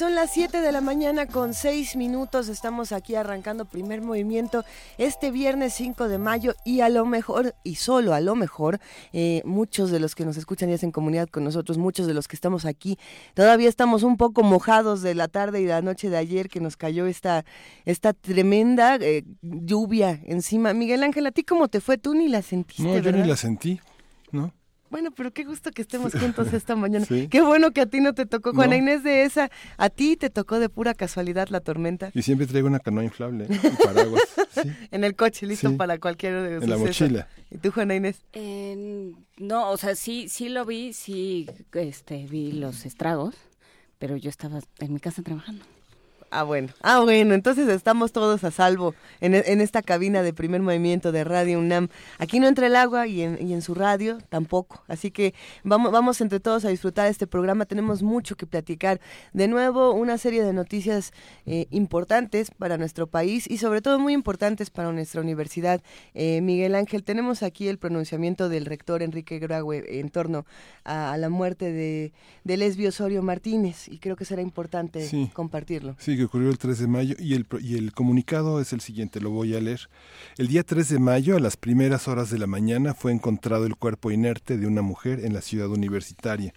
Son 0.00 0.14
las 0.14 0.30
7 0.30 0.62
de 0.62 0.72
la 0.72 0.80
mañana 0.80 1.26
con 1.26 1.52
6 1.52 1.96
minutos. 1.96 2.48
Estamos 2.48 2.90
aquí 2.90 3.16
arrancando 3.16 3.66
primer 3.66 4.00
movimiento 4.00 4.64
este 4.96 5.30
viernes 5.30 5.74
5 5.74 6.08
de 6.08 6.16
mayo 6.16 6.54
y 6.64 6.80
a 6.80 6.88
lo 6.88 7.04
mejor, 7.04 7.54
y 7.64 7.74
solo 7.74 8.14
a 8.14 8.20
lo 8.20 8.34
mejor, 8.34 8.80
eh, 9.12 9.42
muchos 9.44 9.90
de 9.90 10.00
los 10.00 10.14
que 10.14 10.24
nos 10.24 10.38
escuchan 10.38 10.70
y 10.70 10.72
hacen 10.72 10.90
comunidad 10.90 11.28
con 11.28 11.44
nosotros, 11.44 11.76
muchos 11.76 12.06
de 12.06 12.14
los 12.14 12.28
que 12.28 12.36
estamos 12.36 12.64
aquí, 12.64 12.98
todavía 13.34 13.68
estamos 13.68 14.02
un 14.02 14.16
poco 14.16 14.42
mojados 14.42 15.02
de 15.02 15.14
la 15.14 15.28
tarde 15.28 15.60
y 15.60 15.66
la 15.66 15.82
noche 15.82 16.08
de 16.08 16.16
ayer 16.16 16.48
que 16.48 16.60
nos 16.60 16.78
cayó 16.78 17.04
esta, 17.04 17.44
esta 17.84 18.14
tremenda 18.14 18.96
eh, 18.96 19.24
lluvia 19.42 20.18
encima. 20.24 20.72
Miguel 20.72 21.02
Ángel, 21.02 21.26
¿a 21.26 21.30
ti 21.30 21.44
cómo 21.44 21.68
te 21.68 21.82
fue? 21.82 21.98
Tú 21.98 22.14
ni 22.14 22.28
la 22.28 22.40
sentiste, 22.40 22.84
No, 22.84 22.96
yo 22.96 23.12
ni 23.12 23.22
la 23.22 23.36
sentí, 23.36 23.78
¿no? 24.32 24.54
Bueno, 24.90 25.10
pero 25.12 25.32
qué 25.32 25.44
gusto 25.44 25.70
que 25.70 25.82
estemos 25.82 26.12
juntos 26.12 26.52
esta 26.52 26.74
mañana. 26.76 27.06
Qué 27.06 27.40
bueno 27.42 27.70
que 27.70 27.80
a 27.82 27.86
ti 27.86 28.00
no 28.00 28.12
te 28.12 28.26
tocó, 28.26 28.52
Juana 28.52 28.72
No. 28.76 28.82
Inés 28.82 29.04
de 29.04 29.22
esa, 29.22 29.50
a 29.76 29.88
ti 29.88 30.16
te 30.16 30.30
tocó 30.30 30.58
de 30.58 30.68
pura 30.68 30.94
casualidad 30.94 31.48
la 31.48 31.60
tormenta. 31.60 32.10
Y 32.12 32.22
siempre 32.22 32.46
traigo 32.46 32.66
una 32.66 32.80
canoa 32.80 33.04
inflable, 33.04 33.46
¿no? 33.48 33.54
un 33.70 33.76
paraguas, 33.76 34.22
sí, 34.52 34.62
En 34.90 35.04
el 35.04 35.14
coche, 35.14 35.46
listo 35.46 35.70
Sí. 35.70 35.76
para 35.76 35.98
cualquier 35.98 36.42
de 36.42 36.64
en 36.64 36.70
la 36.70 36.76
mochila. 36.76 37.28
¿Y 37.50 37.58
tú, 37.58 37.70
Juana 37.70 37.94
Inés? 37.94 38.20
Eh, 38.32 39.12
no, 39.38 39.70
o 39.70 39.76
sea, 39.76 39.94
sí, 39.94 40.28
sí 40.28 40.48
lo 40.48 40.64
vi, 40.66 40.92
sí, 40.92 41.48
este, 41.72 42.26
vi 42.26 42.52
los 42.52 42.84
estragos, 42.84 43.36
pero 43.98 44.16
yo 44.16 44.28
estaba 44.28 44.60
en 44.80 44.92
mi 44.92 44.98
casa 45.00 45.22
trabajando. 45.22 45.64
Ah, 46.32 46.44
bueno. 46.44 46.68
Ah, 46.82 47.00
bueno, 47.00 47.34
entonces 47.34 47.68
estamos 47.68 48.12
todos 48.12 48.44
a 48.44 48.52
salvo 48.52 48.94
en, 49.20 49.34
en 49.34 49.60
esta 49.60 49.82
cabina 49.82 50.22
de 50.22 50.32
primer 50.32 50.60
movimiento 50.62 51.10
de 51.10 51.24
Radio 51.24 51.58
UNAM. 51.58 51.88
Aquí 52.18 52.38
no 52.38 52.46
entra 52.46 52.68
el 52.68 52.76
agua 52.76 53.08
y 53.08 53.22
en, 53.22 53.36
y 53.44 53.52
en 53.52 53.62
su 53.62 53.74
radio 53.74 54.18
tampoco. 54.28 54.84
Así 54.86 55.10
que 55.10 55.34
vamos, 55.64 55.90
vamos 55.90 56.20
entre 56.20 56.38
todos 56.38 56.64
a 56.64 56.68
disfrutar 56.68 57.08
este 57.08 57.26
programa. 57.26 57.64
Tenemos 57.64 58.04
mucho 58.04 58.36
que 58.36 58.46
platicar. 58.46 59.00
De 59.32 59.48
nuevo, 59.48 59.92
una 59.92 60.18
serie 60.18 60.44
de 60.44 60.52
noticias 60.52 61.12
eh, 61.46 61.66
importantes 61.70 62.52
para 62.52 62.78
nuestro 62.78 63.08
país 63.08 63.50
y 63.50 63.58
sobre 63.58 63.82
todo 63.82 63.98
muy 63.98 64.12
importantes 64.12 64.70
para 64.70 64.92
nuestra 64.92 65.20
universidad. 65.22 65.80
Eh, 66.14 66.40
Miguel 66.42 66.76
Ángel, 66.76 67.02
tenemos 67.02 67.42
aquí 67.42 67.66
el 67.66 67.78
pronunciamiento 67.78 68.48
del 68.48 68.66
rector 68.66 69.02
Enrique 69.02 69.40
Graue 69.40 69.98
en 69.98 70.10
torno 70.10 70.46
a, 70.84 71.12
a 71.12 71.16
la 71.18 71.28
muerte 71.28 71.72
de, 71.72 72.12
de 72.44 72.56
Lesbio 72.56 72.90
Osorio 72.90 73.20
Martínez 73.20 73.88
y 73.88 73.98
creo 73.98 74.14
que 74.14 74.24
será 74.24 74.42
importante 74.42 75.00
Sí. 75.08 75.28
compartirlo. 75.32 75.96
Sí, 75.98 76.19
que 76.20 76.26
ocurrió 76.26 76.50
el 76.50 76.58
3 76.58 76.78
de 76.78 76.86
mayo 76.86 77.16
y 77.18 77.32
el, 77.32 77.46
y 77.60 77.76
el 77.76 77.92
comunicado 77.92 78.60
es 78.60 78.74
el 78.74 78.82
siguiente, 78.82 79.20
lo 79.20 79.30
voy 79.30 79.56
a 79.56 79.60
leer. 79.60 79.88
El 80.36 80.48
día 80.48 80.62
3 80.62 80.86
de 80.90 80.98
mayo, 80.98 81.34
a 81.34 81.40
las 81.40 81.56
primeras 81.56 82.08
horas 82.08 82.28
de 82.28 82.38
la 82.38 82.46
mañana, 82.46 82.92
fue 82.92 83.10
encontrado 83.10 83.64
el 83.64 83.76
cuerpo 83.76 84.10
inerte 84.10 84.58
de 84.58 84.66
una 84.66 84.82
mujer 84.82 85.24
en 85.24 85.32
la 85.32 85.40
ciudad 85.40 85.68
universitaria. 85.68 86.52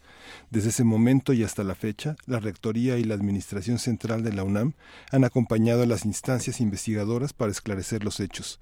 Desde 0.49 0.69
ese 0.69 0.83
momento 0.83 1.31
y 1.31 1.43
hasta 1.43 1.63
la 1.63 1.75
fecha, 1.75 2.17
la 2.25 2.39
Rectoría 2.39 2.97
y 2.97 3.05
la 3.05 3.15
Administración 3.15 3.79
Central 3.79 4.21
de 4.23 4.33
la 4.33 4.43
UNAM 4.43 4.73
han 5.11 5.23
acompañado 5.23 5.83
a 5.83 5.87
las 5.87 6.03
instancias 6.03 6.59
investigadoras 6.59 7.31
para 7.31 7.51
esclarecer 7.51 8.03
los 8.03 8.19
hechos. 8.19 8.59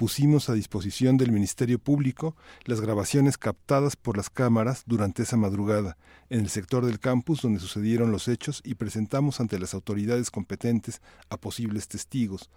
Pusimos 0.00 0.48
a 0.48 0.54
disposición 0.54 1.18
del 1.18 1.30
Ministerio 1.30 1.78
Público 1.78 2.34
las 2.64 2.80
grabaciones 2.80 3.36
captadas 3.36 3.96
por 3.96 4.16
las 4.16 4.30
cámaras 4.30 4.84
durante 4.86 5.24
esa 5.24 5.36
madrugada 5.36 5.98
en 6.30 6.40
el 6.40 6.48
sector 6.48 6.86
del 6.86 6.98
campus 6.98 7.42
donde 7.42 7.60
sucedieron 7.60 8.10
los 8.10 8.26
hechos 8.26 8.62
y 8.64 8.76
presentamos 8.76 9.40
ante 9.40 9.58
las 9.58 9.74
autoridades 9.74 10.30
competentes 10.30 11.02
a 11.28 11.36
posibles 11.36 11.86
testigos. 11.86 12.48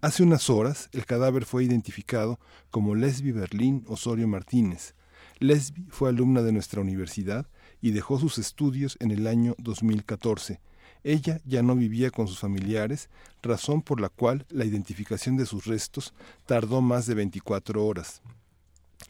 Hace 0.00 0.22
unas 0.22 0.48
horas 0.48 0.88
el 0.92 1.04
cadáver 1.04 1.44
fue 1.44 1.64
identificado 1.64 2.40
como 2.70 2.94
Lesbi 2.94 3.30
Berlín 3.30 3.84
Osorio 3.88 4.26
Martínez. 4.26 4.94
Lesbi 5.38 5.84
fue 5.90 6.08
alumna 6.08 6.40
de 6.40 6.52
nuestra 6.52 6.80
universidad 6.80 7.46
y 7.82 7.90
dejó 7.90 8.18
sus 8.18 8.38
estudios 8.38 8.96
en 9.00 9.10
el 9.10 9.26
año 9.26 9.54
2014. 9.58 10.60
Ella 11.06 11.40
ya 11.44 11.62
no 11.62 11.76
vivía 11.76 12.10
con 12.10 12.26
sus 12.26 12.40
familiares, 12.40 13.10
razón 13.40 13.80
por 13.80 14.00
la 14.00 14.08
cual 14.08 14.44
la 14.50 14.64
identificación 14.64 15.36
de 15.36 15.46
sus 15.46 15.66
restos 15.66 16.12
tardó 16.46 16.80
más 16.80 17.06
de 17.06 17.14
24 17.14 17.86
horas. 17.86 18.22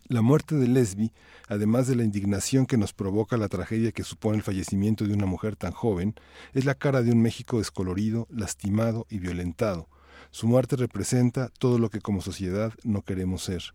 La 0.06 0.20
muerte 0.20 0.56
de 0.56 0.68
Lesbi, 0.68 1.14
además 1.48 1.86
de 1.86 1.96
la 1.96 2.04
indignación 2.04 2.66
que 2.66 2.76
nos 2.76 2.92
provoca 2.92 3.38
la 3.38 3.48
tragedia 3.48 3.92
que 3.92 4.04
supone 4.04 4.36
el 4.36 4.42
fallecimiento 4.42 5.06
de 5.06 5.14
una 5.14 5.24
mujer 5.24 5.56
tan 5.56 5.72
joven, 5.72 6.14
es 6.52 6.66
la 6.66 6.74
cara 6.74 7.00
de 7.00 7.12
un 7.12 7.22
México 7.22 7.60
descolorido, 7.60 8.26
lastimado 8.28 9.06
y 9.08 9.18
violentado. 9.18 9.88
Su 10.30 10.48
muerte 10.48 10.76
representa 10.76 11.48
todo 11.58 11.78
lo 11.78 11.88
que 11.88 12.02
como 12.02 12.20
sociedad 12.20 12.74
no 12.84 13.00
queremos 13.00 13.42
ser. 13.42 13.72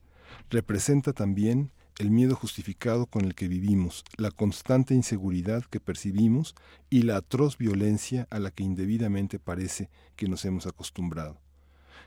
Representa 0.51 1.11
también 1.11 1.71
el 1.97 2.12
miedo 2.12 2.35
justificado 2.35 3.06
con 3.06 3.25
el 3.25 3.35
que 3.35 3.47
vivimos, 3.47 4.03
la 4.18 4.31
constante 4.31 4.94
inseguridad 4.94 5.63
que 5.66 5.79
percibimos 5.79 6.56
y 6.90 7.03
la 7.03 7.18
atroz 7.18 7.57
violencia 7.57 8.28
a 8.29 8.40
la 8.40 8.52
que 8.52 8.63
indebidamente 8.63 9.40
parece 9.40 9.90
que 10.16 10.28
nos 10.28 10.46
hemos 10.46 10.66
acostumbrado. 10.68 11.40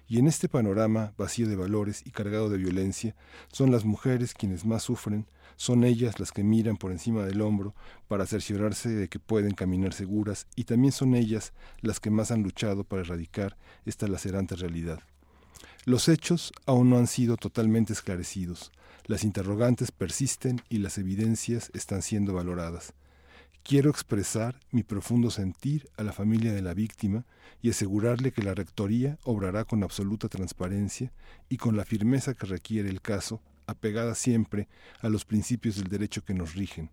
Y 0.06 0.18
en 0.18 0.26
este 0.26 0.48
panorama 0.48 1.14
vacío 1.16 1.48
de 1.48 1.56
valores 1.56 2.02
y 2.04 2.10
cargado 2.10 2.50
de 2.50 2.58
violencia, 2.58 3.14
son 3.50 3.70
las 3.70 3.84
mujeres 3.84 4.34
quienes 4.34 4.64
más 4.64 4.82
sufren, 4.82 5.26
son 5.56 5.84
ellas 5.84 6.20
las 6.20 6.32
que 6.32 6.42
miran 6.42 6.76
por 6.76 6.92
encima 6.92 7.24
del 7.24 7.40
hombro 7.40 7.74
para 8.08 8.26
cerciorarse 8.26 8.90
de 8.90 9.08
que 9.08 9.18
pueden 9.18 9.52
caminar 9.52 9.94
seguras 9.94 10.46
y 10.56 10.64
también 10.64 10.92
son 10.92 11.14
ellas 11.14 11.52
las 11.80 12.00
que 12.00 12.10
más 12.10 12.30
han 12.30 12.42
luchado 12.42 12.84
para 12.84 13.02
erradicar 13.02 13.56
esta 13.86 14.08
lacerante 14.08 14.56
realidad. 14.56 15.00
Los 15.84 16.08
hechos 16.08 16.52
aún 16.66 16.90
no 16.90 16.98
han 16.98 17.06
sido 17.06 17.36
totalmente 17.36 17.92
esclarecidos, 17.92 18.72
las 19.06 19.24
interrogantes 19.24 19.92
persisten 19.92 20.62
y 20.68 20.78
las 20.78 20.96
evidencias 20.96 21.70
están 21.74 22.02
siendo 22.02 22.34
valoradas. 22.34 22.94
Quiero 23.62 23.90
expresar 23.90 24.60
mi 24.70 24.82
profundo 24.82 25.30
sentir 25.30 25.88
a 25.96 26.02
la 26.02 26.12
familia 26.12 26.52
de 26.52 26.62
la 26.62 26.74
víctima 26.74 27.24
y 27.62 27.70
asegurarle 27.70 28.32
que 28.32 28.42
la 28.42 28.54
Rectoría 28.54 29.18
obrará 29.24 29.64
con 29.64 29.82
absoluta 29.82 30.28
transparencia 30.28 31.12
y 31.48 31.56
con 31.56 31.76
la 31.76 31.84
firmeza 31.84 32.34
que 32.34 32.46
requiere 32.46 32.90
el 32.90 33.00
caso, 33.00 33.42
apegada 33.66 34.14
siempre 34.14 34.68
a 35.00 35.08
los 35.08 35.24
principios 35.24 35.76
del 35.76 35.88
derecho 35.88 36.22
que 36.22 36.34
nos 36.34 36.54
rigen. 36.54 36.90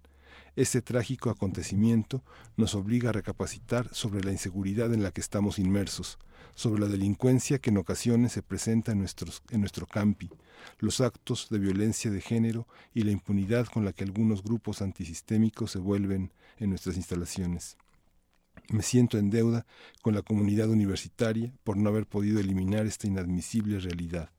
Este 0.56 0.82
trágico 0.82 1.30
acontecimiento 1.30 2.24
nos 2.58 2.76
obliga 2.76 3.10
a 3.10 3.14
recapacitar 3.14 3.94
sobre 3.94 4.24
la 4.24 4.32
inseguridad 4.32 4.94
en 4.94 5.04
la 5.04 5.12
que 5.12 5.22
estamos 5.22 5.60
inmersos, 5.60 6.20
sobre 6.56 6.82
la 6.82 6.88
delincuencia 6.88 7.60
que 7.60 7.70
en 7.70 7.78
ocasiones 7.78 8.34
se 8.34 8.44
presenta 8.44 8.92
en, 8.92 9.06
en 9.52 9.60
nuestro 9.60 9.86
campi, 9.86 10.30
los 10.80 11.02
actos 11.02 11.48
de 11.50 11.60
violencia 11.60 12.12
de 12.12 12.22
género 12.22 12.68
y 12.94 13.04
la 13.04 13.12
impunidad 13.12 13.68
con 13.68 13.86
la 13.86 13.94
que 13.94 14.04
algunos 14.04 14.44
grupos 14.44 14.82
antisistémicos 14.82 15.72
se 15.72 15.80
vuelven 15.80 16.32
en 16.58 16.70
nuestras 16.70 16.98
instalaciones. 16.98 17.78
Me 18.70 18.84
siento 18.84 19.18
en 19.18 19.30
deuda 19.30 19.66
con 20.02 20.14
la 20.14 20.22
comunidad 20.22 20.70
universitaria 20.70 21.54
por 21.64 21.78
no 21.78 21.90
haber 21.90 22.06
podido 22.06 22.40
eliminar 22.40 22.86
esta 22.86 23.08
inadmisible 23.08 23.80
realidad. 23.80 24.30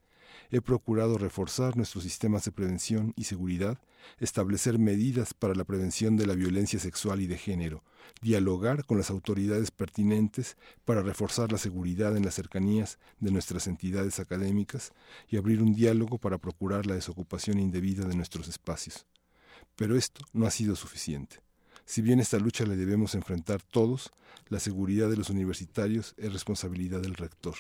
He 0.55 0.61
procurado 0.61 1.17
reforzar 1.17 1.79
nuestros 1.79 2.05
sistemas 2.05 2.45
de 2.45 2.53
prevención 2.53 3.15
y 3.17 3.25
seguridad, 3.25 3.79
establecer 4.21 4.79
medidas 4.79 5.33
para 5.33 5.55
la 5.55 5.65
prevención 5.65 6.19
de 6.19 6.27
la 6.27 6.35
violencia 6.35 6.79
sexual 6.79 7.23
y 7.23 7.27
de 7.27 7.39
género, 7.39 7.83
dialogar 8.21 8.85
con 8.85 8.99
las 8.99 9.09
autoridades 9.09 9.71
pertinentes 9.71 10.59
para 10.85 11.01
reforzar 11.01 11.51
la 11.51 11.57
seguridad 11.57 12.19
en 12.19 12.27
las 12.27 12.35
cercanías 12.35 12.99
de 13.19 13.31
nuestras 13.31 13.67
entidades 13.67 14.21
académicas 14.21 14.93
y 15.27 15.39
abrir 15.39 15.63
un 15.63 15.73
diálogo 15.75 16.19
para 16.19 16.37
procurar 16.37 16.85
la 16.85 16.97
desocupación 16.97 17.59
indebida 17.59 18.05
de 18.05 18.15
nuestros 18.15 18.47
espacios. 18.47 19.07
Pero 19.75 19.97
esto 19.97 20.23
no 20.35 20.47
ha 20.47 20.51
sido 20.51 20.77
suficiente. 20.77 21.41
Si 21.87 22.03
bien 22.03 22.21
esta 22.21 22.39
lucha 22.39 22.67
la 22.67 22.77
debemos 22.77 23.15
enfrentar 23.15 23.63
todos, 23.63 24.13
la 24.51 24.61
seguridad 24.61 25.09
de 25.09 25.17
los 25.17 25.31
universitarios 25.31 26.15
es 26.19 26.31
responsabilidad 26.31 27.01
del 27.01 27.15
rector. 27.15 27.55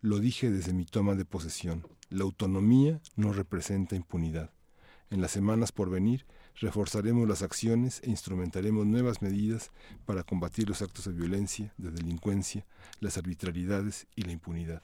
Lo 0.00 0.18
dije 0.18 0.50
desde 0.50 0.72
mi 0.72 0.86
toma 0.86 1.14
de 1.14 1.24
posesión. 1.24 1.86
La 2.08 2.22
autonomía 2.22 3.00
no 3.16 3.32
representa 3.32 3.96
impunidad. 3.96 4.50
En 5.10 5.20
las 5.20 5.32
semanas 5.32 5.72
por 5.72 5.90
venir, 5.90 6.24
reforzaremos 6.54 7.28
las 7.28 7.42
acciones 7.42 8.00
e 8.04 8.10
instrumentaremos 8.10 8.86
nuevas 8.86 9.22
medidas 9.22 9.70
para 10.04 10.22
combatir 10.22 10.68
los 10.68 10.82
actos 10.82 11.06
de 11.06 11.12
violencia, 11.12 11.72
de 11.76 11.90
delincuencia, 11.90 12.64
las 13.00 13.18
arbitrariedades 13.18 14.06
y 14.14 14.22
la 14.22 14.32
impunidad. 14.32 14.82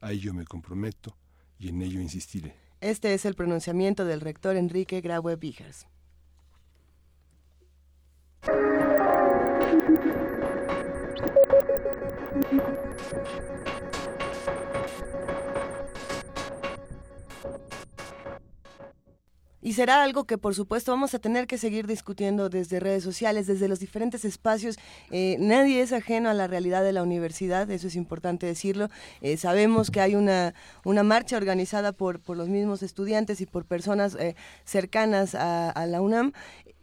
A 0.00 0.12
ello 0.12 0.32
me 0.32 0.44
comprometo 0.44 1.16
y 1.58 1.68
en 1.68 1.82
ello 1.82 2.00
insistiré. 2.00 2.56
Este 2.80 3.14
es 3.14 3.24
el 3.24 3.34
pronunciamiento 3.34 4.04
del 4.04 4.20
rector 4.20 4.56
Enrique 4.56 5.00
Graue 5.00 5.36
Vijas. 5.36 5.86
Y 19.64 19.72
será 19.72 20.02
algo 20.02 20.24
que, 20.24 20.36
por 20.36 20.54
supuesto, 20.54 20.92
vamos 20.92 21.14
a 21.14 21.18
tener 21.18 21.46
que 21.46 21.56
seguir 21.56 21.86
discutiendo 21.86 22.50
desde 22.50 22.80
redes 22.80 23.02
sociales, 23.02 23.46
desde 23.46 23.66
los 23.66 23.80
diferentes 23.80 24.26
espacios. 24.26 24.76
Eh, 25.10 25.38
nadie 25.40 25.80
es 25.80 25.94
ajeno 25.94 26.28
a 26.28 26.34
la 26.34 26.46
realidad 26.46 26.84
de 26.84 26.92
la 26.92 27.02
universidad, 27.02 27.70
eso 27.70 27.86
es 27.86 27.96
importante 27.96 28.44
decirlo. 28.44 28.90
Eh, 29.22 29.38
sabemos 29.38 29.90
que 29.90 30.02
hay 30.02 30.16
una, 30.16 30.52
una 30.84 31.02
marcha 31.02 31.38
organizada 31.38 31.92
por, 31.92 32.20
por 32.20 32.36
los 32.36 32.50
mismos 32.50 32.82
estudiantes 32.82 33.40
y 33.40 33.46
por 33.46 33.64
personas 33.64 34.16
eh, 34.16 34.36
cercanas 34.66 35.34
a, 35.34 35.70
a 35.70 35.86
la 35.86 36.02
UNAM 36.02 36.34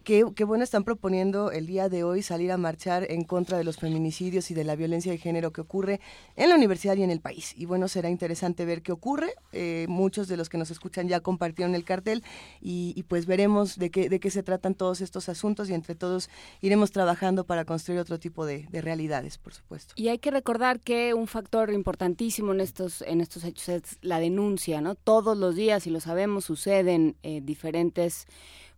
Qué, 0.03 0.23
bueno 0.23 0.63
están 0.63 0.83
proponiendo 0.83 1.51
el 1.51 1.67
día 1.67 1.87
de 1.87 2.03
hoy 2.03 2.23
salir 2.23 2.51
a 2.51 2.57
marchar 2.57 3.05
en 3.11 3.23
contra 3.23 3.59
de 3.59 3.63
los 3.63 3.77
feminicidios 3.77 4.49
y 4.49 4.55
de 4.55 4.63
la 4.63 4.75
violencia 4.75 5.11
de 5.11 5.19
género 5.19 5.51
que 5.51 5.61
ocurre 5.61 5.99
en 6.35 6.49
la 6.49 6.55
universidad 6.55 6.95
y 6.95 7.03
en 7.03 7.11
el 7.11 7.19
país. 7.19 7.53
Y 7.55 7.65
bueno, 7.65 7.87
será 7.87 8.09
interesante 8.09 8.65
ver 8.65 8.81
qué 8.81 8.91
ocurre. 8.91 9.35
Eh, 9.51 9.85
muchos 9.89 10.27
de 10.27 10.37
los 10.37 10.49
que 10.49 10.57
nos 10.57 10.71
escuchan 10.71 11.07
ya 11.07 11.19
compartieron 11.19 11.75
el 11.75 11.83
cartel 11.83 12.23
y, 12.61 13.03
pues 13.07 13.27
veremos 13.27 13.77
de 13.77 13.91
qué, 13.91 14.09
de 14.09 14.19
qué 14.19 14.31
se 14.31 14.41
tratan 14.41 14.73
todos 14.73 15.01
estos 15.01 15.29
asuntos 15.29 15.69
y 15.69 15.75
entre 15.75 15.93
todos 15.93 16.29
iremos 16.61 16.91
trabajando 16.91 17.43
para 17.43 17.63
construir 17.65 17.99
otro 17.99 18.17
tipo 18.19 18.45
de, 18.45 18.67
realidades, 18.71 19.37
por 19.37 19.53
supuesto. 19.53 19.93
Y 19.95 20.07
hay 20.07 20.17
que 20.17 20.31
recordar 20.31 20.79
que 20.79 21.13
un 21.13 21.27
factor 21.27 21.71
importantísimo 21.71 22.53
en 22.53 22.61
estos, 22.61 23.03
en 23.03 23.21
estos 23.21 23.43
hechos 23.43 23.69
es 23.69 23.81
la 24.01 24.19
denuncia, 24.19 24.81
¿no? 24.81 24.95
Todos 24.95 25.37
los 25.37 25.55
días, 25.55 25.85
y 25.85 25.91
lo 25.91 25.99
sabemos, 25.99 26.45
suceden 26.45 27.15
eh, 27.21 27.41
diferentes 27.43 28.25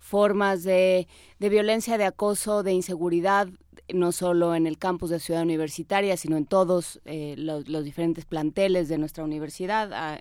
formas 0.04 0.64
de, 0.64 1.08
de 1.40 1.50
violencia, 1.50 1.98
de 1.98 2.04
acoso, 2.04 2.62
de 2.62 2.74
inseguridad, 2.74 3.48
no 3.94 4.12
solo 4.12 4.54
en 4.54 4.68
el 4.68 4.78
campus 4.78 5.10
de 5.10 5.20
Ciudad 5.20 5.42
Universitaria, 5.42 6.18
sino 6.18 6.36
en 6.36 6.46
todos 6.46 7.00
eh, 7.06 7.36
los, 7.38 7.66
diferentes 7.66 8.26
planteles 8.26 8.90
de 8.90 8.98
nuestra 8.98 9.24
universidad, 9.24 10.20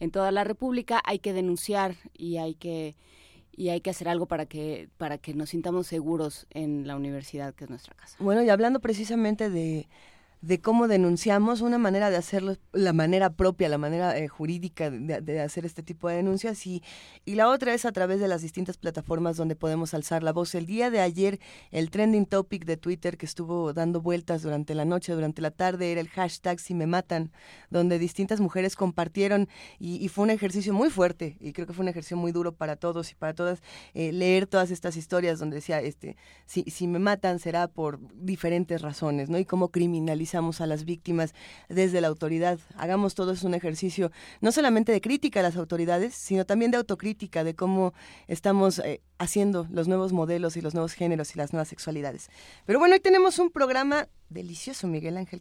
en 0.00 0.10
toda 0.10 0.32
la 0.32 0.44
República, 0.44 1.02
hay 1.04 1.18
que 1.18 1.34
denunciar 1.34 1.94
y 2.16 2.38
hay 2.38 2.54
que 2.54 2.96
y 3.52 3.70
hay 3.70 3.80
que 3.80 3.90
hacer 3.90 4.08
algo 4.08 4.26
para 4.26 4.46
que 4.46 4.88
para 4.96 5.18
que 5.18 5.34
nos 5.34 5.50
sintamos 5.50 5.88
seguros 5.88 6.46
en 6.50 6.86
la 6.86 6.96
universidad 6.96 7.54
que 7.54 7.64
es 7.64 7.70
nuestra 7.70 7.94
casa. 7.94 8.16
Bueno, 8.20 8.42
y 8.42 8.48
hablando 8.48 8.80
precisamente 8.80 9.50
de 9.50 9.88
de 10.40 10.60
cómo 10.60 10.86
denunciamos, 10.86 11.60
una 11.62 11.78
manera 11.78 12.10
de 12.10 12.16
hacerlo, 12.16 12.56
la 12.72 12.92
manera 12.92 13.30
propia, 13.30 13.68
la 13.68 13.78
manera 13.78 14.16
eh, 14.16 14.28
jurídica 14.28 14.90
de, 14.90 15.40
hacer 15.40 15.66
este 15.66 15.82
tipo 15.82 16.08
de 16.08 16.16
denuncias 16.16 16.64
y, 16.66 16.82
y 17.24 17.34
la 17.34 17.48
otra 17.48 17.74
es 17.74 17.84
a 17.84 17.92
través 17.92 18.20
de 18.20 18.28
las 18.28 18.42
distintas 18.42 18.76
plataformas 18.76 19.36
donde 19.36 19.56
podemos 19.56 19.94
alzar 19.94 20.22
la 20.22 20.32
voz. 20.32 20.54
El 20.54 20.66
día 20.66 20.90
de 20.90 21.00
ayer, 21.00 21.40
el 21.72 21.90
trending 21.90 22.26
topic 22.26 22.64
de 22.64 22.76
Twitter 22.76 23.16
que 23.16 23.26
estuvo 23.26 23.72
dando 23.72 24.00
vueltas 24.00 24.42
durante 24.42 24.74
la 24.74 24.84
noche, 24.84 25.12
durante 25.12 25.42
la 25.42 25.50
tarde, 25.50 25.90
era 25.90 26.00
el 26.00 26.08
hashtag 26.08 26.60
si 26.60 26.74
me 26.74 26.86
matan, 26.86 27.32
donde 27.70 27.98
distintas 27.98 28.40
mujeres 28.40 28.76
compartieron 28.76 29.48
y, 29.78 30.08
fue 30.08 30.24
un 30.24 30.30
ejercicio 30.30 30.72
muy 30.72 30.88
fuerte 30.88 31.36
y 31.38 31.52
creo 31.52 31.66
que 31.66 31.72
fue 31.72 31.82
un 31.82 31.88
ejercicio 31.88 32.16
muy 32.16 32.32
duro 32.32 32.52
para 32.52 32.76
todos 32.76 33.12
y 33.12 33.14
para 33.14 33.34
todas 33.34 33.60
eh, 33.92 34.10
leer 34.12 34.46
todas 34.46 34.70
estas 34.70 34.96
historias 34.96 35.38
donde 35.38 35.56
decía, 35.56 35.80
este, 35.80 36.16
si, 36.46 36.62
si 36.62 36.86
me 36.86 36.98
matan 36.98 37.38
será 37.38 37.68
por 37.68 38.00
diferentes 38.14 38.80
razones, 38.80 39.28
¿no? 39.28 39.38
Y 39.38 39.44
cómo 39.44 39.68
criminalizar 39.68 40.27
a 40.34 40.66
las 40.66 40.84
víctimas 40.84 41.34
desde 41.68 42.00
la 42.00 42.08
autoridad. 42.08 42.58
Hagamos 42.76 43.14
todos 43.14 43.42
un 43.42 43.54
ejercicio 43.54 44.10
no 44.40 44.52
solamente 44.52 44.92
de 44.92 45.00
crítica 45.00 45.40
a 45.40 45.42
las 45.42 45.56
autoridades, 45.56 46.14
sino 46.14 46.44
también 46.44 46.70
de 46.70 46.76
autocrítica 46.76 47.44
de 47.44 47.54
cómo 47.54 47.94
estamos 48.26 48.78
eh, 48.80 49.00
haciendo 49.18 49.66
los 49.70 49.88
nuevos 49.88 50.12
modelos 50.12 50.56
y 50.56 50.60
los 50.60 50.74
nuevos 50.74 50.92
géneros 50.92 51.34
y 51.34 51.38
las 51.38 51.52
nuevas 51.52 51.68
sexualidades. 51.68 52.28
Pero 52.66 52.78
bueno, 52.78 52.94
hoy 52.94 53.00
tenemos 53.00 53.38
un 53.38 53.50
programa 53.50 54.08
delicioso, 54.28 54.86
Miguel 54.86 55.16
Ángel 55.16 55.40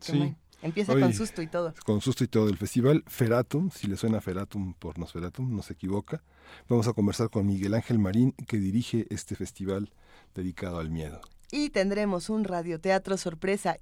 Empieza 0.61 0.93
con 0.93 1.13
susto 1.13 1.41
y 1.43 1.47
todo. 1.47 1.73
Con 1.85 2.01
susto 2.01 2.23
y 2.23 2.27
todo. 2.27 2.49
El 2.49 2.57
festival 2.57 3.03
Feratum, 3.05 3.69
si 3.69 3.85
le 3.87 3.95
suena 3.95 4.21
Feratum 4.21 4.73
por 4.73 4.97
Nosferatum, 4.97 5.55
no 5.55 5.61
se 5.61 5.73
equivoca. 5.73 6.23
Vamos 6.67 6.87
a 6.87 6.93
conversar 6.93 7.29
con 7.29 7.45
Miguel 7.45 7.75
Ángel 7.75 7.99
Marín, 7.99 8.31
que 8.47 8.57
dirige 8.57 9.05
este 9.11 9.35
festival 9.35 9.93
dedicado 10.33 10.79
al 10.79 10.89
miedo. 10.89 11.21
Y 11.51 11.69
tendremos 11.69 12.29
un 12.29 12.43
radioteatro 12.43 13.17
sorpresa. 13.17 13.77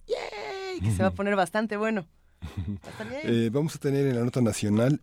Que 0.81 0.91
se 0.91 1.01
va 1.01 1.09
a 1.09 1.13
poner 1.13 1.35
bastante 1.35 1.77
bueno. 1.77 2.07
Eh, 3.23 3.49
vamos 3.51 3.75
a 3.75 3.79
tener 3.79 4.05
en 4.05 4.15
la 4.15 4.23
nota 4.23 4.39
nacional 4.39 5.01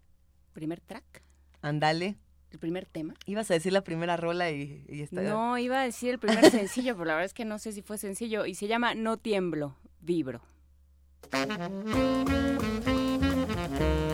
primer 0.52 0.80
track. 0.80 1.22
Andale. 1.62 2.16
El 2.50 2.58
primer 2.58 2.84
tema. 2.84 3.14
Ibas 3.24 3.50
a 3.50 3.54
decir 3.54 3.72
la 3.72 3.82
primera 3.82 4.18
rola 4.18 4.50
y, 4.50 4.84
y 4.88 5.08
No, 5.12 5.56
iba 5.56 5.80
a 5.80 5.84
decir 5.84 6.10
el 6.10 6.18
primer 6.18 6.50
sencillo, 6.50 6.94
pero 6.94 7.06
la 7.06 7.14
verdad 7.14 7.26
es 7.26 7.34
que 7.34 7.46
no 7.46 7.58
sé 7.58 7.72
si 7.72 7.80
fue 7.80 7.96
sencillo. 7.96 8.44
Y 8.44 8.54
se 8.54 8.66
llama 8.66 8.94
No 8.94 9.16
tiemblo, 9.16 9.76
vibro. 10.00 10.42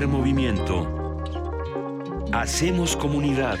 Movimiento. 0.00 1.20
Hacemos 2.32 2.96
comunidad. 2.96 3.58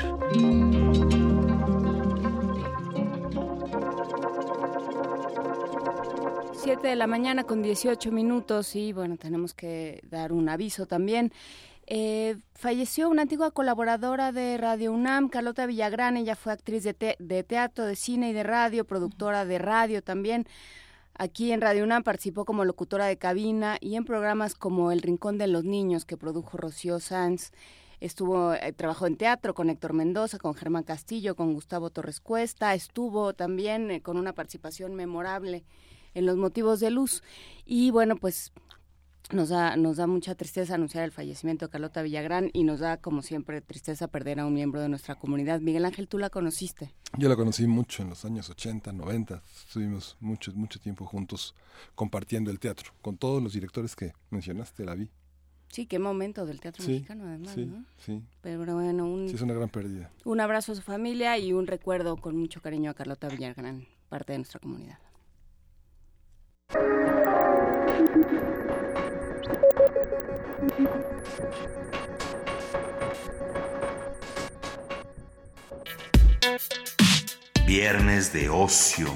Siete 6.54 6.88
de 6.88 6.96
la 6.96 7.06
mañana 7.06 7.44
con 7.44 7.62
18 7.62 8.10
minutos 8.10 8.74
y 8.74 8.94
bueno, 8.94 9.18
tenemos 9.18 9.52
que 9.52 10.00
dar 10.08 10.32
un 10.32 10.48
aviso 10.48 10.86
también. 10.86 11.32
Eh, 11.86 12.38
falleció 12.54 13.10
una 13.10 13.22
antigua 13.22 13.50
colaboradora 13.50 14.32
de 14.32 14.56
Radio 14.56 14.92
UNAM, 14.92 15.28
Carlota 15.28 15.66
Villagrán. 15.66 16.16
Ella 16.16 16.34
fue 16.34 16.54
actriz 16.54 16.82
de, 16.82 17.16
de, 17.18 17.42
teatro, 17.44 17.84
de 17.84 17.94
cine 17.94 18.30
y 18.30 18.32
de 18.32 18.42
radio, 18.42 18.86
productora 18.86 19.44
de 19.44 19.58
radio 19.58 20.02
también. 20.02 20.46
Aquí 21.22 21.52
en 21.52 21.60
Radio 21.60 21.84
UNAM 21.84 22.02
participó 22.02 22.44
como 22.44 22.64
locutora 22.64 23.06
de 23.06 23.16
cabina 23.16 23.76
y 23.80 23.94
en 23.94 24.04
programas 24.04 24.56
como 24.56 24.90
El 24.90 25.02
Rincón 25.02 25.38
de 25.38 25.46
los 25.46 25.62
Niños 25.62 26.04
que 26.04 26.16
produjo 26.16 26.56
Rocío 26.56 26.98
Sanz. 26.98 27.52
Estuvo, 28.00 28.54
eh, 28.54 28.72
trabajó 28.72 29.06
en 29.06 29.16
teatro 29.16 29.54
con 29.54 29.70
Héctor 29.70 29.92
Mendoza, 29.92 30.38
con 30.38 30.54
Germán 30.54 30.82
Castillo, 30.82 31.36
con 31.36 31.54
Gustavo 31.54 31.90
Torres 31.90 32.18
Cuesta. 32.18 32.74
Estuvo 32.74 33.34
también 33.34 33.92
eh, 33.92 34.02
con 34.02 34.16
una 34.16 34.32
participación 34.32 34.96
memorable 34.96 35.62
en 36.14 36.26
Los 36.26 36.36
Motivos 36.38 36.80
de 36.80 36.90
Luz. 36.90 37.22
Y 37.64 37.92
bueno, 37.92 38.16
pues 38.16 38.52
nos 39.32 39.48
da, 39.48 39.76
nos 39.76 39.96
da 39.96 40.06
mucha 40.06 40.34
tristeza 40.34 40.74
anunciar 40.74 41.04
el 41.04 41.12
fallecimiento 41.12 41.66
de 41.66 41.70
Carlota 41.70 42.02
Villagrán 42.02 42.50
y 42.52 42.64
nos 42.64 42.80
da, 42.80 42.98
como 42.98 43.22
siempre, 43.22 43.60
tristeza 43.60 44.08
perder 44.08 44.40
a 44.40 44.46
un 44.46 44.54
miembro 44.54 44.80
de 44.80 44.88
nuestra 44.88 45.14
comunidad. 45.14 45.60
Miguel 45.60 45.84
Ángel, 45.84 46.08
¿tú 46.08 46.18
la 46.18 46.30
conociste? 46.30 46.92
Yo 47.18 47.28
la 47.28 47.36
conocí 47.36 47.66
mucho 47.66 48.02
en 48.02 48.10
los 48.10 48.24
años 48.24 48.50
80, 48.50 48.92
90. 48.92 49.42
Estuvimos 49.66 50.16
mucho, 50.20 50.52
mucho 50.54 50.80
tiempo 50.80 51.04
juntos 51.04 51.54
compartiendo 51.94 52.50
el 52.50 52.58
teatro. 52.58 52.92
Con 53.00 53.16
todos 53.16 53.42
los 53.42 53.52
directores 53.52 53.96
que 53.96 54.12
mencionaste, 54.30 54.84
la 54.84 54.94
vi. 54.94 55.08
Sí, 55.68 55.86
qué 55.86 55.98
momento 55.98 56.44
del 56.44 56.60
teatro 56.60 56.86
mexicano, 56.86 57.24
además, 57.24 57.52
sí, 57.54 57.64
¿no? 57.64 57.84
Sí. 57.96 58.22
Pero 58.42 58.74
bueno, 58.74 59.06
un, 59.06 59.28
sí, 59.28 59.36
es 59.36 59.40
una 59.40 59.54
gran 59.54 59.70
pérdida. 59.70 60.10
Un 60.24 60.40
abrazo 60.40 60.72
a 60.72 60.74
su 60.74 60.82
familia 60.82 61.38
y 61.38 61.54
un 61.54 61.66
recuerdo 61.66 62.18
con 62.18 62.36
mucho 62.36 62.60
cariño 62.60 62.90
a 62.90 62.94
Carlota 62.94 63.28
Villagrán, 63.28 63.86
parte 64.10 64.32
de 64.32 64.38
nuestra 64.38 64.60
comunidad. 64.60 64.98
Viernes 77.66 78.32
de 78.32 78.48
ocio. 78.48 79.08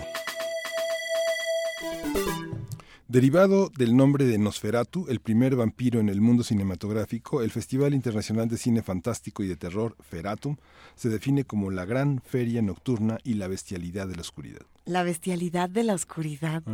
Derivado 3.08 3.70
del 3.78 3.96
nombre 3.96 4.24
de 4.24 4.36
Nosferatu, 4.36 5.06
el 5.08 5.20
primer 5.20 5.54
vampiro 5.54 6.00
en 6.00 6.08
el 6.08 6.20
mundo 6.20 6.42
cinematográfico, 6.42 7.40
el 7.40 7.52
Festival 7.52 7.94
Internacional 7.94 8.48
de 8.48 8.58
Cine 8.58 8.82
Fantástico 8.82 9.44
y 9.44 9.46
de 9.46 9.54
Terror, 9.54 9.94
Feratum, 10.00 10.56
se 10.96 11.08
define 11.08 11.44
como 11.44 11.70
la 11.70 11.84
gran 11.84 12.20
feria 12.20 12.62
nocturna 12.62 13.18
y 13.22 13.34
la 13.34 13.46
bestialidad 13.46 14.08
de 14.08 14.16
la 14.16 14.22
oscuridad. 14.22 14.62
La 14.86 15.04
bestialidad 15.04 15.70
de 15.70 15.84
la 15.84 15.94
oscuridad. 15.94 16.64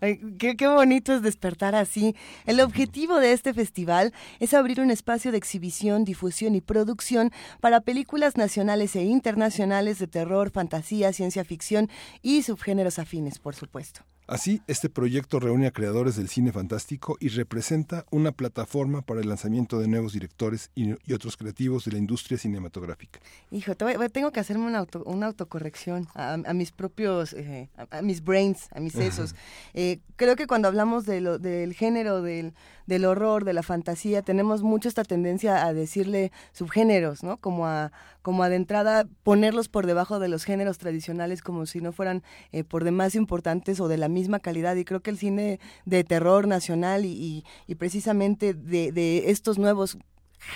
Ay, 0.00 0.18
qué, 0.38 0.56
qué, 0.56 0.66
bonito 0.66 1.12
es 1.12 1.20
despertar 1.20 1.74
así. 1.74 2.16
El 2.46 2.60
objetivo 2.60 3.18
de 3.18 3.34
este 3.34 3.52
festival 3.52 4.14
es 4.40 4.54
abrir 4.54 4.80
un 4.80 4.90
espacio 4.90 5.30
de 5.30 5.36
exhibición, 5.36 6.06
difusión 6.06 6.54
y 6.54 6.62
producción 6.62 7.32
para 7.60 7.82
películas 7.82 8.38
nacionales 8.38 8.96
e 8.96 9.02
internacionales 9.02 9.98
de 9.98 10.06
terror, 10.06 10.52
fantasía, 10.52 11.12
ciencia 11.12 11.44
ficción 11.44 11.90
y 12.22 12.44
subgéneros 12.44 12.98
afines, 12.98 13.38
por 13.38 13.54
supuesto. 13.54 14.00
Así, 14.32 14.62
este 14.66 14.88
proyecto 14.88 15.40
reúne 15.40 15.66
a 15.66 15.72
creadores 15.72 16.16
del 16.16 16.26
cine 16.26 16.52
fantástico 16.52 17.18
y 17.20 17.28
representa 17.28 18.06
una 18.10 18.32
plataforma 18.32 19.02
para 19.02 19.20
el 19.20 19.28
lanzamiento 19.28 19.78
de 19.78 19.88
nuevos 19.88 20.14
directores 20.14 20.70
y, 20.74 20.94
y 21.04 21.12
otros 21.12 21.36
creativos 21.36 21.84
de 21.84 21.92
la 21.92 21.98
industria 21.98 22.38
cinematográfica. 22.38 23.20
Hijo, 23.50 23.74
voy, 23.78 24.08
tengo 24.08 24.32
que 24.32 24.40
hacerme 24.40 24.64
una, 24.64 24.78
auto, 24.78 25.02
una 25.04 25.26
autocorrección 25.26 26.08
a, 26.14 26.38
a, 26.46 26.54
mis 26.54 26.72
propios, 26.72 27.34
eh, 27.34 27.68
a, 27.76 27.98
a, 27.98 28.00
mis 28.00 28.24
brains, 28.24 28.68
a 28.74 28.80
mis 28.80 28.94
sesos. 28.94 29.34
Eh, 29.74 29.98
creo 30.16 30.34
que 30.34 30.46
cuando 30.46 30.66
hablamos 30.66 31.04
de 31.04 31.20
lo, 31.20 31.38
del 31.38 31.74
género, 31.74 32.22
del, 32.22 32.54
del 32.86 33.04
horror, 33.04 33.44
de 33.44 33.52
la 33.52 33.62
fantasía, 33.62 34.22
tenemos 34.22 34.62
mucho 34.62 34.88
esta 34.88 35.04
tendencia 35.04 35.66
a 35.66 35.74
decirle 35.74 36.32
subgéneros, 36.52 37.22
¿no? 37.22 37.36
Como 37.36 37.66
a, 37.66 37.92
como 38.22 38.44
a 38.44 38.48
de 38.48 38.56
entrada 38.56 39.06
ponerlos 39.24 39.68
por 39.68 39.86
debajo 39.86 40.20
de 40.20 40.28
los 40.28 40.44
géneros 40.44 40.78
tradicionales 40.78 41.42
como 41.42 41.66
si 41.66 41.80
no 41.80 41.92
fueran 41.92 42.22
eh, 42.52 42.64
por 42.64 42.84
demás 42.84 43.14
importantes 43.14 43.78
o 43.80 43.88
de 43.88 43.98
la 43.98 44.08
misma 44.08 44.21
calidad. 44.40 44.76
Y 44.76 44.84
creo 44.84 45.00
que 45.00 45.10
el 45.10 45.18
cine 45.18 45.60
de 45.84 46.04
terror 46.04 46.46
nacional 46.48 47.04
y, 47.04 47.08
y, 47.12 47.44
y 47.66 47.74
precisamente 47.76 48.54
de, 48.54 48.92
de 48.92 49.30
estos 49.30 49.58
nuevos 49.58 49.96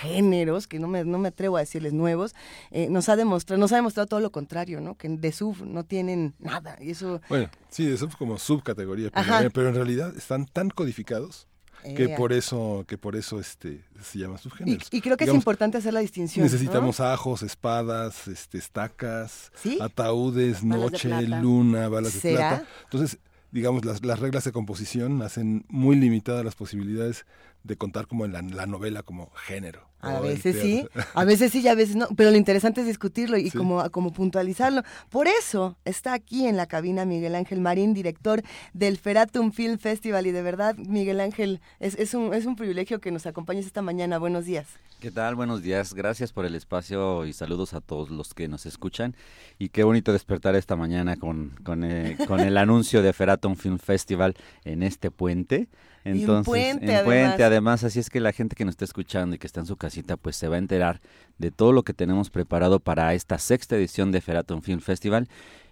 géneros, 0.01 0.67
que 0.67 0.79
no 0.79 0.87
me, 0.87 1.05
no 1.05 1.17
me 1.17 1.29
atrevo 1.29 1.55
a 1.57 1.61
decirles 1.61 1.93
nuevos, 1.93 2.35
eh, 2.71 2.89
nos 2.89 3.07
ha 3.07 3.15
demostrado, 3.15 3.57
nos 3.59 3.71
ha 3.71 3.77
demostrado 3.77 4.07
todo 4.07 4.19
lo 4.19 4.31
contrario, 4.31 4.81
¿no? 4.81 4.95
Que 4.95 5.07
de 5.07 5.31
sub 5.31 5.65
no 5.65 5.85
tienen 5.85 6.33
nada. 6.39 6.77
Y 6.81 6.91
eso. 6.91 7.21
Bueno, 7.29 7.49
sí, 7.69 7.85
de 7.85 7.97
sub 7.97 8.15
como 8.17 8.37
subcategoría, 8.37 9.09
pero, 9.11 9.49
pero 9.51 9.69
en 9.69 9.75
realidad 9.75 10.13
están 10.17 10.45
tan 10.45 10.69
codificados 10.69 11.47
que 11.95 12.05
Eh, 12.05 12.15
por 12.17 12.33
eso 12.33 12.83
que 12.85 12.97
por 12.97 13.15
eso 13.15 13.39
este 13.39 13.85
se 14.03 14.19
llama 14.19 14.35
y, 14.35 14.39
subgéneros. 14.39 14.87
y 14.91 14.99
creo 14.99 15.15
que 15.15 15.23
Digamos, 15.23 15.37
es 15.37 15.41
importante 15.43 15.77
hacer 15.77 15.93
la 15.93 16.01
distinción. 16.01 16.43
Necesitamos 16.43 16.99
ajos, 16.99 17.43
espadas, 17.43 18.27
este 18.27 18.57
estacas, 18.57 19.53
¿Sí? 19.55 19.77
ataúdes, 19.79 20.63
Balas 20.67 20.91
de 20.91 21.09
noche, 21.09 21.27
luna, 21.27 21.87
balas 21.87 22.13
de 22.15 22.19
¿Será? 22.19 22.49
plata. 22.49 22.65
Entonces, 22.85 23.19
digamos, 23.51 23.85
las, 23.85 24.03
las 24.03 24.19
reglas 24.19 24.43
de 24.43 24.51
composición 24.51 25.21
hacen 25.21 25.65
muy 25.69 25.95
limitadas 25.95 26.43
las 26.43 26.55
posibilidades 26.55 27.25
de 27.67 27.75
contar 27.75 28.07
como 28.07 28.25
en 28.25 28.33
la, 28.33 28.41
la 28.41 28.65
novela 28.65 29.03
como 29.03 29.29
género. 29.31 29.85
A 29.99 30.19
veces 30.19 30.55
sí, 30.61 30.87
a 31.15 31.23
veces 31.25 31.51
sí 31.51 31.61
y 31.61 31.67
a 31.67 31.73
veces 31.75 31.95
no, 31.95 32.07
pero 32.15 32.29
lo 32.29 32.37
interesante 32.37 32.81
es 32.81 32.87
discutirlo 32.87 33.35
y 33.35 33.49
Sí. 33.49 33.57
como, 33.57 33.89
como 33.89 34.13
puntualizarlo. 34.13 34.83
Por 35.09 35.27
eso 35.27 35.75
está 35.85 36.13
aquí 36.13 36.45
en 36.45 36.55
la 36.55 36.67
cabina 36.67 37.03
Miguel 37.03 37.33
Ángel 37.33 37.61
Marín, 37.61 37.95
director 37.95 38.43
del 38.73 38.97
Feratum 38.97 39.51
Film 39.51 39.79
Festival. 39.79 40.27
Y 40.27 40.31
de 40.31 40.43
verdad, 40.43 40.75
Miguel 40.77 41.19
Ángel, 41.19 41.61
es, 41.79 41.95
es, 41.95 42.13
un, 42.13 42.33
es 42.35 42.45
un 42.45 42.55
privilegio 42.55 42.99
que 43.01 43.09
nos 43.11 43.25
acompañes 43.25 43.65
esta 43.65 43.81
mañana. 43.81 44.19
Buenos 44.19 44.45
días. 44.45 44.67
¿Qué 44.99 45.09
tal? 45.11 45.33
Buenos 45.35 45.63
días. 45.63 45.93
Gracias 45.95 46.31
por 46.31 46.45
el 46.45 46.53
espacio 46.55 47.25
y 47.25 47.33
saludos 47.33 47.73
a 47.73 47.81
todos 47.81 48.09
los 48.11 48.35
que 48.35 48.47
nos 48.47 48.67
escuchan. 48.67 49.15
Y 49.57 49.69
qué 49.69 49.83
bonito 49.83 50.13
despertar 50.13 50.55
esta 50.55 50.75
mañana 50.75 51.17
con, 51.17 51.55
con, 51.63 51.83
eh, 51.83 52.17
con 52.27 52.39
el 52.39 52.57
anuncio 52.57 53.01
de 53.01 53.13
Feratum 53.13 53.55
Film 53.55 53.79
Festival 53.79 54.35
en 54.63 54.83
este 54.83 55.09
puente. 55.11 55.67
En 56.03 56.17
Entonces, 56.17 56.45
puente, 56.45 56.85
en 56.85 56.91
además. 56.91 57.05
puente, 57.05 57.43
además, 57.43 57.83
así 57.83 57.99
es 57.99 58.09
que 58.09 58.19
la 58.19 58.31
gente 58.31 58.55
que 58.55 58.65
nos 58.65 58.73
está 58.73 58.85
escuchando 58.85 59.35
y 59.35 59.39
que 59.39 59.47
está 59.47 59.59
en 59.59 59.65
su 59.65 59.77
casita, 59.77 60.17
pues 60.17 60.35
se 60.35 60.47
va 60.47 60.55
a 60.55 60.59
enterar 60.59 61.01
de 61.37 61.51
todo 61.51 61.71
lo 61.71 61.83
que 61.83 61.93
tenemos 61.93 62.29
preparado 62.29 62.79
para 62.79 63.13
esta 63.13 63.37
sexta 63.37 63.75
edición 63.75 64.11
de 64.11 64.21
Feratum 64.21 64.61
Film 64.61 64.79
Festival. 64.79 65.27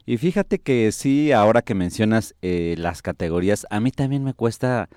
Y 0.06 0.18
fíjate 0.18 0.60
que 0.60 0.92
sí, 0.92 1.32
ahora 1.32 1.62
que 1.62 1.74
mencionas 1.74 2.36
eh, 2.42 2.76
las 2.78 3.02
categorías, 3.02 3.66
a 3.70 3.80
mí 3.80 3.92
también 3.92 4.24
me 4.24 4.34
cuesta 4.34 4.88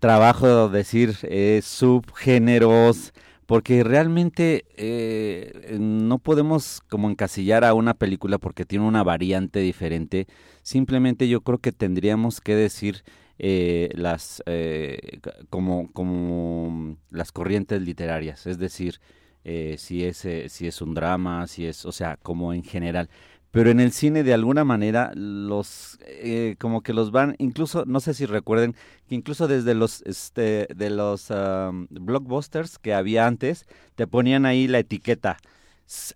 trabajo 0.00 0.68
decir 0.68 1.16
eh, 1.22 1.60
subgéneros, 1.62 3.12
porque 3.46 3.84
realmente 3.84 4.64
eh, 4.76 5.76
no 5.78 6.18
podemos 6.18 6.80
como 6.88 7.08
encasillar 7.08 7.64
a 7.64 7.74
una 7.74 7.94
película 7.94 8.38
porque 8.38 8.64
tiene 8.64 8.84
una 8.84 9.04
variante 9.04 9.60
diferente. 9.60 10.26
Simplemente 10.62 11.28
yo 11.28 11.40
creo 11.42 11.58
que 11.58 11.70
tendríamos 11.70 12.40
que 12.40 12.56
decir 12.56 13.04
eh, 13.42 13.90
las 13.94 14.42
eh, 14.46 15.18
como 15.50 15.92
como 15.92 16.96
las 17.10 17.32
corrientes 17.32 17.82
literarias, 17.82 18.46
es 18.46 18.56
decir, 18.56 19.00
eh, 19.44 19.74
si 19.78 20.04
es 20.04 20.24
eh, 20.24 20.48
si 20.48 20.68
es 20.68 20.80
un 20.80 20.94
drama, 20.94 21.46
si 21.48 21.66
es, 21.66 21.84
o 21.84 21.92
sea, 21.92 22.16
como 22.22 22.54
en 22.54 22.62
general. 22.62 23.10
Pero 23.50 23.70
en 23.70 23.80
el 23.80 23.92
cine 23.92 24.22
de 24.22 24.32
alguna 24.32 24.64
manera 24.64 25.10
los 25.14 25.98
eh, 26.06 26.54
como 26.58 26.82
que 26.82 26.94
los 26.94 27.10
van, 27.10 27.34
incluso 27.38 27.84
no 27.84 27.98
sé 28.00 28.14
si 28.14 28.26
recuerden 28.26 28.74
que 29.08 29.16
incluso 29.16 29.48
desde 29.48 29.74
los 29.74 30.02
este 30.02 30.68
de 30.74 30.90
los 30.90 31.28
um, 31.30 31.88
blockbusters 31.90 32.78
que 32.78 32.94
había 32.94 33.26
antes 33.26 33.66
te 33.96 34.06
ponían 34.06 34.46
ahí 34.46 34.68
la 34.68 34.78
etiqueta 34.78 35.36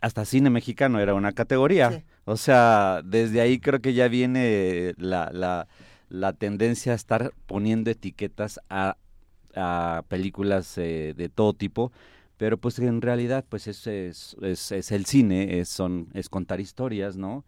hasta 0.01 0.25
cine 0.25 0.49
mexicano 0.49 1.01
era 1.01 1.13
una 1.15 1.33
categoría. 1.33 1.91
Sí. 1.91 2.05
O 2.25 2.37
sea, 2.37 3.03
desde 3.05 3.41
ahí 3.41 3.59
creo 3.59 3.81
que 3.81 3.95
ya 3.95 4.09
viene 4.09 4.95
la, 4.97 5.31
la, 5.33 5.69
la 6.09 6.33
tendencia 6.33 6.93
a 6.93 6.97
estar 6.97 7.33
poniendo 7.47 7.91
etiquetas 7.91 8.61
a, 8.69 8.97
películas 10.09 10.77
eh, 10.77 11.15
de 11.17 11.31
todo 11.31 11.55
tipo, 11.55 11.91
pero 12.37 12.59
pues 12.59 12.79
en 12.79 13.01
realidad 13.01 13.43
pues 13.49 13.67
es, 13.67 13.87
es, 13.87 14.37
es, 14.43 14.93
el 14.93 15.07
cine, 15.07 15.61
es, 15.61 15.71
son, 15.71 16.09
es 16.13 16.29
contar 16.29 16.61
historias, 16.61 17.17
¿no? 17.17 17.43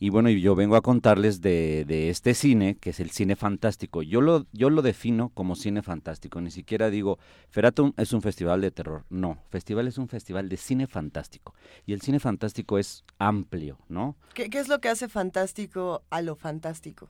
Y 0.00 0.10
bueno, 0.10 0.28
yo 0.28 0.56
vengo 0.56 0.74
a 0.74 0.82
contarles 0.82 1.40
de, 1.40 1.84
de 1.86 2.10
este 2.10 2.34
cine, 2.34 2.76
que 2.76 2.90
es 2.90 2.98
el 2.98 3.10
cine 3.10 3.36
fantástico. 3.36 4.02
Yo 4.02 4.20
lo, 4.20 4.44
yo 4.52 4.68
lo 4.68 4.82
defino 4.82 5.30
como 5.30 5.54
cine 5.54 5.82
fantástico, 5.82 6.40
ni 6.40 6.50
siquiera 6.50 6.90
digo, 6.90 7.18
Feratum 7.48 7.92
es 7.96 8.12
un 8.12 8.20
festival 8.20 8.60
de 8.60 8.72
terror. 8.72 9.04
No, 9.08 9.38
festival 9.50 9.86
es 9.86 9.96
un 9.96 10.08
festival 10.08 10.48
de 10.48 10.56
cine 10.56 10.88
fantástico. 10.88 11.54
Y 11.86 11.92
el 11.92 12.00
cine 12.00 12.18
fantástico 12.18 12.78
es 12.78 13.04
amplio, 13.18 13.78
¿no? 13.88 14.16
¿Qué, 14.34 14.50
qué 14.50 14.58
es 14.58 14.68
lo 14.68 14.80
que 14.80 14.88
hace 14.88 15.08
fantástico 15.08 16.02
a 16.10 16.22
lo 16.22 16.34
fantástico? 16.34 17.08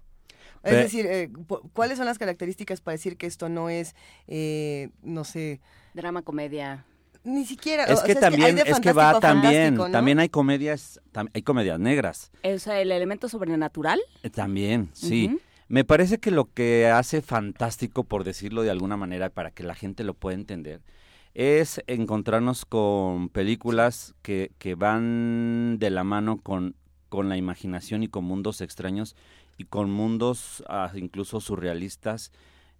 Es 0.63 0.73
decir, 0.73 1.07
eh, 1.07 1.31
¿cuáles 1.73 1.99
son 1.99 2.07
las 2.07 2.19
características 2.19 2.81
para 2.81 2.95
decir 2.95 3.17
que 3.17 3.27
esto 3.27 3.49
no 3.49 3.69
es, 3.69 3.95
eh, 4.27 4.91
no 5.03 5.25
sé... 5.25 5.61
Drama, 5.93 6.23
comedia. 6.23 6.85
Ni 7.25 7.47
siquiera 7.47 7.85
es 7.85 8.01
que 8.01 8.15
también 8.15 8.59
es 8.59 8.81
que 8.81 8.93
va 8.93 9.19
también 9.19 9.79
también 9.91 10.19
hay 10.19 10.29
comedias 10.29 11.01
hay 11.33 11.43
comedias 11.43 11.81
negras. 11.81 12.31
Es 12.43 12.67
el 12.67 12.93
elemento 12.93 13.31
sobrenatural. 13.31 13.99
Eh, 14.23 14.29
también 14.29 14.91
sí. 14.93 15.41
Me 15.69 15.85
parece 15.85 16.19
que 16.19 16.31
lo 16.31 16.53
que 16.53 16.89
hace 16.89 17.23
fantástico 17.23 18.05
por 18.05 18.25
decirlo 18.25 18.63
de 18.63 18.71
alguna 18.71 18.99
manera 18.99 19.31
para 19.31 19.51
que 19.51 19.63
la 19.63 19.75
gente 19.75 20.05
lo 20.05 20.13
pueda 20.13 20.35
entender 20.35 20.83
es 21.33 21.83
encontrarnos 21.87 22.67
con 22.67 23.29
películas 23.31 24.15
que, 24.23 24.53
que 24.59 24.75
van 24.75 25.79
de 25.79 25.91
la 25.91 26.05
mano 26.05 26.37
con, 26.37 26.77
con 27.09 27.29
la 27.29 27.37
imaginación 27.37 28.03
y 28.03 28.09
con 28.09 28.25
mundos 28.25 28.61
extraños 28.61 29.17
y 29.57 29.65
con 29.65 29.91
mundos 29.91 30.65
ah, 30.69 30.91
incluso 30.95 31.41
surrealistas 31.41 32.33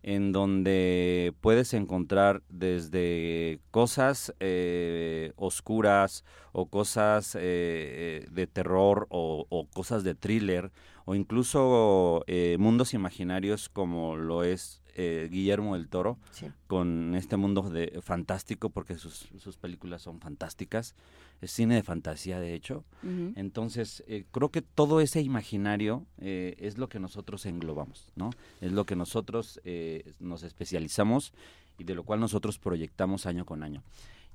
en 0.03 0.33
donde 0.33 1.33
puedes 1.41 1.73
encontrar 1.73 2.43
desde 2.51 3.61
cosas 3.71 4.35
eh, 4.39 5.33
oscuras 5.37 6.25
o 6.53 6.67
cosas 6.67 7.35
eh, 7.41 8.27
de 8.31 8.47
terror 8.47 9.07
o, 9.09 9.47
o, 9.49 9.67
cosas 9.69 10.05
de 10.05 10.15
thriller 10.15 10.73
o 11.07 11.15
incluso 11.15 12.23
eh, 12.27 12.57
mundos 12.59 12.93
imaginarios 12.93 13.71
como 13.71 14.17
lo 14.17 14.45
es 14.45 14.83
eh, 14.97 15.29
Guillermo 15.31 15.75
del 15.75 15.89
Toro 15.89 16.19
con 16.67 17.15
este 17.17 17.37
mundo 17.37 17.63
de 17.63 18.01
fantástico 18.01 18.71
porque 18.71 18.97
sus, 18.97 19.29
sus, 19.39 19.57
películas 19.57 20.03
son 20.03 20.21
fantásticas. 20.21 20.95
Es 21.41 21.51
cine 21.51 21.75
de 21.75 21.83
fantasía 21.83 22.39
de 22.39 22.55
hecho. 22.55 22.85
Entonces 23.35 24.05
eh, 24.07 24.25
creo 24.31 24.51
que 24.51 24.63
todo 24.63 25.01
ese 25.01 25.21
imaginario 25.21 26.07
eh, 26.19 26.55
es 26.59 26.79
lo 26.79 26.89
que 26.89 27.01
nosotros 27.01 27.45
englobamos 27.47 28.09
no 28.15 28.31
es 28.61 28.73
lo 28.73 28.87
que 28.87 28.97
nosotros 28.97 29.61
nos 30.21 30.43
especializamos 30.43 31.33
y 31.77 31.85
de 31.85 31.95
lo 31.95 32.05
cual 32.05 32.21
nosotros 32.21 32.59
proyectamos 32.59 33.27
año 33.27 33.45
con 33.45 33.63
año. 33.63 33.83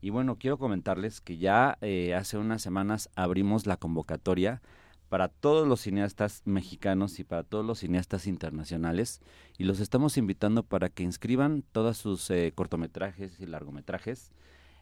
Y 0.01 0.09
bueno 0.09 0.37
quiero 0.37 0.57
comentarles 0.57 1.21
que 1.21 1.37
ya 1.37 1.77
hace 2.17 2.37
unas 2.37 2.61
semanas 2.61 3.09
abrimos 3.15 3.65
la 3.65 3.77
convocatoria 3.77 4.61
para 5.09 5.27
todos 5.27 5.67
los 5.67 5.81
cineastas 5.81 6.43
mexicanos 6.45 7.19
y 7.19 7.23
para 7.23 7.43
todos 7.43 7.65
los 7.65 7.79
cineastas 7.79 8.27
internacionales 8.27 9.21
y 9.57 9.65
los 9.65 9.79
estamos 9.79 10.17
invitando 10.17 10.63
para 10.63 10.89
que 10.89 11.03
inscriban 11.03 11.63
todos 11.71 11.97
sus 11.97 12.29
eh, 12.29 12.53
cortometrajes 12.55 13.39
y 13.39 13.47
largometrajes 13.47 14.31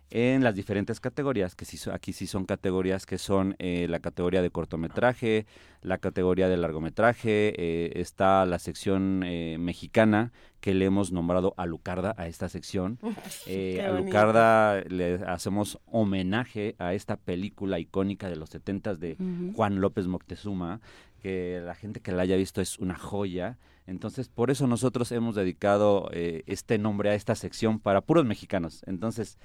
en 0.10 0.43
las 0.43 0.56
diferentes 0.56 1.02
categorías, 1.02 1.56
que 1.56 1.65
sí, 1.65 1.78
aquí 1.91 2.13
sí 2.13 2.28
son 2.28 2.46
categorías 2.46 3.06
que 3.06 3.17
son 3.17 3.56
eh, 3.60 3.88
la 3.89 4.00
categoría 4.00 4.41
de 4.41 4.50
cortometraje, 4.50 5.46
la 5.82 5.98
categoría 5.98 6.48
de 6.48 6.56
largometraje, 6.56 7.54
eh, 7.58 7.91
está 7.96 8.46
la 8.46 8.58
sección 8.60 9.24
eh, 9.26 9.58
mexicana 9.60 10.32
que 10.62 10.74
le 10.74 10.86
hemos 10.86 11.12
nombrado 11.12 11.54
Alucarda 11.58 12.15
a 12.17 12.28
esta 12.28 12.48
sección. 12.48 13.00
Alucarda 13.86 14.82
le 14.88 15.15
hacemos 15.28 15.80
homenaje 15.86 16.76
a 16.80 16.93
esta 16.93 17.17
película 17.17 17.78
icónica 17.80 18.30
de 18.30 18.38
los 18.38 18.50
setentas 18.50 19.00
de 19.00 19.17
Juan 19.56 19.82
López 19.82 20.08
Moctezuma, 20.08 20.80
que 21.22 21.62
la 21.63 21.76
gente 21.76 22.00
que 22.00 22.13
la 22.13 22.24
haya 22.24 22.38
visto 22.38 22.62
es 22.62 22.80
una 22.80 22.96
joya. 22.96 23.58
Entonces, 23.88 24.30
por 24.30 24.52
eso 24.52 24.67
nosotros 24.67 25.12
hemos 25.12 25.36
dedicado 25.36 26.10
este 26.12 26.78
nombre 26.78 27.10
a 27.12 27.15
esta 27.15 27.36
sección 27.36 27.80
para 27.80 28.02
puros 28.02 28.26
mexicanos. 28.26 28.84
Entonces, 28.88 29.38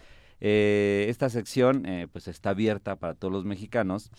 eh, 0.44 1.06
esta 1.08 1.30
sección 1.30 1.86
eh, 1.86 2.08
pues 2.10 2.26
está 2.26 2.50
abierta 2.50 2.96
para 2.96 3.14
todos 3.14 3.32
los 3.32 3.44
mexicanos. 3.44 4.10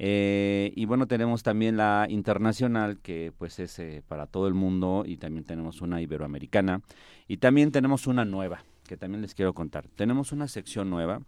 Eh, 0.00 0.72
y 0.74 0.86
bueno, 0.86 1.06
tenemos 1.06 1.44
también 1.44 1.76
la 1.76 2.06
internacional, 2.10 2.98
que 2.98 3.32
pues 3.38 3.60
es 3.60 3.80
para 4.08 4.26
todo 4.26 4.48
el 4.48 4.54
mundo, 4.54 5.04
y 5.06 5.18
también 5.18 5.44
tenemos 5.44 5.80
una 5.80 6.02
iberoamericana. 6.02 6.82
Y 7.28 7.36
también 7.36 7.70
tenemos 7.70 8.08
una 8.08 8.24
nueva, 8.24 8.64
que 8.88 8.96
también 8.96 9.22
les 9.22 9.36
quiero 9.36 9.54
contar. 9.54 9.86
Tenemos 9.94 10.32
una 10.32 10.48
sección 10.48 10.90
nueva, 10.90 11.22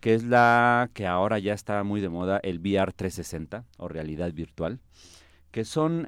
que 0.00 0.14
es 0.14 0.24
la 0.24 0.90
que 0.92 1.06
ahora 1.06 1.38
ya 1.38 1.54
está 1.54 1.84
muy 1.84 2.00
de 2.00 2.08
moda, 2.08 2.40
el 2.42 2.58
VR 2.58 2.92
360 2.92 3.64
o 3.78 3.88
realidad 3.88 4.32
virtual 4.32 4.80
que 5.52 5.64
son, 5.64 6.06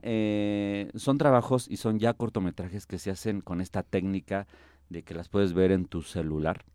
son 0.95 1.17
trabajos 1.17 1.69
y 1.71 1.79
son 1.79 1.99
ya 1.99 2.13
cortometrajes 2.13 2.85
que 2.85 2.99
se 2.99 3.11
hacen 3.11 3.41
con 3.41 3.63
esta 3.63 3.83
técnica 3.83 4.47
de 4.91 5.05
que 5.05 5.15
las 5.15 5.31
puedes 5.31 5.55
ver 5.55 5.73
en 5.73 5.87
tu 5.87 6.03
celular 6.03 6.67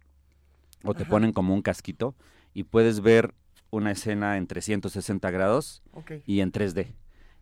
o 0.84 0.94
te 0.94 1.06
ponen 1.06 1.32
como 1.32 1.54
un 1.54 1.62
casquito 1.62 2.16
y 2.54 2.64
puedes 2.64 3.02
ver 3.02 3.34
una 3.72 3.92
escena 3.92 4.38
en 4.38 4.48
360 4.48 5.32
grados 5.32 5.82
y 6.26 6.42
en 6.42 6.52
3D. 6.52 6.94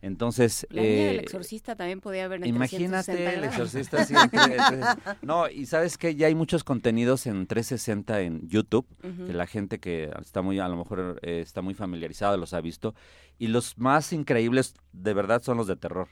Entonces, 0.04 0.66
la 0.72 0.82
eh, 0.82 1.06
del 1.10 1.20
exorcista 1.20 1.76
también 1.76 2.02
podía 2.02 2.28
ver 2.28 2.42
en 2.42 2.48
Imagínate 2.48 3.36
el 3.36 3.44
exorcista 3.44 4.04
sí, 4.04 4.16
No, 5.22 5.48
y 5.48 5.68
sabes 5.68 5.98
que 5.98 6.16
ya 6.16 6.26
hay 6.26 6.34
muchos 6.34 6.64
contenidos 6.64 7.28
en 7.28 7.46
360 7.46 8.22
en 8.22 8.48
YouTube, 8.48 8.88
que 9.02 9.34
la 9.34 9.46
gente 9.46 9.80
que 9.80 10.12
está 10.20 10.42
muy 10.42 10.60
a 10.60 10.68
lo 10.68 10.78
mejor 10.78 11.20
eh, 11.22 11.42
está 11.42 11.62
muy 11.62 11.76
familiarizada 11.76 12.36
los 12.38 12.54
ha 12.54 12.62
visto 12.62 12.96
y 13.38 13.48
los 13.48 13.78
más 13.78 14.12
increíbles 14.12 14.74
de 14.92 15.14
verdad 15.14 15.44
son 15.44 15.58
los 15.58 15.68
de 15.68 15.76
terror. 15.76 16.08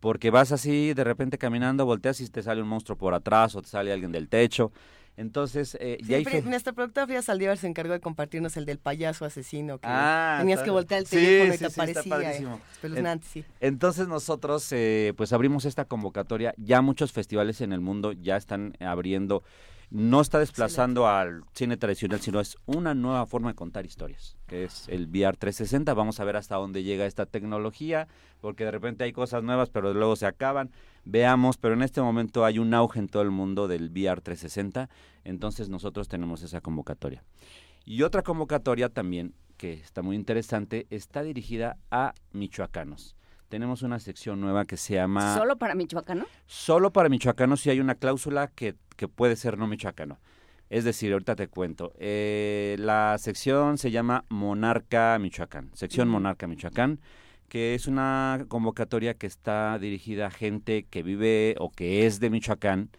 Porque 0.00 0.30
vas 0.30 0.52
así 0.52 0.94
de 0.94 1.04
repente 1.04 1.38
caminando, 1.38 1.84
volteas 1.84 2.20
y 2.20 2.28
te 2.28 2.42
sale 2.42 2.62
un 2.62 2.68
monstruo 2.68 2.96
por 2.96 3.14
atrás 3.14 3.54
o 3.54 3.62
te 3.62 3.68
sale 3.68 3.92
alguien 3.92 4.12
del 4.12 4.28
techo. 4.28 4.72
Entonces, 5.18 5.76
eh, 5.80 5.98
ya 6.00 6.20
Nuestra 6.42 6.72
productora 6.72 7.06
Frida 7.06 7.22
Saldívar 7.22 7.58
se 7.58 7.66
encargó 7.66 7.92
de 7.92 7.98
compartirnos 7.98 8.56
el 8.56 8.64
del 8.64 8.78
payaso 8.78 9.24
asesino, 9.24 9.78
que 9.78 9.88
ah, 9.88 10.36
tenías 10.38 10.62
que 10.62 10.70
voltear 10.70 11.00
el 11.00 11.08
teléfono 11.08 11.54
y 11.54 11.58
te 11.58 11.66
aparecía. 11.66 12.32
Eh, 12.84 13.20
sí. 13.28 13.44
Entonces 13.58 14.06
nosotros, 14.06 14.70
eh, 14.70 15.14
pues 15.16 15.32
abrimos 15.32 15.64
esta 15.64 15.86
convocatoria. 15.86 16.54
Ya 16.56 16.82
muchos 16.82 17.10
festivales 17.10 17.60
en 17.62 17.72
el 17.72 17.80
mundo 17.80 18.12
ya 18.12 18.36
están 18.36 18.74
abriendo 18.78 19.42
no 19.90 20.20
está 20.20 20.38
desplazando 20.38 21.08
al 21.08 21.44
cine 21.54 21.76
tradicional, 21.76 22.20
sino 22.20 22.40
es 22.40 22.56
una 22.66 22.94
nueva 22.94 23.24
forma 23.26 23.50
de 23.50 23.54
contar 23.54 23.86
historias, 23.86 24.36
que 24.46 24.64
es 24.64 24.86
el 24.88 25.06
VR 25.06 25.36
360. 25.36 25.94
Vamos 25.94 26.20
a 26.20 26.24
ver 26.24 26.36
hasta 26.36 26.56
dónde 26.56 26.82
llega 26.82 27.06
esta 27.06 27.26
tecnología, 27.26 28.06
porque 28.40 28.64
de 28.64 28.70
repente 28.70 29.04
hay 29.04 29.12
cosas 29.12 29.42
nuevas, 29.42 29.70
pero 29.70 29.94
luego 29.94 30.16
se 30.16 30.26
acaban. 30.26 30.70
Veamos, 31.04 31.56
pero 31.56 31.74
en 31.74 31.82
este 31.82 32.02
momento 32.02 32.44
hay 32.44 32.58
un 32.58 32.74
auge 32.74 32.98
en 32.98 33.08
todo 33.08 33.22
el 33.22 33.30
mundo 33.30 33.66
del 33.66 33.90
VR 33.90 34.20
360, 34.20 34.90
entonces 35.24 35.68
nosotros 35.68 36.08
tenemos 36.08 36.42
esa 36.42 36.60
convocatoria. 36.60 37.24
Y 37.84 38.02
otra 38.02 38.22
convocatoria 38.22 38.90
también, 38.90 39.34
que 39.56 39.72
está 39.72 40.02
muy 40.02 40.16
interesante, 40.16 40.86
está 40.90 41.22
dirigida 41.22 41.78
a 41.90 42.14
michoacanos 42.32 43.17
tenemos 43.48 43.82
una 43.82 43.98
sección 43.98 44.40
nueva 44.40 44.64
que 44.64 44.76
se 44.76 44.94
llama... 44.94 45.34
¿Solo 45.36 45.56
para 45.56 45.74
michoacanos? 45.74 46.26
Solo 46.46 46.92
para 46.92 47.08
michoacanos 47.08 47.60
si 47.60 47.70
hay 47.70 47.80
una 47.80 47.94
cláusula 47.94 48.48
que, 48.48 48.76
que 48.96 49.08
puede 49.08 49.36
ser 49.36 49.58
no 49.58 49.66
michoacano. 49.66 50.18
Es 50.70 50.84
decir, 50.84 51.12
ahorita 51.12 51.34
te 51.34 51.48
cuento. 51.48 51.92
Eh, 51.98 52.76
la 52.78 53.16
sección 53.18 53.78
se 53.78 53.90
llama 53.90 54.24
Monarca 54.28 55.18
Michoacán, 55.18 55.70
sección 55.72 56.08
Monarca 56.08 56.46
Michoacán, 56.46 57.00
que 57.48 57.74
es 57.74 57.86
una 57.86 58.44
convocatoria 58.48 59.14
que 59.14 59.26
está 59.26 59.78
dirigida 59.78 60.26
a 60.26 60.30
gente 60.30 60.84
que 60.84 61.02
vive 61.02 61.56
o 61.58 61.70
que 61.70 62.06
es 62.06 62.20
de 62.20 62.28
Michoacán. 62.28 62.90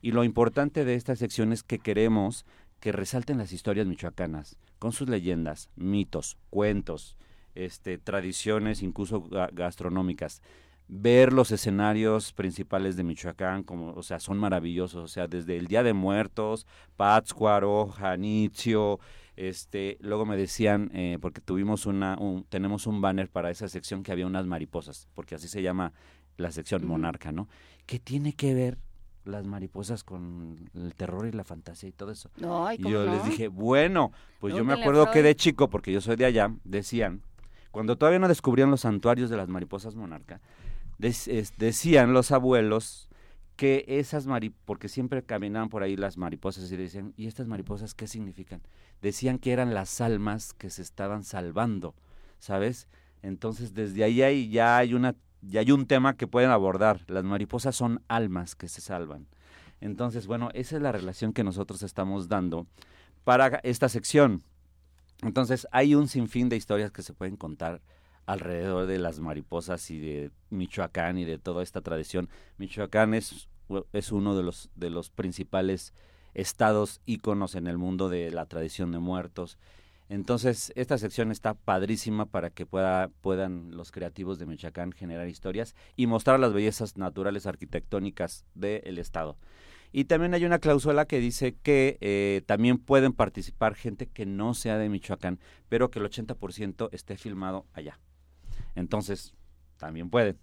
Y 0.00 0.12
lo 0.12 0.24
importante 0.24 0.86
de 0.86 0.94
esta 0.94 1.16
sección 1.16 1.52
es 1.52 1.62
que 1.62 1.78
queremos 1.78 2.46
que 2.80 2.92
resalten 2.92 3.38
las 3.38 3.52
historias 3.52 3.86
michoacanas, 3.86 4.56
con 4.78 4.92
sus 4.92 5.08
leyendas, 5.08 5.68
mitos, 5.76 6.38
cuentos, 6.48 7.16
este, 7.58 7.98
tradiciones, 7.98 8.82
incluso 8.82 9.28
gastronómicas. 9.52 10.42
Ver 10.86 11.32
los 11.32 11.50
escenarios 11.50 12.32
principales 12.32 12.96
de 12.96 13.02
Michoacán, 13.02 13.62
como, 13.62 13.92
o 13.92 14.02
sea, 14.02 14.20
son 14.20 14.38
maravillosos, 14.38 15.04
o 15.04 15.08
sea, 15.08 15.26
desde 15.26 15.56
el 15.56 15.66
Día 15.66 15.82
de 15.82 15.92
Muertos, 15.92 16.66
Pátzcuaro, 16.96 17.88
Janitzio, 17.88 18.98
este, 19.36 19.98
luego 20.00 20.24
me 20.24 20.36
decían, 20.36 20.90
eh, 20.94 21.18
porque 21.20 21.40
tuvimos 21.40 21.84
una, 21.84 22.16
tenemos 22.48 22.86
un 22.86 23.00
banner 23.00 23.28
para 23.28 23.50
esa 23.50 23.68
sección 23.68 24.02
que 24.02 24.12
había 24.12 24.26
unas 24.26 24.46
mariposas, 24.46 25.08
porque 25.14 25.34
así 25.34 25.48
se 25.48 25.60
llama 25.60 25.92
la 26.36 26.52
sección 26.52 26.86
monarca, 26.86 27.32
¿no? 27.32 27.48
¿Qué 27.84 27.98
tiene 27.98 28.32
que 28.32 28.54
ver 28.54 28.78
las 29.24 29.44
mariposas 29.44 30.04
con 30.04 30.70
el 30.74 30.94
terror 30.94 31.26
y 31.26 31.32
la 31.32 31.44
fantasía 31.44 31.88
y 31.90 31.92
todo 31.92 32.12
eso? 32.12 32.30
y 32.78 32.88
yo 32.88 33.04
les 33.04 33.24
dije, 33.24 33.48
bueno, 33.48 34.12
pues 34.38 34.54
yo 34.54 34.64
me 34.64 34.72
acuerdo 34.72 35.10
que 35.10 35.22
de 35.22 35.34
chico, 35.34 35.68
porque 35.68 35.92
yo 35.92 36.00
soy 36.00 36.16
de 36.16 36.24
allá, 36.24 36.54
decían 36.64 37.22
cuando 37.78 37.96
todavía 37.96 38.18
no 38.18 38.26
descubrían 38.26 38.72
los 38.72 38.80
santuarios 38.80 39.30
de 39.30 39.36
las 39.36 39.46
mariposas 39.46 39.94
monarca, 39.94 40.40
decían 40.98 42.12
los 42.12 42.32
abuelos 42.32 43.08
que 43.54 43.84
esas 43.86 44.26
mariposas, 44.26 44.62
porque 44.64 44.88
siempre 44.88 45.22
caminaban 45.22 45.68
por 45.68 45.84
ahí 45.84 45.94
las 45.94 46.16
mariposas 46.16 46.72
y 46.72 46.76
decían, 46.76 47.14
¿y 47.16 47.28
estas 47.28 47.46
mariposas 47.46 47.94
qué 47.94 48.08
significan? 48.08 48.62
Decían 49.00 49.38
que 49.38 49.52
eran 49.52 49.74
las 49.74 50.00
almas 50.00 50.54
que 50.54 50.70
se 50.70 50.82
estaban 50.82 51.22
salvando, 51.22 51.94
¿sabes? 52.40 52.88
Entonces 53.22 53.74
desde 53.74 54.02
ahí 54.02 54.22
hay, 54.22 54.48
ya 54.48 54.76
hay 54.76 54.92
una 54.92 55.14
ya 55.40 55.60
hay 55.60 55.70
un 55.70 55.86
tema 55.86 56.16
que 56.16 56.26
pueden 56.26 56.50
abordar. 56.50 57.02
Las 57.06 57.22
mariposas 57.22 57.76
son 57.76 58.02
almas 58.08 58.56
que 58.56 58.66
se 58.66 58.80
salvan. 58.80 59.28
Entonces, 59.80 60.26
bueno, 60.26 60.48
esa 60.52 60.74
es 60.74 60.82
la 60.82 60.90
relación 60.90 61.32
que 61.32 61.44
nosotros 61.44 61.84
estamos 61.84 62.26
dando 62.26 62.66
para 63.22 63.60
esta 63.62 63.88
sección. 63.88 64.42
Entonces 65.22 65.66
hay 65.72 65.94
un 65.94 66.08
sinfín 66.08 66.48
de 66.48 66.56
historias 66.56 66.92
que 66.92 67.02
se 67.02 67.12
pueden 67.12 67.36
contar 67.36 67.80
alrededor 68.26 68.86
de 68.86 68.98
las 68.98 69.20
mariposas 69.20 69.90
y 69.90 69.98
de 69.98 70.30
Michoacán 70.50 71.18
y 71.18 71.24
de 71.24 71.38
toda 71.38 71.62
esta 71.62 71.80
tradición. 71.80 72.28
Michoacán 72.58 73.14
es, 73.14 73.48
es 73.92 74.12
uno 74.12 74.36
de 74.36 74.42
los, 74.42 74.70
de 74.74 74.90
los 74.90 75.10
principales 75.10 75.94
estados 76.34 77.00
íconos 77.06 77.54
en 77.54 77.66
el 77.66 77.78
mundo 77.78 78.08
de 78.08 78.30
la 78.30 78.46
tradición 78.46 78.92
de 78.92 78.98
muertos. 78.98 79.58
Entonces, 80.10 80.72
esta 80.74 80.96
sección 80.96 81.30
está 81.30 81.54
padrísima 81.54 82.26
para 82.26 82.50
que 82.50 82.64
pueda, 82.64 83.08
puedan 83.20 83.76
los 83.76 83.92
creativos 83.92 84.38
de 84.38 84.46
Michoacán 84.46 84.92
generar 84.92 85.28
historias 85.28 85.74
y 85.96 86.06
mostrar 86.06 86.40
las 86.40 86.52
bellezas 86.52 86.96
naturales 86.96 87.46
arquitectónicas 87.46 88.44
del 88.54 88.98
estado. 88.98 89.36
Y 89.92 90.04
también 90.04 90.34
hay 90.34 90.44
una 90.44 90.58
cláusula 90.58 91.06
que 91.06 91.18
dice 91.18 91.56
que 91.62 91.98
eh, 92.00 92.42
también 92.46 92.78
pueden 92.78 93.12
participar 93.12 93.74
gente 93.74 94.06
que 94.06 94.26
no 94.26 94.54
sea 94.54 94.78
de 94.78 94.88
Michoacán, 94.88 95.38
pero 95.68 95.90
que 95.90 95.98
el 95.98 96.04
80% 96.04 96.90
esté 96.92 97.16
filmado 97.16 97.66
allá. 97.72 97.98
Entonces, 98.74 99.34
también 99.78 100.10
pueden. 100.10 100.38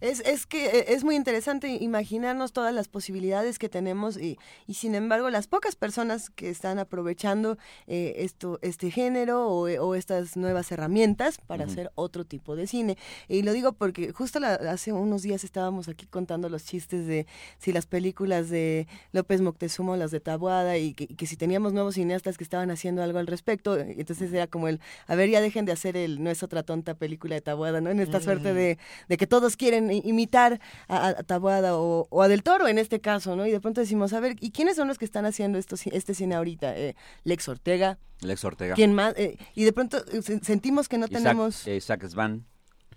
Es, 0.00 0.20
es 0.20 0.46
que 0.46 0.66
eh, 0.66 0.84
es 0.88 1.04
muy 1.04 1.16
interesante 1.16 1.68
imaginarnos 1.68 2.52
todas 2.52 2.74
las 2.74 2.88
posibilidades 2.88 3.58
que 3.58 3.68
tenemos 3.68 4.16
y, 4.16 4.38
y 4.66 4.74
sin 4.74 4.94
embargo 4.94 5.30
las 5.30 5.46
pocas 5.46 5.76
personas 5.76 6.30
que 6.30 6.50
están 6.50 6.78
aprovechando 6.78 7.56
eh, 7.86 8.14
esto, 8.18 8.58
este 8.62 8.90
género 8.90 9.48
o, 9.48 9.68
o, 9.68 9.94
estas 9.94 10.36
nuevas 10.36 10.70
herramientas 10.72 11.38
para 11.46 11.64
hacer 11.64 11.90
otro 11.94 12.24
tipo 12.24 12.56
de 12.56 12.66
cine. 12.66 12.96
Y 13.28 13.42
lo 13.42 13.52
digo 13.52 13.72
porque 13.72 14.12
justo 14.12 14.40
hace 14.44 14.92
unos 14.92 15.22
días 15.22 15.44
estábamos 15.44 15.88
aquí 15.88 16.06
contando 16.06 16.48
los 16.48 16.64
chistes 16.64 17.06
de 17.06 17.26
si 17.58 17.72
las 17.72 17.86
películas 17.86 18.50
de 18.50 18.86
López 19.12 19.40
Moctezuma 19.40 19.92
o 19.92 19.96
las 19.96 20.10
de 20.10 20.20
Tabuada 20.20 20.76
y 20.78 20.94
que, 20.94 21.04
y 21.04 21.14
que, 21.14 21.26
si 21.26 21.36
teníamos 21.36 21.72
nuevos 21.72 21.94
cineastas 21.94 22.36
que 22.36 22.44
estaban 22.44 22.70
haciendo 22.70 23.02
algo 23.02 23.18
al 23.18 23.26
respecto, 23.26 23.78
entonces 23.78 24.32
era 24.32 24.46
como 24.46 24.68
el, 24.68 24.80
a 25.06 25.14
ver, 25.14 25.30
ya 25.30 25.40
dejen 25.40 25.64
de 25.64 25.72
hacer 25.72 25.96
el 25.96 26.22
no 26.22 26.30
es 26.30 26.42
otra 26.42 26.62
tonta 26.62 26.94
película 26.94 27.34
de 27.34 27.40
Tabuada, 27.40 27.80
¿no? 27.80 27.90
En 27.90 28.00
esta 28.00 28.20
suerte 28.20 28.54
de, 28.54 28.78
de 29.08 29.16
que 29.16 29.26
todos 29.26 29.56
quieren 29.56 29.83
imitar 29.90 30.60
a, 30.88 31.08
a 31.08 31.22
Tabuada 31.22 31.76
o, 31.76 32.06
o, 32.10 32.22
a 32.22 32.28
Del 32.28 32.42
Toro 32.42 32.68
en 32.68 32.78
este 32.78 33.00
caso, 33.00 33.36
¿no? 33.36 33.46
Y 33.46 33.50
de 33.50 33.60
pronto 33.60 33.80
decimos, 33.80 34.12
a 34.12 34.20
ver, 34.20 34.36
¿y 34.40 34.50
quiénes 34.50 34.76
son 34.76 34.88
los 34.88 34.98
que 34.98 35.04
están 35.04 35.24
haciendo 35.26 35.58
esto, 35.58 35.76
este 35.92 36.14
cine 36.14 36.34
ahorita? 36.34 36.76
Eh, 36.76 36.94
Lex 37.24 37.48
Ortega. 37.48 37.98
Lex 38.20 38.44
Ortega. 38.44 38.74
¿Quién 38.74 38.94
más? 38.94 39.14
Eh, 39.16 39.36
y 39.54 39.64
de 39.64 39.72
pronto 39.72 39.98
eh, 40.12 40.22
sentimos 40.42 40.88
que 40.88 40.98
no 40.98 41.06
Isaac, 41.06 41.22
tenemos... 41.22 41.66
Isaac 41.66 42.06
Svan. 42.08 42.44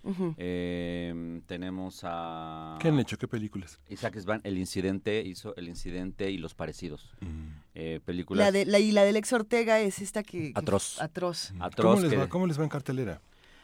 Uh 0.04 0.12
-huh. 0.14 0.36
eh, 0.38 1.42
tenemos 1.48 2.02
a... 2.04 2.78
¿Qué 2.80 2.88
han 2.88 3.00
hecho? 3.00 3.18
¿Qué 3.18 3.28
películas? 3.28 3.80
Isaac 3.90 4.18
Svan, 4.20 4.40
El 4.46 4.58
Incidente, 4.58 5.22
hizo 5.22 5.54
El 5.58 5.68
Incidente 5.68 6.32
y 6.32 6.38
Los 6.38 6.54
Parecidos. 6.54 7.12
Uh 7.22 7.26
-huh. 7.26 7.64
eh, 7.76 8.00
películas... 8.06 8.46
La 8.46 8.52
de, 8.54 8.66
la, 8.66 8.80
y 8.80 8.92
la 8.92 9.04
de 9.04 9.12
Lex 9.12 9.34
Ortega 9.34 9.82
es 9.82 10.00
esta 10.00 10.24
que... 10.24 10.54
que 10.54 10.60
atroz. 10.60 11.02
Atroz. 11.02 11.52
atroz 11.60 11.86
¿Cómo, 11.86 12.02
les 12.02 12.12
que... 12.12 12.18
va, 12.18 12.30
¿Cómo 12.30 12.48
les 12.48 12.58
va 12.58 12.64
en 12.64 12.70
cartelera? 12.70 13.20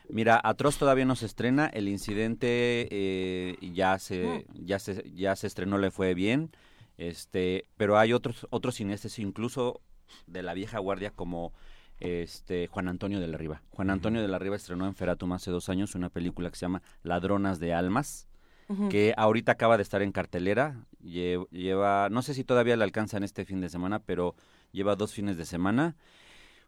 Mira, 0.09 0.39
Atroz 0.43 0.77
todavía 0.77 1.05
no 1.05 1.15
se 1.15 1.25
estrena, 1.25 1.67
el 1.67 1.87
incidente 1.87 2.87
eh, 2.91 3.57
ya 3.61 3.97
se 3.99 4.45
ya 4.53 4.79
se 4.79 5.09
ya 5.13 5.35
se 5.35 5.47
estrenó, 5.47 5.77
le 5.77 5.91
fue 5.91 6.13
bien, 6.13 6.51
este, 6.97 7.65
pero 7.77 7.97
hay 7.97 8.13
otros 8.13 8.47
otros 8.49 8.75
cineastas 8.75 9.17
incluso 9.19 9.81
de 10.27 10.43
la 10.43 10.53
vieja 10.53 10.79
guardia 10.79 11.11
como 11.11 11.53
este 11.99 12.67
Juan 12.67 12.87
Antonio 12.89 13.19
de 13.19 13.27
la 13.27 13.37
Riva. 13.37 13.61
Juan 13.71 13.89
Antonio 13.89 14.21
de 14.21 14.27
la 14.27 14.39
Riva 14.39 14.55
estrenó 14.55 14.85
en 14.85 14.95
Feratum 14.95 15.31
hace 15.31 15.51
dos 15.51 15.69
años 15.69 15.95
una 15.95 16.09
película 16.09 16.49
que 16.49 16.57
se 16.57 16.65
llama 16.65 16.81
Ladronas 17.03 17.59
de 17.59 17.73
Almas, 17.73 18.27
uh 18.67 18.73
-huh. 18.73 18.89
que 18.89 19.13
ahorita 19.15 19.53
acaba 19.53 19.77
de 19.77 19.83
estar 19.83 20.01
en 20.01 20.11
cartelera, 20.11 20.85
lleva, 21.01 22.09
no 22.09 22.21
sé 22.21 22.33
si 22.33 22.43
todavía 22.43 22.75
le 22.75 22.83
alcanzan 22.83 23.23
este 23.23 23.45
fin 23.45 23.61
de 23.61 23.69
semana, 23.69 23.99
pero 23.99 24.35
lleva 24.71 24.95
dos 24.95 25.13
fines 25.13 25.37
de 25.37 25.45
semana. 25.45 25.95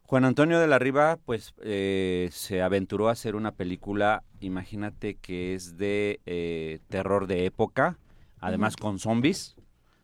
Juan 0.06 0.24
Antonio 0.24 0.60
de 0.60 0.68
la 0.68 0.78
Riva, 0.78 1.18
pues, 1.24 1.52
eh, 1.62 2.28
se 2.30 2.62
aventuró 2.62 3.08
a 3.08 3.12
hacer 3.12 3.34
una 3.34 3.50
película, 3.50 4.22
imagínate 4.40 5.16
que 5.16 5.54
es 5.54 5.78
de 5.78 6.20
eh, 6.26 6.78
terror 6.88 7.26
de 7.26 7.44
época, 7.44 7.98
además 8.38 8.74
uh 8.74 8.76
-huh. 8.76 8.82
con 8.82 8.98
zombies, 9.00 9.56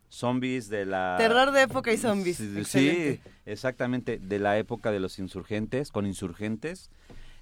zombies 0.09 0.67
de 0.67 0.85
la... 0.85 1.15
Terror 1.17 1.51
de 1.51 1.61
época 1.61 1.93
y 1.93 1.97
zombies. 1.97 2.35
Sí, 2.35 2.65
sí, 2.65 3.19
exactamente, 3.45 4.19
de 4.19 4.39
la 4.39 4.57
época 4.57 4.91
de 4.91 4.99
los 4.99 5.19
insurgentes, 5.19 5.89
con 5.89 6.05
insurgentes, 6.05 6.89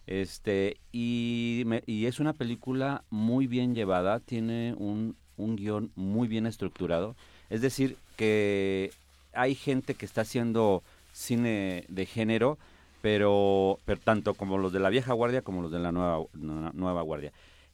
este, 0.05 0.77
y, 0.91 1.63
me, 1.65 1.81
y 1.87 2.05
es 2.05 2.19
una 2.19 2.33
película 2.33 3.03
muy 3.09 3.47
bien 3.47 3.73
llevada, 3.73 4.19
tiene 4.19 4.75
un, 4.77 5.15
un 5.35 5.55
guion 5.55 5.91
muy 5.95 6.27
bien 6.27 6.45
estructurado, 6.45 7.15
es 7.49 7.61
decir, 7.61 7.97
que 8.17 8.91
hay 9.33 9.55
gente 9.55 9.95
que 9.95 10.05
está 10.05 10.21
haciendo 10.21 10.83
cine 11.11 11.85
de 11.87 12.05
género, 12.05 12.57
pero, 13.01 13.79
pero, 13.85 13.99
tanto 13.99 14.33
como 14.33 14.57
los 14.57 14.71
de 14.71 14.79
la 14.79 14.89
vieja 14.89 15.13
guardia 15.13 15.41
como 15.41 15.61
los 15.61 15.71
de 15.71 15.79
la 15.79 15.91
nueva, 15.91 16.23
nueva 16.33 17.01
guardia. 17.01 17.31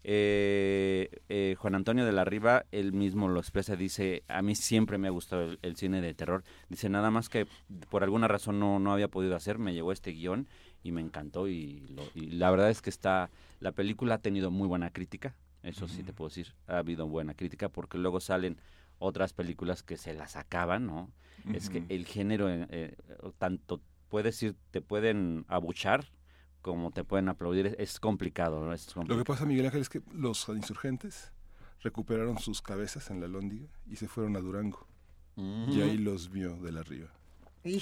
Eh, 0.10 1.10
eh, 1.28 1.56
Juan 1.60 1.76
Antonio 1.76 2.06
de 2.06 2.14
la 2.14 2.24
Riva, 2.24 2.64
él 2.72 2.94
mismo 2.94 3.28
lo 3.28 3.42
expresa, 3.42 3.76
dice, 3.76 4.24
a 4.30 4.42
mí 4.42 4.56
siempre 4.56 4.98
me 4.98 5.08
ha 5.08 5.12
gustado 5.12 5.44
el, 5.44 5.60
el, 5.64 5.76
cine 5.76 6.00
de 6.00 6.14
terror. 6.14 6.46
Dice, 6.70 6.88
nada 6.88 7.12
más 7.12 7.28
que 7.28 7.46
por 7.90 8.04
alguna 8.04 8.30
razón 8.30 8.58
no, 8.58 8.80
no 8.80 8.94
había 8.94 9.10
podido 9.10 9.36
hacer, 9.36 9.60
me 9.60 9.74
llegó 9.74 9.92
este 9.92 10.12
guion 10.12 10.48
y 10.82 10.94
me 10.94 11.02
encantó 11.02 11.50
y, 11.50 11.82
lo, 11.90 12.04
y 12.16 12.32
la 12.32 12.50
verdad 12.52 12.70
es 12.70 12.82
que 12.82 12.90
está, 12.90 13.30
la 13.60 13.74
película 13.74 14.16
ha 14.16 14.20
tenido 14.20 14.50
muy 14.50 14.68
buena 14.68 14.92
crítica, 14.92 15.36
eso 15.62 15.86
uh 15.86 15.88
-huh. 15.90 15.92
sí 15.92 16.04
te 16.04 16.14
puedo 16.14 16.30
decir, 16.30 16.54
ha 16.68 16.78
habido 16.78 17.08
buena 17.08 17.34
crítica 17.34 17.68
porque 17.68 17.98
luego 17.98 18.22
salen 18.22 18.62
otras 19.00 19.34
películas 19.34 19.84
que 19.84 19.98
se 19.98 20.14
las 20.14 20.38
acaban, 20.38 20.86
¿no? 20.86 21.12
Uh 21.48 21.52
-huh. 21.52 21.58
Es 21.58 21.70
que 21.70 21.84
el 21.90 22.06
género, 22.06 22.48
eh, 22.50 22.96
tanto 23.38 23.82
puedes 24.10 24.42
ir, 24.44 24.56
te 24.72 24.82
pueden 24.82 25.46
abuchar 25.48 26.12
como 26.62 26.92
te 26.92 27.06
pueden 27.06 27.30
aplaudir, 27.30 27.78
es 27.80 27.98
complicado, 27.98 28.64
¿no? 28.64 28.74
Es 28.74 28.88
complicado. 28.88 29.18
Lo 29.18 29.24
que 29.24 29.28
pasa, 29.28 29.46
Miguel 29.46 29.68
Ángel, 29.68 29.80
es 29.80 29.90
que 29.90 30.02
los 30.12 30.50
insurgentes 30.50 31.32
recuperaron 31.80 32.38
sus 32.40 32.62
cabezas 32.62 33.10
en 33.10 33.22
la 33.22 33.28
Lóndiga 33.30 33.70
y 33.86 33.96
se 33.96 34.10
fueron 34.10 34.36
a 34.36 34.40
Durango. 34.40 34.86
Uh 35.38 35.42
-huh. 35.42 35.74
Y 35.74 35.82
ahí 35.82 35.98
los 35.98 36.30
vio 36.30 36.58
de 36.58 36.72
la 36.74 36.82
arriba. 36.82 37.17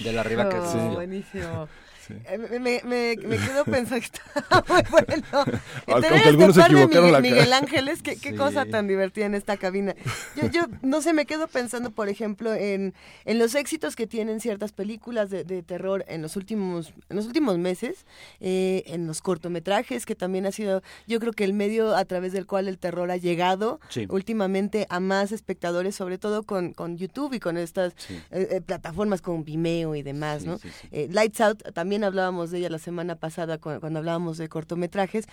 De 0.04 0.14
la 0.14 0.22
arriba 0.22 0.50
que 0.50 0.58
sí. 0.62 0.78
Buenísimo. 0.94 1.68
Sí. 2.08 2.14
Eh, 2.26 2.38
me, 2.38 2.82
me, 2.84 3.16
me, 3.28 3.38
quedo 3.38 3.66
pensando 3.66 4.00
que 4.00 4.06
está 4.06 4.64
muy 4.70 4.84
bueno. 4.92 5.60
Aunque 5.88 6.08
algunos 6.08 6.56
se 6.56 6.62
equivocaron 6.62 6.90
Miguel, 6.90 7.12
la 7.12 7.22
Miguel 7.22 7.54
Ángeles, 7.54 8.04
qué, 8.04 8.16
qué 8.18 8.30
sí. 8.30 8.36
cosa 8.36 8.66
tan 8.66 8.88
divertida 8.88 9.26
en 9.26 9.34
esta 9.34 9.58
cabina. 9.58 9.96
Yo, 10.36 10.48
yo, 10.52 10.66
no 10.84 11.02
sé, 11.02 11.14
me 11.14 11.26
quedo 11.26 11.48
pensando, 11.48 11.90
por 11.90 12.08
ejemplo, 12.08 12.54
en, 12.54 12.94
en 13.26 13.40
los 13.40 13.56
éxitos 13.56 13.96
que 13.96 14.06
tienen 14.06 14.40
ciertas 14.40 14.72
películas 14.72 15.32
de, 15.32 15.44
de 15.46 15.64
terror 15.64 16.06
en 16.08 16.22
los 16.22 16.36
últimos, 16.36 16.94
en 17.10 17.16
los 17.16 17.26
últimos 17.26 17.58
meses, 17.58 18.06
eh, 18.40 18.84
en 18.86 19.08
los 19.08 19.22
cortometrajes, 19.22 20.06
que 20.06 20.14
también 20.14 20.46
ha 20.46 20.52
sido, 20.52 20.84
yo 21.08 21.20
creo 21.20 21.34
que 21.34 21.44
el 21.44 21.54
medio 21.54 21.96
a 21.96 22.06
través 22.06 22.34
del 22.34 22.46
cual 22.46 22.68
el 22.68 22.78
terror 22.78 23.10
ha 23.10 23.18
llegado 23.18 23.80
sí. 23.90 24.06
últimamente 24.10 24.86
a 24.90 25.00
más 25.00 25.32
espectadores, 25.32 25.96
sobre 25.96 26.20
todo 26.20 26.44
con, 26.44 26.74
con 26.74 26.98
YouTube 26.98 27.34
y 27.34 27.40
con 27.40 27.58
estas 27.58 27.96
eh, 28.30 28.62
plataformas 28.64 29.24
como 29.24 29.44
Vimeo 29.44 29.75
y 29.96 30.04
demás, 30.04 30.46
¿no? 30.46 30.60
Eh, 30.92 31.08
Lights 31.12 31.42
Out 31.42 31.74
también 31.74 32.04
hablábamos 32.04 32.52
de 32.52 32.60
ella 32.60 32.70
la 32.70 32.80
semana 32.80 33.16
pasada 33.16 33.58
cuando, 33.58 33.82
cuando 33.82 34.00
hablábamos 34.00 34.38
de 34.38 34.48
cortometrajes. 34.48 35.26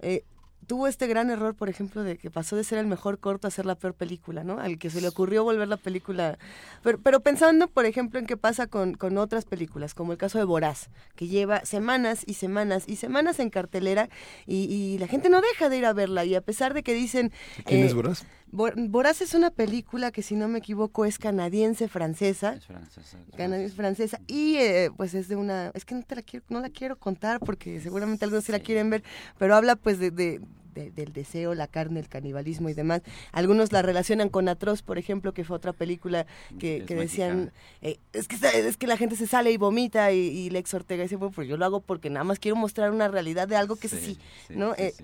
Eh, 0.00 0.24
tuvo 0.66 0.86
este 0.86 1.06
gran 1.06 1.30
error, 1.30 1.54
por 1.54 1.68
ejemplo, 1.68 2.02
de 2.02 2.18
que 2.18 2.30
pasó 2.30 2.56
de 2.56 2.64
ser 2.64 2.78
el 2.78 2.86
mejor 2.86 3.18
corto 3.18 3.48
a 3.48 3.50
ser 3.50 3.66
la 3.66 3.74
peor 3.74 3.94
película, 3.94 4.44
¿no? 4.44 4.60
Al 4.60 4.78
que 4.78 4.90
se 4.90 5.00
le 5.00 5.08
ocurrió 5.08 5.44
volver 5.44 5.68
la 5.68 5.76
película. 5.76 6.38
Pero, 6.82 6.98
pero 7.00 7.20
pensando, 7.20 7.68
por 7.68 7.86
ejemplo, 7.86 8.18
en 8.18 8.26
qué 8.26 8.36
pasa 8.36 8.66
con, 8.66 8.94
con, 8.94 9.16
otras 9.18 9.44
películas, 9.44 9.94
como 9.94 10.12
el 10.12 10.18
caso 10.18 10.38
de 10.38 10.44
Boraz, 10.44 10.90
que 11.16 11.26
lleva 11.26 11.64
semanas 11.64 12.22
y 12.26 12.34
semanas 12.34 12.84
y 12.86 12.96
semanas 12.96 13.38
en 13.40 13.50
cartelera 13.50 14.08
y, 14.46 14.64
y 14.64 14.98
la 14.98 15.06
gente 15.06 15.30
no 15.30 15.40
deja 15.40 15.68
de 15.68 15.78
ir 15.78 15.86
a 15.86 15.92
verla. 15.92 16.24
Y 16.24 16.34
a 16.34 16.40
pesar 16.40 16.74
de 16.74 16.82
que 16.82 16.94
dicen. 16.94 17.32
¿Quién 17.64 17.82
eh, 17.82 17.86
es 17.86 17.94
Boraz? 17.94 18.24
Boraz 18.50 19.20
es 19.20 19.34
una 19.34 19.50
película 19.50 20.10
que, 20.10 20.22
si 20.22 20.34
no 20.34 20.48
me 20.48 20.58
equivoco, 20.58 21.04
es 21.04 21.18
canadiense-francesa. 21.18 22.54
Es 22.54 22.66
francesa. 22.66 23.18
Canadiense-francesa. 23.36 24.20
Y 24.26 24.56
eh, 24.56 24.90
pues 24.96 25.14
es 25.14 25.28
de 25.28 25.36
una. 25.36 25.70
Es 25.74 25.84
que 25.84 25.94
no, 25.94 26.02
te 26.02 26.16
la 26.16 26.22
quiero, 26.22 26.46
no 26.48 26.60
la 26.60 26.70
quiero 26.70 26.98
contar 26.98 27.40
porque 27.40 27.80
seguramente 27.80 28.24
algunos 28.24 28.44
sí 28.44 28.52
la 28.52 28.60
quieren 28.60 28.88
ver, 28.88 29.02
pero 29.38 29.54
habla 29.54 29.76
pues 29.76 29.98
de, 29.98 30.10
de 30.10 30.40
de, 30.78 30.90
del 30.90 31.12
deseo, 31.12 31.54
la 31.54 31.66
carne, 31.66 32.00
el 32.00 32.08
canibalismo 32.08 32.68
y 32.68 32.74
demás. 32.74 33.02
Algunos 33.32 33.72
la 33.72 33.82
relacionan 33.82 34.28
con 34.28 34.48
Atroz, 34.48 34.82
por 34.82 34.98
ejemplo, 34.98 35.32
que 35.32 35.44
fue 35.44 35.56
otra 35.56 35.72
película 35.72 36.26
que, 36.58 36.84
que 36.86 36.94
decían, 36.94 37.52
eh, 37.82 37.98
es, 38.12 38.28
que, 38.28 38.36
es 38.36 38.76
que 38.76 38.86
la 38.86 38.96
gente 38.96 39.16
se 39.16 39.26
sale 39.26 39.50
y 39.50 39.56
vomita 39.56 40.12
y, 40.12 40.18
y 40.18 40.50
Lex 40.50 40.74
Ortega 40.74 41.02
dice, 41.02 41.16
bueno, 41.16 41.32
pues 41.34 41.48
yo 41.48 41.56
lo 41.56 41.64
hago 41.64 41.80
porque 41.80 42.10
nada 42.10 42.24
más 42.24 42.38
quiero 42.38 42.56
mostrar 42.56 42.90
una 42.90 43.08
realidad 43.08 43.48
de 43.48 43.56
algo 43.56 43.76
que 43.76 43.88
sí, 43.88 44.18
¿no? 44.48 44.74
Sí, 44.74 44.82
eh, 44.82 44.94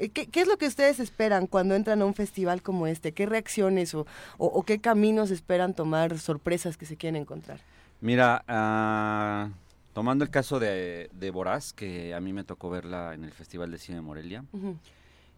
Eh, 0.00 0.10
¿Qué, 0.10 0.28
¿Qué, 0.28 0.42
es 0.42 0.46
lo 0.46 0.56
que 0.58 0.66
ustedes 0.68 1.00
esperan 1.00 1.48
cuando 1.48 1.74
entran 1.74 2.00
a 2.02 2.04
un 2.04 2.14
festival 2.14 2.62
como 2.62 2.86
este? 2.86 3.10
¿Qué 3.12 3.26
reacciones 3.26 3.94
o, 3.94 4.06
o, 4.38 4.46
o 4.46 4.62
qué 4.62 4.78
caminos 4.78 5.32
esperan 5.32 5.74
tomar, 5.74 6.18
sorpresas 6.20 6.76
que 6.76 6.86
se 6.86 6.96
quieren 6.96 7.20
encontrar? 7.20 7.58
Mira, 8.00 8.44
uh, 8.46 9.50
tomando 9.92 10.22
el 10.24 10.30
caso 10.30 10.60
de, 10.60 11.10
de 11.12 11.30
Boraz, 11.32 11.72
que 11.72 12.14
a 12.14 12.20
mí 12.20 12.32
me 12.32 12.44
tocó 12.44 12.70
verla 12.70 13.12
en 13.14 13.24
el 13.24 13.32
Festival 13.32 13.72
de 13.72 13.78
Cine 13.78 13.96
de 13.96 14.02
Morelia, 14.02 14.44
uh 14.52 14.58
-huh. 14.58 14.76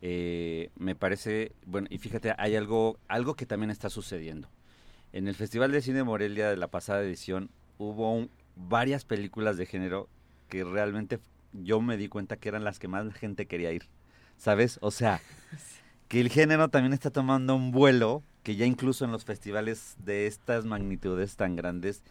Eh, 0.03 0.71
me 0.77 0.95
parece, 0.95 1.53
bueno, 1.67 1.87
y 1.91 1.99
fíjate, 1.99 2.35
hay 2.39 2.57
algo, 2.57 2.99
algo 3.09 3.35
que 3.35 3.47
también 3.47 3.71
está 3.71 3.91
sucediendo. 3.91 4.49
En 5.13 5.29
el 5.29 5.35
Festival 5.35 5.73
de 5.73 5.83
Cine 5.83 6.05
Morelia 6.05 6.49
de 6.49 6.57
la 6.57 6.69
pasada 6.69 7.03
edición 7.03 7.51
hubo 7.79 8.13
un, 8.13 8.31
varias 8.57 9.05
películas 9.05 9.57
de 9.57 9.67
género 9.67 10.09
que 10.49 10.65
realmente 10.65 11.19
yo 11.53 11.81
me 11.81 11.97
di 11.97 12.09
cuenta 12.09 12.37
que 12.37 12.49
eran 12.49 12.65
las 12.65 12.79
que 12.79 12.89
más 12.89 13.05
la 13.05 13.13
gente 13.13 13.47
quería 13.47 13.73
ir, 13.73 13.89
¿sabes? 14.37 14.79
O 14.83 14.91
sea, 14.91 15.21
que 16.09 16.21
el 16.21 16.29
género 16.31 16.69
también 16.69 16.93
está 16.93 17.11
tomando 17.11 17.55
un 17.55 17.71
vuelo 17.73 18.23
que 18.43 18.57
ya 18.57 18.67
incluso 18.67 19.05
en 19.05 19.13
los 19.13 19.25
festivales 19.25 19.97
de 19.99 20.27
estas 20.27 20.65
magnitudes 20.65 21.37
tan 21.37 21.57
grandes 21.57 22.03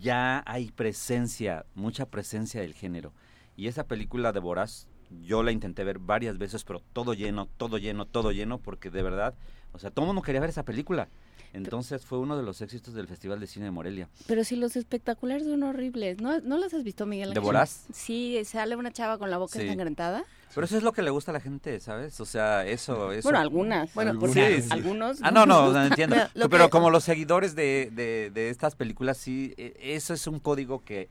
ya 0.00 0.42
hay 0.46 0.70
presencia, 0.72 1.64
mucha 1.74 2.06
presencia 2.06 2.60
del 2.60 2.74
género. 2.74 3.12
Y 3.56 3.68
esa 3.68 3.86
película 3.86 4.32
de 4.32 4.40
Boraz, 4.40 4.88
yo 5.22 5.42
la 5.42 5.52
intenté 5.52 5.84
ver 5.84 5.98
varias 5.98 6.38
veces, 6.38 6.64
pero 6.64 6.82
todo 6.92 7.14
lleno, 7.14 7.48
todo 7.56 7.78
lleno, 7.78 8.06
todo 8.06 8.32
lleno, 8.32 8.58
porque 8.58 8.90
de 8.90 9.02
verdad, 9.02 9.34
o 9.72 9.78
sea, 9.78 9.90
todo 9.90 10.04
el 10.04 10.08
mundo 10.08 10.22
quería 10.22 10.40
ver 10.40 10.50
esa 10.50 10.64
película. 10.64 11.08
Entonces 11.52 12.04
fue 12.04 12.18
uno 12.18 12.36
de 12.36 12.42
los 12.42 12.60
éxitos 12.60 12.92
del 12.92 13.08
Festival 13.08 13.40
de 13.40 13.46
Cine 13.46 13.64
de 13.64 13.70
Morelia. 13.70 14.10
Pero 14.26 14.44
si 14.44 14.56
los 14.56 14.76
espectaculares 14.76 15.44
son 15.44 15.62
horribles, 15.62 16.20
¿no, 16.20 16.38
¿no 16.40 16.58
los 16.58 16.74
has 16.74 16.84
visto, 16.84 17.06
Miguel? 17.06 17.32
¿De 17.32 17.40
Boraz? 17.40 17.86
Sí, 17.92 18.38
sale 18.44 18.76
una 18.76 18.90
chava 18.90 19.16
con 19.16 19.30
la 19.30 19.38
boca 19.38 19.54
sí. 19.54 19.62
ensangrentada. 19.62 20.24
Pero 20.54 20.66
eso 20.66 20.76
es 20.76 20.82
lo 20.82 20.92
que 20.92 21.02
le 21.02 21.10
gusta 21.10 21.30
a 21.30 21.34
la 21.34 21.40
gente, 21.40 21.80
¿sabes? 21.80 22.20
O 22.20 22.26
sea, 22.26 22.66
eso... 22.66 23.10
eso... 23.12 23.22
Bueno, 23.22 23.38
algunas. 23.38 23.94
Bueno, 23.94 24.18
porque 24.18 24.56
sí, 24.56 24.62
sí. 24.62 24.68
algunos... 24.70 25.18
Ah, 25.22 25.30
no, 25.30 25.46
no, 25.46 25.72
no 25.72 25.84
entiendo. 25.84 26.16
Pero 26.34 26.64
que... 26.64 26.70
como 26.70 26.90
los 26.90 27.04
seguidores 27.04 27.54
de, 27.54 27.90
de, 27.92 28.30
de 28.34 28.50
estas 28.50 28.74
películas, 28.74 29.16
sí, 29.16 29.54
eso 29.56 30.12
es 30.12 30.26
un 30.26 30.40
código 30.40 30.84
que 30.84 31.08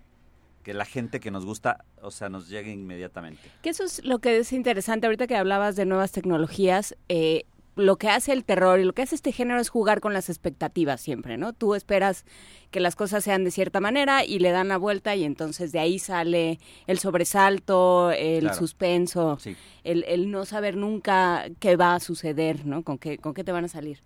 que 0.66 0.74
la 0.74 0.84
gente 0.86 1.20
que 1.20 1.30
nos 1.30 1.46
gusta, 1.46 1.86
o 2.02 2.10
sea, 2.10 2.28
nos 2.28 2.50
llegue 2.50 2.72
inmediatamente. 2.72 3.40
Que 3.62 3.70
eso 3.70 3.84
es 3.84 4.04
lo 4.04 4.18
que 4.18 4.38
es 4.40 4.52
interesante. 4.52 5.06
Ahorita 5.06 5.28
que 5.28 5.36
hablabas 5.38 5.76
de 5.76 5.86
nuevas 5.86 6.12
tecnologías, 6.12 6.96
eh, 7.08 7.46
lo 7.76 7.98
que 7.98 8.10
hace 8.10 8.32
el 8.34 8.44
terror 8.46 8.80
y 8.80 8.84
lo 8.84 8.94
que 8.94 9.04
hace 9.04 9.14
este 9.16 9.32
género 9.32 9.60
es 9.60 9.70
jugar 9.70 10.00
con 10.02 10.14
las 10.14 10.28
expectativas 10.30 11.02
siempre, 11.02 11.38
¿no? 11.38 11.54
Tú 11.54 11.76
esperas 11.76 12.26
que 12.72 12.80
las 12.80 12.96
cosas 12.96 13.24
sean 13.24 13.44
de 13.44 13.52
cierta 13.52 13.80
manera 13.80 14.26
y 14.26 14.40
le 14.40 14.50
dan 14.52 14.70
la 14.70 14.78
vuelta 14.78 15.16
y 15.16 15.24
entonces 15.24 15.72
de 15.72 15.80
ahí 15.80 16.00
sale 16.00 16.58
el 16.88 16.98
sobresalto, 17.00 18.12
el 18.12 18.40
Claro. 18.42 18.58
suspenso, 18.58 19.38
Sí. 19.40 19.56
el, 19.84 20.04
el 20.08 20.32
no 20.32 20.46
saber 20.46 20.78
nunca 20.78 21.46
qué 21.60 21.76
va 21.76 21.96
a 21.96 22.00
suceder, 22.00 22.66
¿no? 22.66 22.82
Con 22.84 22.98
qué, 22.98 23.18
con 23.18 23.34
qué 23.34 23.44
te 23.44 23.52
van 23.52 23.66
a 23.66 23.68
salir. 23.68 24.02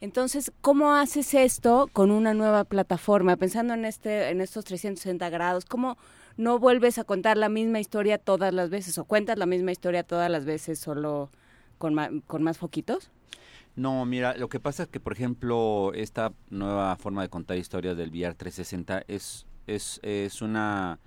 Entonces, 0.00 0.50
¿cómo 0.62 0.94
haces 0.94 1.34
esto 1.34 1.88
con 1.92 2.10
una 2.10 2.32
nueva 2.32 2.64
plataforma? 2.64 3.36
Pensando 3.36 3.74
en 3.74 3.84
este, 3.84 4.30
en 4.30 4.40
estos 4.40 4.64
360 4.64 5.28
grados, 5.28 5.66
¿cómo 5.66 5.98
no 6.38 6.58
vuelves 6.58 6.98
a 6.98 7.04
contar 7.04 7.36
la 7.36 7.50
misma 7.50 7.80
historia 7.80 8.16
todas 8.16 8.54
las 8.54 8.70
veces? 8.70 8.96
¿O 8.96 9.04
cuentas 9.04 9.36
la 9.36 9.44
misma 9.44 9.72
historia 9.72 10.02
todas 10.02 10.30
las 10.30 10.46
veces 10.46 10.78
solo 10.78 11.30
con, 11.76 12.22
con 12.26 12.42
más 12.42 12.56
foquitos? 12.56 13.10
No, 13.76 14.06
mira, 14.06 14.34
lo 14.36 14.48
que 14.48 14.58
pasa 14.58 14.84
es 14.84 14.88
que, 14.88 15.00
por 15.00 15.12
ejemplo, 15.12 15.92
esta 15.94 16.32
nueva 16.48 16.96
forma 16.96 17.22
de 17.22 17.28
contar 17.28 17.58
historias 17.58 17.96
del 17.96 18.08
VR 18.08 18.34
360 18.34 19.04
es, 19.06 19.46
es, 19.66 20.00
es 20.02 20.40
una 20.40 20.98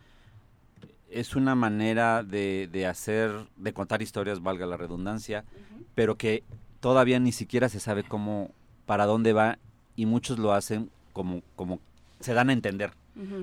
es 1.09 1.35
una 1.35 1.53
manera 1.53 2.23
de, 2.23 2.67
de 2.71 2.87
hacer, 2.87 3.31
de 3.55 3.71
contar 3.71 4.01
historias, 4.01 4.41
valga 4.41 4.65
la 4.65 4.77
redundancia, 4.77 5.45
pero 5.93 6.17
que 6.17 6.43
todavía 6.79 7.19
ni 7.19 7.31
siquiera 7.31 7.69
se 7.69 7.79
sabe 7.79 8.03
cómo, 8.03 8.49
para 8.85 9.05
dónde 9.05 9.33
va, 9.33 9.59
y 9.95 10.05
muchos 10.05 10.39
lo 10.39 10.53
hacen 10.53 10.89
como, 11.13 11.41
como 11.55 11.79
se 12.19 12.33
dan 12.33 12.49
a 12.49 12.53
entender. 12.53 12.91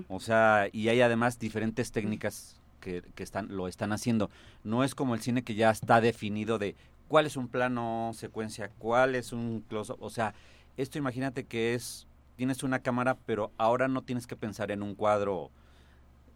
O 0.09 0.19
sea, 0.19 0.67
y 0.73 0.89
hay 0.89 1.01
además 1.01 1.39
diferentes 1.39 1.93
técnicas 1.93 2.57
que, 2.81 3.03
que 3.15 3.23
están, 3.23 3.55
lo 3.57 3.69
están 3.69 3.93
haciendo. 3.93 4.29
No 4.65 4.83
es 4.83 4.97
como 4.97 5.15
el 5.15 5.21
cine 5.21 5.45
que 5.45 5.55
ya 5.55 5.71
está 5.71 6.01
definido 6.01 6.59
de 6.59 6.75
cuál 7.07 7.27
es 7.27 7.37
un 7.37 7.47
plano 7.47 8.11
secuencia, 8.15 8.71
cuál 8.79 9.15
es 9.15 9.33
un 9.33 9.65
close-up. 9.69 9.99
O 10.01 10.11
sea, 10.11 10.35
esto 10.77 10.99
imagínate 10.99 11.45
que 11.45 11.75
es, 11.75 12.07
tienes 12.37 12.63
una 12.63 12.81
cámara, 12.81 13.17
pero 13.27 13.53
ahora 13.59 13.87
no 13.87 14.03
tienes 14.03 14.27
que 14.27 14.35
pensar 14.35 14.73
en 14.73 14.83
un 14.83 14.95
cuadro 14.97 15.51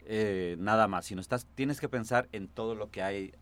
eh, 0.06 0.56
nada 0.58 0.86
más, 0.86 1.06
sino 1.06 1.20
estás, 1.20 1.46
tienes 1.54 1.80
que 1.80 1.88
pensar 1.88 2.28
en 2.32 2.46
todo 2.48 2.74
lo 2.74 2.90
que 2.90 3.02
hay 3.02 3.32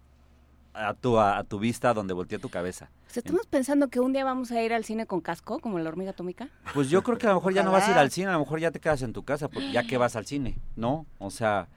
a 0.74 0.94
tu, 0.94 1.18
a, 1.18 1.38
a 1.38 1.44
tu 1.44 1.58
vista, 1.58 1.92
donde 1.94 2.14
voltea 2.14 2.38
tu 2.38 2.48
cabeza. 2.48 2.88
O 3.08 3.12
sea, 3.12 3.20
estamos 3.20 3.46
pensando 3.46 3.88
que 3.88 4.00
un 4.00 4.12
día 4.12 4.24
vamos 4.24 4.50
a 4.52 4.62
ir 4.62 4.72
al 4.72 4.85
cine 4.85 5.06
con 5.06 5.20
casco, 5.20 5.58
como 5.58 5.78
la 5.78 5.88
hormiga 5.88 6.12
atómica. 6.12 6.48
Pues 6.74 6.88
yo 6.90 7.02
creo 7.02 7.18
que 7.18 7.26
a 7.26 7.30
lo 7.30 7.37
mejor 7.37 7.52
ya 7.54 7.62
no 7.62 7.72
vas 7.72 7.88
a 7.88 7.92
ir 7.92 7.98
al 7.98 8.11
cine, 8.11 8.28
a 8.28 8.32
lo 8.32 8.38
mejor 8.40 8.58
ya 8.61 8.70
te 8.70 8.80
quedas 8.80 9.02
en 9.02 9.12
tu 9.12 9.22
casa, 9.24 9.48
porque 9.48 9.70
ya 9.72 9.87
que 9.87 9.98
vas 9.98 10.16
al 10.16 10.24
cine, 10.26 10.56
¿no? 10.76 11.04
O 11.18 11.30
sea, 11.30 11.68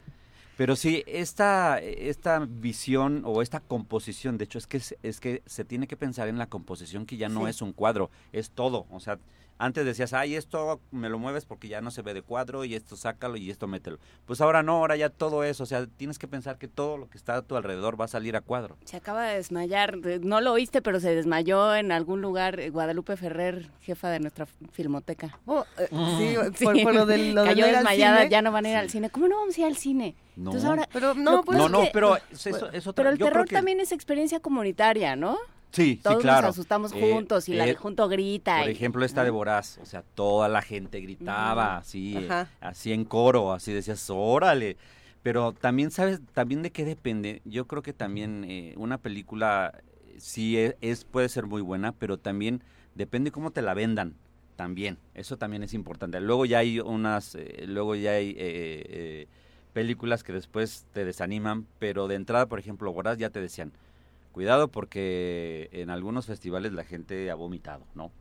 pero 0.57 0.77
sí, 0.77 1.03
esta, 1.07 1.79
esta 1.79 2.39
visión 2.47 3.23
o 3.25 3.41
esta 3.41 3.59
composición, 3.59 4.37
de 4.37 4.45
hecho, 4.45 4.57
es 4.57 4.67
que, 4.67 4.77
es, 4.77 4.95
es 5.03 5.19
que 5.19 5.43
se 5.45 5.65
tiene 5.65 5.87
que 5.87 5.97
pensar 5.97 6.29
en 6.29 6.37
la 6.37 6.47
composición 6.47 7.05
que 7.05 7.17
ya 7.17 7.27
no 7.27 7.41
Sí. 7.43 7.49
es 7.49 7.61
un 7.61 7.73
cuadro, 7.73 8.09
es 8.31 8.51
todo. 8.51 8.85
O 8.89 9.01
sea, 9.01 9.19
antes 9.57 9.85
decías, 9.85 10.11
ay, 10.13 10.35
esto 10.35 10.81
me 10.91 11.07
lo 11.09 11.17
mueves 11.17 11.45
porque 11.45 11.67
ya 11.69 11.79
no 11.81 11.89
se 11.91 12.01
ve 12.01 12.13
de 12.13 12.21
cuadro 12.21 12.65
y 12.65 12.75
esto 12.75 12.95
sácalo 12.97 13.37
y 13.37 13.49
esto 13.49 13.67
mételo. 13.67 13.99
Pues 14.25 14.41
ahora 14.41 14.63
no, 14.63 14.73
ahora 14.73 14.95
ya 14.97 15.09
todo 15.09 15.43
eso, 15.43 15.63
o 15.63 15.65
sea, 15.65 15.87
tienes 15.87 16.19
que 16.19 16.27
pensar 16.27 16.57
que 16.57 16.67
todo 16.67 16.97
lo 16.97 17.07
que 17.09 17.17
está 17.17 17.35
a 17.37 17.41
tu 17.41 17.55
alrededor 17.55 17.99
va 17.99 18.05
a 18.05 18.09
salir 18.09 18.35
a 18.35 18.41
cuadro. 18.41 18.75
Se 18.85 18.97
acaba 18.97 19.23
de 19.27 19.35
desmayar, 19.35 19.97
de- 19.99 20.19
no 20.19 20.41
lo 20.41 20.51
oíste, 20.53 20.81
pero 20.81 20.99
se 20.99 21.15
desmayó 21.15 21.73
en 21.75 21.91
algún 21.91 22.21
lugar 22.21 22.59
eh, 22.59 22.69
Guadalupe 22.69 23.15
Ferrer, 23.15 23.69
jefa 23.81 24.09
de 24.09 24.19
nuestra 24.19 24.45
filmoteca. 24.71 25.39
Oh, 25.45 25.65
eh, 25.77 25.87
sí, 25.89 26.35
Sí. 26.57 26.63
por, 26.65 26.81
por 26.83 26.93
lo 26.93 27.05
de 27.05 27.33
lo 27.33 27.43
de 27.43 27.49
Cayó 27.49 27.65
al 27.65 27.71
desmayada, 27.71 28.17
cine. 28.19 28.29
ya 28.29 28.41
no 28.41 28.51
van 28.51 28.65
a 28.65 28.69
ir 28.71 28.75
al 28.75 28.89
cine. 28.89 29.09
¿Cómo 29.09 29.27
no 29.27 29.37
vamos 29.37 29.57
a 29.57 29.61
ir 29.61 29.67
al 29.67 29.77
cine? 29.77 30.15
No. 30.35 30.51
Entonces 30.51 30.69
ahora, 30.69 30.89
Pero 30.91 31.13
no, 31.13 31.43
pues 31.43 31.57
no, 31.57 31.65
es 31.67 31.71
no, 31.71 31.81
que- 31.83 31.89
pero 31.93 32.17
es, 32.17 32.45
eso- 32.47 32.69
es 32.73 32.85
otra- 32.87 33.03
pero 33.03 33.09
el 33.11 33.17
yo 33.17 33.25
creo 33.25 33.31
terror 33.31 33.47
que- 33.47 33.55
también 33.55 33.79
es 33.79 33.93
experiencia 33.93 34.41
comunitaria, 34.41 35.15
¿no? 35.15 35.37
Sí, 35.75 35.99
Todos 36.01 36.17
sí, 36.17 36.21
claro. 36.21 36.47
nos 36.47 36.55
asustamos 36.55 36.93
Eh, 36.93 36.99
juntos 37.11 37.49
y 37.49 37.53
la 37.53 37.65
eh, 37.65 37.67
de 37.67 37.75
junto 37.75 38.07
grita. 38.07 38.59
Por 38.61 38.69
y- 38.69 38.73
ejemplo, 38.73 39.03
esta 39.05 39.23
de 39.23 39.29
Voraz, 39.29 39.77
o 39.81 39.85
sea, 39.85 40.03
toda 40.03 40.47
la 40.47 40.61
gente 40.61 41.01
gritaba, 41.01 41.77
así, 41.77 42.15
Ajá. 42.29 42.49
así 42.61 42.93
en 42.93 43.03
coro, 43.05 43.51
así 43.53 43.73
decías, 43.73 44.09
órale. 44.09 44.77
Pero 45.23 45.53
también, 45.53 45.91
¿sabes? 45.91 46.21
También 46.33 46.61
de 46.61 46.71
qué 46.71 46.85
depende. 46.85 47.41
Yo 47.45 47.65
creo 47.67 47.81
que 47.81 47.93
también 47.93 48.45
eh, 48.47 48.73
una 48.77 48.99
película 48.99 49.81
sí 50.17 50.57
es, 50.57 50.75
es- 50.81 51.03
puede 51.03 51.27
ser 51.29 51.45
muy 51.47 51.61
buena, 51.61 51.91
pero 51.91 52.17
también 52.17 52.61
depende 52.93 53.31
cómo 53.31 53.51
te 53.51 53.61
la 53.61 53.73
vendan. 53.73 54.13
También, 54.55 54.97
eso 55.15 55.37
también 55.37 55.63
es 55.63 55.73
importante. 55.73 56.21
Luego 56.21 56.45
ya 56.45 56.59
hay 56.59 56.79
unas, 56.79 57.35
eh, 57.35 57.65
luego 57.67 57.95
ya 57.95 58.11
hay 58.11 58.29
eh, 58.29 58.35
eh, 58.87 59.27
películas 59.73 60.23
que 60.23 60.31
después 60.31 60.85
te 60.93 61.03
desaniman, 61.03 61.65
pero 61.79 62.07
de 62.07 62.15
entrada, 62.15 62.45
por 62.45 62.59
ejemplo, 62.59 62.93
Voraz 62.93 63.17
ya 63.17 63.29
te 63.31 63.41
decían, 63.41 63.73
cuidado 64.35 64.67
porque 64.67 65.69
en 65.71 65.89
algunos 65.89 66.25
festivales 66.25 66.73
la 66.73 66.83
gente 66.83 67.31
ha 67.31 67.35
vomitado, 67.35 67.85
¿no? 67.95 68.11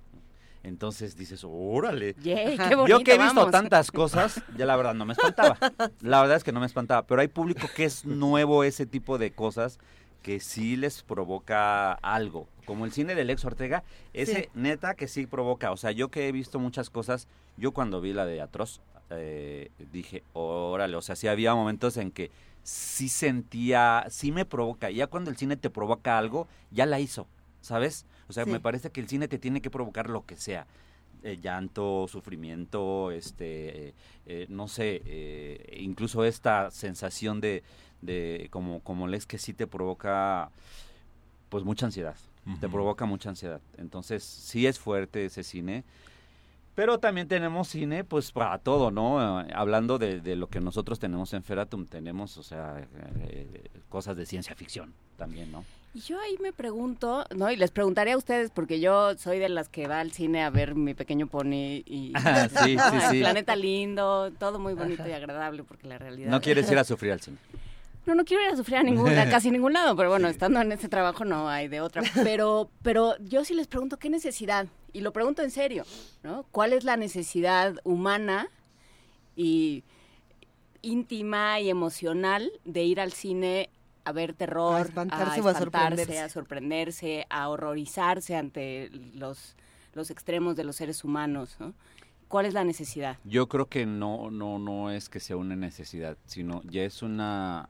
Entonces 0.62 1.16
dices, 1.16 1.44
órale. 1.44 2.14
Qué 2.14 2.56
bonito, 2.56 2.86
Yo 2.86 3.00
que 3.00 3.14
he 3.14 3.18
visto 3.18 3.34
vamos. 3.34 3.50
tantas 3.50 3.90
cosas, 3.90 4.40
ya 4.56 4.64
la 4.64 4.76
verdad 4.76 4.94
no 4.94 5.04
me 5.04 5.12
espantaba. 5.12 5.58
La 6.00 6.20
verdad 6.20 6.36
es 6.36 6.44
que 6.44 6.52
no 6.52 6.60
me 6.60 6.66
espantaba, 6.66 7.02
pero 7.06 7.20
hay 7.20 7.26
público 7.28 7.66
que 7.74 7.84
es 7.84 8.04
nuevo 8.06 8.62
ese 8.62 8.86
tipo 8.86 9.18
de 9.18 9.32
cosas 9.32 9.78
que 10.22 10.38
sí 10.40 10.76
les 10.76 11.02
provoca 11.02 11.92
algo. 11.94 12.46
Como 12.64 12.84
el 12.86 12.92
cine 12.92 13.14
de 13.16 13.24
Lex 13.24 13.44
Ortega, 13.44 13.82
ese 14.14 14.44
Sí. 14.44 14.48
neta 14.54 14.94
que 14.94 15.08
sí 15.08 15.26
provoca. 15.26 15.72
O 15.72 15.76
sea, 15.76 15.90
yo 15.90 16.10
que 16.10 16.28
he 16.28 16.32
visto 16.32 16.58
muchas 16.60 16.88
cosas, 16.90 17.26
yo 17.58 17.72
cuando 17.72 18.00
vi 18.00 18.12
la 18.14 18.24
de 18.24 18.40
Atroz, 18.40 18.80
eh, 19.10 19.70
dije, 19.92 20.22
órale, 20.32 20.96
o 20.96 21.02
sea, 21.02 21.14
sí 21.16 21.26
había 21.28 21.54
momentos 21.54 21.98
en 21.98 22.10
que 22.10 22.30
sí 22.64 23.08
sentía, 23.08 24.06
sí 24.10 24.32
me 24.32 24.44
provoca. 24.44 24.90
Ya 24.90 25.06
cuando 25.06 25.30
el 25.30 25.36
cine 25.36 25.56
te 25.56 25.70
provoca 25.70 26.18
algo, 26.18 26.48
ya 26.72 26.86
la 26.86 26.98
hizo, 26.98 27.28
¿sabes? 27.60 28.06
O 28.28 28.32
sea, 28.32 28.44
Sí. 28.44 28.50
me 28.50 28.58
parece 28.58 28.90
que 28.90 29.00
el 29.00 29.08
cine 29.08 29.28
te 29.28 29.38
tiene 29.38 29.60
que 29.62 29.70
provocar 29.70 30.10
lo 30.10 30.24
que 30.26 30.36
sea. 30.36 30.66
Eh, 31.22 31.38
llanto, 31.40 32.06
sufrimiento, 32.08 33.10
este, 33.10 33.88
eh, 33.88 33.94
eh, 34.26 34.46
no 34.48 34.66
sé, 34.68 35.00
eh, 35.06 35.78
incluso 35.80 36.24
esta 36.24 36.70
sensación 36.70 37.40
de, 37.40 37.62
de 38.02 38.48
como, 38.50 38.80
como 38.80 39.06
lees 39.06 39.24
que 39.24 39.38
sí 39.38 39.54
te 39.54 39.66
provoca, 39.66 40.50
pues 41.48 41.64
mucha 41.64 41.86
ansiedad, 41.86 42.16
te 42.60 42.68
provoca 42.68 43.06
mucha 43.06 43.30
ansiedad. 43.30 43.60
Entonces, 43.78 44.22
sí 44.22 44.66
es 44.66 44.78
fuerte 44.78 45.24
ese 45.24 45.42
cine, 45.44 45.84
pero 46.74 46.98
también 46.98 47.28
tenemos 47.28 47.68
cine, 47.68 48.04
pues 48.04 48.32
para 48.32 48.58
todo, 48.58 48.90
¿no? 48.90 49.42
Eh, 49.42 49.52
hablando 49.54 49.98
de, 49.98 50.20
de 50.20 50.36
lo 50.36 50.48
que 50.48 50.60
nosotros 50.60 50.98
tenemos 50.98 51.32
en 51.32 51.42
Feratum, 51.42 51.86
tenemos, 51.86 52.36
o 52.36 52.42
sea, 52.42 52.86
eh, 53.28 53.70
cosas 53.88 54.16
de 54.16 54.26
ciencia 54.26 54.54
ficción 54.54 54.92
también, 55.16 55.52
¿no? 55.52 55.64
Y 55.94 56.00
yo 56.00 56.20
ahí 56.20 56.36
me 56.42 56.52
pregunto, 56.52 57.24
¿no? 57.36 57.48
Y 57.52 57.56
les 57.56 57.70
preguntaré 57.70 58.12
a 58.12 58.16
ustedes, 58.16 58.50
porque 58.50 58.80
yo 58.80 59.16
soy 59.16 59.38
de 59.38 59.48
las 59.48 59.68
que 59.68 59.86
va 59.86 60.00
al 60.00 60.10
cine 60.10 60.42
a 60.42 60.50
ver 60.50 60.74
mi 60.74 60.92
pequeño 60.94 61.28
pony 61.28 61.84
y 61.86 62.12
Ah, 62.16 62.48
sí, 62.48 62.76
sí. 63.10 63.20
Planeta 63.20 63.54
lindo, 63.54 64.32
todo 64.32 64.58
muy 64.58 64.74
bonito 64.74 65.06
y 65.06 65.12
agradable, 65.12 65.62
porque 65.62 65.86
la 65.86 65.98
realidad... 65.98 66.30
No 66.30 66.40
quieres 66.40 66.68
ir 66.68 66.78
a 66.78 66.82
sufrir 66.82 67.12
al 67.12 67.20
cine. 67.20 67.36
no, 68.06 68.16
no 68.16 68.24
quiero 68.24 68.42
ir 68.42 68.52
a 68.52 68.56
sufrir 68.56 68.78
a, 68.78 68.82
ningún, 68.82 69.14
casi 69.30 69.50
ningún 69.52 69.74
lado, 69.74 69.94
pero 69.94 70.10
bueno, 70.10 70.26
estando 70.26 70.60
en 70.60 70.72
ese 70.72 70.88
trabajo 70.88 71.24
no 71.24 71.48
hay 71.48 71.68
de 71.68 71.80
otra. 71.80 72.02
Pero, 72.24 72.68
pero 72.82 73.14
yo 73.20 73.44
sí 73.44 73.54
les 73.54 73.68
pregunto, 73.68 73.96
¿qué 73.96 74.10
necesidad? 74.10 74.66
Y 74.94 75.00
lo 75.00 75.12
pregunto 75.12 75.42
en 75.42 75.50
serio, 75.50 75.84
¿no? 76.22 76.46
¿Cuál 76.52 76.72
es 76.72 76.84
la 76.84 76.96
necesidad 76.96 77.74
humana 77.84 78.48
y 79.36 79.82
íntima 80.82 81.60
y 81.60 81.68
emocional 81.68 82.50
de 82.64 82.84
ir 82.84 83.00
al 83.00 83.12
cine 83.12 83.70
a 84.04 84.12
ver 84.12 84.34
terror, 84.34 84.76
a 84.76 84.80
espantarse, 84.82 85.40
a, 85.40 85.54
sorprenderse. 85.54 86.20
a 86.20 86.28
sorprenderse, 86.28 87.26
a 87.28 87.48
horrorizarse 87.48 88.36
ante 88.36 88.90
los, 89.14 89.56
los 89.94 90.10
extremos 90.10 90.54
de 90.56 90.64
los 90.64 90.76
seres 90.76 91.02
humanos, 91.02 91.56
¿no? 91.58 91.74
¿Cuál 92.28 92.46
es 92.46 92.54
la 92.54 92.64
necesidad? 92.64 93.18
Yo 93.24 93.48
creo 93.48 93.66
que 93.66 93.86
no, 93.86 94.30
no, 94.30 94.58
no 94.58 94.90
es 94.90 95.08
que 95.08 95.20
sea 95.20 95.36
una 95.36 95.56
necesidad, 95.56 96.16
sino 96.26 96.62
ya 96.64 96.82
es 96.82 97.02
una, 97.02 97.68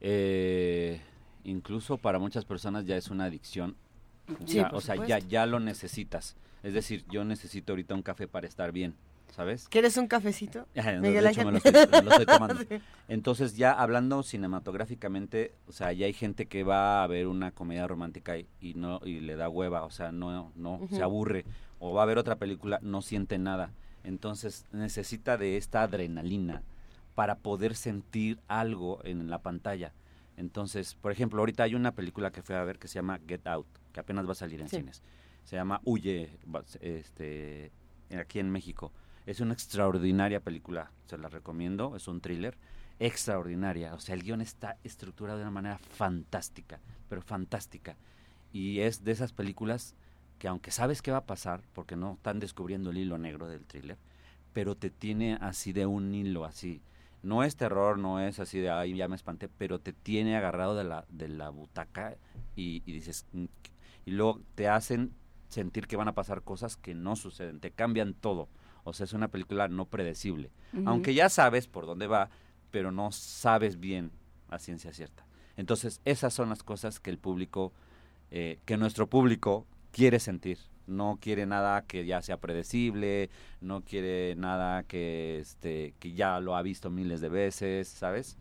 eh, 0.00 1.00
incluso 1.44 1.96
para 1.98 2.18
muchas 2.18 2.44
personas 2.44 2.86
ya 2.86 2.96
es 2.96 3.08
una 3.08 3.24
adicción. 3.26 3.76
O 4.72 4.80
sea, 4.80 5.06
ya, 5.06 5.18
ya 5.18 5.46
lo 5.46 5.60
necesitas. 5.60 6.36
Es 6.62 6.74
decir, 6.74 7.04
yo 7.10 7.24
necesito 7.24 7.72
ahorita 7.72 7.94
un 7.94 8.02
café 8.02 8.26
para 8.26 8.46
estar 8.46 8.72
bien. 8.72 8.94
¿sabes? 9.34 9.68
¿Quieres 9.68 9.96
un 9.96 10.06
cafecito? 10.06 10.68
Miguel 11.00 11.26
Ángel. 11.26 11.46
Me 11.46 11.52
lo, 11.52 11.58
estoy, 11.58 12.26
tomando. 12.26 12.54
Entonces 13.08 13.56
ya 13.56 13.72
hablando 13.72 14.22
cinematográficamente, 14.22 15.52
o 15.66 15.72
sea, 15.72 15.92
ya 15.92 16.06
hay 16.06 16.12
gente 16.12 16.46
que 16.46 16.62
va 16.62 17.02
a 17.02 17.06
ver 17.08 17.26
una 17.26 17.50
comedia 17.50 17.86
romántica 17.88 18.38
y, 18.38 18.74
no 18.74 19.00
y 19.04 19.20
le 19.20 19.34
da 19.34 19.48
hueva, 19.48 19.84
o 19.84 19.90
sea, 19.90 20.12
no 20.12 20.52
no 20.54 20.80
se 20.88 21.02
aburre 21.02 21.44
o 21.80 21.92
va 21.92 22.02
a 22.02 22.06
ver 22.06 22.18
otra 22.18 22.36
película, 22.36 22.78
no 22.82 23.02
siente 23.02 23.38
nada. 23.38 23.72
Entonces 24.04 24.66
necesita 24.72 25.36
de 25.36 25.56
esta 25.56 25.82
adrenalina 25.82 26.62
para 27.14 27.36
poder 27.36 27.74
sentir 27.74 28.38
algo 28.48 29.00
en 29.04 29.28
la 29.30 29.38
pantalla. 29.38 29.92
Entonces, 30.36 30.94
por 30.94 31.12
ejemplo, 31.12 31.40
ahorita 31.40 31.62
hay 31.62 31.74
una 31.74 31.92
película 31.92 32.30
que 32.30 32.42
fui 32.42 32.54
a 32.54 32.64
ver 32.64 32.78
que 32.78 32.88
se 32.88 32.94
llama 32.94 33.20
Get 33.26 33.46
Out, 33.46 33.66
que 33.94 34.00
apenas 34.00 34.26
va 34.26 34.32
a 34.32 34.34
salir 34.34 34.60
en 34.60 34.68
cines. 34.68 35.02
Se 35.44 35.56
llama 35.56 35.80
Huye, 35.84 36.36
este, 36.80 37.72
aquí 38.18 38.40
en 38.40 38.50
México. 38.50 38.92
Es 39.24 39.40
una 39.40 39.54
extraordinaria 39.54 40.40
película, 40.40 40.90
se 41.06 41.16
la 41.16 41.28
recomiendo, 41.28 41.96
es 41.96 42.08
un 42.08 42.20
thriller 42.20 42.58
extraordinaria, 42.98 43.94
o 43.94 44.00
sea, 44.00 44.14
el 44.14 44.22
guion 44.22 44.40
está 44.40 44.76
estructurado 44.84 45.38
de 45.38 45.44
una 45.44 45.50
manera 45.50 45.78
fantástica, 45.78 46.80
pero 47.08 47.22
fantástica. 47.22 47.96
Y 48.52 48.80
es 48.80 49.02
de 49.02 49.12
esas 49.12 49.32
películas 49.32 49.94
que 50.38 50.48
aunque 50.48 50.70
sabes 50.70 51.00
qué 51.00 51.10
va 51.10 51.18
a 51.18 51.26
pasar, 51.26 51.62
porque 51.72 51.96
no 51.96 52.14
están 52.14 52.40
descubriendo 52.40 52.90
el 52.90 52.98
hilo 52.98 53.18
negro 53.18 53.48
del 53.48 53.64
thriller, 53.64 53.98
pero 54.52 54.76
te 54.76 54.90
tiene 54.90 55.38
así 55.40 55.72
de 55.72 55.86
un 55.86 56.14
hilo 56.14 56.44
así. 56.44 56.82
No 57.22 57.42
es 57.42 57.56
terror, 57.56 57.98
no 57.98 58.20
es 58.20 58.38
así 58.38 58.58
de, 58.60 58.70
ay, 58.70 58.94
ya 58.94 59.08
me 59.08 59.16
espanté, 59.16 59.48
pero 59.48 59.80
te 59.80 59.92
tiene 59.92 60.36
agarrado 60.36 60.76
de 60.76 60.84
la, 60.84 61.06
de 61.08 61.28
la 61.28 61.48
butaca 61.48 62.16
y, 62.54 62.82
y 62.84 62.92
dices, 62.92 63.26
mm, 63.32 63.46
y 64.04 64.12
luego 64.12 64.40
te 64.54 64.68
hacen 64.68 65.12
sentir 65.48 65.86
que 65.86 65.96
van 65.96 66.08
a 66.08 66.14
pasar 66.14 66.42
cosas 66.42 66.76
que 66.76 66.94
no 66.94 67.16
suceden, 67.16 67.60
te 67.60 67.70
cambian 67.70 68.14
todo. 68.14 68.48
O 68.84 68.92
sea, 68.92 69.04
es 69.04 69.12
una 69.12 69.28
película 69.28 69.68
no 69.68 69.86
predecible. 69.86 70.50
Aunque 70.84 71.14
ya 71.14 71.28
sabes 71.28 71.66
por 71.68 71.86
dónde 71.86 72.06
va, 72.06 72.28
pero 72.70 72.90
no 72.92 73.12
sabes 73.12 73.80
bien 73.80 74.10
a 74.48 74.58
ciencia 74.58 74.92
cierta. 74.92 75.24
Entonces, 75.56 76.00
esas 76.04 76.34
son 76.34 76.48
las 76.50 76.62
cosas 76.62 77.00
que 77.00 77.10
el 77.10 77.18
público, 77.18 77.72
eh, 78.30 78.58
que 78.64 78.76
nuestro 78.76 79.08
público 79.08 79.66
quiere 79.90 80.18
sentir. 80.18 80.58
No 80.86 81.18
quiere 81.18 81.46
nada 81.46 81.82
que 81.82 82.04
ya 82.04 82.20
sea 82.20 82.36
predecible, 82.36 83.30
no 83.62 83.82
quiere 83.82 84.34
nada 84.36 84.82
que, 84.82 85.38
este, 85.38 85.94
que 85.98 86.12
ya 86.12 86.40
lo 86.40 86.56
ha 86.56 86.62
visto 86.62 86.90
miles 86.90 87.22
de 87.22 87.30
veces, 87.30 87.88
¿sabes? 87.88 88.36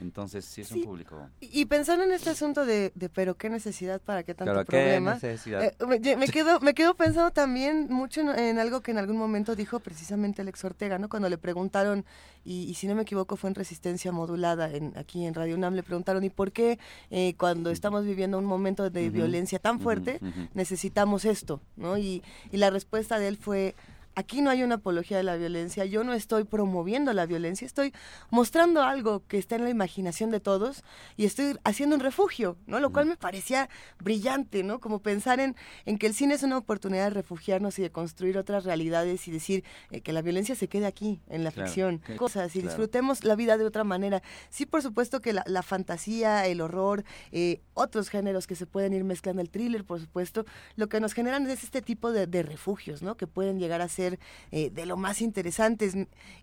Entonces, 0.00 0.44
sí 0.44 0.62
es 0.62 0.72
un 0.72 0.82
público. 0.82 1.28
Y 1.40 1.66
pensando 1.66 2.04
en 2.04 2.12
este 2.12 2.30
asunto 2.30 2.66
de, 2.66 2.92
de 2.94 3.08
pero 3.08 3.36
qué 3.36 3.48
necesidad 3.48 4.00
para 4.00 4.22
qué 4.22 4.34
tanto 4.34 4.64
problema. 4.64 5.18
Eh, 5.22 6.16
me, 6.16 6.28
quedo, 6.28 6.60
me 6.60 6.74
quedo 6.74 6.94
pensando 6.94 7.30
también 7.30 7.86
mucho 7.90 8.20
en, 8.20 8.58
algo 8.58 8.80
que 8.80 8.90
en 8.90 8.98
algún 8.98 9.16
momento 9.16 9.54
dijo 9.54 9.80
precisamente 9.80 10.42
Alex 10.42 10.64
Ortega, 10.64 10.98
¿no? 10.98 11.08
Cuando 11.08 11.28
le 11.28 11.38
preguntaron, 11.38 12.04
y, 12.44 12.74
si 12.74 12.86
no 12.86 12.94
me 12.94 13.02
equivoco 13.02 13.36
fue 13.36 13.50
en 13.50 13.54
Resistencia 13.54 14.10
Modulada, 14.10 14.70
en, 14.70 14.92
aquí 14.96 15.24
en 15.24 15.34
Radio 15.34 15.54
UNAM, 15.54 15.74
le 15.74 15.82
preguntaron, 15.82 16.24
¿y 16.24 16.30
por 16.30 16.52
qué 16.52 16.78
eh, 17.10 17.34
cuando 17.38 17.70
estamos 17.70 18.04
viviendo 18.04 18.38
un 18.38 18.44
momento 18.44 18.90
de 18.90 19.10
violencia 19.10 19.58
tan 19.58 19.80
fuerte 19.80 20.20
necesitamos 20.54 21.24
esto? 21.24 21.60
¿no? 21.76 21.96
Y, 21.98 22.22
y 22.50 22.56
la 22.56 22.70
respuesta 22.70 23.18
de 23.18 23.28
él 23.28 23.36
fue 23.36 23.74
aquí 24.14 24.40
no 24.40 24.50
hay 24.50 24.62
una 24.62 24.76
apología 24.76 25.16
de 25.16 25.22
la 25.22 25.36
violencia, 25.36 25.84
yo 25.84 26.04
no 26.04 26.12
estoy 26.12 26.44
promoviendo 26.44 27.12
la 27.12 27.26
violencia, 27.26 27.66
estoy 27.66 27.92
mostrando 28.30 28.82
algo 28.82 29.22
que 29.26 29.38
está 29.38 29.56
en 29.56 29.64
la 29.64 29.70
imaginación 29.70 30.30
de 30.30 30.40
todos 30.40 30.84
y 31.16 31.24
estoy 31.24 31.58
haciendo 31.64 31.96
un 31.96 32.00
refugio, 32.00 32.56
¿no? 32.66 32.80
Lo 32.80 32.92
cual 32.92 33.06
me 33.06 33.16
parecía 33.16 33.68
brillante, 33.98 34.62
¿no? 34.62 34.80
Como 34.80 35.00
pensar 35.00 35.40
en, 35.40 35.56
en 35.84 35.98
que 35.98 36.06
el 36.06 36.14
cine 36.14 36.34
es 36.34 36.42
una 36.42 36.58
oportunidad 36.58 37.04
de 37.04 37.10
refugiarnos 37.10 37.78
y 37.78 37.82
de 37.82 37.90
construir 37.90 38.38
otras 38.38 38.64
realidades 38.64 39.26
y 39.28 39.30
decir 39.30 39.64
eh, 39.90 40.00
que 40.00 40.12
la 40.12 40.22
violencia 40.22 40.54
se 40.54 40.68
quede 40.68 40.86
aquí, 40.86 41.20
en 41.28 41.44
la 41.44 41.50
ficción, 41.50 42.00
cosas, 42.16 42.54
y 42.56 42.62
disfrutemos 42.62 43.24
la 43.24 43.34
vida 43.34 43.56
de 43.56 43.64
otra 43.64 43.84
manera. 43.84 44.22
Sí, 44.50 44.66
por 44.66 44.82
supuesto 44.82 45.20
que 45.20 45.32
la, 45.32 45.62
fantasía, 45.62 46.46
el 46.46 46.60
horror, 46.60 47.04
eh, 47.32 47.60
otros 47.74 48.08
géneros 48.08 48.46
que 48.46 48.54
se 48.54 48.66
pueden 48.66 48.92
ir 48.92 49.04
mezclando, 49.04 49.42
el 49.42 49.50
thriller, 49.50 49.84
por 49.84 50.00
supuesto, 50.00 50.44
lo 50.76 50.88
que 50.88 51.00
nos 51.00 51.14
generan 51.14 51.48
es 51.48 51.64
este 51.64 51.82
tipo 51.82 52.12
de, 52.12 52.26
de 52.26 52.42
refugios, 52.42 53.02
¿no? 53.02 53.16
Que 53.16 53.26
pueden 53.26 53.58
llegar 53.58 53.80
a 53.80 53.88
ser 53.88 54.03
eh, 54.52 54.70
de 54.70 54.86
lo 54.86 54.96
más 54.96 55.20
interesantes. 55.22 55.94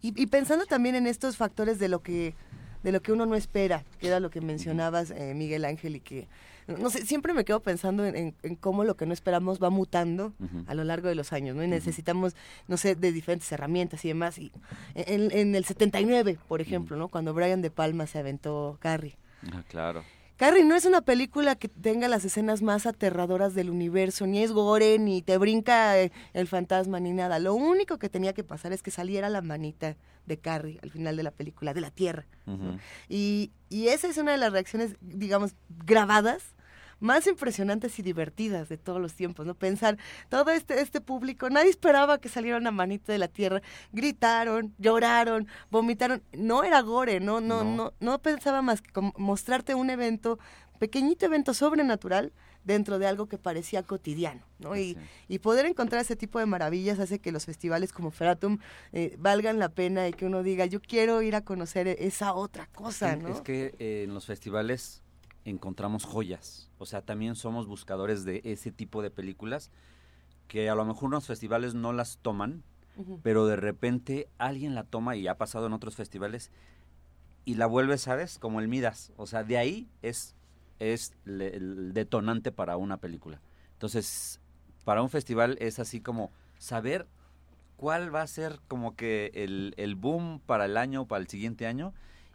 Y, 0.01 0.25
pensando 0.27 0.65
también 0.65 0.95
en 0.95 1.07
estos 1.07 1.37
factores 1.37 1.79
de 1.79 1.89
lo 1.89 1.99
que 1.99 2.33
de 2.83 2.91
lo 2.91 3.03
que 3.03 3.11
uno 3.11 3.27
no 3.27 3.35
espera, 3.35 3.83
que 3.99 4.07
era 4.07 4.19
lo 4.19 4.31
que 4.31 4.41
mencionabas, 4.41 5.11
eh, 5.11 5.35
Miguel 5.35 5.65
Ángel, 5.65 5.97
y 5.97 5.99
que, 5.99 6.27
no 6.65 6.89
sé, 6.89 7.05
siempre 7.05 7.31
me 7.31 7.45
quedo 7.45 7.59
pensando 7.59 8.03
en, 8.03 8.33
cómo 8.59 8.83
lo 8.83 8.97
que 8.97 9.05
no 9.05 9.13
esperamos 9.13 9.61
va 9.61 9.69
mutando 9.69 10.33
a 10.65 10.73
lo 10.73 10.83
largo 10.83 11.07
de 11.07 11.13
los 11.13 11.31
años, 11.31 11.55
¿no? 11.55 11.63
Y 11.63 11.67
necesitamos, 11.67 12.35
no 12.67 12.77
sé, 12.77 12.95
de 12.95 13.11
diferentes 13.11 13.51
herramientas 13.51 14.03
y 14.03 14.07
demás. 14.07 14.39
Y 14.39 14.51
en, 14.95 15.29
en 15.31 15.53
el 15.53 15.63
79, 15.63 16.39
por 16.47 16.59
ejemplo, 16.59 16.97
¿no? 16.97 17.07
Cuando 17.07 17.35
Brian 17.35 17.61
De 17.61 17.69
Palma 17.69 18.07
se 18.07 18.17
aventó 18.17 18.79
Carrie. 18.81 19.15
Ah, 19.51 19.61
claro. 19.67 20.03
Carrie 20.41 20.65
no 20.65 20.73
es 20.73 20.85
una 20.85 21.01
película 21.01 21.55
que 21.55 21.67
tenga 21.67 22.07
las 22.07 22.25
escenas 22.25 22.63
más 22.63 22.87
aterradoras 22.87 23.53
del 23.53 23.69
universo, 23.69 24.25
ni 24.25 24.41
es 24.41 24.51
gore, 24.51 24.97
ni 24.97 25.21
te 25.21 25.37
brinca 25.37 25.99
eh, 25.99 26.11
el 26.33 26.47
fantasma, 26.47 26.99
ni 26.99 27.13
nada. 27.13 27.37
Lo 27.37 27.53
único 27.53 27.99
que 27.99 28.09
tenía 28.09 28.33
que 28.33 28.43
pasar 28.43 28.73
es 28.73 28.81
que 28.81 28.89
saliera 28.89 29.29
la 29.29 29.43
manita 29.43 29.97
de 30.25 30.37
Carrie 30.39 30.79
al 30.81 30.89
final 30.89 31.15
de 31.15 31.21
la 31.21 31.29
película, 31.29 31.75
de 31.75 31.81
la 31.81 31.91
Tierra. 31.91 32.25
y, 33.07 33.51
y 33.69 33.89
esa 33.89 34.07
es 34.07 34.17
una 34.17 34.31
de 34.31 34.39
las 34.39 34.51
reacciones, 34.51 34.95
digamos, 34.99 35.53
grabadas 35.85 36.55
más 37.01 37.27
impresionantes 37.27 37.99
y 37.99 38.03
divertidas 38.03 38.69
de 38.69 38.77
todos 38.77 39.01
los 39.01 39.13
tiempos, 39.13 39.45
¿no? 39.45 39.55
Pensar, 39.55 39.97
todo 40.29 40.49
este, 40.51 40.79
este 40.79 41.01
público, 41.01 41.49
nadie 41.49 41.69
esperaba 41.69 42.19
que 42.19 42.29
saliera 42.29 42.57
una 42.57 42.71
manita 42.71 43.11
de 43.11 43.17
la 43.17 43.27
tierra, 43.27 43.61
gritaron, 43.91 44.73
lloraron, 44.77 45.47
vomitaron, 45.69 46.23
no 46.31 46.63
era 46.63 46.79
gore, 46.81 47.19
no, 47.19 47.41
no, 47.41 47.63
no, 47.63 47.93
no, 47.99 48.19
pensaba 48.21 48.61
más 48.61 48.81
que 48.81 48.91
mostrarte 49.17 49.75
un 49.75 49.89
evento, 49.89 50.39
pequeñito 50.79 51.25
evento 51.25 51.53
sobrenatural, 51.53 52.31
dentro 52.63 52.99
de 52.99 53.07
algo 53.07 53.27
que 53.27 53.37
parecía 53.37 53.83
cotidiano, 53.83 54.45
¿no? 54.59 54.77
Y, 54.77 54.97
y, 55.27 55.39
poder 55.39 55.65
encontrar 55.65 56.01
ese 56.01 56.15
tipo 56.15 56.37
de 56.37 56.45
maravillas 56.45 56.99
hace 56.99 57.17
que 57.17 57.31
los 57.31 57.45
festivales 57.45 57.91
como 57.91 58.11
Feratum 58.11 58.59
eh, 58.93 59.15
valgan 59.17 59.57
la 59.57 59.69
pena 59.69 60.07
y 60.07 60.13
que 60.13 60.25
uno 60.25 60.43
diga, 60.43 60.67
yo 60.67 60.79
quiero 60.79 61.23
ir 61.23 61.35
a 61.35 61.41
conocer 61.41 61.87
esa 61.87 62.33
otra 62.35 62.67
cosa, 62.67 63.15
¿no? 63.15 63.29
Es 63.29 63.41
que 63.41 63.73
eh, 63.79 64.03
en 64.03 64.13
los 64.13 64.25
festivales 64.25 65.01
encontramos 65.45 66.05
joyas. 66.05 66.70
O 66.81 66.85
sea, 66.87 67.03
también 67.03 67.35
somos 67.35 67.67
buscadores 67.67 68.25
de 68.25 68.41
ese 68.43 68.71
tipo 68.71 69.03
de 69.03 69.11
películas 69.11 69.69
que 70.47 70.67
a 70.67 70.73
lo 70.73 70.83
mejor 70.83 71.09
unos 71.09 71.27
festivales 71.27 71.75
no 71.75 71.93
las 71.93 72.17
toman, 72.17 72.63
pero 73.21 73.45
de 73.45 73.55
repente 73.55 74.27
alguien 74.39 74.73
la 74.73 74.83
toma 74.83 75.15
y 75.15 75.27
ha 75.27 75.37
pasado 75.37 75.67
en 75.67 75.73
otros 75.73 75.95
festivales 75.95 76.49
y 77.45 77.53
la 77.53 77.67
vuelve, 77.67 77.99
¿sabes? 77.99 78.39
Como 78.39 78.59
el 78.59 78.67
Midas. 78.67 79.13
O 79.15 79.27
sea, 79.27 79.43
de 79.43 79.59
ahí 79.59 79.89
es, 80.01 80.35
es 80.79 81.13
el 81.27 81.93
detonante 81.93 82.51
para 82.51 82.77
una 82.77 82.97
película. 82.97 83.41
Entonces, 83.73 84.41
para 84.83 85.03
un 85.03 85.09
festival 85.09 85.57
es 85.61 85.77
así 85.77 86.01
como 86.01 86.31
saber 86.57 87.07
cuál 87.77 88.13
va 88.13 88.23
a 88.23 88.27
ser 88.27 88.59
como 88.67 88.95
que 88.95 89.29
el, 89.35 89.75
el 89.77 89.93
boom 89.93 90.41
para 90.47 90.65
el 90.65 90.77
año, 90.77 91.05
para 91.07 91.21
el 91.21 91.27
siguiente 91.27 91.67
año, 91.67 91.93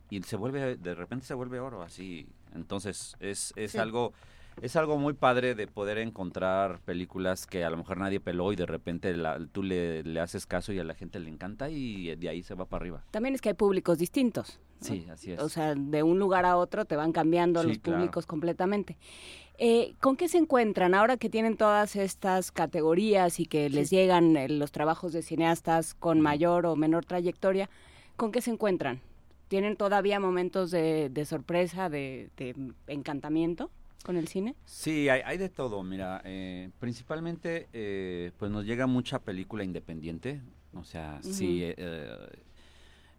y 0.08 0.22
se 0.22 0.36
vuelve, 0.36 0.76
de 0.76 0.94
repente 0.94 1.26
se 1.26 1.34
vuelve 1.34 1.58
oro, 1.58 1.82
así 1.82 2.28
entonces 2.54 3.16
es, 3.20 3.52
es 3.56 3.76
algo 3.76 4.12
es 4.62 4.76
algo 4.76 4.96
muy 4.98 5.12
padre 5.12 5.54
de 5.54 5.66
poder 5.66 5.98
encontrar 5.98 6.80
películas 6.80 7.46
que 7.46 7.64
a 7.64 7.70
lo 7.70 7.76
mejor 7.76 7.98
nadie 7.98 8.20
peló 8.20 8.52
y 8.52 8.56
de 8.56 8.66
repente 8.66 9.14
tú 9.52 9.62
le, 9.62 10.02
le, 10.02 10.20
haces 10.20 10.46
caso 10.46 10.72
y 10.72 10.78
a 10.78 10.84
la 10.84 10.94
gente 10.94 11.18
le 11.20 11.28
encanta 11.28 11.68
y 11.68 12.14
de 12.16 12.28
ahí 12.28 12.42
se 12.42 12.54
va 12.54 12.64
para 12.64 12.82
arriba. 12.82 13.04
También 13.10 13.34
es 13.34 13.40
que 13.40 13.50
hay 13.50 13.54
públicos 13.54 13.98
distintos. 13.98 14.58
Sí, 14.80 15.06
así 15.10 15.32
es. 15.32 15.40
O 15.40 15.48
sea, 15.48 15.74
de 15.74 16.02
un 16.02 16.18
lugar 16.18 16.44
a 16.44 16.56
otro 16.56 16.84
te 16.84 16.96
van 16.96 17.12
cambiando 17.12 17.62
los 17.62 17.78
públicos 17.78 18.26
completamente. 18.26 18.96
Eh, 19.58 19.94
¿Con 20.00 20.16
qué 20.16 20.28
se 20.28 20.36
encuentran 20.36 20.94
ahora 20.94 21.16
que 21.16 21.30
tienen 21.30 21.56
todas 21.56 21.96
estas 21.96 22.52
categorías 22.52 23.40
y 23.40 23.46
que 23.46 23.70
les 23.70 23.88
llegan 23.88 24.36
eh, 24.36 24.48
los 24.50 24.70
trabajos 24.70 25.12
de 25.14 25.22
cineastas 25.22 25.94
con 25.94 26.20
mayor 26.20 26.66
o 26.66 26.76
menor 26.76 27.06
trayectoria? 27.06 27.70
¿Con 28.16 28.32
qué 28.32 28.42
se 28.42 28.50
encuentran? 28.50 29.00
¿Tienen 29.48 29.76
todavía 29.76 30.20
momentos 30.20 30.70
de, 30.70 31.24
sorpresa, 31.26 31.88
de, 31.88 32.30
encantamiento 32.86 33.70
con 34.06 34.16
el 34.16 34.28
cine? 34.28 34.54
Sí, 34.64 35.08
hay, 35.08 35.36
de 35.36 35.48
todo. 35.48 35.82
Mira, 35.82 36.22
eh, 36.24 36.70
principalmente 36.78 37.68
eh, 37.72 38.30
pues 38.38 38.52
nos 38.52 38.64
llega 38.64 38.86
mucha 38.86 39.18
película 39.18 39.64
independiente. 39.64 40.40
O 40.74 40.84
sea, 40.84 41.18
sí, 41.22 41.60
eh, 41.62 42.28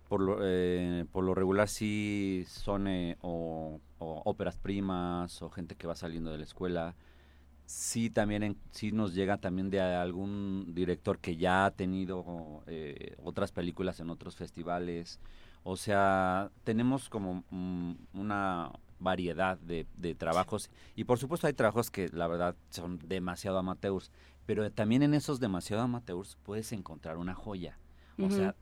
por, 0.07 0.21
lo, 0.21 0.37
por 1.11 1.25
lo 1.25 1.35
regular 1.35 1.67
sí 1.67 2.45
son 2.47 2.87
o, 3.21 3.81
óperas 3.99 4.55
primas 4.55 5.41
o 5.41 5.49
gente 5.49 5.75
que 5.75 5.87
va 5.87 5.95
saliendo 5.95 6.31
de 6.31 6.37
la 6.37 6.45
escuela. 6.45 6.95
Sí, 7.65 8.09
también 8.09 8.55
sí 8.71 8.93
nos 8.93 9.13
llega 9.13 9.39
también 9.39 9.69
de 9.69 9.81
algún 9.81 10.73
director 10.73 11.19
que 11.19 11.35
ya 11.35 11.65
ha 11.65 11.71
tenido 11.71 12.63
otras 13.21 13.51
películas 13.51 13.99
en 13.99 14.09
otros 14.09 14.37
festivales 14.37 15.19
o 15.69 15.75
sea, 15.75 16.49
tenemos 16.63 17.09
como 17.09 17.43
mm, 17.49 17.91
una 18.13 18.71
variedad 18.99 19.57
de, 19.59 19.85
trabajos 20.15 20.69
y 20.95 21.03
por 21.03 21.19
supuesto 21.19 21.47
hay 21.47 21.53
trabajos 21.53 21.91
que 21.91 22.09
la 22.09 22.27
verdad 22.27 22.55
son 22.69 22.99
demasiado 23.07 23.57
amateurs, 23.57 24.11
pero 24.45 24.69
también 24.71 25.03
en 25.03 25.13
esos 25.13 25.39
demasiado 25.39 25.83
amateurs 25.83 26.37
puedes 26.43 26.71
encontrar 26.71 27.17
una 27.17 27.35
joya. 27.35 27.77
O 28.19 28.31
sea, 28.31 28.55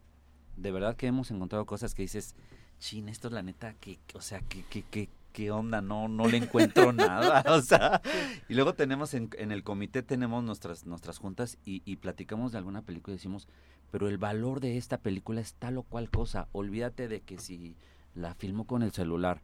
de 0.58 0.72
verdad 0.72 0.98
que 0.98 1.08
hemos 1.08 1.32
encontrado 1.32 1.66
cosas 1.66 1.96
que 1.96 2.02
dices, 2.02 2.36
chin, 2.80 3.08
esto 3.08 3.30
es 3.30 3.34
la 3.34 3.44
neta, 3.44 3.74
que, 3.76 4.00
o 4.14 4.22
sea, 4.22 4.42
que, 4.42 4.64
que, 4.64 4.84
que, 4.84 5.10
qué 5.32 5.52
onda, 5.52 5.82
no, 5.82 6.10
no 6.10 6.28
le 6.28 6.38
encuentro 6.38 6.92
nada, 6.94 7.44
o 7.54 7.62
sea, 7.62 8.02
y 8.50 8.54
luego 8.54 8.74
tenemos 8.74 9.14
en, 9.14 9.30
en, 9.38 9.54
el 9.54 9.64
comité 9.64 10.04
tenemos 10.04 10.44
nuestras, 10.44 10.86
nuestras 10.86 11.20
juntas 11.20 11.58
y, 11.66 11.82
y 11.86 11.98
platicamos 11.98 12.52
de 12.52 12.58
alguna 12.58 12.82
película 12.82 13.14
y 13.14 13.18
decimos, 13.18 13.48
pero 13.92 14.10
el 14.10 14.18
valor 14.18 14.60
de 14.60 14.78
esta 14.78 14.98
película 14.98 15.42
es 15.42 15.54
tal 15.54 15.78
o 15.78 15.84
cual 15.84 16.10
cosa. 16.10 16.48
Olvídate 16.52 17.08
de 17.08 17.22
que 17.22 17.38
si 17.38 17.78
la 18.14 18.34
filmó 18.34 18.66
con 18.66 18.84
el 18.84 18.92
celular, 18.92 19.42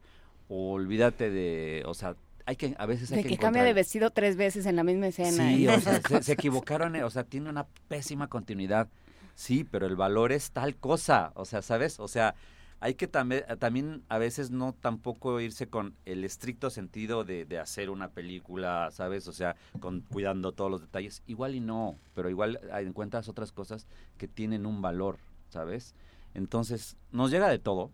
o 0.52 0.72
olvídate 0.72 1.30
de, 1.30 1.82
o 1.86 1.94
sea, 1.94 2.14
hay 2.44 2.56
que 2.56 2.74
a 2.78 2.84
veces 2.84 3.10
hay 3.10 3.22
de 3.22 3.28
que, 3.30 3.38
cambia 3.38 3.64
de 3.64 3.72
vestido 3.72 4.10
tres 4.10 4.36
veces 4.36 4.66
en 4.66 4.76
la 4.76 4.84
misma 4.84 5.06
escena. 5.06 5.48
Sí, 5.48 5.66
o 5.66 5.80
sea, 5.80 6.00
se, 6.22 6.32
equivocaron, 6.32 6.94
o 6.96 7.08
sea, 7.08 7.24
tiene 7.24 7.48
una 7.48 7.66
pésima 7.88 8.28
continuidad. 8.28 8.88
Sí, 9.34 9.64
pero 9.64 9.86
el 9.86 9.96
valor 9.96 10.30
es 10.30 10.50
tal 10.50 10.76
cosa, 10.76 11.32
o 11.36 11.46
sea, 11.46 11.62
¿sabes? 11.62 11.98
O 11.98 12.06
sea, 12.06 12.34
hay 12.80 12.94
que 12.94 13.08
también, 13.08 13.44
también 13.58 14.02
a 14.10 14.18
veces 14.18 14.50
no 14.50 14.74
tampoco 14.74 15.40
irse 15.40 15.68
con 15.68 15.94
el 16.04 16.22
estricto 16.22 16.68
sentido 16.68 17.24
de, 17.24 17.46
de, 17.46 17.58
hacer 17.58 17.88
una 17.88 18.10
película, 18.10 18.90
¿sabes? 18.92 19.28
O 19.28 19.32
sea, 19.32 19.56
con 19.80 20.02
cuidando 20.02 20.52
todos 20.52 20.70
los 20.70 20.82
detalles. 20.82 21.22
Igual 21.26 21.54
y 21.54 21.60
no, 21.60 21.96
pero 22.14 22.28
igual 22.28 22.60
encuentras 22.74 23.26
otras 23.30 23.52
cosas 23.52 23.86
que 24.18 24.28
tienen 24.28 24.66
un 24.66 24.82
valor, 24.82 25.16
¿sabes? 25.48 25.94
Entonces, 26.34 26.98
nos 27.10 27.30
llega 27.30 27.48
de 27.48 27.58
todo. 27.58 27.90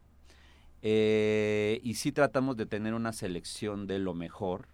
Eh, 0.82 1.80
y 1.82 1.94
sí 1.94 2.12
tratamos 2.12 2.56
de 2.56 2.66
tener 2.66 2.94
una 2.94 3.12
selección 3.12 3.86
de 3.86 3.98
lo 3.98 4.14
mejor. 4.14 4.68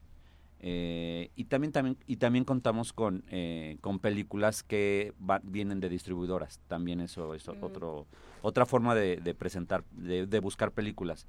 Eh, 0.66 1.30
y 1.36 1.44
también, 1.44 1.72
también 1.72 1.98
y 2.06 2.16
también 2.16 2.44
contamos 2.44 2.94
con, 2.94 3.22
eh, 3.28 3.76
con 3.82 3.98
películas 3.98 4.62
que 4.62 5.12
vienen 5.42 5.80
de 5.80 5.88
distribuidoras. 5.88 6.60
También 6.68 7.00
eso 7.00 7.34
es 7.34 7.46
mm. 7.46 7.62
otro 7.62 8.06
otra 8.44 8.66
forma 8.66 8.94
de, 8.94 9.34
presentar, 9.34 9.84
de, 9.92 10.38
buscar 10.40 10.70
películas. 10.70 11.26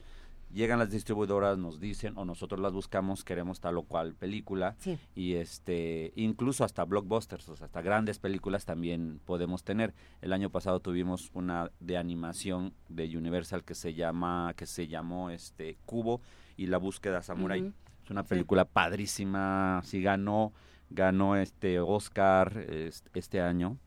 Llegan 0.53 0.79
las 0.79 0.89
distribuidoras, 0.89 1.57
nos 1.57 1.81
dicen, 1.81 2.17
o 2.17 2.23
nosotros 2.23 2.61
las 2.61 2.71
buscamos, 2.71 3.25
queremos 3.25 3.59
tal 3.59 3.77
o 3.77 3.83
cual 3.83 4.13
película. 4.15 4.77
Y 5.13 5.33
este, 5.33 6.13
incluso 6.15 6.63
hasta 6.63 6.85
blockbusters, 6.85 7.49
o 7.49 7.55
sea, 7.57 7.65
hasta 7.65 7.81
grandes 7.81 8.19
películas 8.19 8.63
también 8.65 9.19
podemos 9.25 9.63
tener. 9.63 9.93
El 10.21 10.31
año 10.31 10.49
pasado 10.49 10.79
tuvimos 10.79 11.29
una 11.33 11.71
de 11.81 11.97
animación 11.97 12.73
de 12.87 13.17
Universal 13.17 13.65
que 13.65 13.75
se 13.75 13.93
llama, 13.93 14.53
que 14.55 14.65
se 14.65 14.87
llamó 14.87 15.29
este 15.29 15.77
Cubo 15.85 16.21
y 16.55 16.67
la 16.67 16.77
búsqueda 16.77 17.21
samurai. 17.21 17.73
Es 18.05 18.11
una 18.11 18.23
película 18.23 18.65
padrísima, 18.65 19.81
sí 19.83 20.01
ganó, 20.01 20.53
ganó 20.89 21.35
este 21.35 21.79
Oscar 21.79 22.65
este, 23.13 23.41
año. 23.41 23.77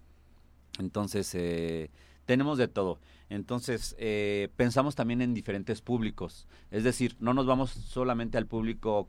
Entonces, 0.79 1.35
eh, 1.35 1.91
tenemos 2.29 2.59
de 2.59 2.69
todo. 2.69 2.99
Entonces, 3.31 3.97
eh, 3.99 4.51
pensamos 4.55 4.95
también 4.95 5.23
en 5.23 5.33
diferentes 5.33 5.81
públicos. 5.81 6.47
Es 6.71 6.85
decir, 6.85 7.17
no 7.21 7.33
nos 7.33 7.47
vamos 7.47 7.71
solamente 7.71 8.37
al 8.37 8.45
público 8.45 9.09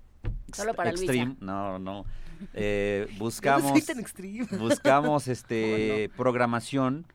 Solo 0.53 0.73
para 0.73 0.91
extreme. 0.91 1.35
No, 1.41 1.79
no. 1.79 2.05
Eh, 2.53 3.07
buscamos, 3.19 3.73
buscamos 4.57 5.27
este 5.27 6.09
programación 6.15 7.05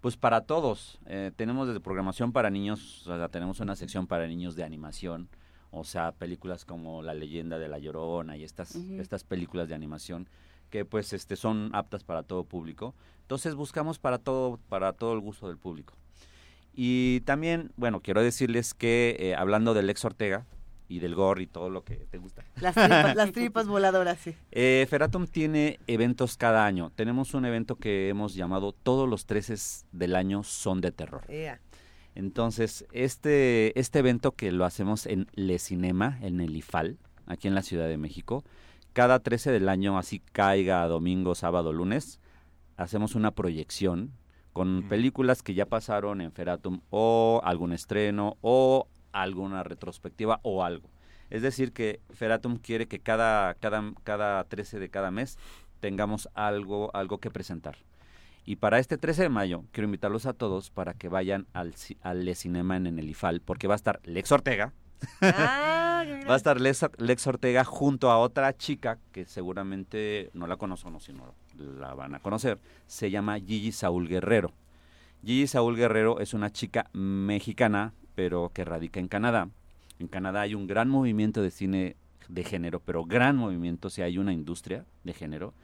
pues 0.00 0.16
para 0.16 0.42
todos. 0.42 1.00
Eh, 1.06 1.32
tenemos 1.34 1.66
desde 1.66 1.80
programación 1.80 2.30
para 2.30 2.50
niños, 2.50 3.04
o 3.08 3.16
sea, 3.16 3.28
tenemos 3.28 3.58
una 3.58 3.74
sección 3.74 4.06
para 4.06 4.28
niños 4.28 4.54
de 4.54 4.62
animación, 4.62 5.28
o 5.72 5.82
sea, 5.82 6.12
películas 6.12 6.64
como 6.64 7.02
La 7.02 7.14
leyenda 7.14 7.58
de 7.58 7.66
la 7.66 7.80
Llorona 7.80 8.36
y 8.36 8.44
estas, 8.44 8.76
estas 8.76 9.24
películas 9.24 9.68
de 9.68 9.74
animación 9.74 10.28
que 10.70 10.84
pues 10.84 11.12
este 11.12 11.36
son 11.36 11.70
aptas 11.72 12.04
para 12.04 12.22
todo 12.22 12.44
público. 12.44 12.94
Entonces 13.22 13.54
buscamos 13.54 13.98
para 13.98 14.18
todo 14.18 14.58
para 14.68 14.92
todo 14.92 15.12
el 15.12 15.20
gusto 15.20 15.48
del 15.48 15.58
público. 15.58 15.94
Y 16.74 17.20
también, 17.22 17.72
bueno, 17.76 18.00
quiero 18.00 18.22
decirles 18.22 18.72
que 18.72 19.16
eh, 19.18 19.34
hablando 19.34 19.74
del 19.74 19.90
ex 19.90 20.04
Ortega 20.04 20.46
y 20.88 21.00
del 21.00 21.14
gore 21.14 21.42
y 21.42 21.46
todo 21.46 21.70
lo 21.70 21.82
que 21.82 21.96
te 21.96 22.18
gusta. 22.18 22.44
Las 22.60 22.74
tripas, 22.74 23.16
las 23.16 23.32
tripas 23.32 23.66
voladoras, 23.66 24.18
sí. 24.18 24.34
Eh, 24.52 24.86
Feratum 24.88 25.26
tiene 25.26 25.80
eventos 25.86 26.36
cada 26.36 26.64
año. 26.64 26.90
Tenemos 26.94 27.34
un 27.34 27.44
evento 27.44 27.76
que 27.76 28.08
hemos 28.08 28.34
llamado 28.34 28.72
Todos 28.72 29.08
los 29.08 29.26
13 29.26 29.84
del 29.92 30.16
año 30.16 30.42
son 30.44 30.80
de 30.80 30.92
terror. 30.92 31.26
Entonces, 32.14 32.86
este, 32.92 33.78
este 33.78 33.98
evento 33.98 34.32
que 34.32 34.50
lo 34.50 34.64
hacemos 34.64 35.06
en 35.06 35.28
Le 35.34 35.58
Cinema, 35.58 36.18
en 36.22 36.40
el 36.40 36.56
IFAL, 36.56 36.96
aquí 37.26 37.48
en 37.48 37.54
la 37.54 37.62
Ciudad 37.62 37.86
de 37.86 37.96
México, 37.98 38.44
cada 38.92 39.20
13 39.20 39.50
del 39.52 39.68
año, 39.68 39.98
así 39.98 40.20
caiga 40.32 40.86
domingo, 40.88 41.34
sábado, 41.34 41.72
lunes, 41.72 42.20
hacemos 42.76 43.14
una 43.14 43.30
proyección 43.32 44.12
con 44.52 44.88
películas 44.88 45.42
que 45.42 45.54
ya 45.54 45.66
pasaron 45.66 46.20
en 46.20 46.32
Feratum 46.32 46.80
o 46.90 47.40
algún 47.44 47.72
estreno 47.72 48.36
o 48.40 48.88
alguna 49.12 49.62
retrospectiva 49.62 50.40
o 50.42 50.64
algo. 50.64 50.90
Es 51.30 51.42
decir, 51.42 51.72
que 51.72 52.00
Feratum 52.10 52.56
quiere 52.56 52.88
que 52.88 53.00
cada, 53.00 53.54
cada, 53.54 53.92
cada 54.02 54.42
13 54.44 54.78
de 54.78 54.88
cada 54.88 55.10
mes 55.10 55.38
tengamos 55.80 56.28
algo, 56.34 56.90
algo 56.94 57.18
que 57.18 57.30
presentar. 57.30 57.76
Y 58.44 58.56
para 58.56 58.78
este 58.78 58.96
13 58.96 59.24
de 59.24 59.28
mayo 59.28 59.64
quiero 59.72 59.86
invitarlos 59.86 60.26
a 60.26 60.32
todos 60.32 60.70
para 60.70 60.94
que 60.94 61.08
vayan 61.08 61.46
al, 61.52 61.74
al 62.00 62.24
Le 62.24 62.34
Cinema 62.34 62.76
en 62.76 62.86
el 62.86 63.10
IFAL, 63.10 63.40
porque 63.40 63.68
va 63.68 63.74
a 63.74 63.76
estar 63.76 64.00
Lex 64.04 64.32
Ortega. 64.32 64.72
Ah, 65.20 66.04
va 66.28 66.34
a 66.34 66.36
estar 66.36 66.60
Lex, 66.60 67.26
Ortega 67.26 67.64
junto 67.64 68.10
a 68.10 68.18
otra 68.18 68.56
chica 68.56 68.98
que 69.12 69.24
seguramente 69.24 70.30
no 70.34 70.46
la 70.46 70.56
conocen 70.56 70.94
o 70.94 71.00
si 71.00 71.12
no 71.12 71.34
la 71.56 71.94
van 71.94 72.14
a 72.14 72.20
conocer, 72.20 72.58
se 72.86 73.10
llama 73.10 73.38
Gigi 73.38 73.72
Saúl 73.72 74.08
Guerrero. 74.08 74.52
Gigi 75.24 75.46
Saúl 75.46 75.76
Guerrero 75.76 76.20
es 76.20 76.34
una 76.34 76.50
chica 76.50 76.88
mexicana, 76.92 77.92
pero 78.14 78.50
que 78.54 78.64
radica 78.64 79.00
en 79.00 79.08
Canadá. 79.08 79.48
En 79.98 80.08
Canadá 80.08 80.42
hay 80.42 80.54
un 80.54 80.66
gran 80.66 80.88
movimiento 80.88 81.42
de 81.42 81.50
cine 81.50 81.96
de 82.28 82.44
género, 82.44 82.80
pero 82.80 83.04
gran 83.04 83.36
movimiento, 83.36 83.90
si 83.90 84.02
hay 84.02 84.18
una 84.18 84.32
industria 84.32 84.84
de 85.02 85.12
género. 85.14 85.54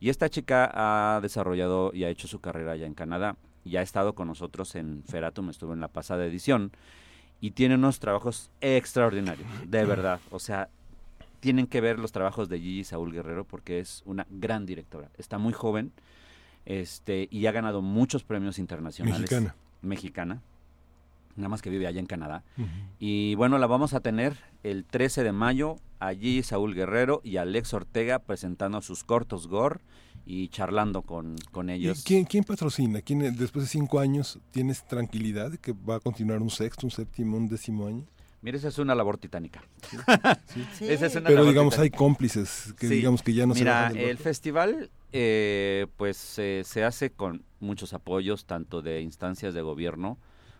Y 0.00 0.10
esta 0.10 0.28
chica 0.28 0.70
ha 0.72 1.20
desarrollado 1.20 1.92
y 1.94 2.04
ha 2.04 2.10
hecho 2.10 2.28
su 2.28 2.40
carrera 2.40 2.72
allá 2.72 2.86
en 2.86 2.94
Canadá 2.94 3.36
y 3.64 3.76
ha 3.76 3.82
estado 3.82 4.14
con 4.14 4.28
nosotros 4.28 4.74
en 4.74 5.02
Feratum, 5.04 5.50
estuvo 5.50 5.72
en 5.72 5.80
la 5.80 5.88
pasada 5.88 6.24
edición 6.24 6.72
y 7.40 7.52
tiene 7.52 7.76
unos 7.76 8.00
trabajos 8.00 8.50
extraordinarios, 8.60 9.48
de 9.66 9.84
verdad. 9.84 10.20
O 10.30 10.38
sea, 10.38 10.68
tienen 11.40 11.66
que 11.66 11.80
ver 11.80 11.98
los 11.98 12.12
trabajos 12.12 12.48
de 12.48 12.58
Gigi 12.58 12.84
Saúl 12.84 13.12
Guerrero 13.12 13.44
porque 13.44 13.78
es 13.78 14.02
una 14.06 14.26
gran 14.30 14.66
directora. 14.66 15.10
Está 15.18 15.38
muy 15.38 15.52
joven 15.52 15.92
este 16.66 17.28
y 17.30 17.46
ha 17.46 17.52
ganado 17.52 17.80
muchos 17.80 18.24
premios 18.24 18.58
internacionales. 18.58 19.20
Mexicana. 19.20 19.54
Mexicana. 19.82 20.42
Nada 21.36 21.48
más 21.48 21.62
que 21.62 21.70
vive 21.70 21.86
allá 21.86 22.00
en 22.00 22.06
Canadá. 22.06 22.42
Y 22.98 23.36
bueno, 23.36 23.58
la 23.58 23.68
vamos 23.68 23.94
a 23.94 24.00
tener 24.00 24.36
el 24.64 24.84
13 24.84 25.22
de 25.22 25.30
mayo 25.30 25.76
allí 26.00 26.42
Saúl 26.42 26.74
Guerrero 26.74 27.20
y 27.22 27.36
Alex 27.36 27.74
Ortega 27.74 28.18
presentando 28.18 28.82
sus 28.82 29.04
cortos 29.04 29.46
gore 29.46 29.78
y 30.30 30.48
charlando 30.48 31.00
con, 31.00 31.36
con 31.50 31.70
ellos. 31.70 32.04
¿Quién, 32.04 32.26
¿Quién 32.26 32.44
patrocina? 32.44 33.00
¿Quién, 33.00 33.34
después 33.34 33.64
de 33.64 33.70
cinco 33.70 33.98
años 33.98 34.38
tienes 34.50 34.86
tranquilidad 34.86 35.50
de 35.50 35.56
que 35.56 35.72
va 35.72 35.96
a 35.96 36.00
continuar 36.00 36.42
un 36.42 36.50
sexto, 36.50 36.86
un 36.86 36.90
séptimo, 36.90 37.38
un 37.38 37.48
décimo 37.48 37.86
año? 37.86 38.04
Mira, 38.42 38.58
esa 38.58 38.68
es 38.68 38.78
una 38.78 38.94
labor 38.94 39.16
titánica. 39.16 39.64
Pero 41.24 41.46
digamos, 41.46 41.78
hay 41.78 41.88
cómplices 41.88 42.74
que 42.78 42.88
digamos 42.88 43.22
que 43.22 43.32
ya 43.32 43.46
no 43.46 43.54
Mira, 43.54 43.88
el 43.88 44.18
festival 44.18 44.90
eh, 45.12 45.86
pues 45.96 46.18
se 46.18 46.84
hace 46.84 47.10
con 47.10 47.42
muchos 47.58 47.94
apoyos, 47.94 48.44
tanto 48.44 48.82
de 48.82 49.00
instancias 49.00 49.54
de 49.54 49.62
gobierno 49.62 50.18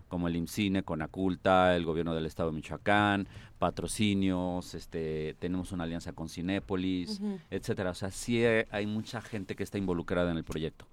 como 0.08 0.28
el 0.28 0.36
IMCINE, 0.36 0.82
Conaculta, 0.82 1.76
el 1.76 1.84
gobierno 1.84 2.14
del 2.14 2.26
estado 2.26 2.50
de 2.50 2.56
Michoacán, 2.56 3.28
patrocinios, 3.58 4.74
este, 4.74 5.36
tenemos 5.38 5.72
una 5.72 5.84
alianza 5.84 6.12
con 6.12 6.28
Cinépolis, 6.28 7.20
etcétera. 7.50 7.90
O 7.90 7.94
sea, 7.94 8.10
sí 8.10 8.44
hay 8.44 8.86
mucha 8.86 9.20
gente 9.20 9.54
que 9.54 9.62
está 9.62 9.78
involucrada 9.78 10.30
en 10.30 10.36
el 10.36 10.44
proyecto. 10.44 10.86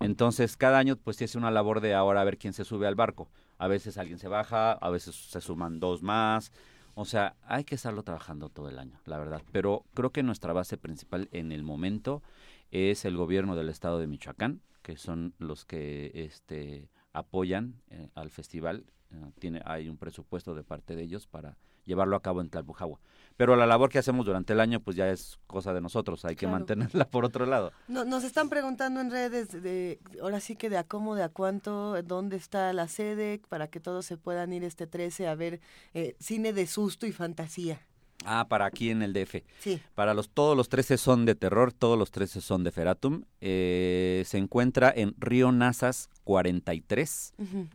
Entonces, 0.00 0.56
cada 0.56 0.78
año 0.78 0.96
pues 0.96 1.16
se 1.16 1.24
hace 1.24 1.38
una 1.38 1.50
labor 1.50 1.80
de 1.80 1.94
ahora 1.94 2.20
a 2.20 2.24
ver 2.24 2.38
quién 2.38 2.52
se 2.52 2.64
sube 2.64 2.86
al 2.86 2.94
barco. 2.94 3.28
A 3.58 3.68
veces 3.68 3.96
alguien 3.96 4.18
se 4.18 4.28
baja, 4.28 4.72
a 4.72 4.90
veces 4.90 5.14
se 5.14 5.40
suman 5.40 5.80
dos 5.80 6.02
más. 6.02 6.52
O 6.94 7.04
sea, 7.04 7.36
hay 7.46 7.64
que 7.64 7.74
estarlo 7.74 8.02
trabajando 8.02 8.48
todo 8.48 8.68
el 8.68 8.78
año, 8.78 8.98
la 9.04 9.18
verdad. 9.18 9.42
Pero 9.52 9.84
creo 9.94 10.10
que 10.10 10.22
nuestra 10.22 10.52
base 10.52 10.76
principal 10.76 11.28
en 11.32 11.52
el 11.52 11.62
momento 11.62 12.22
es 12.70 13.04
el 13.04 13.16
gobierno 13.16 13.54
del 13.56 13.68
estado 13.68 13.98
de 13.98 14.06
Michoacán, 14.06 14.60
que 14.82 14.96
son 14.96 15.34
los 15.38 15.64
que 15.64 16.10
este, 16.14 16.88
apoyan 17.16 17.74
eh, 17.90 18.08
al 18.14 18.30
festival. 18.30 18.84
Eh, 19.10 19.16
tiene, 19.38 19.62
hay 19.64 19.88
un 19.88 19.96
presupuesto 19.96 20.54
de 20.54 20.62
parte 20.62 20.94
de 20.94 21.02
ellos 21.02 21.26
para 21.26 21.56
llevarlo 21.84 22.16
a 22.16 22.20
cabo 22.20 22.40
en 22.40 22.50
Tlalpujahua. 22.50 23.00
Pero 23.36 23.56
la 23.56 23.66
labor 23.66 23.90
que 23.90 23.98
hacemos 23.98 24.26
durante 24.26 24.52
el 24.52 24.60
año, 24.60 24.80
pues 24.80 24.96
ya 24.96 25.08
es 25.08 25.38
cosa 25.46 25.72
de 25.72 25.80
nosotros, 25.80 26.24
hay 26.24 26.36
que 26.36 26.46
mantenerla 26.46 27.08
por 27.08 27.24
otro 27.24 27.46
lado. 27.46 27.72
No, 27.88 28.04
nos 28.04 28.24
están 28.24 28.48
preguntando 28.48 29.00
en 29.00 29.10
redes, 29.10 29.50
de, 29.50 30.00
ahora 30.20 30.40
sí 30.40 30.56
que 30.56 30.68
de 30.68 30.78
a 30.78 30.84
cómo, 30.84 31.14
de 31.14 31.22
a 31.22 31.28
cuánto, 31.28 32.02
dónde 32.02 32.36
está 32.36 32.72
la 32.72 32.88
sede, 32.88 33.40
para 33.48 33.68
que 33.68 33.80
todos 33.80 34.04
se 34.04 34.16
puedan 34.16 34.52
ir 34.52 34.64
este 34.64 34.86
13 34.86 35.28
a 35.28 35.34
ver 35.34 35.60
eh, 35.94 36.16
cine 36.18 36.52
de 36.52 36.66
susto 36.66 37.06
y 37.06 37.12
fantasía. 37.12 37.80
Ah, 38.24 38.46
para 38.48 38.64
aquí 38.64 38.90
en 38.90 39.02
el 39.02 39.12
DF. 39.12 39.36
Sí. 39.60 39.80
Para 39.94 40.12
los 40.14 40.30
todos 40.30 40.56
los 40.56 40.68
13 40.68 40.98
son 40.98 41.26
de 41.26 41.34
terror, 41.34 41.72
todos 41.72 41.98
los 41.98 42.10
13 42.10 42.40
son 42.40 42.64
de 42.64 42.72
Feratum. 42.72 43.24
Eh, 43.40 44.24
se 44.26 44.38
encuentra 44.38 44.92
en 44.94 45.14
Río 45.18 45.52
Nazas 45.52 46.10
43, 46.26 47.34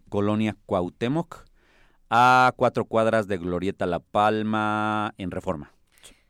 Colonia 0.10 0.58
Cuauhtémoc, 0.66 1.45
a 2.10 2.52
cuatro 2.58 2.84
cuadras 2.84 3.30
de 3.30 3.38
Glorieta 3.38 3.86
La 3.86 3.99
Palma 3.99 5.14
en 5.18 5.32
Reforma. 5.32 5.72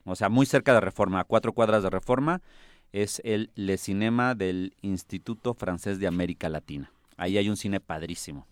O 0.06 0.16
sea, 0.16 0.30
muy 0.30 0.46
cerca 0.46 0.74
de 0.76 0.82
Reforma, 0.82 1.20
a 1.20 1.24
cuatro 1.24 1.52
cuadras 1.52 1.82
de 1.82 1.90
Reforma 1.90 2.42
es 2.94 3.22
el 3.26 3.50
Le 3.56 3.78
Cinema 3.78 4.36
del 4.36 4.76
Instituto 4.82 5.56
Francés 5.56 6.00
de 6.00 6.06
América 6.06 6.48
Latina. 6.48 6.92
Ahí 7.18 7.38
hay 7.40 7.50
un 7.50 7.58
cine 7.58 7.80
padrísimo 7.80 8.46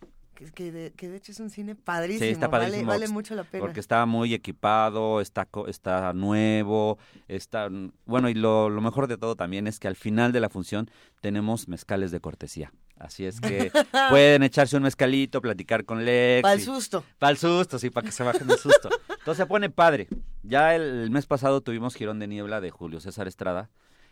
que, 0.54 0.72
de, 0.72 0.92
que 0.92 1.10
de 1.10 1.18
hecho 1.18 1.32
es 1.32 1.40
un 1.40 1.50
cine 1.50 1.76
padrísimo, 1.76 2.26
sí, 2.26 2.32
está 2.32 2.50
padrísimo 2.50 2.88
vale, 2.88 3.08
mucho 3.10 3.36
la 3.36 3.44
pena. 3.44 3.62
Porque 3.62 3.80
está 3.80 4.06
muy 4.06 4.34
equipado, 4.34 5.22
está, 5.22 5.48
está 5.68 6.14
nuevo, 6.14 6.98
está... 7.28 7.70
Bueno, 8.06 8.30
y 8.30 8.34
lo, 8.34 8.70
lo 8.70 8.82
mejor 8.82 9.08
de 9.08 9.18
todo 9.18 9.36
también 9.36 9.68
es 9.68 9.80
que 9.80 9.88
al 9.88 9.96
final 9.96 10.32
de 10.32 10.40
la 10.40 10.50
función 10.50 10.90
tenemos 11.22 11.68
mezcales 11.68 12.12
de 12.12 12.20
cortesía. 12.20 12.72
Así 13.00 13.26
es 13.26 13.39
que 13.39 13.72
pueden 14.10 14.43
echarse 14.43 14.76
un 14.76 14.84
mezcalito, 14.84 15.41
platicar 15.41 15.86
con 15.86 16.04
Lex. 16.04 16.41
Para 16.41 16.54
el 16.54 16.62
susto. 16.62 17.04
Para 17.18 17.32
el 17.32 17.38
susto, 17.38 17.80
sí, 17.80 17.89
para 17.89 18.06
que 18.06 18.12
se 18.12 18.24
bajen 18.24 18.50
el 18.52 18.58
susto. 18.58 18.89
Entonces 19.08 19.38
se 19.38 19.45
pone 19.45 19.70
padre. 19.70 20.08
Ya 20.43 20.76
el 20.76 21.10
mes 21.10 21.26
pasado 21.26 21.62
tuvimos 21.62 21.95
Girón 21.95 22.20
de 22.20 22.28
Niebla 22.28 22.60
de 22.60 22.72
Julio 22.72 23.00
César 23.00 23.28
Estrada 23.28 23.70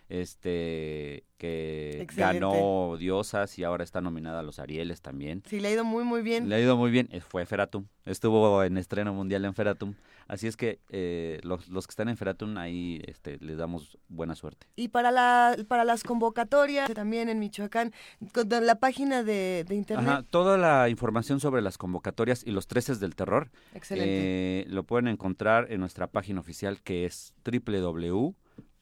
este 0.08 1.24
que 1.36 2.06
ganó 2.16 2.96
Diosas 2.98 3.58
y 3.58 3.64
ahora 3.64 3.84
está 3.84 4.00
nominada 4.00 4.40
a 4.40 4.42
los 4.42 4.58
Arieles 4.58 5.02
también. 5.02 5.42
Sí, 5.46 5.60
le 5.60 5.68
ha 5.68 5.70
ido 5.70 5.84
muy 5.84 6.02
muy 6.02 6.22
bien. 6.22 6.48
Le 6.48 6.56
ha 6.56 6.60
ido 6.60 6.76
muy 6.76 6.90
bien, 6.90 7.08
eh, 7.12 7.20
fue 7.20 7.46
Feratum, 7.46 7.86
estuvo 8.04 8.64
en 8.64 8.76
estreno 8.76 9.12
mundial 9.12 9.44
en 9.44 9.54
Feratum, 9.54 9.94
así 10.26 10.46
es 10.46 10.56
que 10.56 10.80
eh, 10.88 11.40
los, 11.42 11.68
los, 11.68 11.86
que 11.86 11.92
están 11.92 12.08
en 12.08 12.16
Feratum 12.16 12.56
ahí 12.56 13.02
este, 13.06 13.38
les 13.38 13.56
damos 13.58 13.98
buena 14.08 14.34
suerte. 14.34 14.66
Y 14.74 14.88
para 14.88 15.10
la 15.10 15.56
para 15.68 15.84
las 15.84 16.02
convocatorias 16.02 16.92
también 16.92 17.28
en 17.28 17.38
Michoacán, 17.38 17.92
con 18.32 18.48
la 18.48 18.74
página 18.76 19.22
de, 19.22 19.64
internet. 19.70 20.08
Ajá, 20.08 20.22
toda 20.22 20.56
la 20.58 20.88
información 20.88 21.38
sobre 21.38 21.62
las 21.62 21.78
convocatorias 21.78 22.42
y 22.44 22.50
los 22.50 22.66
treces 22.66 22.98
del 22.98 23.14
terror, 23.14 23.50
Excelente. 23.74 24.62
Eh, 24.62 24.64
lo 24.68 24.82
pueden 24.84 25.08
encontrar 25.08 25.70
en 25.70 25.80
nuestra 25.80 26.06
página 26.06 26.40
oficial 26.40 26.80
que 26.82 27.04
es 27.04 27.34
www 27.44 28.34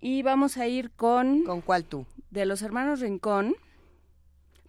Y 0.00 0.22
vamos 0.22 0.58
a 0.58 0.66
ir 0.66 0.90
con... 0.90 1.44
¿Con 1.44 1.62
cuál 1.62 1.84
tú? 1.84 2.06
De 2.30 2.44
los 2.44 2.60
hermanos 2.62 3.00
Rincón, 3.00 3.54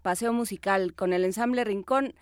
Paseo 0.02 0.32
Musical, 0.32 0.94
con 0.94 1.12
el 1.14 1.26
ensamble 1.26 1.64
Rincón 1.64 2.14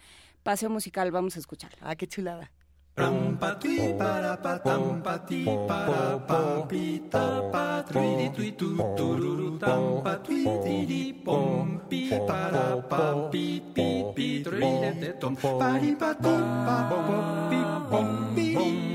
paseo 0.43 0.69
musical, 0.69 1.11
vamos 1.11 1.35
a 1.35 1.39
escuchar. 1.39 1.71
Ah, 1.81 1.95
qué 1.95 2.07
chulada. 2.07 2.51
Rampati 2.99 3.95
para 3.95 4.35
patam 4.35 4.99
pati 4.99 5.47
para 5.63 6.19
pampita 6.19 7.47
patri 7.47 8.27
tui 8.35 8.51
tu 8.59 8.75
tururu 8.75 9.55
tam 9.55 10.03
patui 10.03 10.43
tiri 10.59 11.15
pom 11.23 11.79
pi 11.87 12.11
para 12.27 12.75
pampi 12.91 13.63
pi 13.71 14.03
pi 14.11 14.43
tride 14.43 14.99
de 14.99 15.15
tom 15.15 15.31
pari 15.39 15.95
pati 15.95 16.35
pa 16.67 16.77
pom 16.91 17.27
pi 17.47 17.59
pom 17.87 18.09
pi 18.35 18.47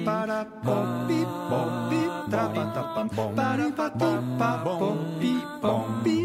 para 0.05 0.41
pom 0.61 0.89
pi 1.09 1.21
pom 1.49 1.73
pi 1.89 2.01
trapata 2.29 2.83
pam 2.93 3.09
pari 3.09 3.73
pati 3.73 4.11
pa 4.37 4.51
pom 4.69 5.01
pi 5.17 5.33
pom 5.65 5.85
pi 6.05 6.17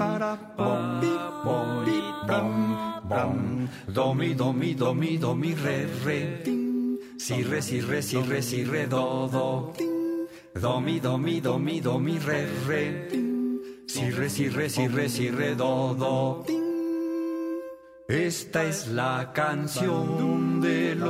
para 0.00 0.32
pom 0.56 0.80
pi 1.04 1.12
pom 1.44 1.68
pi 1.84 1.98
pam 2.24 2.48
pam 3.12 3.32
do 3.92 4.06
mi 4.16 4.32
do 4.32 4.48
mi 4.56 4.72
do 4.72 4.96
mi 4.96 5.20
do 5.20 5.36
mi 5.36 5.52
re 5.52 5.84
re 6.00 6.65
si 7.16 7.42
re 7.42 7.60
si 7.60 7.80
re 7.80 8.02
si 8.02 8.20
re 8.20 8.42
si 8.42 8.64
re 8.64 8.86
do 8.86 9.28
do. 9.30 9.72
do. 10.60 10.80
Mi 10.80 11.00
do 11.00 11.16
mi 11.16 11.40
do 11.40 11.58
mi 11.58 11.80
do 11.80 11.98
mi 11.98 12.18
re 12.18 12.46
re. 12.66 13.08
Si 13.86 14.10
re 14.10 14.28
si 14.28 14.48
re 14.48 14.68
si 14.68 14.86
re 14.86 15.08
si 15.08 15.30
re 15.30 15.54
do 15.54 15.94
do 15.94 16.65
esta 18.08 18.62
es 18.62 18.88
la 18.88 19.32
canción 19.32 20.60
del 20.60 21.02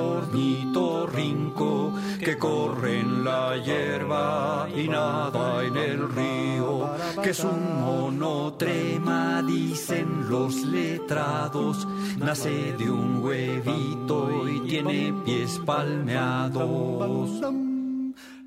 rinco 1.12 1.92
que 2.18 2.38
corre 2.38 3.01
en 3.01 3.22
la 3.24 3.57
hierba 3.57 4.66
y 4.74 4.88
nada 4.88 5.62
en 5.62 5.76
el 5.76 6.09
río, 6.09 6.90
que 7.22 7.30
es 7.30 7.44
un 7.44 7.80
monotrema, 7.82 9.42
dicen 9.42 10.28
los 10.28 10.64
letrados, 10.64 11.86
nace 12.18 12.72
de 12.78 12.90
un 12.90 13.22
huevito 13.22 14.49
y 14.49 14.61
tiene 14.61 15.12
pies 15.24 15.61
palmeados. 15.66 17.42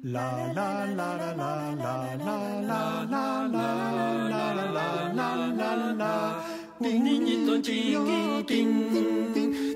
La 0.01 0.53
la 0.53 0.85
la 0.85 1.15
la 1.17 1.35
la 1.35 1.75
la 1.75 2.15
la 2.15 3.03
la 3.03 3.05
la 3.05 3.47
la 3.47 4.53
la 5.13 5.35
la 5.47 5.93
la 5.93 6.48
un 6.79 7.03
niñito 7.03 7.61
chiquitín 7.61 8.69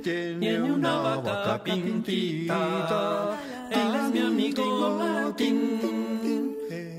tiene 0.03 0.61
una 0.61 0.97
vaca 0.97 1.63
pintita. 1.63 3.37
Él 3.69 3.95
es 3.95 4.11
mi 4.11 4.19
amigo 4.19 4.97
Martín. 4.97 5.79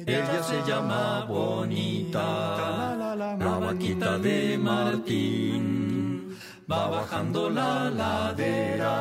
Ella 0.07 0.43
se 0.43 0.63
llama 0.67 1.25
Bonita, 1.27 2.97
la 3.39 3.59
vaquita 3.59 4.19
de 4.19 4.59
Martín. 4.59 6.37
Va 6.71 6.89
bajando 6.89 7.51
la 7.51 7.91
ladera, 7.91 8.95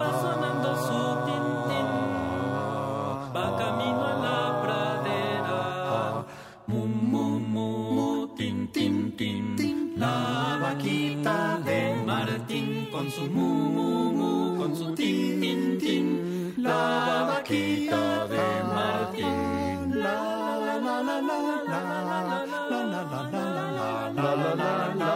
va 0.00 0.10
sonando 0.20 0.76
su 0.86 1.00
tintín. 1.26 1.88
Va 3.34 3.56
camino 3.58 4.11
vaquita 11.22 11.60
de 11.64 12.02
Martín 12.04 12.88
con 12.90 13.10
su 13.10 13.22
mu 13.22 13.46
mu 13.74 14.12
mu 14.12 14.56
con 14.58 14.76
su 14.76 14.94
tin 14.94 15.40
tin 15.40 15.78
tin. 15.78 16.54
La 16.56 17.26
vaquita 17.28 18.26
de 18.26 18.46
Martín. 18.74 20.02
La 20.02 20.56
la 20.64 20.76
la 20.86 21.02
la 21.02 21.20
la 21.20 21.38
la 21.70 21.80
la 21.82 21.92
la 21.92 22.82
la 22.82 23.02
la 23.02 23.22
la 23.22 24.72
la 24.96 25.14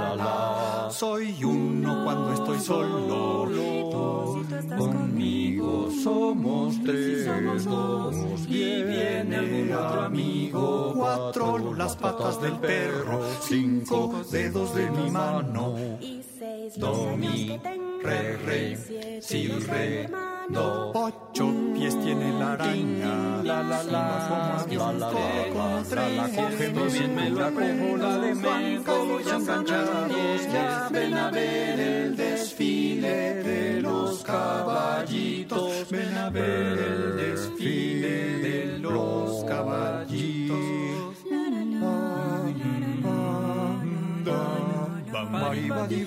la 0.00 0.14
la 0.16 0.90
soy 0.90 1.44
uno 1.44 2.04
cuando 2.04 2.32
estoy 2.32 2.58
solo. 2.58 3.46
Conmigo. 4.76 5.90
Somos 6.02 6.76
tres, 6.84 7.26
dos, 7.64 8.14
y 8.48 8.82
viene 8.82 9.36
algún 9.36 9.72
otro 9.72 10.00
amigo. 10.02 10.92
Cuatro 10.96 11.74
las 11.74 11.96
patas 11.96 12.40
del 12.40 12.54
perro, 12.54 13.20
cinco 13.40 14.24
dedos 14.30 14.74
de 14.74 14.90
mi 14.90 15.10
mano. 15.10 15.74
Do, 16.76 17.16
mi, 17.16 17.58
re, 18.02 18.36
re, 18.36 19.20
si, 19.22 19.48
re, 19.48 20.08
do. 20.48 20.92
Ocho 20.94 21.52
pies 21.74 21.98
tiene 22.02 22.38
la 22.38 22.52
araña. 22.52 23.42
La, 23.42 23.62
la, 23.62 23.82
la, 23.82 23.82
la, 23.84 24.66
la, 24.68 24.92
la, 24.92 25.10
la, 25.10 26.08
la, 26.08 26.28
coge 26.28 26.68
bien, 26.68 27.14
me 27.14 27.30
la 27.30 27.50
cojo, 27.50 27.96
la 27.96 28.18
de 28.18 28.34
México, 28.34 29.20
ya 29.24 29.36
enganchados. 29.36 30.52
Ya 30.52 30.88
ven 30.90 31.14
a 31.14 31.30
ver 31.30 31.80
el 31.80 32.16
desfile 32.56 33.34
de 33.42 33.82
los 33.82 34.22
caballitos. 34.22 35.90
Ven 35.90 36.16
a 36.16 36.30
ver 36.30 36.78
el 36.78 37.16
desfile 37.16 38.38
de 38.38 38.78
los 38.78 39.44
caballitos. 39.44 40.56
Bam, 45.12 45.32
bari, 45.32 45.68
bari, 45.68 46.06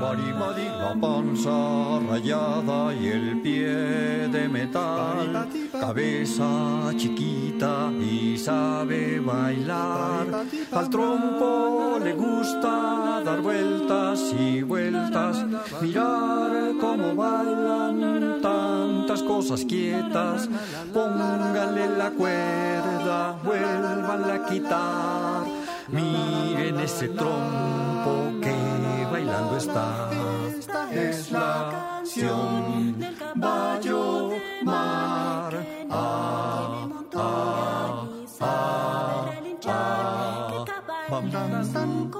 ba. 0.00 0.10
Bari, 0.10 0.32
bari, 0.32 0.66
la 0.66 0.94
panza 1.00 2.00
rayada 2.08 2.94
y 2.94 3.06
el 3.08 3.40
pie 3.42 4.28
de 4.28 4.48
metal, 4.48 5.48
cabeza 5.78 6.90
chiquita 6.96 7.90
y 8.00 8.36
sabe 8.38 9.20
bailar. 9.20 10.26
Al 10.72 10.90
trompo 10.90 11.98
le 12.02 12.12
gusta 12.14 13.22
dar 13.24 13.40
vueltas 13.40 14.34
y 14.38 14.62
vueltas, 14.62 15.44
mirar 15.80 16.72
cómo 16.80 17.14
bailan 17.14 18.40
tantas 18.40 19.22
cosas 19.22 19.64
quietas. 19.64 20.48
Pónganle 20.92 21.96
la 21.96 22.10
cuerda, 22.10 23.38
vuélvanla 23.44 24.34
a 24.34 24.46
quitar. 24.46 25.44
Miren 25.92 26.78
ese 26.80 27.08
trompo 27.08 28.40
que 28.40 28.69
bailando 29.20 29.56
está. 29.56 30.10
Es 30.92 31.30
la 31.30 31.98
acción 31.98 32.96
Bayo 33.34 34.30
Mar. 34.62 35.66
Ah, 35.90 36.88
ah, 37.14 38.06
ah, 38.40 39.26
ah. 39.66 40.64
Bam 41.10 42.19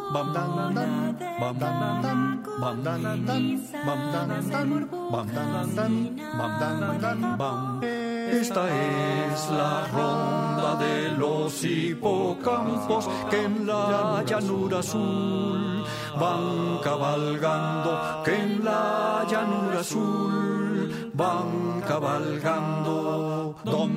esta 8.31 8.63
es 8.69 9.51
la 9.51 9.87
ronda 9.93 10.77
de 10.77 11.13
los 11.17 11.65
hipocampos 11.65 13.09
que 13.31 13.45
en 13.45 13.67
la 13.67 14.25
llanura 14.27 14.81
azul 14.81 15.85
van 16.19 16.79
cabalgando, 16.83 18.23
que 18.25 18.35
en 18.35 18.65
la 18.65 19.25
llanura 19.31 19.81
azul 19.81 21.11
van 21.15 21.83
cabalgando. 21.87 23.55
Dom, 23.65 23.93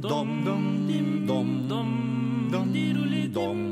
dom, 0.00 0.42
dom, 0.44 1.26
dom, 1.26 1.68
dom, 1.68 2.50
dom, 2.50 3.32
dom 3.32 3.69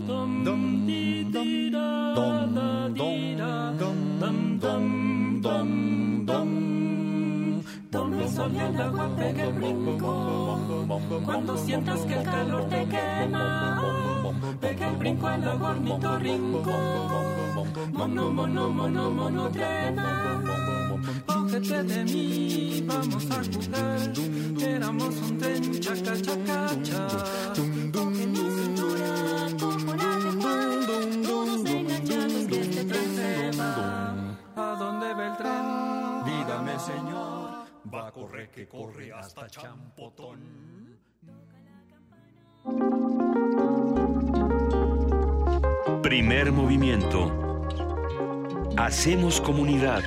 el 8.69 8.81
agua 8.81 9.09
pega 9.17 9.45
el 9.45 9.53
brinco. 9.53 10.89
Cuando 11.25 11.57
sientas 11.57 12.01
que 12.01 12.15
el 12.15 12.25
calor 12.25 12.69
te 12.69 12.87
quema, 12.87 14.23
pega 14.61 14.89
el 14.89 14.97
brinco 14.97 15.27
al 15.27 15.49
agua 15.49 15.71
ornitorrinco. 15.71 16.73
Mono, 17.93 18.31
mono, 18.31 18.69
mono, 18.71 19.11
mono, 19.11 19.51
trema. 19.51 20.43
Cógete 21.27 21.83
de 21.83 22.05
mí, 22.05 22.85
vamos 22.87 23.31
a 23.31 23.43
jugar. 23.45 24.01
Éramos 24.61 25.15
un 25.17 25.39
tren, 25.39 25.81
chaca, 25.81 26.21
chaca, 26.21 26.83
cha. 26.83 27.09
¿A 34.59 34.75
dónde 34.75 35.15
va 35.15 35.27
el 35.29 35.37
tren? 35.37 36.25
Dígame, 36.25 36.79
señor. 36.81 37.49
Va 37.95 38.09
a 38.09 38.11
correr 38.11 38.51
que 38.51 38.67
corre 38.67 39.13
hasta 39.13 39.49
Champotón. 39.49 40.99
Primer 46.03 46.51
movimiento. 46.51 47.63
Hacemos 48.77 49.41
comunidad. 49.41 50.03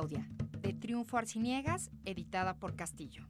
De 0.00 0.72
Triunfo 0.72 1.18
Arciniegas, 1.18 1.90
editada 2.06 2.54
por 2.54 2.74
Castillo. 2.74 3.26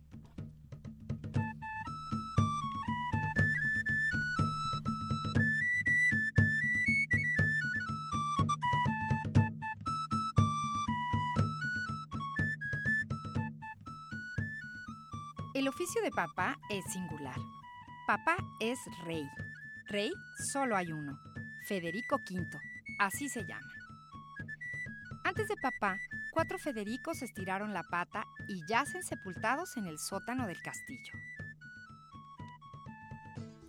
El 15.54 15.66
oficio 15.66 16.00
de 16.02 16.12
papá 16.12 16.56
es 16.70 16.84
singular. 16.92 17.34
Papá 18.06 18.36
es 18.60 18.78
rey. 19.04 19.28
Rey 19.88 20.12
solo 20.52 20.76
hay 20.76 20.92
uno, 20.92 21.18
Federico 21.66 22.16
V, 22.30 22.46
así 23.00 23.28
se 23.28 23.44
llama. 23.44 23.72
Antes 25.24 25.48
de 25.48 25.56
papá, 25.56 25.98
cuatro 26.32 26.58
Federicos 26.58 27.22
estiraron 27.22 27.72
la 27.72 27.82
pata 27.82 28.24
y 28.48 28.64
yacen 28.68 29.02
sepultados 29.02 29.76
en 29.76 29.86
el 29.86 29.98
sótano 29.98 30.46
del 30.46 30.60
castillo. 30.62 31.12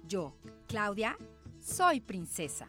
Yo, 0.05 0.35
Claudia, 0.67 1.17
soy 1.59 2.01
princesa. 2.01 2.67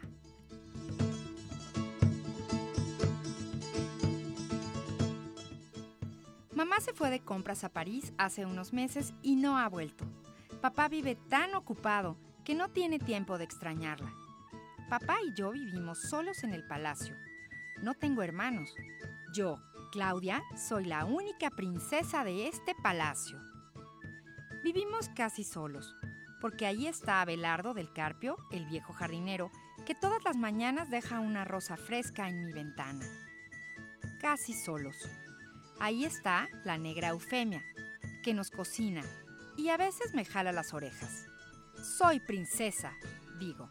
Mamá 6.55 6.79
se 6.79 6.93
fue 6.93 7.09
de 7.09 7.19
compras 7.19 7.63
a 7.63 7.69
París 7.69 8.13
hace 8.17 8.45
unos 8.45 8.73
meses 8.73 9.13
y 9.21 9.35
no 9.35 9.57
ha 9.57 9.67
vuelto. 9.67 10.05
Papá 10.61 10.87
vive 10.87 11.15
tan 11.15 11.55
ocupado 11.55 12.15
que 12.45 12.55
no 12.55 12.69
tiene 12.69 12.99
tiempo 12.99 13.37
de 13.37 13.43
extrañarla. 13.43 14.13
Papá 14.89 15.17
y 15.27 15.33
yo 15.33 15.51
vivimos 15.51 15.99
solos 16.01 16.43
en 16.43 16.53
el 16.53 16.65
palacio. 16.65 17.15
No 17.81 17.95
tengo 17.95 18.21
hermanos. 18.21 18.73
Yo, 19.33 19.59
Claudia, 19.93 20.43
soy 20.57 20.85
la 20.85 21.05
única 21.05 21.51
princesa 21.51 22.23
de 22.23 22.47
este 22.47 22.73
palacio. 22.73 23.39
Vivimos 24.63 25.07
casi 25.15 25.43
solos, 25.43 25.95
porque 26.41 26.65
ahí 26.65 26.87
está 26.87 27.21
Abelardo 27.21 27.75
del 27.75 27.93
Carpio, 27.93 28.35
el 28.51 28.65
viejo 28.65 28.91
jardinero, 28.91 29.51
que 29.85 29.93
todas 29.93 30.23
las 30.23 30.35
mañanas 30.35 30.89
deja 30.89 31.19
una 31.19 31.45
rosa 31.45 31.77
fresca 31.77 32.27
en 32.27 32.43
mi 32.43 32.51
ventana. 32.51 33.05
Casi 34.19 34.53
solos. 34.53 34.97
Ahí 35.79 36.05
está 36.05 36.49
la 36.63 36.79
negra 36.79 37.09
Eufemia, 37.09 37.63
que 38.23 38.33
nos 38.33 38.49
cocina 38.49 39.03
y 39.57 39.69
a 39.69 39.77
veces 39.77 40.15
me 40.15 40.25
jala 40.25 40.51
las 40.51 40.73
orejas. 40.73 41.27
Soy 41.99 42.19
princesa, 42.19 42.93
digo. 43.39 43.69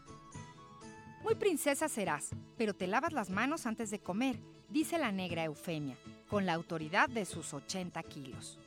Muy 1.21 1.35
princesa 1.35 1.89
serás, 1.89 2.29
pero 2.57 2.73
te 2.73 2.87
lavas 2.87 3.11
las 3.11 3.29
manos 3.29 3.65
antes 3.65 3.91
de 3.91 3.99
comer, 3.99 4.39
dice 4.69 4.97
la 4.97 5.11
negra 5.11 5.43
Eufemia, 5.43 5.97
con 6.33 6.47
la 6.47 6.55
autoridad 6.55 7.09
de 7.09 7.25
sus 7.25 7.53
80 7.53 8.01
kilos. 8.01 8.57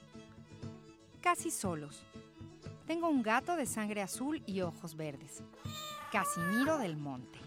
Casi 1.20 1.50
solos. 1.50 2.04
Tengo 2.86 3.08
un 3.08 3.24
gato 3.24 3.56
de 3.56 3.66
sangre 3.66 4.02
azul 4.02 4.40
y 4.46 4.60
ojos 4.60 4.94
verdes. 4.94 5.42
Casimiro 6.12 6.78
del 6.78 6.96
Monte. 6.96 7.40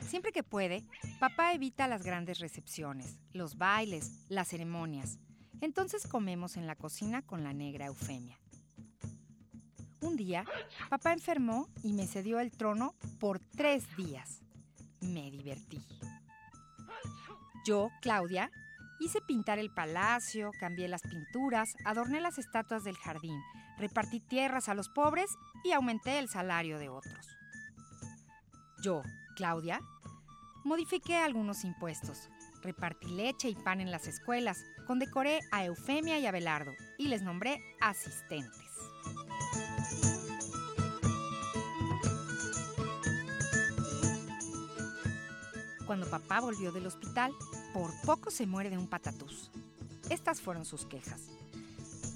Siempre 0.00 0.32
que 0.32 0.42
puede, 0.42 0.84
papá 1.20 1.52
evita 1.52 1.86
las 1.86 2.02
grandes 2.02 2.38
recepciones, 2.38 3.18
los 3.34 3.58
bailes, 3.58 4.24
las 4.30 4.48
ceremonias. 4.48 5.18
Entonces 5.60 6.06
comemos 6.06 6.56
en 6.56 6.66
la 6.66 6.74
cocina 6.74 7.20
con 7.20 7.44
la 7.44 7.52
negra 7.52 7.88
Eufemia. 7.88 8.38
Un 10.00 10.16
día, 10.16 10.46
papá 10.88 11.12
enfermó 11.12 11.68
y 11.82 11.92
me 11.92 12.06
cedió 12.06 12.40
el 12.40 12.52
trono 12.52 12.94
por 13.20 13.38
tres 13.38 13.84
días. 13.98 14.40
Me 15.02 15.30
divertí. 15.30 15.78
Yo, 17.66 17.90
Claudia, 18.00 18.50
hice 19.00 19.20
pintar 19.20 19.58
el 19.58 19.70
palacio, 19.70 20.50
cambié 20.58 20.88
las 20.88 21.02
pinturas, 21.02 21.74
adorné 21.84 22.20
las 22.20 22.38
estatuas 22.38 22.84
del 22.84 22.96
jardín, 22.96 23.40
repartí 23.78 24.20
tierras 24.20 24.68
a 24.68 24.74
los 24.74 24.88
pobres 24.88 25.30
y 25.64 25.72
aumenté 25.72 26.18
el 26.18 26.28
salario 26.28 26.78
de 26.78 26.88
otros. 26.88 27.26
Yo, 28.82 29.02
Claudia, 29.36 29.80
modifiqué 30.64 31.16
algunos 31.16 31.64
impuestos, 31.64 32.28
repartí 32.62 33.08
leche 33.08 33.48
y 33.48 33.54
pan 33.54 33.80
en 33.80 33.90
las 33.90 34.06
escuelas, 34.06 34.64
condecoré 34.86 35.40
a 35.52 35.64
Eufemia 35.64 36.18
y 36.18 36.26
a 36.26 36.32
Belardo 36.32 36.72
y 36.98 37.08
les 37.08 37.22
nombré 37.22 37.60
asistentes. 37.80 38.70
Cuando 45.86 46.08
papá 46.08 46.40
volvió 46.40 46.72
del 46.72 46.86
hospital, 46.86 47.32
por 47.74 47.90
poco 48.02 48.30
se 48.30 48.46
muere 48.46 48.70
de 48.70 48.78
un 48.78 48.86
patatús. 48.86 49.50
Estas 50.08 50.40
fueron 50.40 50.64
sus 50.64 50.86
quejas. 50.86 51.22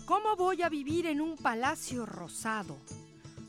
¿Cómo 0.06 0.36
voy 0.36 0.62
a 0.62 0.68
vivir 0.68 1.06
en 1.06 1.20
un 1.20 1.36
palacio 1.36 2.06
rosado? 2.06 2.78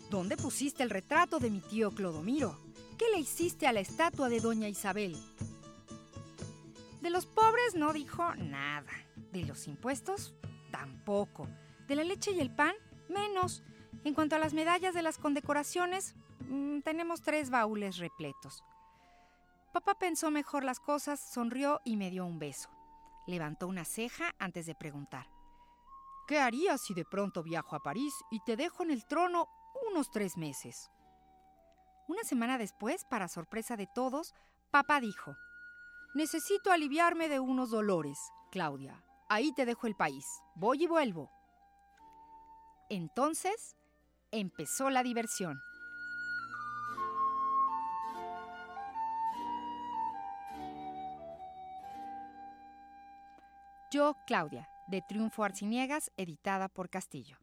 ¿Dónde 0.09 0.35
pusiste 0.35 0.81
el 0.81 0.89
retrato 0.89 1.37
de 1.37 1.51
mi 1.51 1.61
tío 1.61 1.91
Clodomiro? 1.91 2.57
¿Qué 2.97 3.05
le 3.13 3.19
hiciste 3.19 3.67
a 3.67 3.73
la 3.73 3.81
estatua 3.81 4.27
de 4.27 4.39
doña 4.39 4.67
Isabel? 4.67 5.15
De 6.99 7.11
los 7.11 7.27
pobres 7.27 7.75
no 7.75 7.93
dijo 7.93 8.33
nada. 8.35 8.91
De 9.31 9.45
los 9.45 9.67
impuestos, 9.67 10.33
tampoco. 10.71 11.47
De 11.87 11.95
la 11.95 12.03
leche 12.03 12.31
y 12.31 12.39
el 12.39 12.49
pan, 12.49 12.73
menos. 13.07 13.61
En 14.03 14.15
cuanto 14.15 14.35
a 14.35 14.39
las 14.39 14.55
medallas 14.55 14.95
de 14.95 15.03
las 15.03 15.19
condecoraciones, 15.19 16.15
mm, 16.49 16.79
tenemos 16.79 17.21
tres 17.21 17.51
baúles 17.51 17.97
repletos. 17.97 18.63
Papá 19.71 19.95
pensó 19.95 20.31
mejor 20.31 20.63
las 20.63 20.79
cosas, 20.79 21.19
sonrió 21.19 21.81
y 21.83 21.95
me 21.95 22.09
dio 22.09 22.25
un 22.25 22.39
beso. 22.39 22.69
Levantó 23.27 23.67
una 23.67 23.85
ceja 23.85 24.33
antes 24.39 24.65
de 24.65 24.73
preguntar. 24.73 25.27
¿Qué 26.27 26.39
harías 26.39 26.81
si 26.81 26.93
de 26.93 27.05
pronto 27.05 27.43
viajo 27.43 27.75
a 27.75 27.79
París 27.79 28.13
y 28.31 28.39
te 28.41 28.55
dejo 28.55 28.83
en 28.83 28.91
el 28.91 29.05
trono 29.05 29.47
unos 29.89 30.09
tres 30.09 30.37
meses? 30.37 30.89
Una 32.07 32.23
semana 32.23 32.57
después, 32.57 33.05
para 33.05 33.27
sorpresa 33.27 33.77
de 33.77 33.87
todos, 33.87 34.33
papá 34.71 34.99
dijo, 34.99 35.35
Necesito 36.15 36.71
aliviarme 36.71 37.29
de 37.29 37.39
unos 37.39 37.69
dolores, 37.69 38.17
Claudia. 38.51 39.03
Ahí 39.29 39.53
te 39.53 39.67
dejo 39.67 39.85
el 39.85 39.95
país. 39.95 40.25
Voy 40.55 40.83
y 40.83 40.87
vuelvo. 40.87 41.29
Entonces, 42.89 43.75
empezó 44.31 44.89
la 44.89 45.03
diversión. 45.03 45.61
Yo, 53.91 54.15
Claudia, 54.27 54.69
de 54.87 55.01
Triunfo 55.01 55.43
Arciniegas, 55.43 56.11
editada 56.17 56.67
por 56.69 56.89
Castillo. 56.89 57.37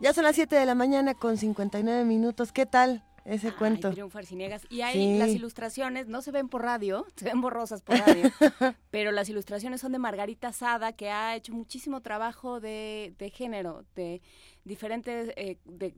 Ya 0.00 0.12
son 0.14 0.24
las 0.24 0.36
7 0.36 0.54
de 0.54 0.64
la 0.66 0.74
mañana 0.74 1.14
con 1.14 1.36
59 1.36 2.04
minutos. 2.04 2.52
¿Qué 2.52 2.66
tal 2.66 3.04
ese 3.24 3.48
Ay, 3.48 3.52
cuento? 3.58 3.90
Triunfo 3.90 4.18
Arciniegas. 4.18 4.64
Y 4.70 4.82
hay 4.82 4.94
Sí. 4.94 5.18
las 5.18 5.30
ilustraciones, 5.30 6.06
no 6.06 6.22
se 6.22 6.30
ven 6.30 6.48
por 6.48 6.62
radio, 6.62 7.04
se 7.16 7.24
ven 7.24 7.40
borrosas 7.40 7.82
por 7.82 7.98
radio, 7.98 8.30
pero 8.90 9.10
las 9.10 9.28
ilustraciones 9.28 9.80
son 9.80 9.90
de 9.92 9.98
Margarita 9.98 10.52
Sada, 10.52 10.92
que 10.92 11.10
ha 11.10 11.34
hecho 11.34 11.52
muchísimo 11.52 12.00
trabajo 12.00 12.60
de, 12.60 13.14
de 13.18 13.30
género, 13.30 13.84
de 13.96 14.22
diferentes, 14.64 15.32
eh, 15.36 15.58
de 15.64 15.94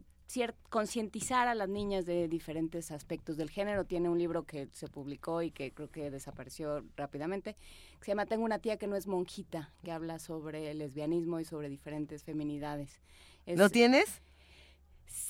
concientizar 0.69 1.49
a 1.49 1.55
las 1.55 1.69
niñas 1.69 2.07
de 2.07 2.29
diferentes 2.29 2.91
aspectos 2.91 3.37
del 3.37 3.51
género. 3.51 3.85
Tiene 3.85 4.09
un 4.09 4.19
libro 4.19 4.45
que 4.45 4.69
se 4.73 4.87
publicó 4.89 5.43
y 5.43 5.51
que 5.51 5.73
creo 5.73 5.91
que 5.91 6.11
desapareció 6.11 6.85
rápidamente, 6.97 7.55
que 7.99 8.05
se 8.05 8.11
llama 8.13 8.27
Tengo 8.27 8.45
una 8.45 8.59
tía 8.61 8.77
que 8.77 8.87
no 8.87 8.97
es 8.97 9.07
monjita, 9.07 9.73
que 9.83 9.91
habla 9.93 10.19
sobre 10.19 10.71
el 10.71 10.79
lesbianismo 10.79 11.41
y 11.41 11.45
sobre 11.45 11.69
diferentes 11.69 12.23
feminidades. 12.23 13.01
Es- 13.47 13.59
¿Lo 13.59 13.71
tienes? 13.71 14.23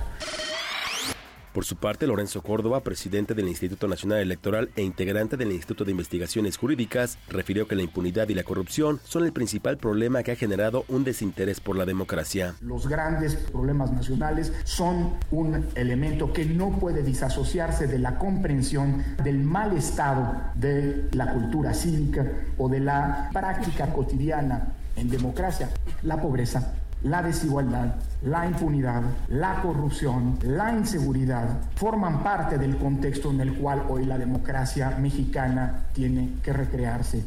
Por 1.53 1.65
su 1.65 1.75
parte, 1.75 2.07
Lorenzo 2.07 2.43
Córdoba, 2.43 2.81
presidente 2.81 3.35
del 3.35 3.49
Instituto 3.49 3.89
Nacional 3.89 4.19
Electoral 4.19 4.71
e 4.77 4.83
integrante 4.83 5.37
del 5.37 5.51
Instituto 5.51 5.85
de 5.85 5.91
Investigaciones 5.91 6.57
Jurídicas, 6.57 7.19
refirió 7.29 7.67
que 7.67 7.75
la 7.75 7.83
impunidad 7.83 8.29
y 8.29 8.35
la 8.35 8.45
corrupción 8.45 9.01
son 9.03 9.25
el 9.25 9.33
principal 9.33 9.77
problema 9.77 10.23
que 10.23 10.31
ha 10.31 10.37
generado 10.37 10.85
un 10.87 11.03
desinterés 11.03 11.59
por 11.59 11.77
la 11.77 11.87
democracia. 11.87 12.55
Los 12.61 12.87
grandes 12.87 13.35
problemas 13.35 13.91
nacionales 13.91 14.53
son 14.63 15.15
un 15.33 15.67
elemento 15.75 16.33
que 16.33 16.45
no 16.45 16.79
puede 16.79 17.03
disasociarse 17.03 17.89
de 17.89 17.99
la 17.99 18.17
comprensión 18.17 19.03
del 19.25 19.41
mal 19.41 19.77
estado 19.77 20.41
de 20.55 21.09
la 21.13 21.33
cultura 21.33 21.75
cívica 21.75 22.31
o 22.59 22.69
de 22.69 22.79
la 22.79 23.29
práctica 23.33 23.93
cotidiana 23.93 24.75
en 24.95 25.11
democracia, 25.11 25.69
la 26.03 26.21
pobreza, 26.21 26.75
la 27.03 27.23
desigualdad, 27.23 27.95
la 28.23 28.47
impunidad, 28.47 29.03
la 29.29 29.63
corrupción, 29.63 30.39
la 30.43 30.73
inseguridad 30.73 31.49
forman 31.77 32.23
parte 32.23 32.59
del 32.59 32.77
contexto 32.77 33.31
en 33.31 33.41
el 33.41 33.55
cual 33.55 33.85
hoy 33.89 34.05
la 34.05 34.19
democracia 34.19 34.97
mexicana 34.99 35.87
tiene 35.95 36.35
que 36.43 36.53
recrearse. 36.53 37.25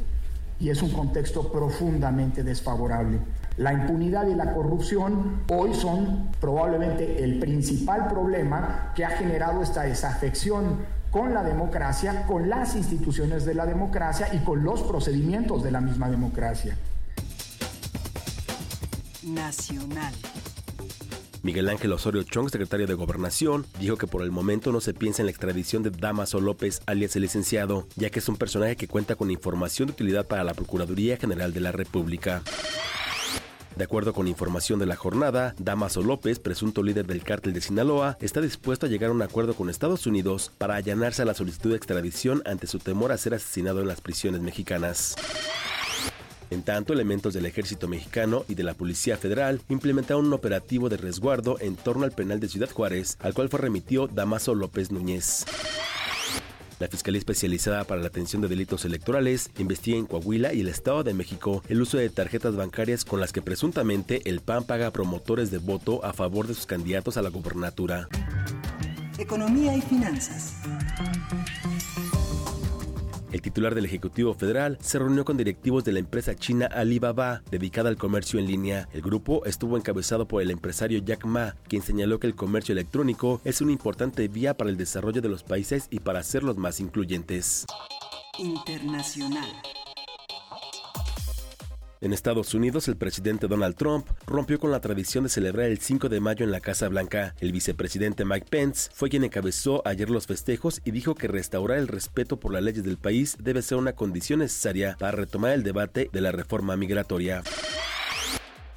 Y 0.59 0.69
es 0.69 0.81
un 0.83 0.91
contexto 0.91 1.51
profundamente 1.51 2.43
desfavorable. 2.43 3.19
La 3.57 3.73
impunidad 3.73 4.27
y 4.27 4.35
la 4.35 4.53
corrupción 4.53 5.41
hoy 5.51 5.73
son 5.73 6.29
probablemente 6.39 7.23
el 7.23 7.39
principal 7.39 8.07
problema 8.07 8.91
que 8.95 9.05
ha 9.05 9.09
generado 9.09 9.61
esta 9.61 9.83
desafección 9.83 10.77
con 11.11 11.33
la 11.33 11.43
democracia, 11.43 12.25
con 12.25 12.49
las 12.49 12.75
instituciones 12.75 13.45
de 13.45 13.53
la 13.53 13.65
democracia 13.65 14.33
y 14.33 14.39
con 14.39 14.63
los 14.63 14.81
procedimientos 14.83 15.63
de 15.63 15.71
la 15.71 15.81
misma 15.81 16.09
democracia. 16.09 16.75
Nacional. 19.25 20.13
Miguel 21.43 21.67
Ángel 21.67 21.91
Osorio 21.91 22.23
Chong, 22.23 22.49
secretario 22.49 22.87
de 22.87 22.93
Gobernación, 22.93 23.65
dijo 23.79 23.97
que 23.97 24.07
por 24.07 24.21
el 24.23 24.31
momento 24.31 24.71
no 24.71 24.79
se 24.79 24.93
piensa 24.93 25.21
en 25.21 25.25
la 25.25 25.31
extradición 25.31 25.83
de 25.83 25.89
Damaso 25.89 26.39
López, 26.39 26.81
alias 26.85 27.15
el 27.17 27.23
licenciado, 27.23 27.85
ya 27.97 28.09
que 28.09 28.19
es 28.19 28.29
un 28.29 28.37
personaje 28.37 28.77
que 28.77 28.87
cuenta 28.87 29.15
con 29.15 29.29
información 29.29 29.87
de 29.87 29.93
utilidad 29.93 30.25
para 30.25 30.45
la 30.45 30.53
Procuraduría 30.53 31.17
General 31.17 31.51
de 31.51 31.59
la 31.59 31.73
República. 31.73 32.43
De 33.75 33.83
acuerdo 33.83 34.13
con 34.13 34.27
información 34.27 34.79
de 34.79 34.85
la 34.85 34.95
jornada, 34.95 35.55
Damaso 35.57 36.03
López, 36.03 36.39
presunto 36.39 36.83
líder 36.83 37.07
del 37.07 37.23
cártel 37.23 37.53
de 37.53 37.61
Sinaloa, 37.61 38.17
está 38.21 38.39
dispuesto 38.39 38.85
a 38.85 38.89
llegar 38.89 39.09
a 39.09 39.13
un 39.13 39.21
acuerdo 39.21 39.55
con 39.55 39.69
Estados 39.69 40.05
Unidos 40.05 40.51
para 40.57 40.75
allanarse 40.75 41.23
a 41.23 41.25
la 41.25 41.33
solicitud 41.33 41.71
de 41.71 41.77
extradición 41.77 42.41
ante 42.45 42.67
su 42.67 42.79
temor 42.79 43.11
a 43.11 43.17
ser 43.17 43.33
asesinado 43.33 43.81
en 43.81 43.87
las 43.87 43.99
prisiones 43.99 44.41
mexicanas. 44.41 45.15
En 46.53 46.61
tanto, 46.61 46.93
elementos 46.93 47.33
del 47.33 47.47
ejército 47.47 47.87
mexicano 47.87 48.45
y 48.47 48.53
de 48.53 48.61
la 48.61 48.75
Policía 48.75 49.17
Federal 49.17 49.59
implementaron 49.69 50.27
un 50.27 50.33
operativo 50.33 50.87
de 50.87 50.97
resguardo 50.97 51.57
en 51.59 51.75
torno 51.75 52.03
al 52.03 52.11
penal 52.11 52.39
de 52.39 52.47
Ciudad 52.47 52.69
Juárez, 52.69 53.17
al 53.21 53.33
cual 53.33 53.49
fue 53.49 53.59
remitido 53.59 54.07
Damaso 54.07 54.53
López 54.53 54.91
Núñez. 54.91 55.45
La 56.77 56.87
Fiscalía 56.87 57.17
Especializada 57.17 57.85
para 57.85 58.01
la 58.01 58.07
Atención 58.07 58.43
de 58.43 58.49
Delitos 58.49 58.85
Electorales 58.85 59.49
investiga 59.57 59.97
en 59.97 60.05
Coahuila 60.05 60.53
y 60.53 60.61
el 60.61 60.67
Estado 60.67 61.03
de 61.03 61.15
México 61.15 61.63
el 61.69 61.81
uso 61.81 61.97
de 61.97 62.09
tarjetas 62.11 62.55
bancarias 62.55 63.03
con 63.03 63.19
las 63.19 63.33
que 63.33 63.41
presuntamente 63.41 64.21
el 64.29 64.41
PAN 64.41 64.63
paga 64.65 64.87
a 64.87 64.91
promotores 64.91 65.49
de 65.49 65.57
voto 65.57 66.05
a 66.05 66.13
favor 66.13 66.45
de 66.45 66.53
sus 66.53 66.67
candidatos 66.67 67.17
a 67.17 67.23
la 67.23 67.29
gubernatura. 67.29 68.07
Economía 69.17 69.75
y 69.75 69.81
finanzas. 69.81 70.53
El 73.33 73.41
titular 73.41 73.73
del 73.73 73.85
Ejecutivo 73.85 74.35
Federal 74.35 74.77
se 74.79 74.99
reunió 74.99 75.25
con 75.25 75.37
directivos 75.37 75.83
de 75.83 75.91
la 75.91 75.97
empresa 75.97 76.35
china 76.35 76.67
Alibaba, 76.67 77.41
dedicada 77.49 77.89
al 77.89 77.97
comercio 77.97 78.39
en 78.39 78.45
línea. 78.45 78.87
El 78.93 79.01
grupo 79.01 79.43
estuvo 79.45 79.75
encabezado 79.75 80.27
por 80.27 80.43
el 80.43 80.51
empresario 80.51 80.99
Jack 80.99 81.25
Ma, 81.25 81.55
quien 81.67 81.81
señaló 81.81 82.19
que 82.19 82.27
el 82.27 82.35
comercio 82.35 82.73
electrónico 82.73 83.41
es 83.43 83.59
una 83.59 83.71
importante 83.71 84.27
vía 84.27 84.55
para 84.55 84.69
el 84.69 84.77
desarrollo 84.77 85.19
de 85.19 85.29
los 85.29 85.41
países 85.41 85.87
y 85.89 85.99
para 85.99 86.19
hacerlos 86.19 86.57
más 86.57 86.79
incluyentes. 86.79 87.65
Internacional. 88.37 89.49
En 92.03 92.11
Estados 92.11 92.53
Unidos, 92.53 92.89
el 92.89 92.97
presidente 92.97 93.47
Donald 93.47 93.77
Trump 93.77 94.05
rompió 94.27 94.59
con 94.59 94.71
la 94.71 94.81
tradición 94.81 95.23
de 95.23 95.29
celebrar 95.29 95.67
el 95.67 95.79
5 95.79 96.09
de 96.09 96.19
mayo 96.19 96.43
en 96.43 96.51
la 96.51 96.59
Casa 96.59 96.89
Blanca. 96.89 97.33
El 97.39 97.53
vicepresidente 97.53 98.25
Mike 98.25 98.47
Pence 98.49 98.91
fue 98.93 99.09
quien 99.09 99.23
encabezó 99.23 99.81
ayer 99.87 100.09
los 100.09 100.27
festejos 100.27 100.81
y 100.83 100.91
dijo 100.91 101.15
que 101.15 101.29
restaurar 101.29 101.77
el 101.77 101.87
respeto 101.87 102.41
por 102.41 102.51
las 102.51 102.61
leyes 102.61 102.83
del 102.83 102.97
país 102.97 103.37
debe 103.39 103.61
ser 103.61 103.77
una 103.77 103.93
condición 103.93 104.39
necesaria 104.39 104.97
para 104.99 105.13
retomar 105.13 105.53
el 105.53 105.63
debate 105.63 106.09
de 106.11 106.19
la 106.19 106.33
reforma 106.33 106.75
migratoria. 106.75 107.41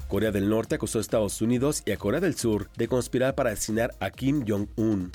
Corea 0.07 0.31
del 0.31 0.49
Norte 0.49 0.77
acusó 0.77 0.99
a 0.99 1.01
Estados 1.01 1.43
Unidos 1.43 1.83
y 1.85 1.91
a 1.91 1.97
Corea 1.97 2.21
del 2.21 2.37
Sur 2.37 2.71
de 2.77 2.87
conspirar 2.87 3.35
para 3.35 3.51
asesinar 3.51 3.93
a 3.99 4.11
Kim 4.11 4.45
Jong-un. 4.47 5.11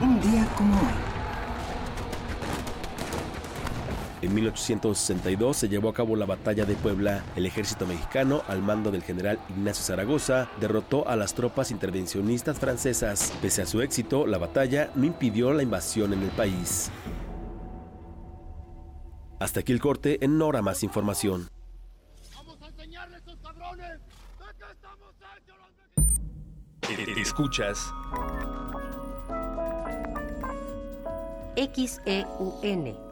Un 0.00 0.20
día 0.20 0.48
como 0.56 0.72
hoy. 0.76 1.21
En 4.22 4.32
1862 4.34 5.56
se 5.56 5.68
llevó 5.68 5.88
a 5.88 5.94
cabo 5.94 6.14
la 6.14 6.26
Batalla 6.26 6.64
de 6.64 6.76
Puebla. 6.76 7.24
El 7.34 7.44
ejército 7.44 7.86
mexicano, 7.86 8.42
al 8.46 8.62
mando 8.62 8.92
del 8.92 9.02
general 9.02 9.40
Ignacio 9.48 9.82
Zaragoza, 9.82 10.48
derrotó 10.60 11.08
a 11.08 11.16
las 11.16 11.34
tropas 11.34 11.72
intervencionistas 11.72 12.60
francesas. 12.60 13.32
Pese 13.42 13.62
a 13.62 13.66
su 13.66 13.82
éxito, 13.82 14.28
la 14.28 14.38
batalla 14.38 14.92
no 14.94 15.06
impidió 15.06 15.52
la 15.52 15.64
invasión 15.64 16.12
en 16.12 16.22
el 16.22 16.30
país. 16.30 16.92
Hasta 19.40 19.58
aquí 19.58 19.72
el 19.72 19.80
corte, 19.80 20.24
en 20.24 20.38
Nora 20.38 20.62
más 20.62 20.84
información. 20.84 21.48
Escuchas 27.16 27.92
XEUN 31.56 33.11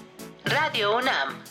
Radio 0.45 0.97
UNAM. 0.97 1.50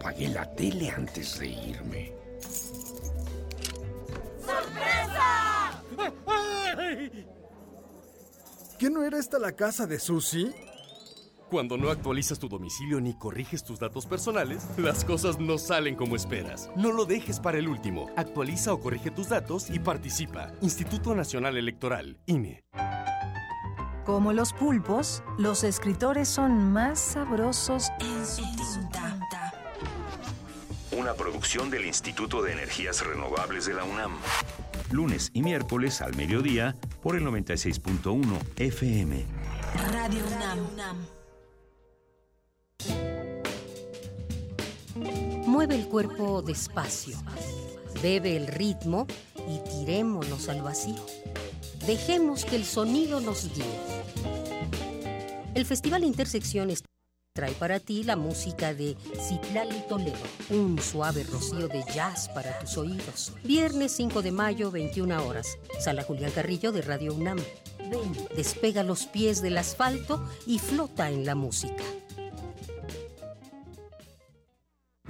Apagué 0.00 0.28
la 0.28 0.46
tele 0.54 0.90
antes 0.90 1.38
de 1.38 1.48
irme. 1.48 2.12
¡Sorpresa! 4.40 5.82
¿Qué 8.78 8.88
no 8.88 9.04
era 9.04 9.18
esta 9.18 9.38
la 9.38 9.52
casa 9.52 9.86
de 9.86 9.98
Susie? 9.98 10.54
Cuando 11.50 11.76
no 11.76 11.90
actualizas 11.90 12.38
tu 12.38 12.48
domicilio 12.48 12.98
ni 13.00 13.12
corriges 13.12 13.62
tus 13.62 13.78
datos 13.78 14.06
personales, 14.06 14.66
las 14.78 15.04
cosas 15.04 15.38
no 15.38 15.58
salen 15.58 15.96
como 15.96 16.16
esperas. 16.16 16.70
No 16.76 16.92
lo 16.92 17.04
dejes 17.04 17.38
para 17.38 17.58
el 17.58 17.68
último. 17.68 18.08
Actualiza 18.16 18.72
o 18.72 18.80
corrige 18.80 19.10
tus 19.10 19.28
datos 19.28 19.68
y 19.68 19.80
participa. 19.80 20.52
Instituto 20.62 21.14
Nacional 21.14 21.58
Electoral, 21.58 22.18
INE. 22.24 22.62
Como 24.06 24.32
los 24.32 24.54
pulpos, 24.54 25.22
los 25.38 25.62
escritores 25.62 26.28
son 26.28 26.72
más 26.72 26.98
sabrosos 26.98 27.90
en 28.00 28.26
su 28.26 28.42
tinta. 28.56 28.99
Una 31.00 31.14
producción 31.14 31.70
del 31.70 31.86
Instituto 31.86 32.42
de 32.42 32.52
Energías 32.52 33.02
Renovables 33.02 33.64
de 33.64 33.72
la 33.72 33.84
UNAM. 33.84 34.18
lunes 34.90 35.30
y 35.32 35.40
miércoles 35.40 36.02
al 36.02 36.14
mediodía 36.14 36.76
por 37.02 37.16
el 37.16 37.24
96.1 37.24 38.22
FM. 38.56 39.24
Radio 39.92 40.20
UNAM. 40.74 41.06
Mueve 45.46 45.76
el 45.76 45.88
cuerpo 45.88 46.42
despacio, 46.42 47.16
bebe 48.02 48.36
el 48.36 48.46
ritmo 48.46 49.06
y 49.48 49.58
tirémonos 49.70 50.50
al 50.50 50.60
vacío. 50.60 51.02
Dejemos 51.86 52.44
que 52.44 52.56
el 52.56 52.66
sonido 52.66 53.22
nos 53.22 53.50
guíe. 53.54 53.64
El 55.54 55.64
Festival 55.64 56.04
Intersecciones 56.04 56.82
trae 57.32 57.52
para 57.52 57.78
ti 57.78 58.02
la 58.02 58.16
música 58.16 58.74
de 58.74 58.96
Citlali 59.28 59.84
Toledo, 59.88 60.18
un 60.50 60.80
suave 60.80 61.22
rocío 61.22 61.68
de 61.68 61.84
jazz 61.94 62.28
para 62.30 62.58
tus 62.58 62.76
oídos. 62.76 63.32
Viernes 63.44 63.92
5 63.92 64.22
de 64.22 64.32
mayo, 64.32 64.72
21 64.72 65.24
horas. 65.24 65.56
Sala 65.78 66.02
Julián 66.02 66.32
Carrillo 66.32 66.72
de 66.72 66.82
Radio 66.82 67.14
UNAM. 67.14 67.38
Ven, 67.78 68.28
despega 68.34 68.82
los 68.82 69.06
pies 69.06 69.42
del 69.42 69.58
asfalto 69.58 70.28
y 70.44 70.58
flota 70.58 71.08
en 71.10 71.24
la 71.24 71.36
música. 71.36 71.84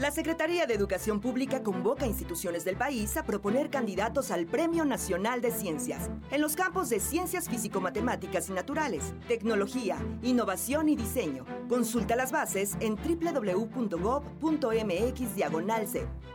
La 0.00 0.10
Secretaría 0.10 0.64
de 0.64 0.72
Educación 0.72 1.20
Pública 1.20 1.62
convoca 1.62 2.06
a 2.06 2.08
instituciones 2.08 2.64
del 2.64 2.74
país 2.74 3.18
a 3.18 3.22
proponer 3.22 3.68
candidatos 3.68 4.30
al 4.30 4.46
Premio 4.46 4.86
Nacional 4.86 5.42
de 5.42 5.50
Ciencias 5.50 6.08
en 6.30 6.40
los 6.40 6.56
campos 6.56 6.88
de 6.88 7.00
ciencias 7.00 7.50
físico-matemáticas 7.50 8.48
y 8.48 8.54
naturales, 8.54 9.12
tecnología, 9.28 9.98
innovación 10.22 10.88
y 10.88 10.96
diseño. 10.96 11.44
Consulta 11.68 12.16
las 12.16 12.32
bases 12.32 12.78
en 12.80 12.96
www.gov.mx 12.96 13.60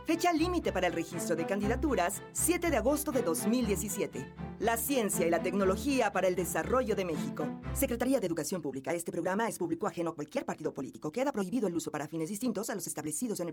Fecha 0.06 0.32
límite 0.32 0.70
para 0.70 0.86
el 0.86 0.92
registro 0.92 1.34
de 1.34 1.46
candidaturas 1.46 2.22
7 2.30 2.70
de 2.70 2.76
agosto 2.76 3.10
de 3.10 3.22
2017. 3.22 4.32
La 4.60 4.76
ciencia 4.76 5.26
y 5.26 5.30
la 5.30 5.42
tecnología 5.42 6.12
para 6.12 6.28
el 6.28 6.36
desarrollo 6.36 6.94
de 6.94 7.04
México. 7.04 7.44
Secretaría 7.74 8.20
de 8.20 8.26
Educación 8.28 8.62
Pública. 8.62 8.94
Este 8.94 9.10
programa 9.10 9.48
es 9.48 9.58
público 9.58 9.88
ajeno 9.88 10.10
a 10.10 10.14
cualquier 10.14 10.46
partido 10.46 10.72
político. 10.72 11.10
Queda 11.10 11.32
prohibido 11.32 11.66
el 11.66 11.74
uso 11.74 11.90
para 11.90 12.06
fines 12.06 12.28
distintos 12.28 12.70
a 12.70 12.74
los 12.76 12.86
establecidos 12.86 13.40
en 13.40 13.48
el 13.48 13.52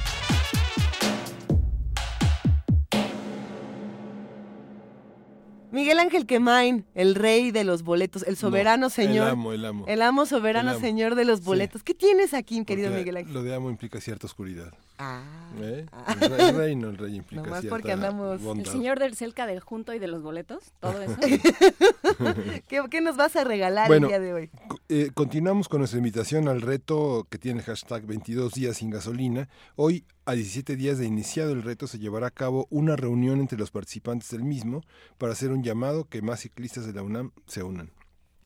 Miguel 5.71 5.99
Ángel 5.99 6.25
Quemain, 6.25 6.87
el 6.95 7.15
rey 7.15 7.51
de 7.51 7.63
los 7.63 7.83
boletos, 7.83 8.23
el 8.23 8.39
soberano 8.39 8.87
No, 8.87 8.91
señor. 8.91 9.27
El 9.27 9.33
amo, 9.33 9.53
el 9.53 9.65
amo. 9.67 9.85
El 9.87 10.01
amo 10.01 10.25
soberano 10.25 10.71
El 10.71 10.77
amo. 10.77 10.85
señor 10.87 11.15
de 11.15 11.27
los 11.27 11.41
Sí. 11.41 11.45
boletos. 11.45 11.83
¿Qué 11.83 11.93
tienes 11.93 12.33
aquí, 12.33 12.65
querido 12.65 12.89
Porque 12.89 13.01
Miguel 13.01 13.17
Ángel? 13.19 13.35
Lo 13.35 13.43
de 13.43 13.55
amo 13.55 13.69
implica 13.71 14.01
cierta 14.01 14.27
oscuridad. 14.27 14.73
Ah. 14.99 15.23
¿Eh? 15.61 15.87
El 16.21 16.31
rey, 16.31 16.49
el 16.49 16.57
rey 16.57 16.77
no, 16.77 16.89
el 16.89 16.99
rey 16.99 17.15
implica 17.17 17.43
Nomás 17.45 17.65
porque 17.67 17.93
andamos- 17.93 18.41
El 18.59 18.67
señor 18.67 18.99
del 18.99 19.15
cerca 19.15 19.47
del 19.47 19.61
junto 19.61 19.95
y 19.95 19.99
de 20.01 20.09
los 20.09 20.23
boletos, 20.23 20.73
todo 20.81 21.01
eso. 21.01 21.17
¿Qué, 22.69 22.83
qué 22.91 23.01
nos 23.01 23.17
vas 23.17 23.37
a 23.37 23.45
regalar 23.45 23.87
Bueno, 23.89 24.07
el 24.07 24.11
día 24.11 24.21
de 24.21 24.35
hoy? 24.35 24.51
eh, 24.89 25.11
continuamos 25.15 25.69
con 25.69 25.79
nuestra 25.81 25.99
invitación 25.99 26.49
al 26.49 26.61
reto 26.63 27.27
que 27.31 27.39
tiene 27.39 27.61
el 27.61 27.67
hashtag 27.67 28.05
22 28.07 28.55
días 28.55 28.77
sin 28.79 28.91
gasolina. 28.91 29.49
Hoy, 29.77 30.05
a 30.27 30.33
17 30.33 30.77
días 30.77 30.99
de 30.99 31.07
iniciado 31.07 31.53
el 31.53 31.63
reto, 31.63 31.87
se 31.87 31.99
llevará 31.99 32.27
a 32.27 32.31
cabo 32.33 32.67
una 32.71 32.97
reunión 32.97 33.41
entre 33.41 33.59
los 33.59 33.71
participantes 33.71 34.31
del 34.31 34.43
mismo 34.43 34.83
para 35.17 35.33
hacer 35.33 35.53
un 35.53 35.63
llamado 35.63 36.05
que 36.09 36.23
más 36.23 36.41
ciclistas 36.41 36.87
de 36.87 36.93
la 36.93 37.03
UNAM 37.03 37.31
se 37.47 37.63
unan. 37.63 37.91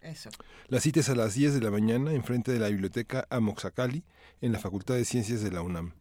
Eso. 0.00 0.30
La 0.68 0.80
cita 0.80 1.00
es 1.00 1.09
a 1.09 1.14
las 1.14 1.34
10 1.34 1.55
de 1.55 1.61
la 1.61 1.70
mañana 1.70 2.12
enfrente 2.12 2.53
de 2.53 2.59
la 2.59 2.68
biblioteca 2.68 3.26
Amoxacali 3.30 4.03
en 4.40 4.53
la 4.53 4.59
Facultad 4.59 4.94
de 4.96 5.05
Ciencias 5.05 5.42
de 5.42 5.50
la 5.53 5.62
UNAM. 5.62 5.92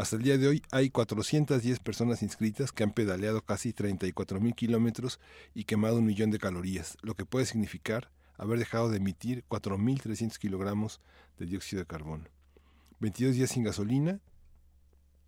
Hasta 0.00 0.16
el 0.16 0.22
día 0.22 0.38
de 0.38 0.48
hoy 0.48 0.62
hay 0.70 0.88
410 0.88 1.78
personas 1.80 2.22
inscritas 2.22 2.72
que 2.72 2.82
han 2.82 2.92
pedaleado 2.92 3.44
casi 3.44 3.74
34 3.74 4.40
mil 4.40 4.54
kilómetros 4.54 5.20
y 5.52 5.64
quemado 5.64 5.98
un 5.98 6.06
millón 6.06 6.30
de 6.30 6.38
calorías, 6.38 6.96
lo 7.02 7.14
que 7.16 7.26
puede 7.26 7.44
significar 7.44 8.10
haber 8.38 8.58
dejado 8.58 8.88
de 8.88 8.96
emitir 8.96 9.44
4.300 9.50 10.38
kilogramos 10.38 11.02
de 11.38 11.44
dióxido 11.44 11.80
de 11.80 11.86
carbono. 11.86 12.24
22 13.00 13.34
días 13.34 13.50
sin 13.50 13.62
gasolina 13.62 14.20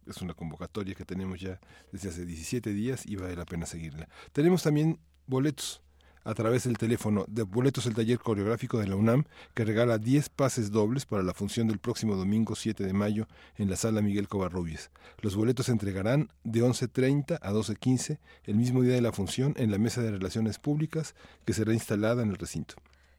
es 0.07 0.23
una 0.23 0.33
convocatoria 0.33 0.95
que 0.95 1.05
tenemos 1.05 1.39
ya 1.39 1.61
desde 1.93 2.09
hace 2.09 2.25
17 2.25 2.73
días 2.73 3.05
y 3.05 3.17
vale 3.17 3.37
la 3.37 3.45
pena 3.45 3.67
seguirla. 3.67 4.09
Tenemos 4.33 4.63
también 4.63 4.99
boletos 5.27 5.83
a 6.25 6.35
través 6.35 6.65
del 6.65 6.79
teléfono 6.79 7.25
de 7.29 7.43
Boletos 7.43 7.87
el 7.87 7.95
Taller 7.95 8.19
Coreográfico 8.19 8.79
de 8.79 8.87
la 8.87 8.97
UNAM, 8.97 9.25
que 9.55 9.65
regala 9.65 9.99
10 9.99 10.29
pases 10.31 10.71
dobles 10.71 11.05
para 11.07 11.23
la 11.23 11.35
función 11.35 11.67
del 11.69 11.79
próximo 11.79 12.17
domingo 12.17 12.55
7 12.55 12.85
de 12.85 12.93
mayo 12.93 13.27
en 13.57 13.69
la 13.71 13.77
sala 13.77 14.03
Miguel 14.03 14.29
Covarrubias. 14.29 14.91
Los 15.21 15.35
boletos 15.37 15.67
se 15.67 15.73
entregarán 15.73 16.31
de 16.45 16.63
11.30 16.63 17.39
a 17.43 17.53
12.15 17.53 18.19
el 18.45 18.55
mismo 18.57 18.83
día 18.83 18.95
de 18.95 19.01
la 19.03 19.13
función 19.13 19.55
en 19.57 19.71
la 19.71 19.79
Mesa 19.79 20.01
de 20.03 20.11
Relaciones 20.13 20.59
Públicas 20.59 21.15
que 21.45 21.53
será 21.53 21.73
instalada 21.75 22.23
en 22.23 22.31
el 22.31 22.37
recinto. 22.37 22.75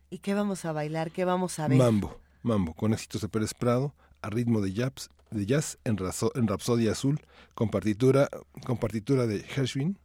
¿Y 0.09 0.19
qué 0.19 0.33
vamos 0.33 0.63
a 0.65 0.71
bailar? 0.71 1.11
¿Qué 1.11 1.25
vamos 1.25 1.59
a 1.59 1.67
ver? 1.67 1.77
Mambo, 1.77 2.19
Mambo, 2.43 2.73
con 2.73 2.93
éxitos 2.93 3.21
de 3.21 3.29
Pérez 3.29 3.53
Prado, 3.53 3.93
a 4.21 4.29
ritmo 4.29 4.61
de 4.61 4.71
jazz, 4.73 5.09
de 5.31 5.45
jazz 5.45 5.77
en, 5.83 5.97
razo- 5.97 6.31
en 6.35 6.47
Rapsodia 6.47 6.91
Azul, 6.91 7.19
con 7.55 7.69
partitura, 7.69 8.29
con 8.65 8.77
partitura 8.77 9.25
de 9.25 9.39
Gershwin, 9.39 9.97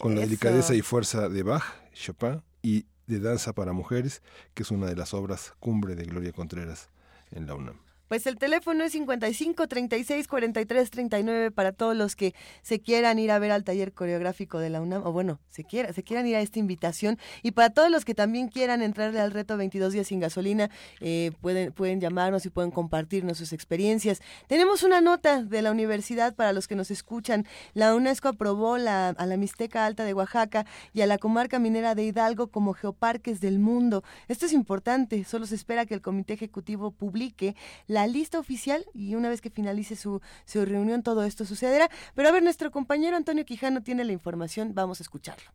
con 0.00 0.14
la 0.14 0.22
delicadeza 0.22 0.74
y 0.74 0.80
fuerza 0.80 1.28
de 1.28 1.42
Bach, 1.42 1.62
Chopin 1.92 2.42
y 2.62 2.86
de 3.06 3.20
Danza 3.20 3.52
para 3.52 3.72
Mujeres, 3.72 4.22
que 4.54 4.62
es 4.62 4.70
una 4.70 4.86
de 4.86 4.96
las 4.96 5.14
obras 5.14 5.54
cumbre 5.60 5.94
de 5.94 6.04
Gloria 6.04 6.32
Contreras 6.32 6.88
en 7.30 7.46
la 7.46 7.54
UNAM. 7.54 7.91
Pues 8.12 8.26
el 8.26 8.36
teléfono 8.36 8.84
es 8.84 8.92
55 8.92 9.68
36 9.68 10.28
43 10.28 10.90
39 10.90 11.50
para 11.50 11.72
todos 11.72 11.96
los 11.96 12.14
que 12.14 12.34
se 12.60 12.78
quieran 12.78 13.18
ir 13.18 13.30
a 13.30 13.38
ver 13.38 13.52
al 13.52 13.64
taller 13.64 13.94
coreográfico 13.94 14.58
de 14.58 14.68
la 14.68 14.82
UNAM, 14.82 15.06
o 15.06 15.12
bueno, 15.12 15.40
se, 15.48 15.64
quiera, 15.64 15.94
se 15.94 16.02
quieran 16.02 16.26
ir 16.26 16.36
a 16.36 16.42
esta 16.42 16.58
invitación. 16.58 17.18
Y 17.42 17.52
para 17.52 17.70
todos 17.70 17.90
los 17.90 18.04
que 18.04 18.14
también 18.14 18.48
quieran 18.48 18.82
entrarle 18.82 19.18
al 19.18 19.30
reto 19.30 19.56
22 19.56 19.94
días 19.94 20.08
sin 20.08 20.20
gasolina, 20.20 20.68
eh, 21.00 21.32
pueden, 21.40 21.72
pueden 21.72 22.02
llamarnos 22.02 22.44
y 22.44 22.50
pueden 22.50 22.70
compartirnos 22.70 23.38
sus 23.38 23.54
experiencias. 23.54 24.20
Tenemos 24.46 24.82
una 24.82 25.00
nota 25.00 25.42
de 25.42 25.62
la 25.62 25.70
universidad 25.70 26.34
para 26.34 26.52
los 26.52 26.68
que 26.68 26.76
nos 26.76 26.90
escuchan. 26.90 27.46
La 27.72 27.94
UNESCO 27.94 28.28
aprobó 28.28 28.76
la, 28.76 29.08
a 29.08 29.24
la 29.24 29.38
Mixteca 29.38 29.86
Alta 29.86 30.04
de 30.04 30.12
Oaxaca 30.12 30.66
y 30.92 31.00
a 31.00 31.06
la 31.06 31.16
comarca 31.16 31.58
minera 31.58 31.94
de 31.94 32.04
Hidalgo 32.04 32.48
como 32.48 32.74
geoparques 32.74 33.40
del 33.40 33.58
mundo. 33.58 34.04
Esto 34.28 34.44
es 34.44 34.52
importante, 34.52 35.24
solo 35.24 35.46
se 35.46 35.54
espera 35.54 35.86
que 35.86 35.94
el 35.94 36.02
Comité 36.02 36.34
Ejecutivo 36.34 36.90
publique 36.90 37.56
la 37.86 38.01
lista 38.06 38.38
oficial 38.38 38.84
y 38.94 39.14
una 39.14 39.28
vez 39.28 39.40
que 39.40 39.50
finalice 39.50 39.96
su, 39.96 40.20
su 40.44 40.64
reunión 40.64 41.02
todo 41.02 41.24
esto 41.24 41.44
sucederá. 41.44 41.90
Pero 42.14 42.28
a 42.28 42.32
ver, 42.32 42.42
nuestro 42.42 42.70
compañero 42.70 43.16
Antonio 43.16 43.44
Quijano 43.44 43.82
tiene 43.82 44.04
la 44.04 44.12
información, 44.12 44.74
vamos 44.74 45.00
a 45.00 45.02
escucharlo. 45.02 45.50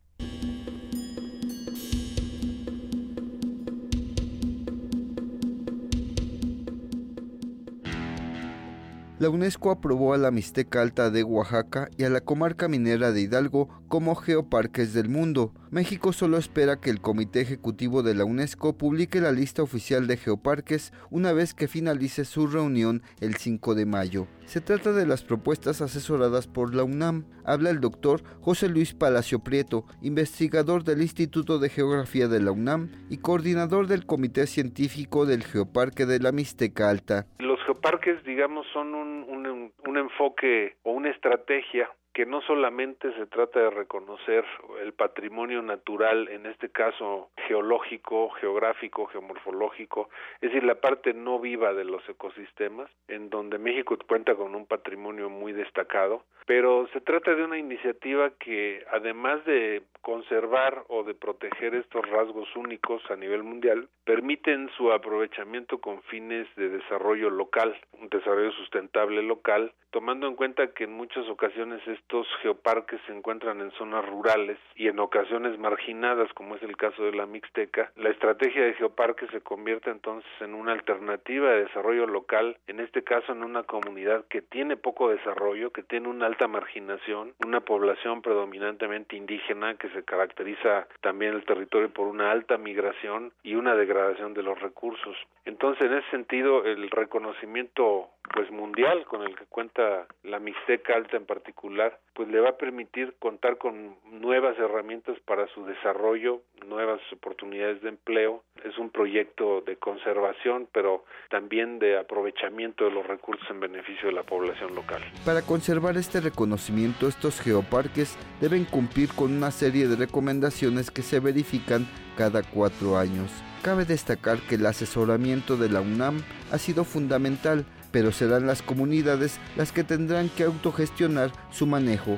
La 9.18 9.30
UNESCO 9.30 9.72
aprobó 9.72 10.14
a 10.14 10.18
la 10.18 10.30
Mixteca 10.30 10.80
Alta 10.80 11.10
de 11.10 11.24
Oaxaca 11.24 11.88
y 11.96 12.04
a 12.04 12.10
la 12.10 12.20
comarca 12.20 12.68
minera 12.68 13.10
de 13.10 13.22
Hidalgo 13.22 13.68
como 13.88 14.14
geoparques 14.14 14.92
del 14.92 15.08
mundo. 15.08 15.52
México 15.70 16.12
solo 16.12 16.38
espera 16.38 16.80
que 16.80 16.90
el 16.90 17.00
Comité 17.00 17.40
Ejecutivo 17.40 18.02
de 18.02 18.14
la 18.14 18.24
UNESCO 18.24 18.78
publique 18.78 19.20
la 19.20 19.32
lista 19.32 19.62
oficial 19.62 20.06
de 20.06 20.16
geoparques 20.16 20.92
una 21.10 21.32
vez 21.32 21.52
que 21.52 21.68
finalice 21.68 22.24
su 22.24 22.46
reunión 22.46 23.02
el 23.20 23.36
5 23.36 23.74
de 23.74 23.86
mayo. 23.86 24.28
Se 24.46 24.60
trata 24.60 24.92
de 24.92 25.04
las 25.04 25.24
propuestas 25.24 25.82
asesoradas 25.82 26.46
por 26.46 26.74
la 26.74 26.84
UNAM. 26.84 27.26
Habla 27.44 27.70
el 27.70 27.80
doctor 27.80 28.22
José 28.40 28.68
Luis 28.68 28.94
Palacio 28.94 29.40
Prieto, 29.40 29.84
investigador 30.00 30.84
del 30.84 31.02
Instituto 31.02 31.58
de 31.58 31.68
Geografía 31.68 32.28
de 32.28 32.40
la 32.40 32.52
UNAM 32.52 32.90
y 33.10 33.18
coordinador 33.18 33.88
del 33.88 34.06
Comité 34.06 34.46
Científico 34.46 35.26
del 35.26 35.44
Geoparque 35.44 36.06
de 36.06 36.20
la 36.20 36.32
Mixteca 36.32 36.88
Alta. 36.88 37.26
Geoparques, 37.68 38.24
digamos, 38.24 38.66
son 38.72 38.94
un, 38.94 39.24
un, 39.28 39.72
un 39.86 39.96
enfoque 39.98 40.78
o 40.84 40.92
una 40.92 41.10
estrategia 41.10 41.90
que 42.18 42.26
no 42.26 42.40
solamente 42.40 43.12
se 43.12 43.26
trata 43.26 43.60
de 43.60 43.70
reconocer 43.70 44.44
el 44.82 44.92
patrimonio 44.92 45.62
natural, 45.62 46.26
en 46.26 46.46
este 46.46 46.68
caso 46.68 47.30
geológico, 47.46 48.30
geográfico, 48.30 49.06
geomorfológico, 49.06 50.10
es 50.40 50.50
decir, 50.50 50.64
la 50.64 50.80
parte 50.80 51.14
no 51.14 51.38
viva 51.38 51.72
de 51.74 51.84
los 51.84 52.02
ecosistemas, 52.08 52.90
en 53.06 53.30
donde 53.30 53.58
México 53.58 53.96
cuenta 54.08 54.34
con 54.34 54.56
un 54.56 54.66
patrimonio 54.66 55.30
muy 55.30 55.52
destacado, 55.52 56.24
pero 56.44 56.88
se 56.92 57.00
trata 57.00 57.36
de 57.36 57.44
una 57.44 57.56
iniciativa 57.58 58.30
que 58.30 58.84
además 58.90 59.44
de 59.44 59.84
conservar 60.00 60.84
o 60.88 61.04
de 61.04 61.14
proteger 61.14 61.74
estos 61.74 62.04
rasgos 62.08 62.48
únicos 62.56 63.02
a 63.10 63.16
nivel 63.16 63.42
mundial, 63.42 63.88
permiten 64.04 64.70
su 64.76 64.90
aprovechamiento 64.90 65.78
con 65.78 66.02
fines 66.04 66.48
de 66.56 66.70
desarrollo 66.70 67.30
local, 67.30 67.78
un 67.92 68.08
desarrollo 68.08 68.50
sustentable 68.52 69.22
local, 69.22 69.72
tomando 69.90 70.26
en 70.26 70.34
cuenta 70.34 70.72
que 70.72 70.84
en 70.84 70.92
muchas 70.92 71.28
ocasiones 71.28 71.86
estos 72.08 72.26
geoparques 72.40 72.98
se 73.06 73.12
encuentran 73.12 73.60
en 73.60 73.70
zonas 73.72 74.02
rurales 74.08 74.56
y 74.74 74.88
en 74.88 74.98
ocasiones 74.98 75.58
marginadas, 75.58 76.32
como 76.32 76.56
es 76.56 76.62
el 76.62 76.74
caso 76.74 77.02
de 77.02 77.12
la 77.12 77.26
Mixteca, 77.26 77.92
la 77.96 78.08
estrategia 78.08 78.64
de 78.64 78.72
geoparque 78.72 79.26
se 79.26 79.42
convierte 79.42 79.90
entonces 79.90 80.30
en 80.40 80.54
una 80.54 80.72
alternativa 80.72 81.50
de 81.50 81.64
desarrollo 81.64 82.06
local, 82.06 82.56
en 82.66 82.80
este 82.80 83.04
caso 83.04 83.32
en 83.32 83.44
una 83.44 83.64
comunidad 83.64 84.24
que 84.30 84.40
tiene 84.40 84.78
poco 84.78 85.10
desarrollo, 85.10 85.70
que 85.70 85.82
tiene 85.82 86.08
una 86.08 86.24
alta 86.24 86.48
marginación, 86.48 87.34
una 87.44 87.60
población 87.60 88.22
predominantemente 88.22 89.14
indígena 89.14 89.74
que 89.74 89.90
se 89.90 90.02
caracteriza 90.02 90.88
también 91.02 91.34
el 91.34 91.44
territorio 91.44 91.92
por 91.92 92.06
una 92.06 92.30
alta 92.30 92.56
migración 92.56 93.34
y 93.42 93.54
una 93.54 93.74
degradación 93.74 94.32
de 94.32 94.44
los 94.44 94.58
recursos. 94.58 95.14
Entonces, 95.44 95.82
en 95.82 95.98
ese 95.98 96.10
sentido, 96.10 96.64
el 96.64 96.88
reconocimiento 96.90 98.08
pues 98.34 98.50
mundial 98.50 99.04
con 99.06 99.22
el 99.22 99.34
que 99.34 99.46
cuenta 99.46 100.06
la 100.22 100.38
Mixteca 100.38 100.94
Alta 100.94 101.16
en 101.16 101.26
particular, 101.26 101.87
pues 102.14 102.28
le 102.28 102.40
va 102.40 102.50
a 102.50 102.56
permitir 102.56 103.14
contar 103.20 103.58
con 103.58 103.96
nuevas 104.10 104.58
herramientas 104.58 105.16
para 105.24 105.46
su 105.54 105.64
desarrollo, 105.64 106.42
nuevas 106.66 107.00
oportunidades 107.12 107.80
de 107.82 107.90
empleo. 107.90 108.42
Es 108.64 108.76
un 108.76 108.90
proyecto 108.90 109.60
de 109.60 109.76
conservación, 109.76 110.68
pero 110.72 111.04
también 111.30 111.78
de 111.78 111.96
aprovechamiento 111.96 112.84
de 112.84 112.90
los 112.90 113.06
recursos 113.06 113.48
en 113.50 113.60
beneficio 113.60 114.08
de 114.08 114.14
la 114.14 114.24
población 114.24 114.74
local. 114.74 115.00
Para 115.24 115.42
conservar 115.42 115.96
este 115.96 116.20
reconocimiento, 116.20 117.06
estos 117.06 117.40
geoparques 117.40 118.18
deben 118.40 118.64
cumplir 118.64 119.10
con 119.14 119.32
una 119.32 119.52
serie 119.52 119.86
de 119.86 119.94
recomendaciones 119.94 120.90
que 120.90 121.02
se 121.02 121.20
verifican 121.20 121.86
cada 122.16 122.42
cuatro 122.42 122.98
años. 122.98 123.30
Cabe 123.62 123.84
destacar 123.84 124.38
que 124.48 124.56
el 124.56 124.66
asesoramiento 124.66 125.56
de 125.56 125.68
la 125.68 125.80
UNAM 125.80 126.22
ha 126.52 126.58
sido 126.58 126.84
fundamental 126.84 127.64
pero 127.98 128.12
serán 128.12 128.46
las 128.46 128.62
comunidades 128.62 129.40
las 129.56 129.72
que 129.72 129.82
tendrán 129.82 130.28
que 130.28 130.44
autogestionar 130.44 131.32
su 131.50 131.66
manejo. 131.66 132.16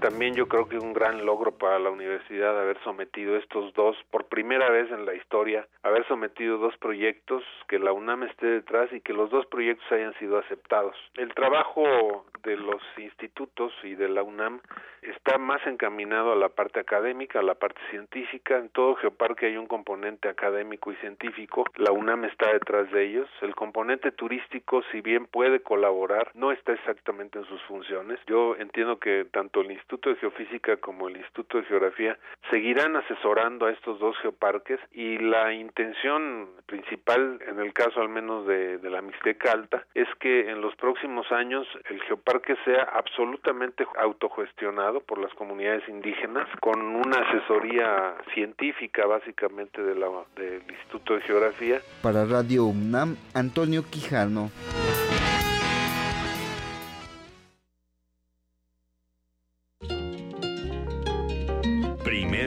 También 0.00 0.34
yo 0.34 0.48
creo 0.48 0.66
que 0.66 0.78
un 0.78 0.94
gran 0.94 1.26
logro 1.26 1.52
para 1.52 1.78
la 1.78 1.90
universidad 1.90 2.58
haber 2.58 2.82
sometido 2.84 3.36
estos 3.36 3.74
dos, 3.74 3.98
por 4.10 4.28
primera 4.28 4.70
vez 4.70 4.90
en 4.90 5.04
la 5.04 5.14
historia, 5.14 5.66
haber 5.82 6.08
sometido 6.08 6.56
dos 6.56 6.74
proyectos, 6.78 7.44
que 7.68 7.78
la 7.78 7.92
UNAM 7.92 8.22
esté 8.22 8.46
detrás 8.46 8.90
y 8.94 9.02
que 9.02 9.12
los 9.12 9.30
dos 9.30 9.44
proyectos 9.46 9.84
hayan 9.92 10.14
sido 10.14 10.38
aceptados. 10.38 10.96
El 11.16 11.34
trabajo 11.34 12.24
de 12.42 12.56
los 12.56 12.80
institutos 12.96 13.74
y 13.82 13.94
de 13.94 14.08
la 14.08 14.22
UNAM 14.22 14.60
está 15.02 15.36
más 15.36 15.64
encaminado 15.66 16.32
a 16.32 16.36
la 16.36 16.48
parte 16.48 16.80
académica, 16.80 17.40
a 17.40 17.42
la 17.42 17.54
parte 17.54 17.80
científica. 17.90 18.56
En 18.56 18.70
todo 18.70 18.96
geoparque 18.96 19.46
hay 19.46 19.58
un 19.58 19.66
componente 19.66 20.28
académico 20.28 20.92
y 20.92 20.96
científico. 20.96 21.64
La 21.76 21.92
UNAM 21.92 22.24
está 22.24 22.50
detrás 22.52 22.90
de 22.90 23.04
ellos. 23.04 23.28
El 23.42 23.54
componente 23.54 24.12
turístico, 24.12 24.82
si 24.92 25.02
bien 25.02 25.26
puede 25.26 25.60
colaborar, 25.60 26.30
no 26.34 26.52
está 26.52 26.72
exactamente 26.72 27.38
en 27.38 27.44
sus 27.44 27.60
funciones. 27.64 28.18
Yo 28.26 28.56
entiendo 28.56 28.98
que 28.98 29.26
tanto 29.30 29.60
el 29.60 29.70
Instituto 29.70 29.89
de 29.96 30.16
Geofísica 30.16 30.76
como 30.76 31.08
el 31.08 31.16
Instituto 31.16 31.58
de 31.58 31.64
Geografía 31.64 32.16
seguirán 32.48 32.96
asesorando 32.96 33.66
a 33.66 33.72
estos 33.72 33.98
dos 33.98 34.16
geoparques 34.22 34.78
y 34.92 35.18
la 35.18 35.52
intención 35.52 36.48
principal, 36.66 37.40
en 37.48 37.58
el 37.58 37.72
caso 37.72 38.00
al 38.00 38.08
menos 38.08 38.46
de, 38.46 38.78
de 38.78 38.90
la 38.90 39.02
Mixteca 39.02 39.52
Alta, 39.52 39.84
es 39.94 40.08
que 40.20 40.50
en 40.50 40.60
los 40.60 40.74
próximos 40.76 41.30
años 41.32 41.66
el 41.88 42.00
geoparque 42.02 42.56
sea 42.64 42.82
absolutamente 42.82 43.84
autogestionado 43.98 45.00
por 45.00 45.18
las 45.18 45.32
comunidades 45.34 45.88
indígenas 45.88 46.48
con 46.60 46.80
una 46.80 47.18
asesoría 47.18 48.14
científica 48.32 49.06
básicamente 49.06 49.82
de 49.82 49.94
la, 49.94 50.08
del 50.36 50.62
Instituto 50.70 51.14
de 51.14 51.22
Geografía. 51.22 51.80
Para 52.02 52.24
Radio 52.24 52.64
UNAM, 52.64 53.16
Antonio 53.34 53.82
Quijano. 53.90 54.50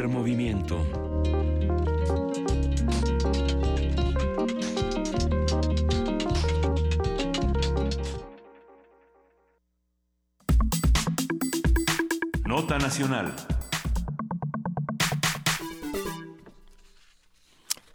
Movimiento. 0.08 0.78
Nota 12.46 12.78
Nacional. 12.78 13.34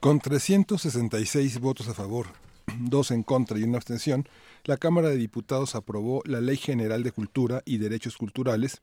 Con 0.01 0.21
366 0.21 1.61
votos 1.61 1.89
a 1.89 1.95
favor, 1.95 2.27
dos 2.79 3.11
en 3.11 3.23
contra 3.23 3.59
y 3.59 3.65
una 3.65 3.77
abstención, 3.77 4.29
la 4.65 4.77
Cámara 4.77 5.11
de 5.11 5.17
Diputados 5.17 5.75
aprobó 5.75 6.23
la 6.25 6.41
Ley 6.41 6.57
General 6.57 7.03
de 7.03 7.13
Cultura 7.13 7.63
y 7.65 7.79
Derechos 7.79 8.17
Culturales, 8.17 8.81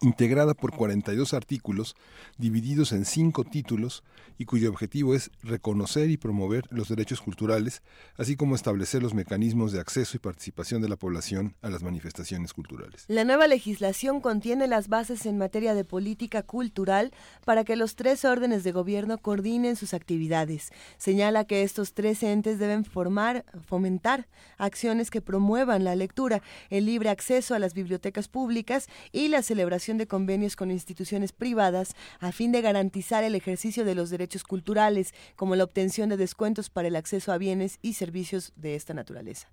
integrada 0.00 0.54
por 0.54 0.74
42 0.74 1.34
artículos 1.34 1.96
divididos 2.38 2.92
en 2.92 3.04
cinco 3.04 3.44
títulos 3.44 4.04
y 4.38 4.46
cuyo 4.46 4.70
objetivo 4.70 5.14
es 5.14 5.30
reconocer 5.42 6.08
y 6.08 6.16
promover 6.16 6.64
los 6.70 6.88
derechos 6.88 7.20
culturales, 7.20 7.82
así 8.16 8.36
como 8.36 8.54
establecer 8.54 9.02
los 9.02 9.12
mecanismos 9.12 9.72
de 9.72 9.80
acceso 9.80 10.16
y 10.16 10.20
participación 10.20 10.80
de 10.80 10.88
la 10.88 10.96
población 10.96 11.54
a 11.60 11.68
las 11.68 11.82
manifestaciones 11.82 12.54
culturales. 12.54 13.04
La 13.08 13.24
nueva 13.24 13.48
legislación 13.48 14.20
contiene 14.20 14.66
las 14.66 14.88
bases 14.88 15.26
en 15.26 15.36
materia 15.36 15.74
de 15.74 15.84
política 15.84 16.42
cultural 16.42 17.12
para 17.44 17.64
que 17.64 17.76
los 17.76 17.96
tres 17.96 18.24
órdenes 18.24 18.64
de 18.64 18.72
gobierno 18.72 19.18
coordinen 19.18 19.76
sus 19.76 19.92
actividades. 19.92 20.70
Señala 20.96 21.44
que 21.44 21.62
estos 21.62 21.92
tres 21.92 22.22
entes 22.22 22.58
deben 22.58 22.84
formar, 22.84 23.44
fomentar 23.66 24.28
acciones 24.56 25.10
que 25.10 25.20
promuevan 25.20 25.84
la 25.84 25.96
lectura, 25.96 26.42
el 26.70 26.86
libre 26.86 27.10
acceso 27.10 27.54
a 27.54 27.58
las 27.58 27.74
bibliotecas 27.74 28.28
públicas 28.28 28.88
y 29.12 29.28
la 29.28 29.42
celebración 29.42 29.79
de 29.80 30.06
convenios 30.06 30.56
con 30.56 30.70
instituciones 30.70 31.32
privadas 31.32 31.96
a 32.20 32.32
fin 32.32 32.52
de 32.52 32.60
garantizar 32.60 33.24
el 33.24 33.34
ejercicio 33.34 33.84
de 33.84 33.94
los 33.94 34.10
derechos 34.10 34.44
culturales, 34.44 35.14
como 35.36 35.56
la 35.56 35.64
obtención 35.64 36.10
de 36.10 36.18
descuentos 36.18 36.68
para 36.68 36.88
el 36.88 36.96
acceso 36.96 37.32
a 37.32 37.38
bienes 37.38 37.78
y 37.80 37.94
servicios 37.94 38.52
de 38.56 38.74
esta 38.74 38.92
naturaleza. 38.92 39.48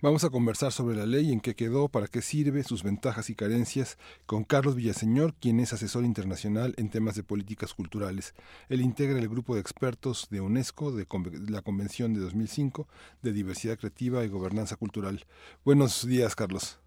Vamos 0.00 0.22
a 0.22 0.30
conversar 0.30 0.70
sobre 0.70 0.96
la 0.96 1.06
ley, 1.06 1.32
en 1.32 1.40
qué 1.40 1.56
quedó, 1.56 1.88
para 1.88 2.06
qué 2.06 2.22
sirve, 2.22 2.62
sus 2.62 2.84
ventajas 2.84 3.30
y 3.30 3.34
carencias, 3.34 3.98
con 4.26 4.44
Carlos 4.44 4.76
Villaseñor, 4.76 5.34
quien 5.34 5.58
es 5.58 5.72
asesor 5.72 6.04
internacional 6.04 6.74
en 6.76 6.88
temas 6.88 7.16
de 7.16 7.24
políticas 7.24 7.74
culturales. 7.74 8.34
Él 8.68 8.80
integra 8.80 9.18
el 9.18 9.28
grupo 9.28 9.54
de 9.54 9.60
expertos 9.60 10.28
de 10.30 10.40
UNESCO, 10.40 10.92
de 10.92 11.06
la 11.48 11.62
Convención 11.62 12.14
de 12.14 12.20
2005, 12.20 12.86
de 13.22 13.32
Diversidad 13.32 13.76
Creativa 13.76 14.24
y 14.24 14.28
Gobernanza 14.28 14.76
Cultural. 14.76 15.26
Buenos 15.64 16.06
días, 16.06 16.36
Carlos. 16.36 16.78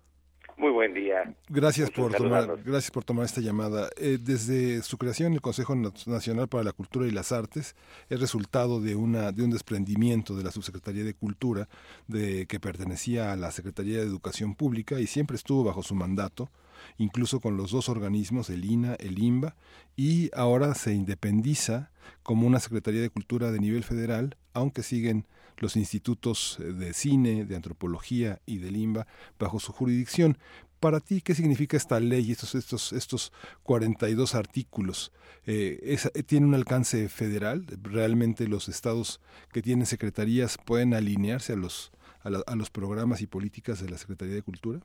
Muy 0.57 0.72
buen 0.72 0.94
día. 0.94 1.36
Gracias 1.49 1.91
por 1.91 2.14
tomar, 2.14 2.57
gracias 2.64 2.90
por 2.90 3.03
tomar 3.03 3.26
esta 3.26 3.41
llamada. 3.41 3.90
Eh, 3.98 4.18
desde 4.22 4.82
su 4.84 4.98
creación, 4.98 5.34
el 5.34 5.41
Consejo 5.41 5.76
Nacional 5.76 6.48
para 6.48 6.64
la 6.64 6.72
Cultura 6.72 7.07
y 7.07 7.11
las 7.11 7.34
Artes 7.34 7.76
es 8.10 8.19
resultado 8.22 8.80
de 8.80 8.95
una 8.95 9.34
de 9.34 9.44
un 9.44 9.52
desprendimiento 9.52 10.36
de 10.36 10.44
la 10.44 10.52
Subsecretaría 10.52 11.03
de 11.03 11.14
Cultura, 11.14 11.68
de 12.07 12.45
que 12.45 12.61
pertenecía 12.61 13.34
a 13.34 13.36
la 13.36 13.52
Secretaría 13.52 13.98
de 13.98 14.06
Educación 14.06 14.56
Pública 14.56 14.99
y 15.02 15.07
siempre 15.07 15.36
estuvo 15.36 15.65
bajo 15.65 15.84
su 15.84 15.94
mandato, 15.94 16.49
incluso 16.98 17.41
con 17.41 17.57
los 17.57 17.72
dos 17.72 17.90
organismos, 17.90 18.49
el 18.49 18.64
INA, 18.64 18.95
el 18.95 19.19
INBA, 19.19 19.56
y 19.98 20.30
ahora 20.34 20.73
se 20.73 20.94
independiza 20.94 21.91
como 22.23 22.48
una 22.48 22.60
Secretaría 22.60 23.02
de 23.02 23.10
Cultura 23.10 23.52
de 23.52 23.60
nivel 23.60 23.84
federal, 23.84 24.38
aunque 24.53 24.84
siguen 24.84 25.26
los 25.57 25.76
institutos 25.76 26.57
de 26.60 26.94
cine, 26.94 27.45
de 27.45 27.56
antropología 27.56 28.40
y 28.45 28.57
de 28.57 28.72
limba 28.72 29.07
bajo 29.40 29.60
su 29.60 29.72
jurisdicción. 29.72 30.38
Para 30.80 30.99
ti, 30.99 31.22
¿qué 31.22 31.34
significa 31.34 31.77
esta 31.77 31.99
ley, 31.99 32.32
estos, 32.32 32.53
estos, 32.53 32.94
estos 32.94 33.34
42 33.64 34.36
artículos? 34.36 35.11
Eh, 35.48 35.98
¿Tiene 36.27 36.45
un 36.45 36.53
alcance 36.53 37.07
federal? 37.10 37.65
¿Realmente 37.82 38.48
los 38.48 38.68
estados 38.68 39.22
que 39.53 39.61
tienen 39.61 39.86
secretarías 39.86 40.57
pueden 40.57 40.94
alinearse 40.94 41.53
a 41.53 41.56
los, 41.56 41.91
a, 42.23 42.56
los 42.56 42.69
programas 42.69 43.22
y 43.22 43.27
políticas 43.27 43.82
de 43.84 43.90
la 43.90 43.98
Secretaría 43.98 44.36
de 44.36 44.41
Cultura? 44.41 44.80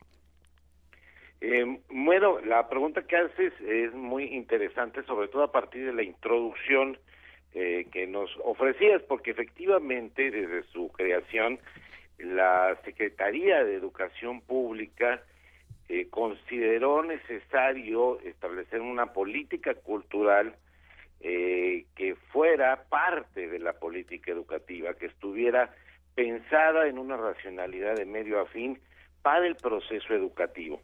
Eh, 1.40 1.80
bueno, 1.90 2.40
la 2.40 2.68
pregunta 2.68 3.02
que 3.06 3.16
haces 3.16 3.52
es 3.60 3.92
muy 3.94 4.24
interesante, 4.24 5.02
sobre 5.04 5.28
todo 5.28 5.42
a 5.42 5.52
partir 5.52 5.86
de 5.86 5.94
la 5.94 6.02
introducción 6.02 6.98
eh, 7.54 7.86
que 7.90 8.06
nos 8.06 8.30
ofrecías, 8.44 9.02
porque 9.02 9.32
efectivamente 9.32 10.30
desde 10.30 10.62
su 10.64 10.88
creación 10.92 11.58
la 12.18 12.76
Secretaría 12.84 13.64
de 13.64 13.74
Educación 13.74 14.40
Pública 14.40 15.22
eh, 15.88 16.06
consideró 16.10 17.02
necesario 17.02 18.20
establecer 18.20 18.80
una 18.80 19.06
política 19.06 19.74
cultural 19.74 20.54
eh, 21.20 21.86
que 21.96 22.14
fuera 22.32 22.84
parte 22.88 23.48
de 23.48 23.58
la 23.58 23.72
política 23.72 24.30
educativa, 24.30 24.94
que 24.94 25.06
estuviera 25.06 25.74
pensada 26.14 26.86
en 26.86 26.98
una 26.98 27.16
racionalidad 27.16 27.96
de 27.96 28.06
medio 28.06 28.40
a 28.40 28.46
fin 28.46 28.78
para 29.22 29.46
el 29.46 29.56
proceso 29.56 30.14
educativo. 30.14 30.80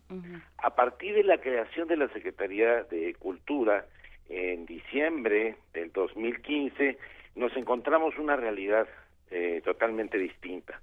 A 0.58 0.74
partir 0.74 1.14
de 1.14 1.22
la 1.22 1.38
creación 1.38 1.88
de 1.88 1.96
la 1.96 2.08
Secretaría 2.08 2.82
de 2.84 3.14
Cultura 3.14 3.86
en 4.28 4.66
diciembre 4.66 5.56
del 5.72 5.92
2015, 5.92 6.98
nos 7.36 7.56
encontramos 7.56 8.18
una 8.18 8.36
realidad 8.36 8.88
eh, 9.30 9.60
totalmente 9.64 10.18
distinta 10.18 10.80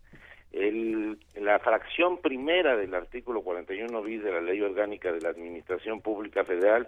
el, 0.53 1.17
la 1.35 1.59
fracción 1.59 2.19
primera 2.19 2.77
del 2.77 2.93
artículo 2.93 3.41
41 3.41 4.01
bis 4.03 4.23
de 4.23 4.31
la 4.31 4.41
Ley 4.41 4.61
Orgánica 4.61 5.11
de 5.11 5.19
la 5.19 5.29
Administración 5.29 6.01
Pública 6.01 6.45
Federal 6.45 6.87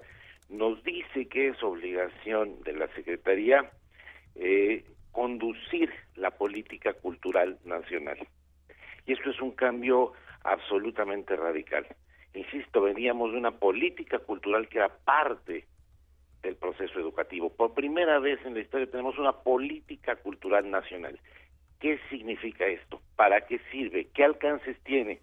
nos 0.49 0.81
dice 0.83 1.27
que 1.27 1.49
es 1.49 1.63
obligación 1.63 2.61
de 2.63 2.73
la 2.73 2.87
Secretaría 2.93 3.71
eh, 4.35 4.85
conducir 5.11 5.91
la 6.15 6.29
política 6.31 6.93
cultural 6.93 7.57
nacional. 7.65 8.19
Y 9.07 9.13
esto 9.13 9.31
es 9.31 9.41
un 9.41 9.51
cambio 9.51 10.13
absolutamente 10.43 11.35
radical. 11.35 11.87
Insisto, 12.35 12.81
veníamos 12.81 13.31
de 13.31 13.37
una 13.39 13.51
política 13.51 14.19
cultural 14.19 14.67
que 14.67 14.77
era 14.77 14.89
parte 14.89 15.65
del 16.45 16.55
proceso 16.55 16.99
educativo. 16.99 17.49
Por 17.49 17.73
primera 17.73 18.19
vez 18.19 18.39
en 18.45 18.53
la 18.53 18.61
historia 18.61 18.89
tenemos 18.89 19.17
una 19.17 19.33
política 19.33 20.15
cultural 20.17 20.69
nacional. 20.69 21.19
¿Qué 21.79 21.99
significa 22.09 22.65
esto? 22.67 23.01
¿Para 23.15 23.45
qué 23.47 23.59
sirve? 23.71 24.07
¿Qué 24.13 24.23
alcances 24.23 24.77
tiene? 24.83 25.19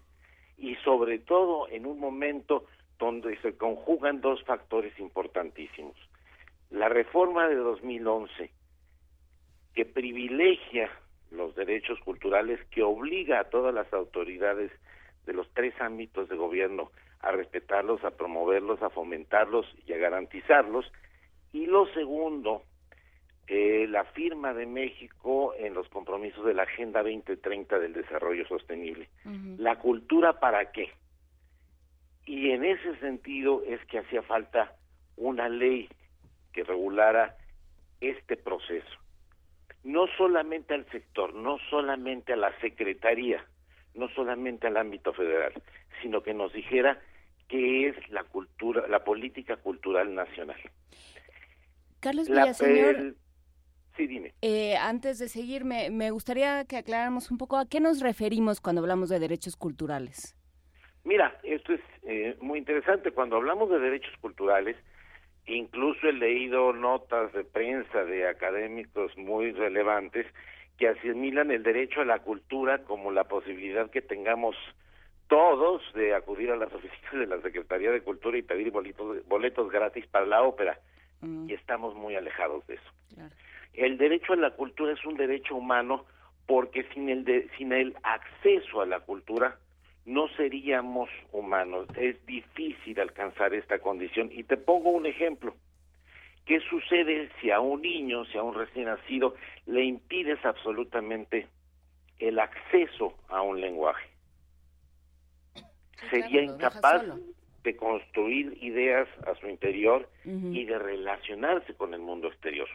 Y 0.57 0.75
sobre 0.75 1.19
todo 1.19 1.67
en 1.69 1.85
un 1.85 1.99
momento 1.99 2.65
donde 2.99 3.37
se 3.41 3.57
conjugan 3.57 4.21
dos 4.21 4.43
factores 4.43 4.97
importantísimos. 4.99 5.95
La 6.69 6.89
reforma 6.89 7.47
de 7.47 7.55
2011, 7.55 8.51
que 9.73 9.85
privilegia 9.85 10.91
los 11.31 11.55
derechos 11.55 11.99
culturales, 11.99 12.59
que 12.69 12.83
obliga 12.83 13.39
a 13.39 13.49
todas 13.49 13.73
las 13.73 13.91
autoridades 13.93 14.71
de 15.25 15.33
los 15.33 15.49
tres 15.53 15.73
ámbitos 15.79 16.29
de 16.29 16.35
gobierno 16.35 16.91
a 17.21 17.31
respetarlos, 17.31 18.03
a 18.03 18.11
promoverlos, 18.11 18.81
a 18.81 18.89
fomentarlos 18.89 19.65
y 19.87 19.93
a 19.93 19.97
garantizarlos. 19.97 20.85
Y 21.53 21.67
lo 21.67 21.85
segundo, 21.93 22.63
eh, 23.47 23.85
la 23.87 24.03
firma 24.05 24.53
de 24.53 24.65
México 24.65 25.53
en 25.57 25.75
los 25.75 25.87
compromisos 25.89 26.43
de 26.45 26.55
la 26.55 26.63
Agenda 26.63 27.03
2030 27.03 27.77
del 27.77 27.93
Desarrollo 27.93 28.47
Sostenible. 28.47 29.07
¿La 29.57 29.77
cultura 29.77 30.39
para 30.39 30.71
qué? 30.71 30.89
Y 32.25 32.49
en 32.51 32.65
ese 32.65 32.95
sentido 32.97 33.63
es 33.67 33.83
que 33.85 33.99
hacía 33.99 34.23
falta 34.23 34.75
una 35.15 35.47
ley 35.47 35.87
que 36.53 36.63
regulara 36.63 37.37
este 38.01 38.35
proceso. 38.35 38.97
No 39.83 40.07
solamente 40.17 40.73
al 40.73 40.89
sector, 40.89 41.35
no 41.35 41.57
solamente 41.69 42.33
a 42.33 42.37
la 42.37 42.57
Secretaría, 42.61 43.45
no 43.93 44.09
solamente 44.09 44.67
al 44.67 44.77
ámbito 44.77 45.13
federal, 45.13 45.53
sino 46.01 46.23
que 46.23 46.33
nos 46.33 46.51
dijera 46.53 46.99
qué 47.47 47.89
es 47.89 48.09
la 48.09 48.23
cultura, 48.23 48.87
la 48.87 49.03
política 49.03 49.57
cultural 49.57 50.15
nacional. 50.15 50.59
Carlos 52.03 52.27
Villaseñor, 52.27 53.15
Sí, 53.95 54.07
dime. 54.07 54.33
Eh, 54.41 54.75
antes 54.75 55.19
de 55.19 55.29
seguir, 55.29 55.65
me, 55.65 56.11
gustaría 56.11 56.65
que 56.65 56.77
aclaráramos 56.77 57.29
un 57.29 57.37
poco 57.37 57.57
a 57.57 57.69
qué 57.69 57.79
nos 57.79 58.01
referimos 58.01 58.59
cuando 58.59 58.81
hablamos 58.81 59.09
de 59.09 59.19
derechos 59.19 59.55
culturales. 59.55 60.35
Mira, 61.03 61.37
esto 61.43 61.73
es 61.73 61.81
eh, 62.01 62.35
muy 62.41 62.57
interesante. 62.57 63.11
Cuando 63.11 63.35
hablamos 63.35 63.69
de 63.69 63.79
derechos 63.79 64.13
culturales, 64.19 64.75
incluso 65.45 66.07
he 66.07 66.13
leído 66.13 66.73
notas 66.73 67.31
de 67.33 67.43
prensa 67.43 68.03
de 68.03 68.27
académicos 68.27 69.15
muy 69.15 69.51
relevantes 69.51 70.25
que 70.79 70.87
asimilan 70.87 71.51
el 71.51 71.61
derecho 71.61 72.01
a 72.01 72.05
la 72.05 72.19
cultura 72.19 72.83
como 72.85 73.11
la 73.11 73.25
posibilidad 73.25 73.91
que 73.91 74.01
tengamos 74.01 74.55
todos 75.27 75.83
de 75.93 76.15
acudir 76.15 76.49
a 76.49 76.57
las 76.57 76.73
oficinas 76.73 77.13
de 77.13 77.27
la 77.27 77.41
Secretaría 77.41 77.91
de 77.91 78.01
Cultura 78.01 78.37
y 78.39 78.41
pedir 78.41 78.71
boletos, 78.71 79.23
boletos 79.27 79.69
gratis 79.71 80.07
para 80.07 80.25
la 80.25 80.41
ópera. 80.41 80.79
Y 81.47 81.53
estamos 81.53 81.95
muy 81.95 82.15
alejados 82.15 82.65
de 82.67 82.75
eso. 82.75 82.91
Claro. 83.13 83.35
El 83.73 83.97
derecho 83.97 84.33
a 84.33 84.35
la 84.35 84.51
cultura 84.51 84.93
es 84.93 85.03
un 85.05 85.15
derecho 85.15 85.55
humano 85.55 86.05
porque 86.45 86.83
sin 86.93 87.09
el, 87.09 87.49
sin 87.57 87.71
el 87.73 87.95
acceso 88.03 88.81
a 88.81 88.85
la 88.85 88.99
cultura 88.99 89.57
no 90.05 90.27
seríamos 90.29 91.09
humanos. 91.31 91.87
Es 91.95 92.23
difícil 92.25 92.99
alcanzar 92.99 93.53
esta 93.53 93.79
condición. 93.79 94.29
Y 94.31 94.43
te 94.43 94.57
pongo 94.57 94.91
un 94.91 95.05
ejemplo. 95.05 95.55
¿Qué 96.45 96.59
sucede 96.69 97.29
si 97.39 97.51
a 97.51 97.61
un 97.61 97.81
niño, 97.81 98.25
si 98.25 98.37
a 98.37 98.43
un 98.43 98.53
recién 98.53 98.85
nacido, 98.85 99.35
le 99.65 99.85
impides 99.85 100.43
absolutamente 100.43 101.47
el 102.19 102.37
acceso 102.37 103.15
a 103.29 103.41
un 103.41 103.61
lenguaje? 103.61 104.09
Sería 106.09 106.41
incapaz 106.41 107.05
de 107.63 107.75
construir 107.75 108.57
ideas 108.61 109.07
a 109.25 109.35
su 109.35 109.47
interior 109.47 110.09
y 110.25 110.65
de 110.65 110.77
relacionarse 110.77 111.73
con 111.73 111.93
el 111.93 112.01
mundo 112.01 112.27
exterior 112.27 112.67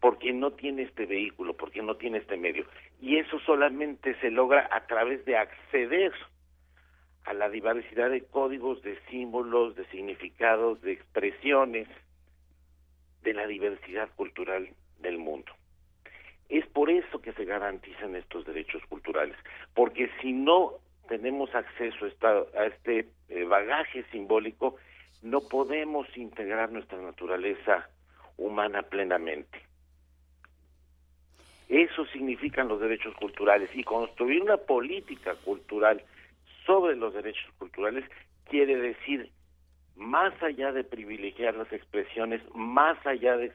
porque 0.00 0.32
no 0.32 0.52
tiene 0.52 0.82
este 0.82 1.06
vehículo, 1.06 1.54
porque 1.56 1.82
no 1.82 1.96
tiene 1.96 2.18
este 2.18 2.36
medio. 2.36 2.66
Y 3.00 3.16
eso 3.16 3.38
solamente 3.40 4.14
se 4.20 4.30
logra 4.30 4.68
a 4.70 4.86
través 4.86 5.24
de 5.24 5.36
acceder 5.36 6.12
a 7.24 7.32
la 7.32 7.48
diversidad 7.48 8.10
de 8.10 8.22
códigos, 8.24 8.82
de 8.82 8.98
símbolos, 9.10 9.74
de 9.76 9.86
significados, 9.86 10.82
de 10.82 10.92
expresiones 10.92 11.88
de 13.22 13.32
la 13.32 13.46
diversidad 13.46 14.10
cultural 14.16 14.68
del 15.00 15.16
mundo. 15.18 15.50
Es 16.50 16.66
por 16.66 16.90
eso 16.90 17.22
que 17.22 17.32
se 17.32 17.46
garantizan 17.46 18.14
estos 18.14 18.44
derechos 18.44 18.82
culturales, 18.90 19.36
porque 19.72 20.10
si 20.20 20.32
no 20.32 20.74
tenemos 21.08 21.54
acceso 21.54 22.06
a, 22.56 22.66
este 22.66 23.06
eh, 23.34 23.44
bagaje 23.44 24.04
simbólico, 24.12 24.76
no 25.22 25.40
podemos 25.40 26.06
integrar 26.16 26.70
nuestra 26.70 26.98
naturaleza 26.98 27.88
humana 28.36 28.82
plenamente. 28.82 29.60
Eso 31.68 32.06
significan 32.06 32.68
los 32.68 32.80
derechos 32.80 33.12
culturales 33.16 33.70
y 33.74 33.82
construir 33.82 34.42
una 34.42 34.56
política 34.56 35.34
cultural 35.44 36.00
sobre 36.64 36.94
los 36.94 37.12
derechos 37.12 37.50
culturales 37.58 38.04
quiere 38.48 38.76
decir 38.76 39.30
más 39.96 40.40
allá 40.40 40.70
de 40.70 40.84
privilegiar 40.84 41.56
las 41.56 41.72
expresiones, 41.72 42.40
más 42.54 43.04
allá 43.04 43.36
de, 43.36 43.50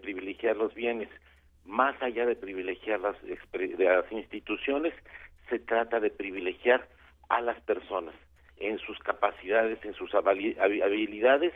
privilegiar 0.00 0.56
los 0.56 0.74
bienes, 0.74 1.10
más 1.66 2.00
allá 2.02 2.24
de 2.24 2.36
privilegiar 2.36 3.00
las, 3.00 3.16
las 3.78 4.12
instituciones, 4.12 4.94
se 5.50 5.58
trata 5.58 6.00
de 6.00 6.10
privilegiar 6.10 6.88
a 7.28 7.42
las 7.42 7.60
personas 7.62 8.14
en 8.60 8.78
sus 8.78 8.98
capacidades, 9.00 9.78
en 9.84 9.94
sus 9.94 10.12
habilidades 10.14 11.52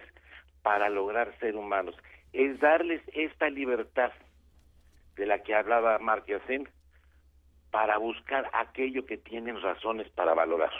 para 0.63 0.89
lograr 0.89 1.37
ser 1.41 1.57
humanos 1.57 1.97
es 2.33 2.59
darles 2.61 3.03
esta 3.15 3.51
libertad 3.51 4.13
de 5.17 5.27
la 5.27 5.43
que 5.43 5.55
hablaba 5.55 5.99
Marquesen 5.99 6.69
para 7.71 7.99
buscar 7.99 8.51
aquello 8.53 9.05
que 9.07 9.19
tienen 9.19 9.61
razones 9.61 10.09
para 10.11 10.35
valorar. 10.35 10.73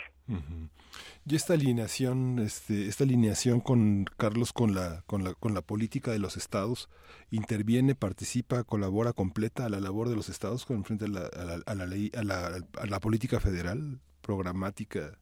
Y 1.25 1.35
esta 1.35 1.53
alineación, 1.53 2.39
este, 2.39 2.87
esta 2.87 3.05
alineación 3.05 3.61
con 3.61 4.05
Carlos 4.17 4.51
con 4.51 4.75
la, 4.75 5.03
con 5.05 5.23
la 5.23 5.33
con 5.35 5.53
la 5.53 5.61
política 5.61 6.11
de 6.11 6.19
los 6.19 6.35
estados 6.35 6.89
interviene, 7.31 7.95
participa, 7.95 8.63
colabora 8.65 9.13
completa 9.13 9.65
a 9.65 9.69
la 9.69 9.79
labor 9.79 10.09
de 10.09 10.17
los 10.17 10.27
estados 10.27 10.65
con 10.65 10.83
frente 10.83 11.05
a 11.05 11.07
la, 11.07 11.29
a 11.65 11.75
la, 11.75 11.85
ley, 11.85 12.11
a 12.17 12.23
la, 12.23 12.59
a 12.77 12.85
la 12.85 12.99
política 12.99 13.39
federal 13.39 14.01
programática. 14.21 15.17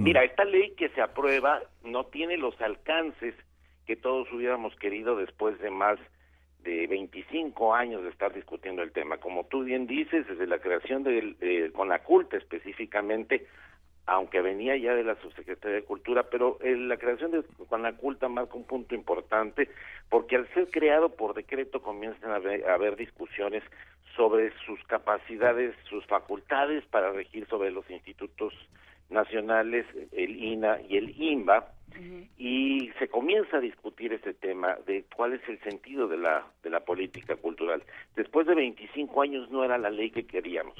Mira, 0.00 0.24
esta 0.24 0.44
ley 0.44 0.70
que 0.76 0.88
se 0.90 1.00
aprueba 1.00 1.60
no 1.84 2.04
tiene 2.06 2.36
los 2.36 2.58
alcances 2.60 3.34
que 3.86 3.96
todos 3.96 4.30
hubiéramos 4.32 4.74
querido 4.76 5.16
después 5.16 5.58
de 5.60 5.70
más 5.70 5.98
de 6.62 6.86
25 6.86 7.74
años 7.74 8.02
de 8.02 8.10
estar 8.10 8.32
discutiendo 8.32 8.82
el 8.82 8.92
tema. 8.92 9.18
Como 9.18 9.44
tú 9.46 9.64
bien 9.64 9.86
dices, 9.86 10.26
desde 10.28 10.46
la 10.46 10.58
creación 10.58 11.02
de, 11.02 11.70
con 11.74 11.88
la 11.88 12.02
culta 12.02 12.36
específicamente, 12.36 13.46
aunque 14.06 14.40
venía 14.40 14.76
ya 14.76 14.94
de 14.94 15.04
la 15.04 15.16
Subsecretaría 15.16 15.76
de 15.76 15.84
Cultura, 15.84 16.24
pero 16.24 16.58
eh, 16.60 16.76
la 16.76 16.96
creación 16.96 17.30
de 17.30 17.42
Culta 17.98 18.28
marca 18.28 18.54
un 18.54 18.64
punto 18.64 18.94
importante 18.94 19.68
porque 20.08 20.36
al 20.36 20.48
ser 20.54 20.70
creado 20.70 21.10
por 21.10 21.34
decreto 21.34 21.82
comienzan 21.82 22.30
a 22.30 22.36
haber, 22.36 22.96
discusiones 22.96 23.62
sobre 24.16 24.52
sus 24.66 24.82
capacidades, 24.84 25.74
sus 25.88 26.04
facultades 26.06 26.84
para 26.86 27.12
regir 27.12 27.46
sobre 27.48 27.70
los 27.70 27.88
institutos 27.90 28.52
nacionales, 29.12 29.86
el 30.12 30.42
INA 30.42 30.80
y 30.88 30.96
el 30.96 31.20
INBA, 31.20 31.68
y 32.38 32.90
se 32.98 33.08
comienza 33.08 33.58
a 33.58 33.60
discutir 33.60 34.14
ese 34.14 34.32
tema 34.32 34.76
de 34.86 35.04
cuál 35.14 35.34
es 35.34 35.46
el 35.48 35.60
sentido 35.60 36.08
de 36.08 36.16
la, 36.16 36.46
de 36.62 36.70
la 36.70 36.80
política 36.80 37.36
cultural. 37.36 37.82
Después 38.16 38.46
de 38.46 38.54
25 38.54 39.22
años 39.22 39.50
no 39.50 39.62
era 39.62 39.76
la 39.76 39.90
ley 39.90 40.10
que 40.10 40.26
queríamos 40.26 40.76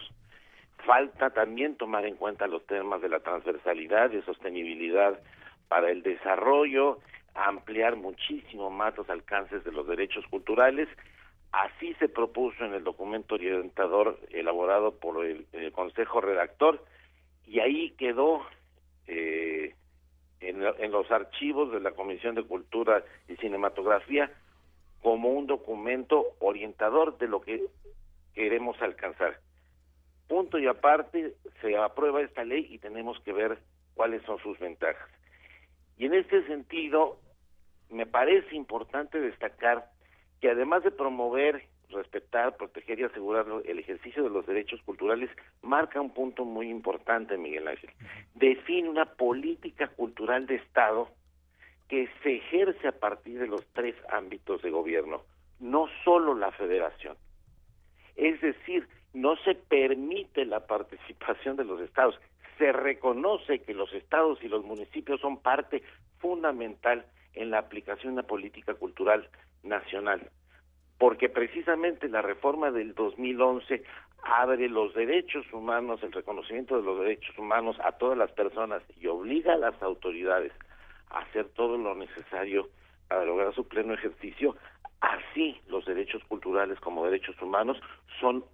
Falta 0.85 1.31
también 1.31 1.77
tomar 1.77 2.05
en 2.07 2.17
cuenta 2.17 2.49
los 2.49 2.67
temas 2.67 3.01
de 3.01 3.09
la 3.09 3.21
transversalidad, 3.21 4.11
de 4.11 4.23
sostenibilidad 4.25 5.21
para 5.69 5.91
el 5.91 6.03
desarrollo, 6.03 6.99
ampliar 7.35 7.97
muchísimo 7.97 8.69
más 8.69 8.97
los 8.97 9.09
alcances 9.09 9.63
de 9.63 9.71
los 9.71 9.87
derechos 9.87 10.27
culturales. 10.27 10.89
Así 11.53 11.95
se 11.95 12.09
propuso 12.09 12.65
en 12.65 12.75
el 12.75 12.83
documento 12.83 13.37
orientador 13.37 14.19
elaborado 14.31 14.99
por 14.99 15.25
el, 15.25 15.47
Consejo 15.73 16.21
Redactor 16.21 16.85
y 17.47 17.61
ahí 17.61 17.91
quedó 17.99 18.43
eh, 19.07 19.75
en, 20.41 20.63
en 20.63 20.91
los 20.91 21.11
archivos 21.11 21.73
de 21.73 21.81
la 21.81 21.93
Comisión 21.93 22.35
de 22.35 22.45
Cultura 22.45 23.05
y 23.29 23.37
Cinematografía 23.37 24.31
como 25.03 25.31
un 25.31 25.47
documento 25.47 26.35
orientador 26.41 27.19
de 27.19 27.29
lo 27.29 27.41
que 27.41 27.63
queremos 28.35 28.81
alcanzar 28.81 29.39
punto 30.33 30.59
y 30.59 30.67
aparte 30.67 31.35
se 31.61 31.77
aprueba 31.77 32.23
esta 32.23 32.43
ley 32.43 32.67
y 32.71 32.79
tenemos 32.79 33.21
que 33.21 33.35
ver 33.35 33.59
cuáles 33.95 34.23
son 34.23 34.39
sus 34.39 34.59
ventajas. 34.59 35.11
Y 35.99 36.07
en 36.07 36.15
este 36.15 36.47
sentido, 36.47 37.19
me 37.91 38.07
parece 38.07 38.57
importante 38.57 39.21
destacar 39.21 39.91
que 40.41 40.49
además 40.49 40.85
de 40.85 40.91
promover, 40.91 41.69
respetar, 41.93 42.57
proteger 42.57 43.01
y 43.01 43.05
asegurar 43.05 43.47
el 43.65 43.79
ejercicio 43.79 44.23
de 44.23 44.31
los 44.31 44.47
derechos 44.47 44.81
culturales, 44.83 45.31
marca 45.63 46.01
un 46.01 46.13
punto 46.13 46.45
muy 46.45 46.69
importante, 46.69 47.37
Miguel 47.37 47.69
Ángel. 47.69 47.91
Define 48.35 48.89
una 48.89 49.07
política 49.07 49.89
cultural 49.89 50.47
de 50.47 50.57
Estado 50.57 51.09
que 51.89 52.09
se 52.23 52.37
ejerce 52.37 52.89
a 52.89 52.99
partir 52.99 53.39
de 53.39 53.47
los 53.47 53.67
tres 53.75 53.95
ámbitos 54.11 54.63
de 54.63 54.71
gobierno, 54.71 55.23
no 55.61 55.89
solo 56.05 56.35
la 56.35 56.51
federación. 56.53 57.17
Es 58.17 58.41
decir, 58.41 58.89
no 59.13 59.37
se 59.37 59.55
permite 59.55 60.45
la 60.45 60.67
participación 60.67 61.57
de 61.57 61.65
los 61.65 61.81
estados. 61.81 62.19
Se 62.59 62.73
reconoce 62.73 63.61
que 63.61 63.75
los 63.75 63.93
estados 63.93 64.43
y 64.43 64.49
los 64.49 64.65
municipios 64.65 65.21
son 65.21 65.39
parte 65.39 65.83
fundamental 66.19 67.05
en 67.35 67.51
la 67.51 67.59
aplicación 67.59 68.15
de 68.15 68.21
una 68.21 68.29
política 68.29 68.75
cultural 68.75 69.29
nacional, 69.63 70.31
porque 70.99 71.29
precisamente 71.29 72.09
la 72.09 72.23
reforma 72.23 72.71
del 72.71 72.95
2011 72.95 73.83
abre 74.23 74.69
los 74.69 74.95
derechos 74.95 75.45
humanos, 75.53 76.03
el 76.03 76.13
reconocimiento 76.13 76.77
de 76.77 76.83
los 76.83 77.01
derechos 77.01 77.37
humanos 77.39 77.77
a 77.85 77.93
todas 77.93 78.17
las 78.17 78.31
personas 78.33 78.83
y 79.01 79.07
obliga 79.09 79.55
a 79.55 79.59
las 79.59 79.81
autoridades 79.83 80.53
a 81.11 81.21
hacer 81.21 81.49
todo 81.51 81.77
lo 81.77 81.95
necesario 81.95 82.69
para 83.09 83.25
lograr 83.25 83.55
su 83.55 83.67
pleno 83.67 83.95
ejercicio. 83.95 84.57
Así, 85.01 85.61
los 85.69 85.85
derechos 85.85 86.23
culturales 86.25 86.79
como 86.81 87.05
derechos 87.05 87.41
humanos 87.43 87.79
son 88.21 88.45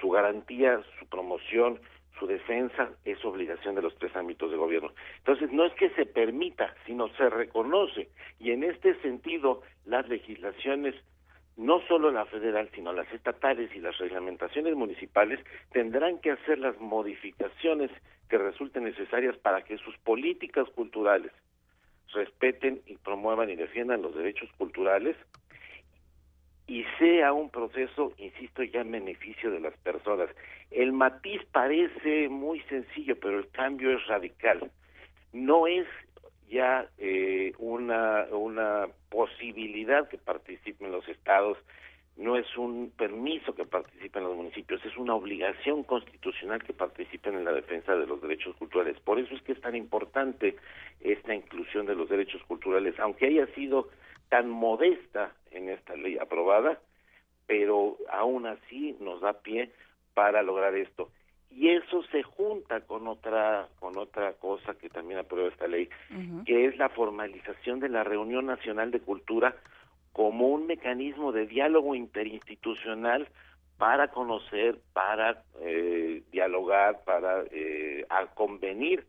su 0.00 0.10
garantía, 0.10 0.82
su 0.98 1.06
promoción, 1.06 1.80
su 2.18 2.26
defensa 2.26 2.90
es 3.04 3.24
obligación 3.24 3.74
de 3.74 3.82
los 3.82 3.96
tres 3.96 4.14
ámbitos 4.14 4.50
de 4.50 4.56
gobierno. 4.56 4.92
Entonces, 5.18 5.50
no 5.50 5.64
es 5.64 5.72
que 5.74 5.90
se 5.90 6.06
permita, 6.06 6.74
sino 6.86 7.08
se 7.16 7.28
reconoce. 7.28 8.08
Y 8.38 8.52
en 8.52 8.62
este 8.62 8.94
sentido, 9.00 9.62
las 9.84 10.08
legislaciones, 10.08 10.94
no 11.56 11.80
solo 11.86 12.10
la 12.10 12.26
federal, 12.26 12.68
sino 12.74 12.92
las 12.92 13.10
estatales 13.12 13.70
y 13.74 13.80
las 13.80 13.96
reglamentaciones 13.98 14.74
municipales, 14.74 15.40
tendrán 15.72 16.18
que 16.18 16.32
hacer 16.32 16.58
las 16.58 16.78
modificaciones 16.80 17.90
que 18.28 18.38
resulten 18.38 18.84
necesarias 18.84 19.36
para 19.38 19.62
que 19.62 19.78
sus 19.78 19.96
políticas 19.98 20.68
culturales 20.70 21.30
respeten 22.12 22.80
y 22.86 22.96
promuevan 22.96 23.50
y 23.50 23.56
defiendan 23.56 24.02
los 24.02 24.14
derechos 24.14 24.50
culturales 24.56 25.16
y 26.66 26.84
sea 26.98 27.32
un 27.32 27.50
proceso, 27.50 28.12
insisto, 28.16 28.62
ya 28.62 28.80
en 28.80 28.92
beneficio 28.92 29.50
de 29.50 29.60
las 29.60 29.76
personas. 29.78 30.30
El 30.70 30.92
matiz 30.92 31.42
parece 31.52 32.28
muy 32.28 32.60
sencillo, 32.62 33.18
pero 33.20 33.38
el 33.38 33.48
cambio 33.50 33.90
es 33.90 34.06
radical. 34.06 34.70
No 35.32 35.66
es 35.66 35.86
ya 36.48 36.88
eh, 36.98 37.52
una, 37.58 38.26
una 38.30 38.88
posibilidad 39.10 40.08
que 40.08 40.18
participen 40.18 40.92
los 40.92 41.08
estados, 41.08 41.58
no 42.16 42.36
es 42.36 42.46
un 42.56 42.92
permiso 42.96 43.54
que 43.54 43.64
participen 43.64 44.22
los 44.22 44.36
municipios, 44.36 44.84
es 44.84 44.96
una 44.96 45.14
obligación 45.14 45.82
constitucional 45.82 46.62
que 46.62 46.72
participen 46.72 47.34
en 47.34 47.44
la 47.44 47.52
defensa 47.52 47.96
de 47.96 48.06
los 48.06 48.22
derechos 48.22 48.54
culturales. 48.56 49.00
Por 49.00 49.18
eso 49.18 49.34
es 49.34 49.42
que 49.42 49.52
es 49.52 49.60
tan 49.60 49.74
importante 49.74 50.56
esta 51.00 51.34
inclusión 51.34 51.86
de 51.86 51.96
los 51.96 52.08
derechos 52.08 52.42
culturales, 52.44 52.98
aunque 53.00 53.26
haya 53.26 53.46
sido 53.54 53.88
tan 54.28 54.48
modesta 54.48 55.32
en 55.50 55.68
esta 55.68 55.96
ley 55.96 56.16
aprobada, 56.18 56.78
pero 57.46 57.98
aún 58.10 58.46
así 58.46 58.96
nos 59.00 59.20
da 59.20 59.40
pie 59.40 59.70
para 60.14 60.42
lograr 60.42 60.74
esto. 60.76 61.10
Y 61.56 61.68
eso 61.68 62.02
se 62.10 62.22
junta 62.24 62.80
con 62.80 63.06
otra 63.06 63.68
con 63.78 63.96
otra 63.96 64.32
cosa 64.34 64.74
que 64.74 64.88
también 64.88 65.20
aprueba 65.20 65.48
esta 65.48 65.68
ley, 65.68 65.88
que 66.44 66.66
es 66.66 66.76
la 66.76 66.88
formalización 66.88 67.78
de 67.78 67.88
la 67.88 68.02
Reunión 68.02 68.46
Nacional 68.46 68.90
de 68.90 69.00
Cultura 69.00 69.54
como 70.12 70.48
un 70.48 70.66
mecanismo 70.66 71.32
de 71.32 71.46
diálogo 71.46 71.94
interinstitucional 71.94 73.28
para 73.78 74.08
conocer, 74.08 74.78
para 74.92 75.42
eh, 75.60 76.22
dialogar, 76.30 77.02
para 77.04 77.42
eh, 77.50 78.04
convenir 78.34 79.04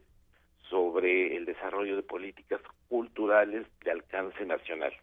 sobre 0.70 1.36
el 1.36 1.46
desarrollo 1.46 1.96
de 1.96 2.04
políticas 2.04 2.62
culturales 2.88 3.66
de 3.84 3.92
alcance 3.92 4.46
nacional. 4.46 4.94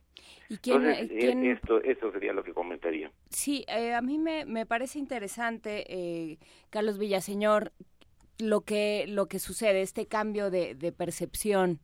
¿Y 0.49 0.59
quién, 0.59 0.85
Entonces, 0.85 1.11
eh, 1.11 1.53
Esto, 1.53 1.83
esto 1.83 2.13
sería 2.13 2.33
lo 2.33 2.45
que 2.45 2.53
comentaría. 2.53 3.11
Sí, 3.31 3.65
eh, 3.69 3.95
a 3.95 4.03
mí 4.03 4.19
me, 4.19 4.45
me 4.45 4.67
parece 4.67 4.99
interesante, 4.99 5.85
eh, 5.89 6.39
Carlos 6.71 6.99
Villaseñor, 6.99 7.73
lo 8.39 8.63
que, 8.63 9.07
lo 9.09 9.27
que 9.27 9.39
sucede, 9.39 9.83
este 9.83 10.07
cambio 10.07 10.51
de, 10.51 10.75
de 10.75 10.93
percepción 10.93 11.81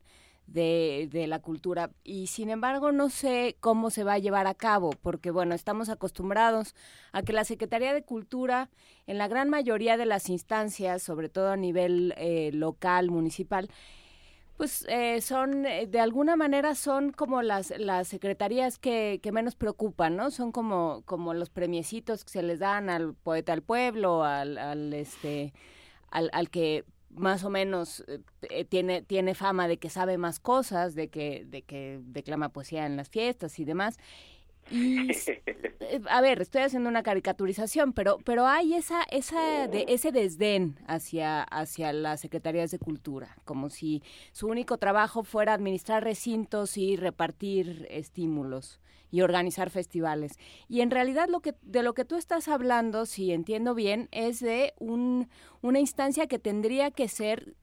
de, 0.53 1.25
la 1.27 1.39
cultura. 1.39 1.91
Y 2.03 2.27
sin 2.27 2.49
embargo, 2.49 2.91
no 2.91 3.09
sé 3.09 3.57
cómo 3.59 3.89
se 3.89 4.03
va 4.03 4.13
a 4.13 4.19
llevar 4.19 4.47
a 4.47 4.53
cabo, 4.53 4.91
porque 5.01 5.31
bueno, 5.31 5.55
estamos 5.55 5.89
acostumbrados 5.89 6.75
a 7.11 7.21
que 7.21 7.33
la 7.33 7.43
Secretaría 7.43 7.93
de 7.93 8.03
Cultura, 8.03 8.69
en 9.07 9.17
la 9.17 9.27
gran 9.27 9.49
mayoría 9.49 9.97
de 9.97 10.05
las 10.05 10.29
instancias, 10.29 11.01
sobre 11.01 11.29
todo 11.29 11.51
a 11.51 11.57
nivel 11.57 12.13
eh, 12.17 12.51
local, 12.53 13.09
municipal, 13.09 13.69
pues 14.57 14.85
eh, 14.89 15.21
son, 15.21 15.65
eh, 15.65 15.87
de 15.87 16.01
alguna 16.01 16.35
manera 16.35 16.75
son 16.75 17.11
como 17.13 17.41
las, 17.41 17.73
las 17.77 18.09
secretarías 18.09 18.77
que, 18.77 19.21
menos 19.31 19.55
preocupan, 19.55 20.17
¿no? 20.17 20.31
Son 20.31 20.51
como, 20.51 21.01
como 21.05 21.33
los 21.33 21.49
premiecitos 21.49 22.25
que 22.25 22.31
se 22.31 22.43
les 22.43 22.59
dan 22.59 22.89
al 22.89 23.13
poeta 23.13 23.53
del 23.53 23.61
pueblo, 23.61 24.25
al, 24.25 24.57
al 24.57 24.93
este, 24.93 25.53
al, 26.11 26.29
al 26.33 26.49
que 26.49 26.83
más 27.09 27.43
o 27.43 27.49
menos 27.49 28.03
eh, 28.49 28.65
tiene, 28.65 29.01
tiene 29.01 29.35
fama 29.35 29.67
de 29.67 29.77
que 29.77 29.89
sabe 29.89 30.17
más 30.17 30.39
cosas, 30.39 30.95
de 30.95 31.09
que, 31.09 31.45
de 31.47 31.61
que 31.63 31.99
declama 32.03 32.49
poesía 32.49 32.85
en 32.85 32.97
las 32.97 33.09
fiestas 33.09 33.59
y 33.59 33.65
demás. 33.65 33.97
Y, 34.71 35.11
eh, 35.79 36.01
a 36.09 36.21
ver, 36.21 36.41
estoy 36.41 36.61
haciendo 36.61 36.89
una 36.89 37.03
caricaturización, 37.03 37.93
pero, 37.93 38.17
pero 38.23 38.45
hay 38.45 38.75
esa, 38.75 39.03
esa 39.03 39.67
de, 39.67 39.85
ese 39.87 40.11
desdén 40.11 40.77
hacia, 40.87 41.43
hacia 41.43 41.91
las 41.93 42.21
secretarías 42.21 42.71
de 42.71 42.79
cultura, 42.79 43.35
como 43.45 43.69
si 43.69 44.03
su 44.31 44.47
único 44.47 44.77
trabajo 44.77 45.23
fuera 45.23 45.53
administrar 45.53 46.03
recintos 46.03 46.77
y 46.77 46.95
repartir 46.95 47.87
estímulos 47.89 48.79
y 49.11 49.21
organizar 49.21 49.69
festivales. 49.69 50.37
Y 50.67 50.81
en 50.81 50.91
realidad 50.91 51.27
lo 51.29 51.39
que, 51.39 51.55
de 51.61 51.83
lo 51.83 51.93
que 51.93 52.05
tú 52.05 52.15
estás 52.15 52.47
hablando, 52.47 53.05
si 53.05 53.31
entiendo 53.31 53.75
bien, 53.75 54.07
es 54.11 54.39
de 54.39 54.73
un, 54.79 55.29
una 55.61 55.79
instancia 55.79 56.27
que 56.27 56.39
tendría 56.39 56.91
que 56.91 57.07
ser 57.07 57.55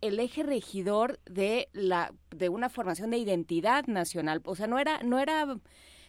el 0.00 0.18
eje 0.18 0.42
regidor 0.42 1.20
de 1.24 1.68
la 1.72 2.12
de 2.30 2.48
una 2.48 2.68
formación 2.68 3.10
de 3.10 3.18
identidad 3.18 3.86
nacional. 3.86 4.42
O 4.44 4.56
sea, 4.56 4.66
no 4.66 4.78
era 4.78 5.02
no 5.02 5.18
era 5.18 5.56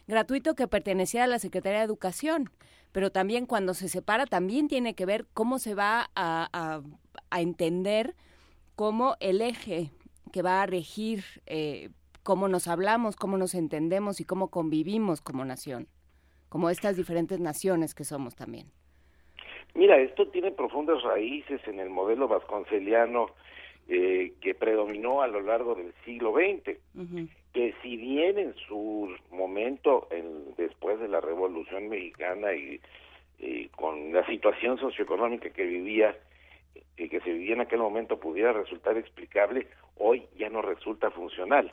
gratuito 0.06 0.54
que 0.54 0.68
perteneciera 0.68 1.24
a 1.24 1.28
la 1.28 1.38
Secretaría 1.38 1.78
de 1.78 1.84
Educación, 1.84 2.50
pero 2.92 3.10
también 3.10 3.46
cuando 3.46 3.72
se 3.72 3.88
separa 3.88 4.26
también 4.26 4.68
tiene 4.68 4.94
que 4.94 5.06
ver 5.06 5.26
cómo 5.32 5.58
se 5.58 5.74
va 5.74 6.10
a, 6.14 6.82
a, 7.30 7.40
entender 7.40 8.14
como 8.76 9.16
el 9.20 9.40
eje 9.40 9.90
que 10.32 10.42
va 10.42 10.62
a 10.62 10.66
regir 10.66 11.24
eh, 11.46 11.90
cómo 12.24 12.48
nos 12.48 12.66
hablamos, 12.66 13.14
cómo 13.14 13.36
nos 13.36 13.54
entendemos 13.54 14.20
y 14.20 14.24
cómo 14.24 14.50
convivimos 14.50 15.20
como 15.20 15.44
nación, 15.44 15.86
como 16.48 16.70
estas 16.70 16.96
diferentes 16.96 17.38
naciones 17.38 17.94
que 17.94 18.02
somos 18.02 18.34
también. 18.34 18.66
Mira, 19.74 19.98
esto 19.98 20.28
tiene 20.28 20.50
profundas 20.50 21.02
raíces 21.02 21.60
en 21.68 21.78
el 21.80 21.90
modelo 21.90 22.26
vasconceliano 22.26 23.26
eh, 23.88 24.32
que 24.40 24.54
predominó 24.54 25.20
a 25.20 25.28
lo 25.28 25.42
largo 25.42 25.74
del 25.74 25.92
siglo 26.04 26.32
XX, 26.32 26.78
que 27.52 27.74
si 27.82 27.96
bien 27.96 28.38
en 28.38 28.54
su 28.66 29.14
momento, 29.30 30.08
después 30.56 30.98
de 31.00 31.08
la 31.08 31.20
Revolución 31.20 31.88
Mexicana 31.88 32.54
y, 32.54 32.80
con 33.76 34.12
la 34.12 34.24
situación 34.26 34.78
socioeconómica 34.78 35.50
que 35.50 35.64
vivía, 35.64 36.16
y 36.96 37.08
que 37.08 37.20
se 37.20 37.32
vivía 37.32 37.54
en 37.54 37.60
aquel 37.60 37.80
momento 37.80 38.18
pudiera 38.18 38.52
resultar 38.52 38.96
explicable, 38.96 39.66
hoy 39.96 40.24
ya 40.38 40.48
no 40.48 40.62
resulta 40.62 41.10
funcional. 41.10 41.72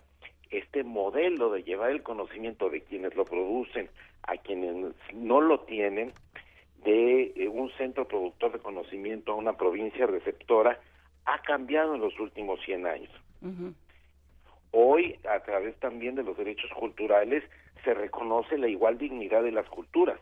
Este 0.52 0.84
modelo 0.84 1.50
de 1.52 1.64
llevar 1.64 1.92
el 1.92 2.04
conocimiento 2.04 2.70
de 2.70 2.82
quienes 2.82 3.16
lo 3.16 3.26
producen 3.26 3.90
a 4.24 4.38
quienes 4.38 4.94
no 5.14 5.42
lo 5.42 5.62
tienen, 5.62 6.14
de 6.84 7.34
eh, 7.36 7.48
un 7.48 7.72
centro 7.78 8.08
productor 8.08 8.52
de 8.52 8.60
conocimiento 8.60 9.32
a 9.32 9.36
una 9.36 9.54
provincia 9.54 10.06
receptora, 10.06 10.80
ha 11.26 11.42
cambiado 11.42 11.96
en 11.96 12.02
los 12.02 12.20
últimos 12.20 12.60
100 12.62 12.88
años. 12.88 13.12
Hoy, 14.72 15.20
a 15.30 15.40
través 15.42 15.76
también 15.80 16.16
de 16.16 16.24
los 16.24 16.38
derechos 16.38 16.72
culturales, 16.72 17.44
se 17.84 17.94
reconoce 17.94 18.58
la 18.58 18.68
igual 18.68 18.98
dignidad 18.98 19.44
de 19.44 19.52
las 19.52 19.68
culturas. 19.68 20.20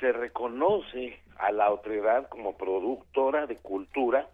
Se 0.00 0.12
reconoce 0.12 1.18
a 1.36 1.52
la 1.52 1.70
otredad 1.70 2.28
como 2.28 2.56
productora 2.56 3.46
de 3.46 3.56
cultura 3.56 4.28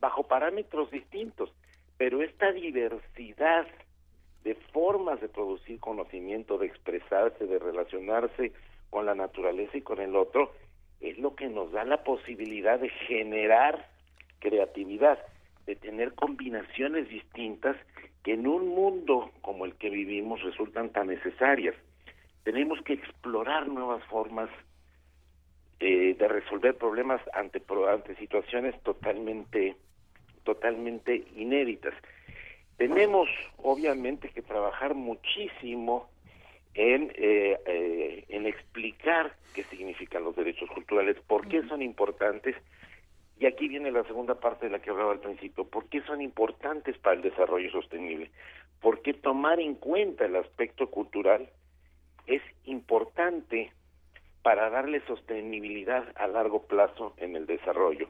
bajo 0.00 0.24
parámetros 0.24 0.90
distintos, 0.90 1.52
pero 1.96 2.22
esta 2.22 2.52
diversidad 2.52 3.66
de 4.48 4.54
formas 4.72 5.20
de 5.20 5.28
producir 5.28 5.78
conocimiento, 5.78 6.56
de 6.56 6.64
expresarse, 6.64 7.46
de 7.46 7.58
relacionarse 7.58 8.52
con 8.88 9.04
la 9.04 9.14
naturaleza 9.14 9.76
y 9.76 9.82
con 9.82 10.00
el 10.00 10.16
otro, 10.16 10.54
es 11.02 11.18
lo 11.18 11.34
que 11.36 11.48
nos 11.48 11.70
da 11.70 11.84
la 11.84 12.02
posibilidad 12.02 12.80
de 12.80 12.88
generar 12.88 13.90
creatividad, 14.38 15.18
de 15.66 15.76
tener 15.76 16.14
combinaciones 16.14 17.10
distintas 17.10 17.76
que 18.24 18.32
en 18.32 18.46
un 18.46 18.68
mundo 18.68 19.30
como 19.42 19.66
el 19.66 19.74
que 19.74 19.90
vivimos 19.90 20.42
resultan 20.42 20.88
tan 20.92 21.08
necesarias. 21.08 21.74
Tenemos 22.42 22.80
que 22.80 22.94
explorar 22.94 23.68
nuevas 23.68 24.02
formas 24.04 24.48
eh, 25.80 26.16
de 26.18 26.26
resolver 26.26 26.74
problemas 26.74 27.20
ante, 27.34 27.62
ante 27.86 28.16
situaciones 28.16 28.82
totalmente, 28.82 29.76
totalmente 30.44 31.22
inéditas. 31.36 31.92
Tenemos 32.78 33.28
obviamente 33.56 34.28
que 34.30 34.40
trabajar 34.40 34.94
muchísimo 34.94 36.08
en, 36.74 37.12
eh, 37.16 37.58
eh, 37.66 38.24
en 38.28 38.46
explicar 38.46 39.34
qué 39.52 39.64
significan 39.64 40.22
los 40.22 40.36
derechos 40.36 40.70
culturales, 40.70 41.16
por 41.26 41.48
qué 41.48 41.64
son 41.64 41.82
importantes, 41.82 42.54
y 43.40 43.46
aquí 43.46 43.66
viene 43.66 43.90
la 43.90 44.04
segunda 44.04 44.36
parte 44.36 44.66
de 44.66 44.72
la 44.72 44.78
que 44.78 44.90
hablaba 44.90 45.10
al 45.10 45.18
principio, 45.18 45.64
por 45.64 45.88
qué 45.88 46.02
son 46.02 46.20
importantes 46.20 46.96
para 46.98 47.16
el 47.16 47.22
desarrollo 47.22 47.68
sostenible, 47.72 48.30
por 48.80 49.02
qué 49.02 49.12
tomar 49.12 49.58
en 49.58 49.74
cuenta 49.74 50.26
el 50.26 50.36
aspecto 50.36 50.88
cultural 50.88 51.50
es 52.28 52.42
importante 52.64 53.72
para 54.42 54.70
darle 54.70 55.04
sostenibilidad 55.08 56.04
a 56.14 56.28
largo 56.28 56.62
plazo 56.68 57.14
en 57.16 57.34
el 57.34 57.46
desarrollo. 57.46 58.08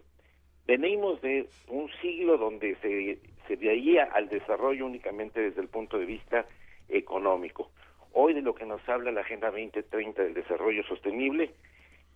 Venimos 0.69 1.19
de 1.23 1.49
un 1.69 1.91
siglo 2.03 2.37
donde 2.37 2.77
se, 2.83 3.19
se 3.49 3.57
veía 3.57 4.05
al 4.05 4.29
desarrollo 4.29 4.85
únicamente 4.85 5.41
desde 5.41 5.63
el 5.63 5.69
punto 5.69 5.99
de 5.99 6.05
vista 6.05 6.45
económico. 6.91 7.71
Hoy 8.13 8.35
de 8.35 8.43
lo 8.43 8.55
que 8.55 8.67
nos 8.67 8.87
habla 8.87 9.11
la 9.11 9.23
Agenda 9.23 9.51
2030 9.51 10.23
del 10.23 10.35
Desarrollo 10.35 10.85
Sostenible 10.85 11.55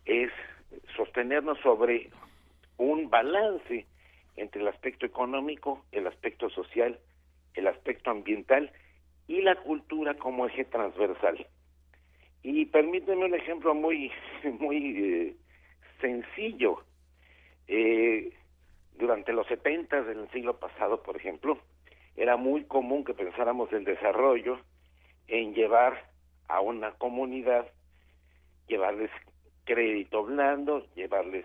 es 0.04 0.30
sostenernos 0.94 1.58
sobre 1.60 2.10
un 2.76 3.08
balance 3.08 3.86
entre 4.36 4.60
el 4.60 4.68
aspecto 4.68 5.06
económico, 5.06 5.86
el 5.90 6.06
aspecto 6.06 6.50
social, 6.50 6.98
el 7.54 7.66
aspecto 7.66 8.10
ambiental 8.10 8.70
y 9.28 9.40
la 9.40 9.56
cultura 9.62 10.12
como 10.18 10.44
eje 10.46 10.66
transversal. 10.66 11.46
Y 12.42 12.66
permíteme 12.66 13.24
un 13.24 13.34
ejemplo 13.34 13.74
muy, 13.74 14.12
muy 14.60 14.94
eh, 14.98 15.36
sencillo. 16.02 16.84
Eh, 17.66 18.30
durante 19.02 19.32
los 19.32 19.48
70 19.48 20.04
del 20.04 20.30
siglo 20.30 20.60
pasado, 20.60 21.02
por 21.02 21.16
ejemplo, 21.16 21.58
era 22.14 22.36
muy 22.36 22.66
común 22.66 23.04
que 23.04 23.14
pensáramos 23.14 23.72
el 23.72 23.82
desarrollo 23.82 24.60
en 25.26 25.54
llevar 25.54 26.08
a 26.46 26.60
una 26.60 26.92
comunidad, 26.92 27.66
llevarles 28.68 29.10
crédito 29.64 30.22
blando, 30.22 30.86
llevarles 30.94 31.44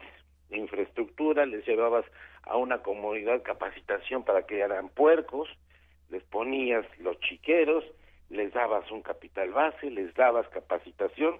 infraestructura, 0.51 1.47
les 1.47 1.65
llevabas 1.65 2.05
a 2.43 2.57
una 2.57 2.83
comunidad 2.83 3.41
capacitación 3.41 4.23
para 4.23 4.45
que 4.45 4.59
eran 4.59 4.89
puercos, 4.89 5.49
les 6.11 6.23
ponías 6.25 6.85
los 6.99 7.19
chiqueros, 7.21 7.83
les 8.29 8.53
dabas 8.53 8.91
un 8.91 9.01
capital 9.01 9.49
base, 9.49 9.89
les 9.89 10.13
dabas 10.13 10.47
capacitación, 10.49 11.39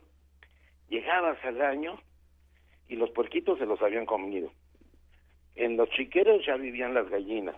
llegabas 0.89 1.37
al 1.45 1.61
año 1.61 1.99
y 2.87 2.95
los 2.95 3.11
puerquitos 3.11 3.59
se 3.59 3.67
los 3.67 3.79
habían 3.83 4.07
comido. 4.07 4.51
En 5.57 5.75
los 5.75 5.89
chiqueros 5.89 6.45
ya 6.45 6.55
vivían 6.55 6.93
las 6.93 7.09
gallinas. 7.09 7.55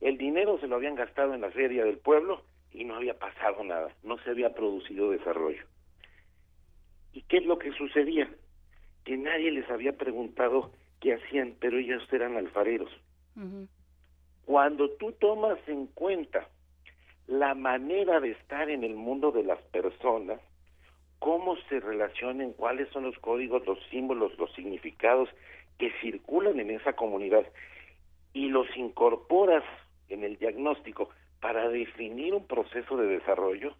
El 0.00 0.18
dinero 0.18 0.58
se 0.58 0.66
lo 0.66 0.76
habían 0.76 0.96
gastado 0.96 1.32
en 1.32 1.40
la 1.42 1.50
feria 1.52 1.84
del 1.84 1.98
pueblo 1.98 2.42
y 2.72 2.84
no 2.84 2.96
había 2.96 3.18
pasado 3.18 3.62
nada, 3.62 3.94
no 4.02 4.18
se 4.18 4.30
había 4.30 4.52
producido 4.52 5.12
desarrollo. 5.12 5.62
¿Y 7.12 7.22
qué 7.22 7.38
es 7.38 7.46
lo 7.46 7.58
que 7.58 7.70
sucedía? 7.72 8.28
Que 9.04 9.16
nadie 9.16 9.52
les 9.52 9.70
había 9.70 9.92
preguntado 9.92 10.72
qué 11.00 11.14
hacían, 11.14 11.54
pero 11.60 11.78
ellos 11.78 12.02
eran 12.12 12.36
alfareros. 12.36 12.90
Cuando 14.44 14.90
tú 14.90 15.12
tomas 15.12 15.58
en 15.68 15.86
cuenta 15.86 16.48
la 17.28 17.54
manera 17.54 18.18
de 18.18 18.32
estar 18.32 18.68
en 18.70 18.82
el 18.82 18.94
mundo 18.94 19.30
de 19.30 19.44
las 19.44 19.60
personas, 19.70 20.40
cómo 21.20 21.56
se 21.68 21.78
relacionan, 21.78 22.52
cuáles 22.54 22.88
son 22.88 23.04
los 23.04 23.16
códigos, 23.18 23.64
los 23.66 23.78
símbolos, 23.90 24.36
los 24.36 24.52
significados 24.54 25.28
que 25.80 25.90
circulan 26.02 26.60
en 26.60 26.70
esa 26.70 26.92
comunidad 26.92 27.46
y 28.34 28.48
los 28.48 28.68
incorporas 28.76 29.64
en 30.10 30.24
el 30.24 30.36
diagnóstico 30.36 31.08
para 31.40 31.70
definir 31.70 32.34
un 32.34 32.46
proceso 32.46 32.98
de 32.98 33.06
desarrollo, 33.06 33.74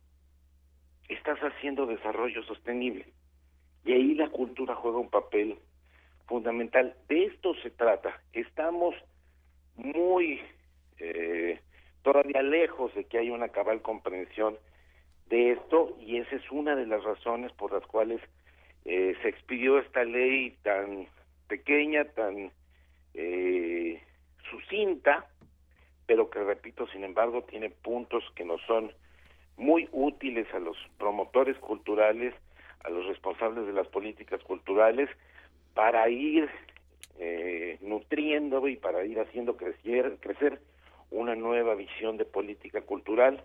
estás 1.10 1.38
haciendo 1.40 1.84
desarrollo 1.84 2.42
sostenible. 2.44 3.04
Y 3.84 3.92
ahí 3.92 4.14
la 4.14 4.30
cultura 4.30 4.74
juega 4.74 4.96
un 4.96 5.10
papel 5.10 5.58
fundamental. 6.26 6.94
De 7.06 7.26
esto 7.26 7.54
se 7.62 7.70
trata. 7.70 8.18
Estamos 8.32 8.94
muy 9.76 10.40
eh, 10.98 11.60
todavía 12.02 12.40
lejos 12.40 12.94
de 12.94 13.04
que 13.04 13.18
haya 13.18 13.34
una 13.34 13.50
cabal 13.50 13.82
comprensión 13.82 14.56
de 15.28 15.52
esto 15.52 15.98
y 16.00 16.16
esa 16.16 16.36
es 16.36 16.50
una 16.50 16.74
de 16.74 16.86
las 16.86 17.04
razones 17.04 17.52
por 17.52 17.72
las 17.72 17.86
cuales 17.86 18.22
eh, 18.86 19.14
se 19.20 19.28
expidió 19.28 19.78
esta 19.78 20.02
ley 20.04 20.56
tan 20.62 21.06
pequeña, 21.50 22.04
tan 22.04 22.52
eh, 23.14 24.00
sucinta, 24.48 25.26
pero 26.06 26.30
que 26.30 26.38
repito, 26.44 26.86
sin 26.86 27.02
embargo, 27.02 27.42
tiene 27.42 27.70
puntos 27.70 28.22
que 28.36 28.44
nos 28.44 28.62
son 28.62 28.92
muy 29.56 29.88
útiles 29.90 30.46
a 30.54 30.60
los 30.60 30.76
promotores 30.96 31.58
culturales, 31.58 32.32
a 32.84 32.90
los 32.90 33.04
responsables 33.06 33.66
de 33.66 33.72
las 33.72 33.88
políticas 33.88 34.40
culturales, 34.44 35.10
para 35.74 36.08
ir 36.08 36.48
eh, 37.18 37.78
nutriendo 37.80 38.66
y 38.68 38.76
para 38.76 39.04
ir 39.04 39.18
haciendo 39.18 39.56
crecer, 39.56 40.18
crecer 40.20 40.60
una 41.10 41.34
nueva 41.34 41.74
visión 41.74 42.16
de 42.16 42.24
política 42.24 42.80
cultural, 42.82 43.44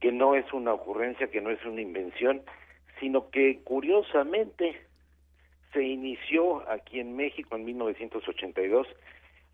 que 0.00 0.12
no 0.12 0.34
es 0.34 0.52
una 0.52 0.74
ocurrencia, 0.74 1.30
que 1.30 1.40
no 1.40 1.50
es 1.50 1.64
una 1.64 1.80
invención, 1.80 2.42
sino 3.00 3.30
que 3.30 3.60
curiosamente 3.64 4.76
se 5.72 5.82
inició 5.82 6.68
aquí 6.70 7.00
en 7.00 7.16
México 7.16 7.56
en 7.56 7.64
1982 7.64 8.86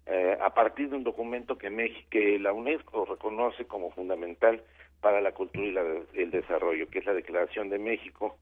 eh, 0.07 0.37
a 0.41 0.55
partir 0.55 0.89
de 0.89 0.97
un 0.97 1.05
documento 1.05 1.59
que, 1.59 1.71
México, 1.71 2.09
que 2.11 2.39
la 2.39 2.53
UNESCO 2.53 3.05
reconoce 3.05 3.67
como 3.67 3.91
fundamental 3.91 4.63
para 5.01 5.21
la 5.21 5.33
cultura 5.33 5.67
y 6.15 6.21
el 6.21 6.31
desarrollo, 6.31 6.89
que 6.89 7.01
es 7.01 7.07
la 7.07 7.15
Declaración 7.15 7.69
de 7.69 7.79
México 7.79 8.37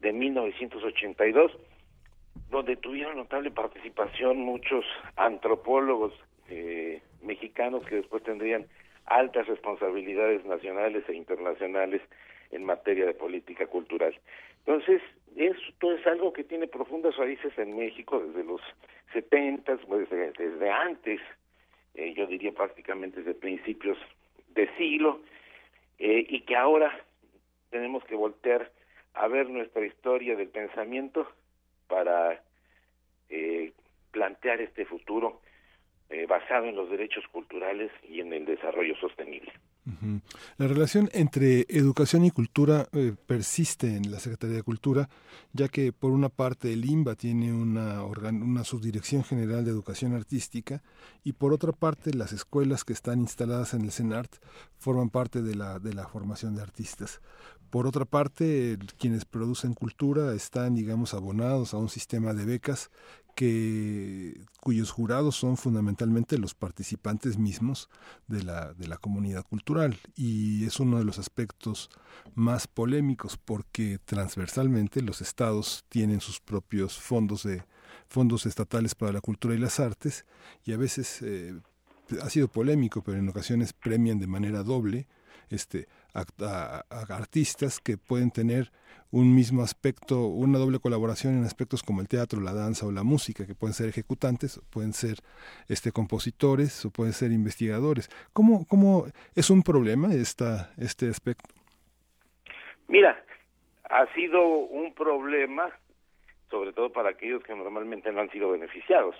de 0.00 0.12
1982, 0.12 1.52
donde 2.50 2.76
tuvieron 2.76 3.16
notable 3.16 3.50
participación 3.50 4.38
muchos 4.38 4.84
antropólogos 5.16 6.12
eh, 6.48 7.00
mexicanos 7.22 7.84
que 7.84 7.96
después 7.96 8.22
tendrían 8.22 8.66
altas 9.06 9.46
responsabilidades 9.46 10.44
nacionales 10.44 11.04
e 11.08 11.14
internacionales 11.14 12.00
en 12.50 12.64
materia 12.64 13.06
de 13.06 13.14
política 13.14 13.66
cultural. 13.66 14.14
Entonces, 14.66 15.02
esto 15.36 15.92
es 15.92 16.06
algo 16.06 16.32
que 16.32 16.44
tiene 16.44 16.66
profundas 16.66 17.16
raíces 17.16 17.56
en 17.58 17.76
México 17.76 18.20
desde 18.20 18.44
los 18.44 18.60
70, 19.12 19.76
pues, 19.88 20.08
desde, 20.10 20.70
antes, 20.70 21.20
eh, 21.94 22.14
yo 22.14 22.26
diría 22.26 22.52
prácticamente 22.52 23.18
desde 23.18 23.34
principios 23.34 23.98
de 24.48 24.68
siglo, 24.76 25.20
eh, 25.98 26.26
y 26.28 26.40
que 26.42 26.56
ahora 26.56 26.92
tenemos 27.70 28.04
que 28.04 28.14
voltear 28.14 28.70
a 29.14 29.28
ver 29.28 29.48
nuestra 29.48 29.84
historia 29.84 30.36
del 30.36 30.48
pensamiento 30.48 31.28
para 31.86 32.40
eh, 33.28 33.72
plantear 34.10 34.60
este 34.60 34.84
futuro 34.84 35.40
eh, 36.10 36.26
basado 36.26 36.66
en 36.66 36.76
los 36.76 36.90
derechos 36.90 37.24
culturales 37.28 37.90
y 38.08 38.20
en 38.20 38.32
el 38.32 38.44
desarrollo 38.44 38.94
sostenible. 38.96 39.52
La 40.56 40.66
relación 40.66 41.10
entre 41.12 41.66
educación 41.68 42.24
y 42.24 42.30
cultura 42.30 42.88
eh, 42.92 43.14
persiste 43.26 43.96
en 43.96 44.10
la 44.10 44.18
Secretaría 44.18 44.56
de 44.56 44.62
Cultura, 44.62 45.10
ya 45.52 45.68
que 45.68 45.92
por 45.92 46.12
una 46.12 46.30
parte 46.30 46.72
el 46.72 46.86
IMBA 46.86 47.16
tiene 47.16 47.52
una, 47.52 48.64
subdirección 48.64 49.24
general 49.24 49.64
de 49.64 49.70
educación 49.70 50.14
artística 50.14 50.82
y 51.22 51.34
por 51.34 51.52
otra 51.52 51.72
parte 51.72 52.14
las 52.14 52.32
escuelas 52.32 52.84
que 52.84 52.94
están 52.94 53.20
instaladas 53.20 53.74
en 53.74 53.82
el 53.82 53.92
CENART 53.92 54.32
forman 54.78 55.10
parte 55.10 55.42
de 55.42 55.54
la, 55.54 55.78
de 55.78 55.92
la 55.92 56.06
formación 56.08 56.54
de 56.54 56.62
artistas. 56.62 57.20
Por 57.68 57.86
otra 57.86 58.04
parte, 58.04 58.78
quienes 58.98 59.24
producen 59.24 59.74
cultura 59.74 60.32
están, 60.34 60.76
digamos, 60.76 61.12
abonados 61.12 61.74
a 61.74 61.78
un 61.78 61.88
sistema 61.88 62.32
de 62.32 62.44
becas 62.44 62.90
que 63.34 64.40
cuyos 64.60 64.90
jurados 64.90 65.36
son 65.36 65.56
fundamentalmente 65.56 66.38
los 66.38 66.54
participantes 66.54 67.38
mismos 67.38 67.90
de 68.28 68.42
la, 68.42 68.72
de 68.74 68.88
la 68.88 68.96
comunidad 68.96 69.44
cultural. 69.44 69.98
Y 70.14 70.64
es 70.64 70.80
uno 70.80 70.98
de 70.98 71.04
los 71.04 71.18
aspectos 71.18 71.90
más 72.34 72.66
polémicos 72.66 73.36
porque 73.36 73.98
transversalmente 74.04 75.02
los 75.02 75.20
estados 75.20 75.84
tienen 75.88 76.20
sus 76.20 76.40
propios 76.40 76.98
fondos 76.98 77.42
de 77.42 77.64
fondos 78.08 78.46
estatales 78.46 78.94
para 78.94 79.12
la 79.12 79.20
cultura 79.20 79.54
y 79.54 79.58
las 79.58 79.80
artes 79.80 80.24
y 80.64 80.72
a 80.72 80.76
veces 80.76 81.20
eh, 81.22 81.58
ha 82.22 82.30
sido 82.30 82.48
polémico 82.48 83.02
pero 83.02 83.18
en 83.18 83.28
ocasiones 83.28 83.72
premian 83.72 84.18
de 84.18 84.26
manera 84.26 84.62
doble 84.62 85.08
este 85.50 85.86
a, 86.14 86.84
artistas 86.90 87.80
que 87.80 87.96
pueden 87.96 88.30
tener 88.30 88.70
un 89.10 89.34
mismo 89.34 89.62
aspecto, 89.62 90.26
una 90.26 90.58
doble 90.58 90.78
colaboración 90.78 91.36
en 91.36 91.44
aspectos 91.44 91.82
como 91.82 92.00
el 92.00 92.08
teatro, 92.08 92.40
la 92.40 92.52
danza 92.52 92.86
o 92.86 92.92
la 92.92 93.04
música, 93.04 93.46
que 93.46 93.54
pueden 93.54 93.74
ser 93.74 93.88
ejecutantes, 93.88 94.60
pueden 94.72 94.92
ser 94.92 95.18
este 95.68 95.92
compositores 95.92 96.84
o 96.84 96.90
pueden 96.90 97.12
ser 97.12 97.30
investigadores. 97.30 98.08
¿Cómo, 98.32 98.66
cómo 98.66 99.06
es 99.34 99.50
un 99.50 99.62
problema 99.62 100.12
esta, 100.14 100.72
este 100.78 101.08
aspecto? 101.08 101.54
Mira, 102.88 103.22
ha 103.88 104.12
sido 104.14 104.44
un 104.44 104.94
problema, 104.94 105.70
sobre 106.50 106.72
todo 106.72 106.90
para 106.90 107.10
aquellos 107.10 107.42
que 107.44 107.54
normalmente 107.54 108.10
no 108.12 108.20
han 108.20 108.30
sido 108.30 108.50
beneficiados 108.50 109.14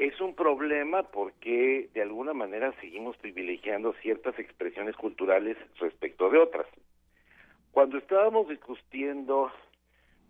es 0.00 0.18
un 0.18 0.34
problema 0.34 1.02
porque 1.02 1.90
de 1.92 2.00
alguna 2.00 2.32
manera 2.32 2.72
seguimos 2.80 3.18
privilegiando 3.18 3.92
ciertas 4.00 4.38
expresiones 4.38 4.96
culturales 4.96 5.58
respecto 5.78 6.30
de 6.30 6.38
otras. 6.38 6.66
Cuando 7.70 7.98
estábamos 7.98 8.48
discutiendo 8.48 9.52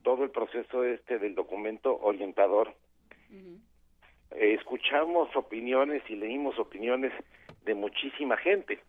todo 0.03 0.25
el 0.25 0.31
proceso 0.31 0.83
este 0.83 1.21
del 1.21 1.37
documento 1.37 1.97
orientador, 2.03 2.75
eh, 3.31 4.55
escuchamos 4.59 5.35
opiniones 5.37 6.03
y 6.09 6.17
leímos 6.17 6.59
opiniones 6.59 7.13
de 7.65 7.75
muchísima 7.75 8.37
gente. 8.39 8.81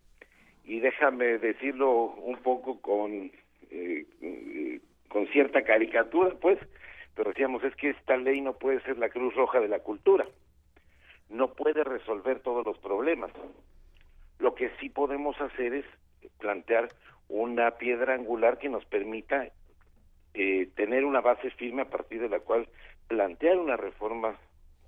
Y 0.66 0.80
déjame 0.80 1.38
decirlo 1.38 1.92
un 1.92 2.38
poco 2.38 2.82
con, 2.82 3.32
eh, 3.70 4.06
eh, 4.20 4.80
con 5.10 5.28
cierta 5.28 5.62
caricatura, 5.62 6.34
pues, 6.42 6.58
pero 7.16 7.30
decíamos, 7.30 7.64
es 7.64 7.76
que 7.76 7.92
esta 7.92 8.18
ley 8.18 8.42
no 8.42 8.54
puede 8.54 8.82
ser 8.82 8.98
la 8.98 9.10
Cruz 9.10 9.36
Roja 9.36 9.60
de 9.60 9.68
la 9.68 9.80
cultura 9.80 10.26
no 11.32 11.54
puede 11.54 11.84
resolver 11.84 12.42
todos 12.42 12.66
los 12.66 12.78
problemas. 12.78 13.32
Lo 14.38 14.54
que 14.54 14.70
sí 14.80 14.90
podemos 14.90 15.40
hacer 15.40 15.74
es 15.74 15.86
plantear 16.40 16.90
una 17.30 17.72
piedra 17.72 18.14
angular 18.14 18.58
que 18.58 18.70
nos 18.70 18.84
permita 18.86 19.48
eh, 20.34 20.70
tener 20.76 21.06
una 21.06 21.22
base 21.22 21.50
firme 21.52 21.84
a 21.84 21.90
partir 21.90 22.22
de 22.22 22.30
la 22.30 22.42
cual 22.42 22.68
plantear 23.08 23.58
una 23.58 23.78
reforma 23.78 24.38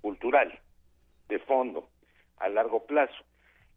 cultural 0.02 0.58
de 1.28 1.38
fondo 1.38 1.88
a 2.36 2.48
largo 2.50 2.84
plazo. 2.84 3.24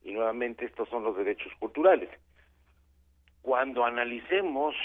Y 0.04 0.12
nuevamente 0.12 0.66
estos 0.66 0.90
son 0.90 1.04
los 1.04 1.16
derechos 1.16 1.52
culturales. 1.60 2.10
Cuando 3.42 3.86
analicemos, 3.86 4.76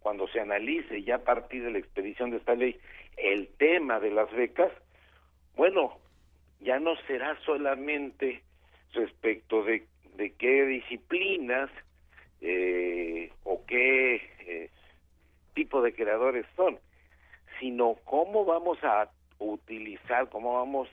cuando 0.00 0.28
se 0.28 0.40
analice 0.40 1.02
ya 1.02 1.16
a 1.16 1.24
partir 1.24 1.64
de 1.64 1.70
la 1.70 1.78
expedición 1.78 2.30
de 2.30 2.36
esta 2.36 2.54
ley 2.54 2.78
el 3.16 3.48
tema 3.56 4.00
de 4.00 4.10
las 4.10 4.30
becas, 4.32 4.72
bueno, 5.56 6.01
ya 6.62 6.78
no 6.78 6.96
será 7.06 7.36
solamente 7.44 8.42
respecto 8.92 9.64
de, 9.64 9.86
qué 10.38 10.66
disciplinas 10.66 11.70
eh, 12.40 13.30
o 13.44 13.64
qué 13.66 14.16
eh, 14.40 14.70
tipo 15.54 15.82
de 15.82 15.94
creadores 15.94 16.46
son, 16.56 16.78
sino 17.60 17.96
cómo 18.04 18.44
vamos 18.44 18.78
a 18.82 19.10
utilizar, 19.38 20.28
cómo 20.28 20.54
vamos 20.54 20.88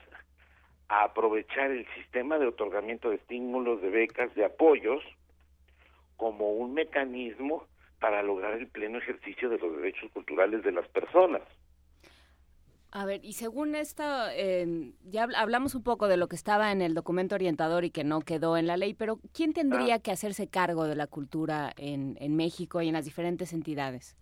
a 0.88 1.04
aprovechar 1.04 1.70
el 1.70 1.86
sistema 1.94 2.38
de 2.38 2.46
otorgamiento 2.46 3.10
de 3.10 3.16
estímulos, 3.16 3.80
de 3.80 3.90
becas, 3.90 4.34
de 4.34 4.44
apoyos, 4.44 5.02
como 6.16 6.52
un 6.52 6.74
mecanismo 6.74 7.64
para 8.00 8.22
lograr 8.22 8.54
el 8.54 8.66
pleno 8.66 8.98
ejercicio 8.98 9.48
de 9.48 9.58
los 9.58 9.76
derechos 9.76 10.10
culturales 10.12 10.62
de 10.62 10.72
las 10.72 10.88
personas. 10.88 11.42
A 12.92 13.04
ver, 13.04 13.24
y 13.24 13.34
según 13.34 13.76
esto, 13.76 14.02
eh, 14.32 14.92
ya 15.04 15.28
hablamos 15.36 15.76
un 15.76 15.84
poco 15.84 16.08
de 16.08 16.16
lo 16.16 16.26
que 16.26 16.34
estaba 16.34 16.72
en 16.72 16.82
el 16.82 16.94
documento 16.94 17.36
orientador 17.36 17.84
y 17.84 17.90
que 17.90 18.02
no 18.02 18.20
quedó 18.20 18.56
en 18.56 18.66
la 18.66 18.76
ley, 18.76 18.94
pero 18.94 19.20
¿quién 19.32 19.52
tendría 19.52 19.96
ah. 19.96 19.98
que 20.00 20.10
hacerse 20.10 20.48
cargo 20.48 20.86
de 20.86 20.96
la 20.96 21.06
cultura 21.06 21.72
en, 21.76 22.16
en 22.20 22.34
México 22.34 22.82
y 22.82 22.88
en 22.88 22.94
las 22.94 23.04
diferentes 23.04 23.52
entidades? 23.52 24.16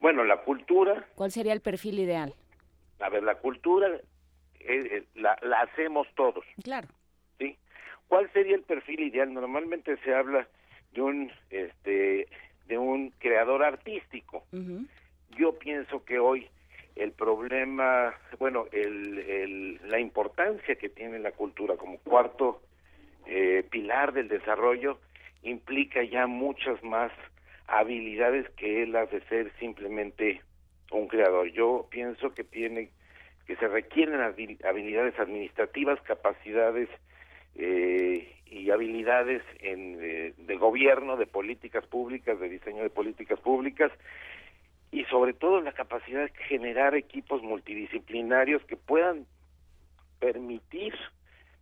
Bueno, 0.00 0.22
la 0.24 0.42
cultura... 0.42 1.06
¿Cuál 1.14 1.30
sería 1.30 1.54
el 1.54 1.62
perfil 1.62 1.98
ideal? 1.98 2.34
A 3.00 3.08
ver, 3.08 3.22
la 3.22 3.36
cultura 3.36 3.88
eh, 3.88 4.02
eh, 4.60 5.04
la, 5.14 5.38
la, 5.42 5.60
hacemos 5.60 6.06
todos. 6.14 6.44
Claro. 6.62 6.88
¿Sí? 7.38 7.56
¿Cuál 8.08 8.30
sería 8.32 8.56
el 8.56 8.62
perfil 8.62 9.00
ideal? 9.00 9.32
Normalmente 9.32 9.96
se 10.04 10.14
habla 10.14 10.46
de 10.92 11.00
un, 11.00 11.32
este, 11.48 12.28
de 12.66 12.78
un 12.78 13.10
creador 13.18 13.62
artístico. 13.62 14.44
Yo 15.38 15.58
pienso 15.58 16.04
que 16.04 16.18
hoy 16.18 16.48
el 16.96 17.12
problema, 17.12 18.14
bueno, 18.38 18.66
el, 18.72 19.78
la 19.88 20.00
importancia 20.00 20.76
que 20.76 20.88
tiene 20.88 21.18
la 21.18 21.32
cultura 21.32 21.76
como 21.76 21.98
cuarto 21.98 22.62
eh, 23.26 23.64
pilar 23.70 24.12
del 24.14 24.28
desarrollo 24.28 24.98
implica 25.42 26.02
ya 26.02 26.26
muchas 26.26 26.82
más 26.82 27.12
habilidades 27.66 28.48
que 28.56 28.86
las 28.86 29.10
de 29.10 29.20
ser 29.22 29.52
simplemente 29.58 30.40
un 30.90 31.06
creador. 31.06 31.48
Yo 31.52 31.86
pienso 31.90 32.32
que 32.32 32.44
tiene 32.44 32.90
que 33.46 33.56
se 33.56 33.68
requieren 33.68 34.20
habilidades 34.20 35.16
administrativas, 35.20 36.00
capacidades 36.02 36.88
eh, 37.54 38.34
y 38.46 38.70
habilidades 38.70 39.42
en, 39.60 39.98
eh, 40.00 40.34
de 40.36 40.56
gobierno, 40.56 41.16
de 41.16 41.26
políticas 41.26 41.86
públicas, 41.86 42.40
de 42.40 42.48
diseño 42.48 42.82
de 42.82 42.90
políticas 42.90 43.38
públicas 43.38 43.92
y 44.90 45.04
sobre 45.04 45.32
todo 45.32 45.60
la 45.60 45.72
capacidad 45.72 46.22
de 46.22 46.32
generar 46.44 46.94
equipos 46.94 47.42
multidisciplinarios 47.42 48.64
que 48.64 48.76
puedan 48.76 49.26
permitir 50.20 50.94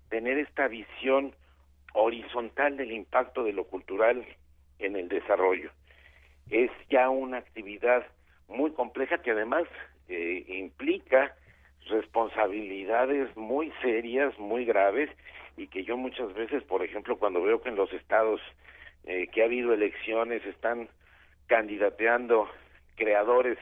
tener 0.09 0.39
esta 0.39 0.69
visión 0.69 1.35
horizontal 1.95 2.77
del 2.77 2.93
impacto 2.93 3.45
de 3.45 3.53
lo 3.53 3.65
cultural 3.65 4.25
en 4.79 4.97
el 4.97 5.09
desarrollo. 5.09 5.71
Es 6.51 6.71
ya 6.91 7.09
una 7.09 7.39
actividad 7.39 8.07
muy 8.49 8.73
compleja 8.73 9.19
que 9.19 9.31
además 9.31 9.65
eh, 10.09 10.45
implica 10.49 11.35
responsabilidades 11.89 13.35
muy 13.37 13.73
serias, 13.83 14.39
muy 14.39 14.65
graves, 14.65 15.11
y 15.57 15.69
que 15.69 15.85
yo 15.85 15.97
muchas 15.97 16.33
veces, 16.35 16.63
por 16.65 16.83
ejemplo, 16.83 17.17
cuando 17.19 17.43
veo 17.43 17.63
que 17.63 17.69
en 17.69 17.77
los 17.77 17.93
estados 17.93 18.41
eh, 19.05 19.29
que 19.29 19.43
ha 19.43 19.47
habido 19.47 19.73
elecciones 19.73 20.45
están 20.47 20.89
candidateando 21.47 22.49
creadores 22.97 23.59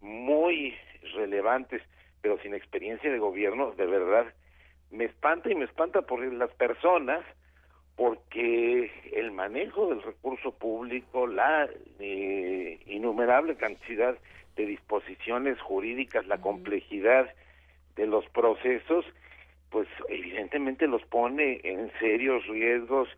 muy 0.00 0.74
relevantes, 1.14 1.82
pero 2.20 2.38
sin 2.40 2.54
experiencia 2.54 3.10
de 3.10 3.18
gobierno, 3.18 3.72
de 3.72 3.86
verdad, 3.86 4.32
me 4.90 5.04
espanta 5.04 5.50
y 5.50 5.54
me 5.54 5.64
espanta 5.64 6.02
por 6.02 6.20
las 6.32 6.50
personas, 6.54 7.24
porque 7.96 8.92
el 9.12 9.32
manejo 9.32 9.88
del 9.88 10.02
recurso 10.02 10.52
público, 10.52 11.26
la 11.26 11.68
eh, 11.98 12.78
innumerable 12.86 13.56
cantidad 13.56 14.16
de 14.56 14.66
disposiciones 14.66 15.60
jurídicas, 15.60 16.26
la 16.26 16.40
complejidad 16.40 17.28
de 17.96 18.06
los 18.06 18.24
procesos, 18.30 19.04
pues 19.70 19.88
evidentemente 20.08 20.86
los 20.86 21.02
pone 21.06 21.60
en 21.64 21.90
serios 21.98 22.46
riesgos 22.46 23.08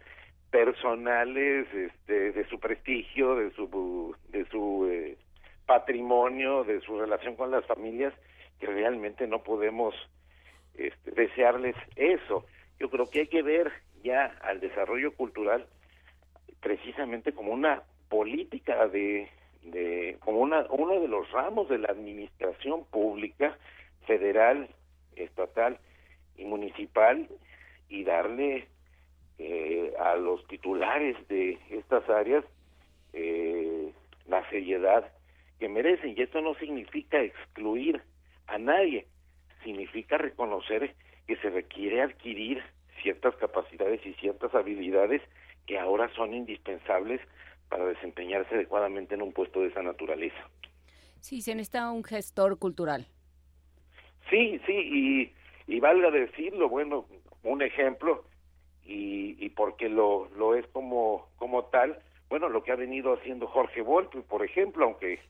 personales 0.50 1.66
este, 1.72 2.32
de 2.32 2.48
su 2.48 2.58
prestigio, 2.58 3.36
de 3.36 3.50
su 3.52 4.16
de 4.30 4.44
su 4.46 4.88
eh, 4.90 5.16
patrimonio, 5.70 6.64
de 6.64 6.80
su 6.80 6.98
relación 6.98 7.36
con 7.36 7.52
las 7.52 7.64
familias, 7.64 8.12
que 8.58 8.66
realmente 8.66 9.28
no 9.28 9.44
podemos 9.44 9.94
este, 10.74 11.12
desearles 11.12 11.76
eso. 11.94 12.44
Yo 12.80 12.90
creo 12.90 13.08
que 13.08 13.20
hay 13.20 13.26
que 13.28 13.42
ver 13.42 13.70
ya 14.02 14.36
al 14.42 14.58
desarrollo 14.58 15.14
cultural 15.14 15.64
precisamente 16.60 17.32
como 17.32 17.52
una 17.52 17.84
política 18.08 18.88
de, 18.88 19.28
de 19.62 20.16
como 20.24 20.40
una, 20.40 20.66
uno 20.70 20.98
de 20.98 21.06
los 21.06 21.30
ramos 21.30 21.68
de 21.68 21.78
la 21.78 21.90
administración 21.90 22.84
pública 22.86 23.56
federal, 24.08 24.68
estatal 25.14 25.78
y 26.36 26.46
municipal 26.46 27.28
y 27.88 28.02
darle 28.02 28.66
eh, 29.38 29.94
a 30.00 30.16
los 30.16 30.44
titulares 30.48 31.16
de 31.28 31.60
estas 31.70 32.10
áreas 32.10 32.44
eh, 33.12 33.92
la 34.26 34.50
seriedad 34.50 35.12
que 35.60 35.68
merecen. 35.68 36.14
Y 36.16 36.22
esto 36.22 36.40
no 36.40 36.54
significa 36.54 37.22
excluir 37.22 38.02
a 38.48 38.58
nadie, 38.58 39.06
significa 39.62 40.18
reconocer 40.18 40.96
que 41.28 41.36
se 41.36 41.50
requiere 41.50 42.02
adquirir 42.02 42.60
ciertas 43.02 43.36
capacidades 43.36 44.04
y 44.04 44.14
ciertas 44.14 44.52
habilidades 44.54 45.22
que 45.66 45.78
ahora 45.78 46.12
son 46.16 46.34
indispensables 46.34 47.20
para 47.68 47.84
desempeñarse 47.86 48.56
adecuadamente 48.56 49.14
en 49.14 49.22
un 49.22 49.32
puesto 49.32 49.60
de 49.60 49.68
esa 49.68 49.82
naturaleza. 49.82 50.50
Sí, 51.20 51.40
se 51.42 51.54
necesita 51.54 51.90
un 51.92 52.02
gestor 52.02 52.58
cultural. 52.58 53.06
Sí, 54.28 54.60
sí, 54.66 54.72
y, 54.72 55.32
y 55.72 55.78
valga 55.80 56.10
decirlo, 56.10 56.68
bueno, 56.68 57.06
un 57.42 57.62
ejemplo, 57.62 58.24
y, 58.84 59.36
y 59.44 59.50
porque 59.50 59.88
lo, 59.88 60.28
lo 60.36 60.54
es 60.56 60.66
como, 60.68 61.28
como 61.36 61.66
tal, 61.66 62.02
bueno, 62.28 62.48
lo 62.48 62.62
que 62.62 62.72
ha 62.72 62.76
venido 62.76 63.14
haciendo 63.14 63.46
Jorge 63.46 63.82
Volpi, 63.82 64.20
por 64.20 64.44
ejemplo, 64.44 64.84
aunque 64.84 65.20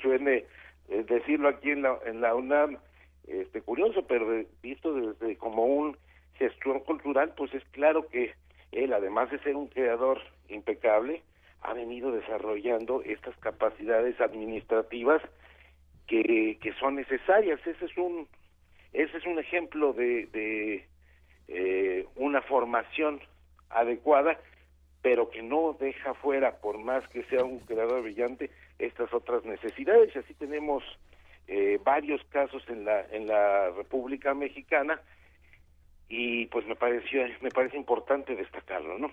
suene 0.00 0.44
eh, 0.88 1.04
decirlo 1.08 1.48
aquí 1.48 1.70
en 1.70 1.82
la, 1.82 1.98
en 2.06 2.20
la 2.20 2.34
UNAM, 2.34 2.78
este, 3.26 3.60
curioso, 3.62 4.06
pero 4.06 4.44
visto 4.62 4.94
desde 4.94 5.36
como 5.36 5.64
un 5.64 5.96
gestor 6.34 6.84
cultural, 6.84 7.34
pues 7.36 7.52
es 7.52 7.64
claro 7.72 8.08
que 8.08 8.32
él, 8.72 8.92
además 8.92 9.30
de 9.30 9.38
ser 9.40 9.56
un 9.56 9.68
creador 9.68 10.20
impecable, 10.48 11.22
ha 11.62 11.74
venido 11.74 12.12
desarrollando 12.12 13.02
estas 13.02 13.36
capacidades 13.38 14.20
administrativas 14.20 15.20
que, 16.06 16.58
que 16.60 16.72
son 16.74 16.94
necesarias. 16.94 17.60
Ese 17.66 17.84
es 17.84 17.96
un, 17.96 18.28
ese 18.92 19.16
es 19.16 19.26
un 19.26 19.38
ejemplo 19.38 19.92
de, 19.92 20.26
de 20.26 20.86
eh, 21.48 22.06
una 22.16 22.40
formación 22.42 23.20
adecuada, 23.70 24.38
pero 25.02 25.30
que 25.30 25.42
no 25.42 25.76
deja 25.78 26.14
fuera, 26.14 26.56
por 26.60 26.78
más 26.78 27.06
que 27.08 27.24
sea 27.24 27.44
un 27.44 27.60
creador 27.60 28.02
brillante, 28.02 28.50
estas 28.78 29.12
otras 29.12 29.44
necesidades. 29.44 30.14
Así 30.16 30.34
tenemos 30.34 30.82
eh, 31.46 31.78
varios 31.84 32.22
casos 32.30 32.62
en 32.68 32.84
la 32.84 33.02
en 33.10 33.26
la 33.26 33.70
República 33.70 34.34
Mexicana 34.34 35.00
y 36.08 36.46
pues 36.46 36.66
me 36.66 36.76
pareció 36.76 37.22
me 37.40 37.50
parece 37.50 37.76
importante 37.76 38.34
destacarlo, 38.34 38.98
¿no? 38.98 39.10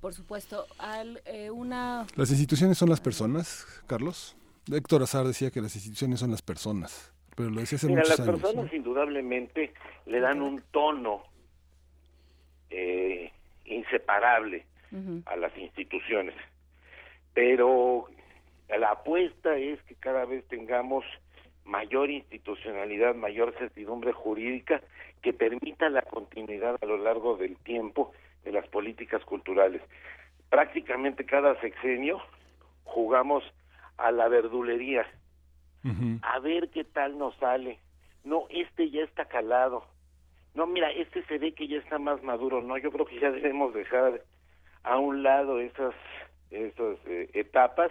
Por 0.00 0.14
supuesto, 0.14 0.66
al, 0.78 1.20
eh, 1.26 1.50
una 1.50 2.06
las 2.14 2.30
instituciones 2.30 2.78
son 2.78 2.88
las 2.88 3.00
personas, 3.00 3.66
Carlos. 3.86 4.36
Héctor 4.70 5.02
Azar 5.02 5.26
decía 5.26 5.50
que 5.50 5.60
las 5.60 5.74
instituciones 5.74 6.20
son 6.20 6.30
las 6.30 6.42
personas, 6.42 7.12
pero 7.34 7.50
lo 7.50 7.60
decía 7.60 7.76
hace 7.76 7.86
Mira, 7.88 8.02
muchos 8.02 8.18
las 8.18 8.28
años. 8.28 8.40
personas 8.40 8.72
indudablemente 8.72 9.72
le 10.06 10.20
dan 10.20 10.42
un 10.42 10.62
tono 10.70 11.24
eh, 12.70 13.32
inseparable 13.64 14.66
a 15.26 15.36
las 15.36 15.56
instituciones, 15.58 16.34
pero 17.34 18.06
la 18.68 18.90
apuesta 18.90 19.56
es 19.56 19.80
que 19.82 19.94
cada 19.94 20.24
vez 20.24 20.46
tengamos 20.48 21.04
mayor 21.64 22.10
institucionalidad, 22.10 23.14
mayor 23.14 23.54
certidumbre 23.58 24.12
jurídica 24.12 24.80
que 25.22 25.32
permita 25.32 25.88
la 25.90 26.02
continuidad 26.02 26.76
a 26.80 26.86
lo 26.86 26.96
largo 26.96 27.36
del 27.36 27.56
tiempo 27.58 28.12
de 28.44 28.52
las 28.52 28.66
políticas 28.68 29.24
culturales. 29.24 29.82
Prácticamente 30.48 31.26
cada 31.26 31.60
sexenio 31.60 32.20
jugamos 32.84 33.44
a 33.98 34.10
la 34.10 34.28
verdulería, 34.28 35.06
a 36.22 36.38
ver 36.40 36.70
qué 36.70 36.84
tal 36.84 37.18
nos 37.18 37.34
sale. 37.36 37.78
No, 38.24 38.46
este 38.50 38.90
ya 38.90 39.02
está 39.02 39.26
calado. 39.26 39.84
No, 40.54 40.66
mira, 40.66 40.90
este 40.90 41.22
se 41.24 41.38
ve 41.38 41.52
que 41.52 41.68
ya 41.68 41.78
está 41.78 41.98
más 41.98 42.22
maduro. 42.22 42.62
No, 42.62 42.76
yo 42.78 42.90
creo 42.90 43.06
que 43.06 43.20
ya 43.20 43.30
debemos 43.30 43.72
dejar 43.74 44.22
a 44.82 44.98
un 44.98 45.22
lado 45.22 45.60
esas, 45.60 45.94
esas 46.50 46.98
eh, 47.06 47.30
etapas 47.34 47.90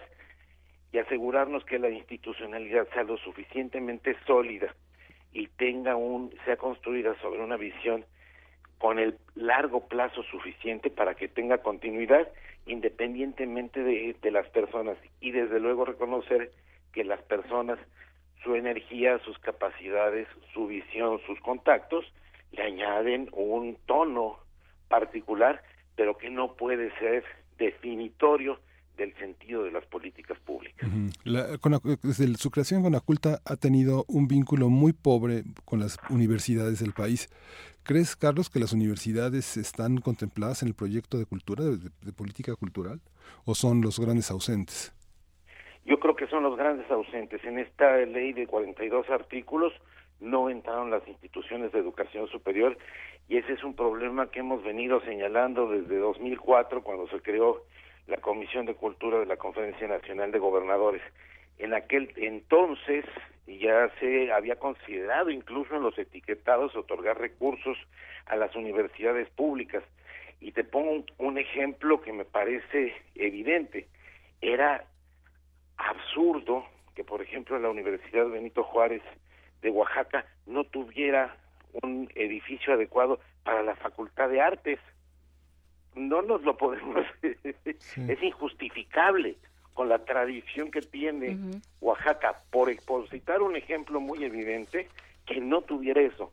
y 0.92 1.00
asegurarnos 1.00 1.66
que 1.66 1.80
la 1.80 1.90
institucionalidad 1.90 2.88
sea 2.94 3.04
lo 3.04 3.18
suficientemente 3.18 4.16
sólida 4.26 4.74
y 5.34 5.48
tenga 5.48 5.96
un 5.96 6.34
sea 6.46 6.58
construida 6.58 7.16
sobre 7.22 7.42
una 7.42 7.58
visión 7.58 8.06
con 8.78 9.00
el 9.00 9.18
largo 9.36 9.88
plazo 9.88 10.24
suficiente 10.24 10.90
para 10.90 11.16
que 11.16 11.28
tenga 11.28 11.60
continuidad 11.60 12.28
independientemente 12.66 13.82
de, 13.82 14.16
de 14.22 14.32
las 14.32 14.48
personas. 14.50 14.98
Y 15.20 15.32
desde 15.32 15.60
luego 15.60 15.86
reconocer 15.86 16.52
que 16.94 17.04
las 17.04 17.22
personas 17.24 17.80
su 18.44 18.56
energía, 18.56 19.20
sus 19.20 19.38
capacidades, 19.40 20.28
su 20.54 20.68
visión, 20.68 21.20
sus 21.26 21.40
contactos 21.42 22.06
le 22.52 22.64
añaden 22.64 23.30
un 23.34 23.78
tono 23.86 24.40
particular, 24.88 25.62
pero 25.96 26.18
que 26.18 26.30
no 26.30 26.54
puede 26.54 26.98
ser 27.00 27.24
definitorio 27.58 28.60
del 28.98 29.14
sentido 29.18 29.64
de 29.64 29.72
las 29.72 29.86
políticas 29.86 30.40
públicas. 30.40 30.90
Ujú. 30.90 31.10
La- 31.24 31.58
con 31.60 31.72
la- 31.74 31.82
desde 32.02 32.34
su 32.36 32.50
creación 32.50 32.82
con 32.82 32.96
Aculta 32.96 33.42
ha 33.46 33.56
tenido 33.56 34.06
un 34.08 34.28
vínculo 34.28 34.70
muy 34.70 34.92
pobre 34.94 35.44
con 35.66 35.80
las 35.80 35.98
universidades 36.10 36.80
del 36.80 36.94
país. 36.94 37.30
¿Crees, 37.84 38.16
Carlos, 38.16 38.50
que 38.50 38.60
las 38.60 38.74
universidades 38.74 39.56
están 39.56 39.98
contempladas 39.98 40.62
en 40.64 40.70
el 40.70 40.74
proyecto 40.74 41.18
de 41.20 41.26
cultura, 41.26 41.64
de, 41.64 41.78
de 42.02 42.12
política 42.14 42.56
cultural, 42.56 43.00
o 43.46 43.54
son 43.56 43.82
los 43.82 44.00
grandes 44.00 44.32
ausentes? 44.32 44.94
Yo 45.86 46.00
creo 46.00 46.16
que 46.16 46.28
son 46.28 46.44
los 46.44 46.58
grandes 46.58 46.90
ausentes. 46.92 47.42
En 47.46 47.60
esta 47.60 47.98
ley 47.98 48.34
de 48.34 48.46
42 48.48 49.08
artículos 49.10 49.72
no 50.20 50.50
entraron 50.50 50.92
las 50.92 51.08
instituciones 51.08 51.72
de 51.72 51.80
educación 51.80 52.28
superior 52.28 52.78
y 53.28 53.38
ese 53.38 53.54
es 53.54 53.64
un 53.64 53.76
problema 53.76 54.32
que 54.32 54.40
hemos 54.40 54.64
venido 54.64 55.02
señalando 55.02 55.70
desde 55.70 55.98
2004 55.98 56.82
cuando 56.82 57.08
se 57.10 57.22
creó 57.22 57.64
la 58.08 58.18
Comisión 58.18 58.66
de 58.66 58.76
Cultura 58.76 59.20
de 59.20 59.26
la 59.26 59.38
Conferencia 59.38 59.88
Nacional 59.88 60.32
de 60.32 60.40
Gobernadores. 60.40 61.02
En 61.58 61.74
aquel 61.74 62.14
entonces 62.16 63.04
ya 63.48 63.90
se 64.00 64.32
había 64.32 64.58
considerado 64.58 65.30
incluso 65.30 65.76
en 65.76 65.84
los 65.84 65.98
etiquetados 65.98 66.76
otorgar 66.76 67.20
recursos 67.20 67.78
a 68.28 68.36
las 68.36 68.56
universidades 68.56 69.30
públicas. 69.30 69.84
Y 70.40 70.52
te 70.52 70.64
pongo 70.64 70.92
un, 70.92 71.06
un 71.18 71.38
ejemplo 71.38 72.02
que 72.02 72.14
me 72.14 72.26
parece 72.26 72.94
evidente. 73.16 73.88
Era 74.40 74.86
absurdo 75.78 76.66
que, 76.96 77.04
por 77.04 77.22
ejemplo, 77.22 77.60
la 77.60 77.70
Universidad 77.70 78.28
Benito 78.28 78.64
Juárez 78.64 79.02
de 79.62 79.70
Oaxaca 79.70 80.26
no 80.46 80.64
tuviera 80.64 81.36
un 81.84 82.10
edificio 82.16 82.74
adecuado 82.74 83.20
para 83.44 83.64
la 83.64 83.76
Facultad 83.76 84.30
de 84.30 84.42
Artes. 84.42 84.80
No 85.96 86.22
nos 86.22 86.42
lo 86.44 86.58
podemos, 86.58 87.06
es 87.22 88.24
injustificable 88.24 89.38
con 89.74 89.90
la 89.90 90.04
tradición 90.06 90.72
que 90.72 90.82
tiene 90.82 91.38
Oaxaca, 91.82 92.42
por, 92.52 92.70
por 92.86 93.08
citar 93.10 93.42
un 93.42 93.56
ejemplo 93.56 94.00
muy 94.00 94.24
evidente, 94.24 94.88
que 95.26 95.40
no 95.40 95.62
tuviera 95.62 96.02
eso. 96.02 96.32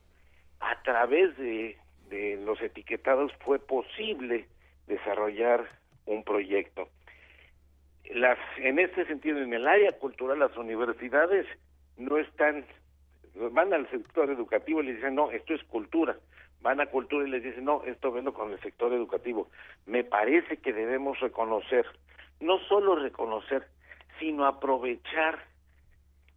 A 0.61 0.81
través 0.83 1.37
de, 1.37 1.77
de 2.09 2.37
los 2.45 2.61
etiquetados 2.63 3.33
fue 3.41 3.59
posible 3.59 4.47
desarrollar 4.87 5.67
un 6.07 6.25
proyecto 6.25 6.89
las 8.13 8.39
en 8.59 8.79
este 8.79 9.07
sentido 9.07 9.41
en 9.41 9.53
el 9.53 9.67
área 9.67 9.93
cultural 9.93 10.39
las 10.39 10.57
universidades 10.57 11.47
no 11.97 12.19
están 12.19 12.65
van 13.35 13.73
al 13.73 13.89
sector 13.91 14.31
educativo 14.31 14.83
y 14.83 14.87
les 14.87 14.97
dicen 14.97 15.15
no 15.15 15.31
esto 15.31 15.55
es 15.55 15.63
cultura 15.65 16.17
van 16.61 16.81
a 16.81 16.87
cultura 16.87 17.27
y 17.27 17.31
les 17.31 17.43
dicen 17.43 17.65
no 17.65 17.83
esto 17.85 18.13
venlo 18.13 18.33
con 18.33 18.53
el 18.53 18.61
sector 18.61 18.93
educativo 18.93 19.49
me 19.87 20.05
parece 20.05 20.59
que 20.59 20.73
debemos 20.73 21.19
reconocer 21.21 21.85
no 22.41 22.59
solo 22.69 22.97
reconocer 22.97 23.67
sino 24.19 24.47
aprovechar 24.47 25.45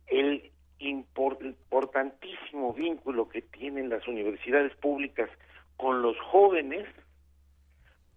el 0.07 0.51
impor- 0.79 1.41
importantísimo 1.41 2.73
vínculo 2.73 3.29
que 3.29 3.41
tienen 3.41 3.89
las 3.89 4.07
universidades 4.07 4.75
públicas 4.75 5.29
con 5.75 6.01
los 6.01 6.17
jóvenes 6.19 6.87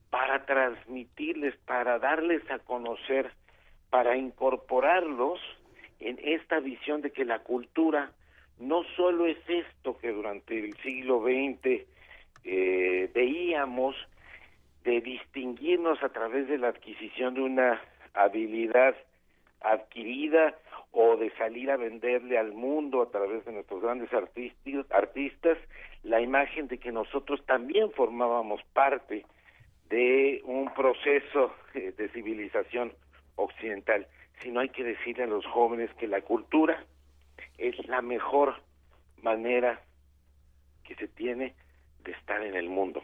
para 0.09 0.45
transmitirles, 0.45 1.57
para 1.67 1.99
darles 1.99 2.49
a 2.51 2.59
conocer, 2.59 3.31
para 3.91 4.17
incorporarlos 4.17 5.39
en 6.01 6.19
esta 6.23 6.59
visión 6.59 7.01
de 7.03 7.13
que 7.13 7.25
la 7.25 7.41
cultura 7.41 8.13
no 8.61 8.85
solo 8.97 9.27
es 9.27 9.39
esto 9.49 9.99
que 9.99 10.13
durante 10.13 10.59
el 10.59 10.77
siglo 10.79 11.23
XX 11.23 11.87
eh, 12.45 13.11
veíamos 13.13 13.97
de 14.85 15.01
distinguirnos 15.01 16.03
a 16.03 16.11
través 16.11 16.47
de 16.49 16.59
la 16.59 16.69
adquisición 16.69 17.35
de 17.35 17.41
una 17.41 17.81
habilidad 18.15 18.95
adquirida 19.63 20.55
o 20.93 21.17
de 21.17 21.31
salir 21.37 21.71
a 21.71 21.77
venderle 21.77 22.39
al 22.39 22.53
mundo 22.53 23.03
a 23.03 23.11
través 23.11 23.45
de 23.45 23.53
nuestros 23.53 23.83
grandes 23.83 24.11
artistas 24.13 25.59
la 26.03 26.21
imagen 26.21 26.69
de 26.69 26.79
que 26.79 26.93
nosotros 26.93 27.45
también 27.47 27.91
formábamos 27.93 28.63
parte 28.73 29.25
de 29.89 30.41
un 30.45 30.73
proceso 30.75 31.55
eh, 31.75 31.93
de 31.97 32.09
civilización 32.09 32.93
occidental, 33.37 34.07
sino 34.41 34.61
hay 34.61 34.69
que 34.71 34.85
decirle 34.85 35.25
a 35.25 35.27
los 35.27 35.47
jóvenes 35.47 35.91
que 35.95 36.07
la 36.07 36.21
cultura 36.23 36.85
es 37.61 37.87
la 37.87 38.01
mejor 38.01 38.57
manera 39.23 39.81
que 40.83 40.95
se 40.95 41.09
tiene 41.09 41.55
de 42.03 42.13
estar 42.13 42.43
en 42.43 42.57
el 42.57 42.69
mundo. 42.69 43.03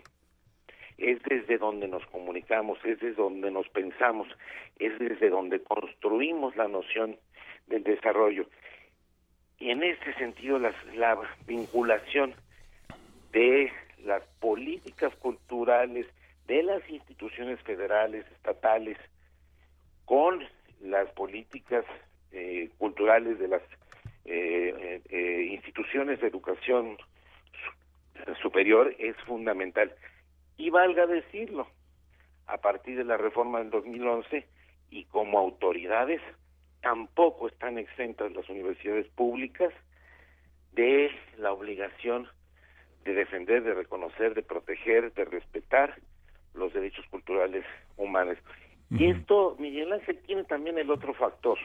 Es 0.96 1.22
desde 1.24 1.58
donde 1.58 1.88
nos 1.88 2.04
comunicamos, 2.06 2.78
es 2.84 2.98
desde 3.00 3.22
donde 3.22 3.50
nos 3.50 3.68
pensamos, 3.68 4.26
es 4.78 4.98
desde 4.98 5.28
donde 5.28 5.62
construimos 5.62 6.56
la 6.56 6.68
noción 6.68 7.18
del 7.66 7.84
desarrollo. 7.84 8.46
Y 9.58 9.70
en 9.70 9.82
ese 9.82 10.14
sentido 10.14 10.58
la, 10.58 10.72
la 10.94 11.20
vinculación 11.46 12.34
de 13.32 13.70
las 14.04 14.22
políticas 14.40 15.14
culturales 15.16 16.06
de 16.46 16.62
las 16.62 16.88
instituciones 16.88 17.60
federales, 17.62 18.24
estatales, 18.32 18.96
con 20.06 20.42
las 20.80 21.10
políticas 21.10 21.84
eh, 22.32 22.70
culturales 22.78 23.38
de 23.38 23.48
las 23.48 23.62
eh, 24.26 25.02
eh, 25.08 25.48
instituciones 25.52 26.20
de 26.20 26.28
educación 26.28 26.96
superior 28.42 28.94
es 28.98 29.16
fundamental. 29.26 29.94
Y 30.56 30.70
valga 30.70 31.06
decirlo, 31.06 31.68
a 32.46 32.58
partir 32.58 32.96
de 32.96 33.04
la 33.04 33.16
reforma 33.16 33.58
del 33.58 33.70
2011 33.70 34.46
y 34.90 35.04
como 35.04 35.38
autoridades 35.38 36.20
tampoco 36.80 37.48
están 37.48 37.78
exentas 37.78 38.32
las 38.32 38.48
universidades 38.48 39.08
públicas 39.08 39.72
de 40.72 41.10
la 41.38 41.52
obligación 41.52 42.28
de 43.04 43.14
defender, 43.14 43.62
de 43.62 43.74
reconocer, 43.74 44.34
de 44.34 44.42
proteger, 44.42 45.12
de 45.14 45.24
respetar 45.24 45.96
los 46.54 46.72
derechos 46.72 47.04
culturales 47.06 47.64
humanos. 47.96 48.38
Y 48.90 49.10
esto, 49.10 49.56
Miguel 49.58 49.92
Ángel, 49.92 50.18
tiene 50.26 50.44
también 50.44 50.78
el 50.78 50.90
otro 50.90 51.12
factor, 51.14 51.58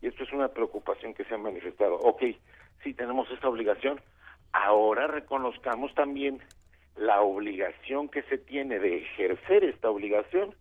y 0.00 0.06
esto 0.06 0.24
es 0.24 0.32
una 0.32 0.48
preocupación 0.48 1.14
que 1.14 1.24
se 1.24 1.34
ha 1.34 1.38
manifestado. 1.38 1.94
Ok, 1.96 2.22
si 2.82 2.94
tenemos 2.94 3.30
esta 3.30 3.48
obligación, 3.48 4.00
ahora 4.52 5.06
reconozcamos 5.06 5.94
también 5.94 6.40
la 6.96 7.20
obligación 7.20 8.08
que 8.08 8.22
se 8.22 8.38
tiene 8.38 8.78
de 8.78 8.98
ejercer 8.98 9.64
esta 9.64 9.90
obligación 9.90 10.54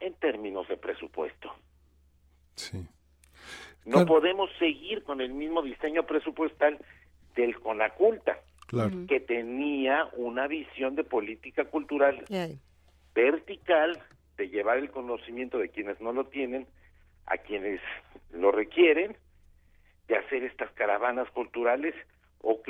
en 0.00 0.14
términos 0.14 0.68
de 0.68 0.76
presupuesto. 0.76 1.52
Sí. 2.54 2.86
No 3.84 4.04
podemos 4.04 4.50
seguir 4.58 5.04
con 5.04 5.20
el 5.20 5.32
mismo 5.32 5.62
diseño 5.62 6.04
presupuestal 6.04 6.78
del 7.36 7.58
CONACULTA, 7.60 8.40
que 9.06 9.20
tenía 9.20 10.08
una 10.14 10.48
visión 10.48 10.96
de 10.96 11.04
política 11.04 11.66
cultural 11.66 12.24
vertical 13.14 14.02
de 14.36 14.48
llevar 14.48 14.78
el 14.78 14.90
conocimiento 14.90 15.58
de 15.58 15.68
quienes 15.68 16.00
no 16.00 16.12
lo 16.12 16.24
tienen 16.24 16.66
a 17.26 17.38
quienes 17.38 17.80
lo 18.32 18.52
requieren, 18.52 19.16
de 20.08 20.16
hacer 20.16 20.44
estas 20.44 20.70
caravanas 20.72 21.28
culturales, 21.30 21.94
ok, 22.40 22.68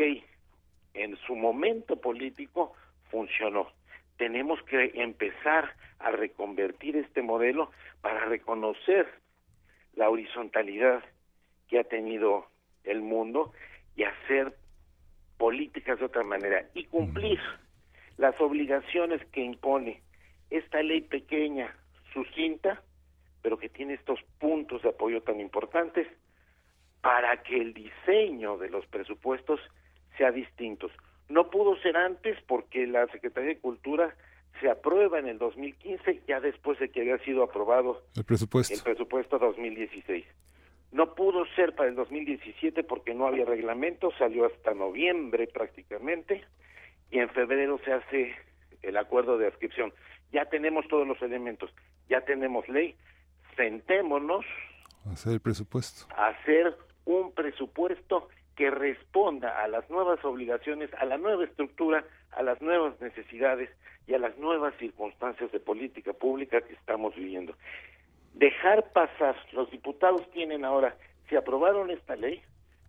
en 0.95 1.17
su 1.27 1.37
momento 1.37 2.01
político 2.01 2.75
funcionó. 3.11 3.71
Tenemos 4.17 4.63
que 4.63 4.93
empezar 4.95 5.75
a 5.99 6.11
reconvertir 6.11 6.97
este 6.97 7.23
modelo 7.23 7.71
para 8.01 8.25
reconocer 8.25 9.07
la 9.95 10.09
horizontalidad 10.09 11.05
que 11.69 11.79
ha 11.79 11.85
tenido 11.85 12.47
el 12.85 13.03
mundo 13.03 13.53
y 13.97 14.05
hacer 14.05 14.55
políticas 15.37 15.99
de 15.99 16.07
otra 16.07 16.23
manera 16.23 16.67
y 16.75 16.85
cumplir 16.85 17.39
las 18.17 18.39
obligaciones 18.41 19.23
que 19.27 19.43
impone 19.43 20.03
esta 20.49 20.83
ley 20.83 21.03
pequeña, 21.03 21.75
sucinta, 22.13 22.83
pero 23.47 23.59
que 23.59 23.69
tiene 23.69 23.95
estos 23.95 24.19
puntos 24.41 24.83
de 24.83 24.89
apoyo 24.89 25.23
tan 25.23 25.39
importantes 25.39 26.09
para 27.01 27.45
que 27.45 27.57
el 27.57 27.75
diseño 27.75 28.59
de 28.59 28.69
los 28.69 28.85
presupuestos 28.87 29.61
sea 30.19 30.33
distinto. 30.33 30.91
No 31.29 31.49
pudo 31.49 31.77
ser 31.77 31.97
antes 31.97 32.37
porque 32.49 32.89
la 32.89 33.07
Secretaría 33.07 33.51
de 33.51 33.61
Cultura 33.61 34.17
se 34.61 34.69
aprueba 34.69 35.21
en 35.21 35.29
el 35.29 35.39
2015, 35.39 36.23
ya 36.27 36.41
después 36.41 36.81
de 36.81 36.89
que 36.89 37.03
había 37.03 37.19
sido 37.19 37.45
aprobado 37.45 38.03
el 38.17 38.25
presupuesto, 38.25 38.75
el 38.75 38.83
presupuesto 38.83 39.39
2016. 39.39 40.27
No 40.91 41.15
pudo 41.15 41.47
ser 41.55 41.73
para 41.77 41.89
el 41.89 41.95
2017 41.95 42.83
porque 42.83 43.15
no 43.15 43.29
había 43.29 43.45
reglamento, 43.45 44.11
salió 44.19 44.47
hasta 44.47 44.75
noviembre 44.75 45.47
prácticamente, 45.47 46.45
y 47.13 47.21
en 47.21 47.29
febrero 47.29 47.79
se 47.85 47.93
hace 47.93 48.35
el 48.83 48.97
acuerdo 48.97 49.39
de 49.39 49.47
adscripción 49.47 49.93
ya 50.33 50.45
tenemos 50.47 50.87
todos 50.89 51.07
los 51.07 51.21
elementos, 51.23 51.71
ya 52.09 52.21
tenemos 52.23 52.69
ley, 52.69 52.97
sentémonos. 53.57 54.45
Hacer 55.11 55.35
el 55.35 55.41
presupuesto. 55.41 56.07
hacer 56.17 56.77
un 57.05 57.33
presupuesto 57.33 58.29
que 58.57 58.71
responda 58.71 59.63
a 59.63 59.69
las 59.69 59.89
nuevas 59.91 60.25
obligaciones, 60.25 60.93
a 60.95 61.05
la 61.05 61.19
nueva 61.19 61.45
estructura, 61.45 62.05
a 62.33 62.43
las 62.43 62.61
nuevas 62.61 63.01
necesidades 63.01 63.71
y 64.07 64.15
a 64.15 64.19
las 64.19 64.37
nuevas 64.39 64.75
circunstancias 64.79 65.53
de 65.53 65.61
política 65.61 66.13
pública 66.13 66.61
que 66.61 66.73
estamos 66.73 67.15
viviendo. 67.15 67.55
Dejar 68.35 68.93
pasar, 68.93 69.37
los 69.53 69.71
diputados 69.71 70.29
tienen 70.33 70.65
ahora, 70.65 70.97
si 71.29 71.37
aprobaron 71.37 71.91
esta 71.91 72.17
ley, 72.17 72.43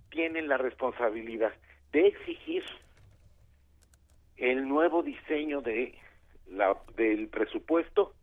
tienen 0.10 0.48
la 0.48 0.58
responsabilidad 0.58 1.54
de 1.92 2.08
exigir 2.08 2.64
el 4.38 4.68
nuevo 4.68 5.04
diseño 5.04 5.62
de 5.62 5.98
la, 6.48 6.78
del 6.96 7.28
presupuesto 7.28 8.14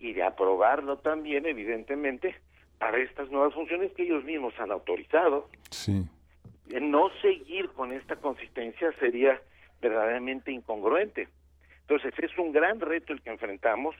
y 0.00 0.12
de 0.12 0.22
aprobarlo 0.22 0.98
también, 0.98 1.46
evidentemente, 1.46 2.34
para 2.78 2.98
estas 2.98 3.30
nuevas 3.30 3.54
funciones 3.54 3.92
que 3.92 4.04
ellos 4.04 4.24
mismos 4.24 4.54
han 4.58 4.70
autorizado. 4.70 5.48
Sí. 5.70 6.04
No 6.80 7.10
seguir 7.20 7.70
con 7.70 7.92
esta 7.92 8.16
consistencia 8.16 8.92
sería 9.00 9.40
verdaderamente 9.80 10.52
incongruente. 10.52 11.28
Entonces, 11.80 12.12
es 12.18 12.36
un 12.38 12.52
gran 12.52 12.80
reto 12.80 13.12
el 13.12 13.22
que 13.22 13.30
enfrentamos. 13.30 13.96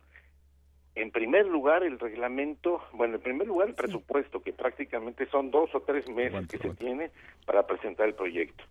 En 0.95 1.11
primer 1.11 1.47
lugar, 1.47 1.85
el 1.85 1.99
reglamento, 1.99 2.83
bueno, 2.93 3.16
en 3.16 3.23
primer 3.23 3.47
lugar, 3.47 3.69
el 3.69 3.75
presupuesto, 3.75 4.43
que 4.43 4.53
prácticamente 4.53 5.27
son 5.27 5.51
dos 5.51 5.75
o 5.75 5.81
tres 5.81 6.09
meses 6.09 6.47
que 6.49 6.59
se 6.59 6.75
tiene 6.75 7.11
para 7.47 7.66
presentar 7.66 8.09
el 8.09 8.15
proyecto. 8.15 8.65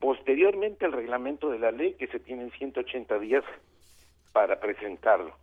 Posteriormente, 0.00 0.86
el 0.86 0.92
reglamento 0.92 1.50
de 1.50 1.58
la 1.58 1.70
ley, 1.70 1.94
que 1.94 2.06
se 2.08 2.18
tiene 2.18 2.44
en 2.44 2.50
180 2.52 3.18
días 3.18 3.44
para 4.32 4.58
presentarlo. 4.58 5.36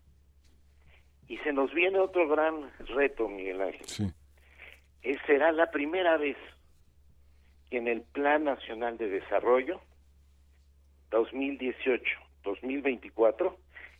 Y 1.27 1.37
se 1.39 1.51
nos 1.53 1.73
viene 1.73 1.97
otro 1.99 2.27
gran 2.27 2.71
reto, 2.87 3.27
Miguel 3.27 3.61
Ángel. 3.61 3.85
Sí. 3.85 4.11
Es, 5.01 5.17
será 5.25 5.51
la 5.51 5.71
primera 5.71 6.17
vez 6.17 6.37
que 7.69 7.77
en 7.77 7.87
el 7.87 8.01
Plan 8.01 8.43
Nacional 8.45 8.97
de 8.97 9.09
Desarrollo 9.09 9.79
2018-2024, 11.11 13.55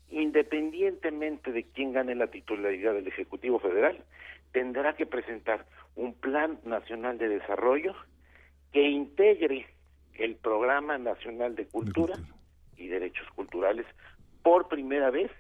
independientemente 0.10 1.52
de 1.52 1.64
quién 1.64 1.94
gane 1.94 2.16
la 2.16 2.28
titularidad 2.28 2.94
del 2.94 3.08
Ejecutivo 3.08 3.60
Federal, 3.60 4.04
tendrá 4.52 4.96
que 4.96 5.06
presentar 5.06 5.66
un 5.96 6.14
Plan 6.14 6.60
Nacional 6.64 7.18
de 7.18 7.30
Desarrollo 7.30 7.96
que 8.72 8.90
integre 8.90 9.68
el 10.14 10.36
Programa 10.36 10.98
Nacional 10.98 11.56
de 11.56 11.68
Cultura 11.68 12.16
y 12.76 12.88
Derechos 12.88 13.28
Culturales 13.36 13.86
por 14.44 14.68
primera 14.68 15.10
vez 15.10 15.32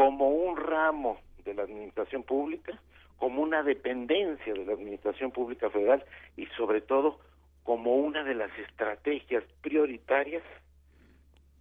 como 0.00 0.30
un 0.30 0.56
ramo 0.56 1.20
de 1.44 1.52
la 1.52 1.64
administración 1.64 2.22
pública, 2.22 2.80
como 3.18 3.42
una 3.42 3.62
dependencia 3.62 4.54
de 4.54 4.64
la 4.64 4.72
administración 4.72 5.30
pública 5.30 5.68
federal 5.68 6.02
y 6.38 6.46
sobre 6.56 6.80
todo 6.80 7.18
como 7.64 7.96
una 7.96 8.24
de 8.24 8.34
las 8.34 8.50
estrategias 8.58 9.44
prioritarias 9.60 10.42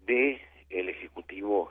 de 0.05 0.39
el 0.69 0.87
ejecutivo 0.87 1.69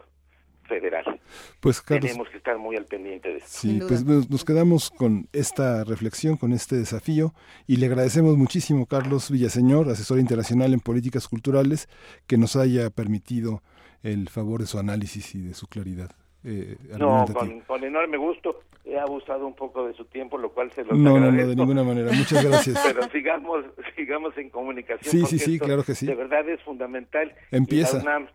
federal. 0.65 1.19
Pues 1.61 1.82
tenemos 1.82 2.28
que 2.28 2.36
estar 2.36 2.59
muy 2.59 2.77
al 2.77 2.85
pendiente 2.85 3.31
de 3.31 3.39
esto. 3.39 3.49
Sí, 3.49 3.81
pues 3.89 4.05
nos 4.05 4.45
quedamos 4.45 4.90
con 4.90 5.27
esta 5.32 5.85
reflexión, 5.85 6.36
con 6.36 6.53
este 6.53 6.77
desafío 6.77 7.32
y 7.66 7.77
le 7.77 7.86
agradecemos 7.86 8.36
muchísimo 8.36 8.85
Carlos 8.85 9.31
Villaseñor, 9.31 9.89
asesor 9.89 10.19
internacional 10.19 10.74
en 10.74 10.81
políticas 10.81 11.28
culturales, 11.28 11.89
que 12.27 12.36
nos 12.36 12.57
haya 12.57 12.90
permitido 12.90 13.62
el 14.03 14.28
favor 14.28 14.61
de 14.61 14.66
su 14.66 14.78
análisis 14.78 15.35
y 15.35 15.40
de 15.40 15.55
su 15.55 15.66
claridad. 15.66 16.11
Eh, 16.44 16.77
no, 16.98 17.27
con, 17.66 17.85
enorme 17.85 18.16
gusto. 18.16 18.60
He 18.85 18.98
abusado 18.98 19.47
un 19.47 19.55
poco 19.55 19.86
de 19.86 19.94
su 19.94 20.05
tiempo, 20.06 20.39
lo 20.39 20.52
cual 20.52 20.73
se 20.73 20.85
lo 20.85 20.94
No, 20.94 21.19
no, 21.19 21.31
no, 21.31 21.47
de 21.47 21.55
ninguna 21.55 21.85
manera. 21.85 22.10
Muchas 22.12 22.44
gracias. 22.44 22.81
Pero 22.86 23.09
sigamos, 23.10 23.65
sigamos 23.97 24.36
en 24.39 24.51
comunicación. 24.51 25.10
Sí, 25.10 25.27
sí, 25.27 25.39
sí, 25.39 25.59
claro 25.59 25.85
que 25.85 25.94
sí. 25.94 26.06
De 26.06 26.15
verdad 26.15 26.48
es 26.48 26.62
fundamental. 26.62 27.35
Empieza. 27.51 27.98
UNAM, 27.98 28.28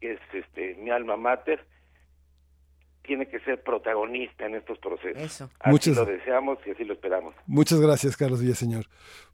que 0.00 0.12
es 0.12 0.20
este, 0.32 0.76
mi 0.76 0.90
alma 0.90 1.16
mater, 1.16 1.66
tiene 3.02 3.26
que 3.28 3.40
ser 3.40 3.62
protagonista 3.62 4.46
en 4.46 4.56
estos 4.56 4.78
procesos. 4.78 5.22
Eso. 5.22 5.50
Así 5.60 5.94
lo 5.94 6.04
deseamos 6.04 6.58
y 6.66 6.70
así 6.70 6.84
lo 6.84 6.92
esperamos. 6.94 7.34
Muchas 7.46 7.80
gracias, 7.80 8.16
Carlos 8.16 8.40
Villaseñor. 8.40 8.86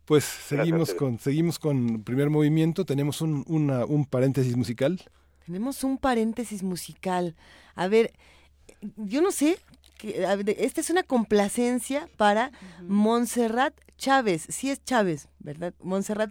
Pues 0.05 0.25
seguimos 0.25 0.95
con, 0.95 1.19
seguimos 1.19 1.59
con 1.59 2.05
primer 2.05 2.31
movimiento. 2.31 2.85
Tenemos 2.85 3.21
un, 3.21 3.45
una, 3.49 3.85
un 3.85 4.07
paréntesis 4.07 4.57
musical. 4.57 5.01
Tenemos 5.47 5.85
un 5.85 5.98
paréntesis 5.98 6.62
musical. 6.62 7.35
A 7.74 7.89
ver, 7.89 8.12
yo 8.97 9.23
no 9.23 9.32
sé, 9.32 9.59
que, 9.98 10.27
esta 10.59 10.81
es 10.81 10.90
una 10.90 11.02
complacencia 11.02 12.09
para 12.16 12.52
Montserrat 12.82 13.74
Chávez. 13.97 14.47
Sí 14.48 14.70
es 14.70 14.85
Chávez, 14.85 15.28
¿verdad? 15.39 15.74
Montserrat, 15.81 16.31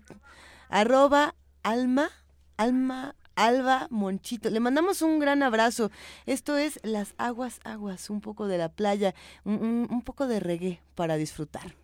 arroba 0.69 1.35
alma, 1.63 2.09
alma, 2.57 3.15
alba 3.35 3.88
Monchito. 3.89 4.49
Le 4.49 4.59
mandamos 4.59 5.01
un 5.01 5.19
gran 5.19 5.43
abrazo. 5.43 5.91
Esto 6.25 6.57
es 6.57 6.79
Las 6.83 7.13
Aguas 7.17 7.59
Aguas, 7.63 8.09
un 8.09 8.21
poco 8.21 8.47
de 8.47 8.57
la 8.57 8.69
playa, 8.69 9.15
un, 9.43 9.88
un 9.89 10.01
poco 10.01 10.27
de 10.27 10.39
reggae 10.39 10.81
para 10.95 11.15
disfrutar. 11.17 11.81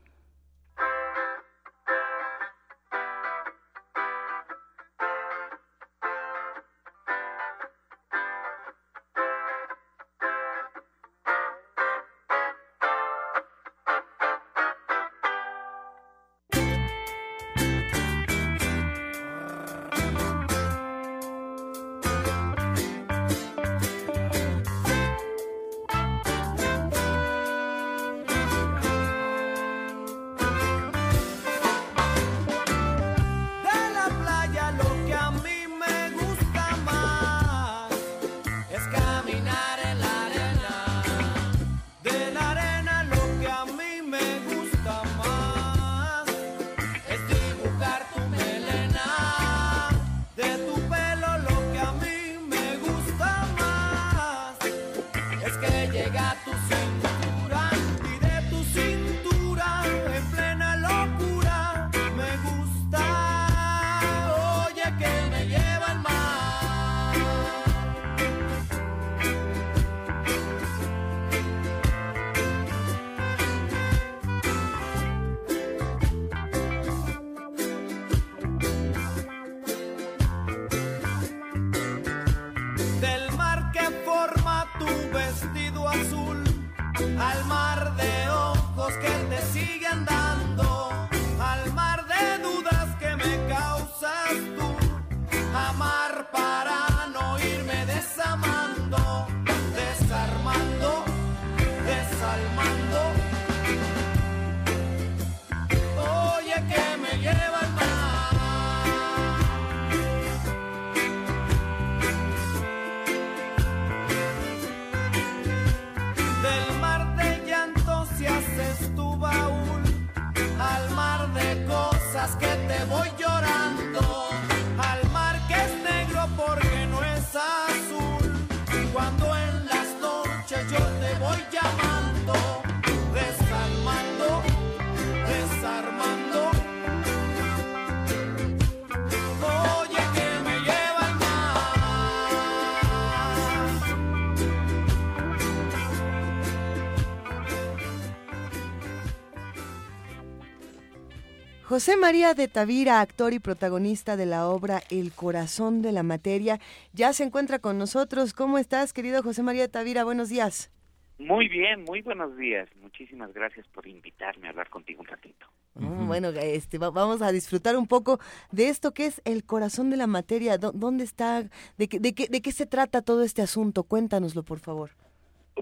José 151.78 151.96
María 151.96 152.34
de 152.34 152.48
Tavira, 152.48 153.02
actor 153.02 153.34
y 153.34 153.40
protagonista 153.40 154.18
de 154.18 154.26
la 154.26 154.50
obra 154.50 154.82
El 154.90 155.12
corazón 155.12 155.84
de 155.84 155.92
la 155.92 156.02
materia, 156.02 156.60
ya 156.92 157.14
se 157.14 157.24
encuentra 157.24 157.60
con 157.60 157.78
nosotros. 157.78 158.34
¿Cómo 158.34 158.58
estás, 158.58 158.94
querido 158.94 159.22
José 159.22 159.44
María 159.44 159.62
de 159.62 159.68
Tavira? 159.68 160.04
Buenos 160.04 160.30
días. 160.30 160.72
Muy 161.20 161.48
bien, 161.48 161.84
muy 161.84 162.02
buenos 162.02 162.36
días. 162.36 162.68
Muchísimas 162.82 163.32
gracias 163.32 163.68
por 163.68 163.86
invitarme 163.86 164.48
a 164.48 164.50
hablar 164.50 164.72
contigo 164.72 165.02
un 165.02 165.06
ratito. 165.06 165.46
Mm, 165.76 166.08
bueno, 166.08 166.30
este, 166.30 166.80
vamos 166.80 167.22
a 167.22 167.32
disfrutar 167.32 167.78
un 167.78 167.86
poco 167.86 168.20
de 168.52 168.70
esto 168.70 168.92
que 168.96 169.06
es 169.06 169.22
el 169.24 169.46
corazón 169.46 169.92
de 169.92 169.98
la 169.98 170.08
materia. 170.08 170.58
¿Dónde 170.58 171.04
está? 171.04 171.44
¿De 171.78 171.88
qué, 171.88 172.00
de 172.00 172.16
qué, 172.16 172.28
de 172.28 172.42
qué 172.42 172.52
se 172.54 172.66
trata 172.66 173.04
todo 173.04 173.22
este 173.22 173.44
asunto? 173.44 173.84
Cuéntanoslo, 173.84 174.42
por 174.42 174.58
favor. 174.58 174.90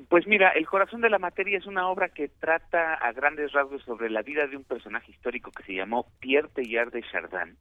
Pues 0.10 0.28
mira, 0.28 0.50
El 0.50 0.66
corazón 0.66 1.02
de 1.02 1.10
la 1.10 1.20
materia 1.20 1.58
es 1.58 1.66
una 1.66 1.88
obra 1.88 2.10
que 2.10 2.28
trata 2.28 2.96
a 2.96 3.14
grandes 3.14 3.54
rasgos 3.54 3.82
sobre 3.84 4.10
la 4.10 4.22
vida 4.22 4.46
de 4.48 4.58
un 4.58 4.64
personaje 4.64 5.12
histórico 5.12 5.52
que 5.52 5.64
se 5.64 5.74
llamó 5.74 6.08
Pierre 6.20 6.50
Teilhard 6.54 6.92
de 6.92 7.04
Chardin, 7.04 7.56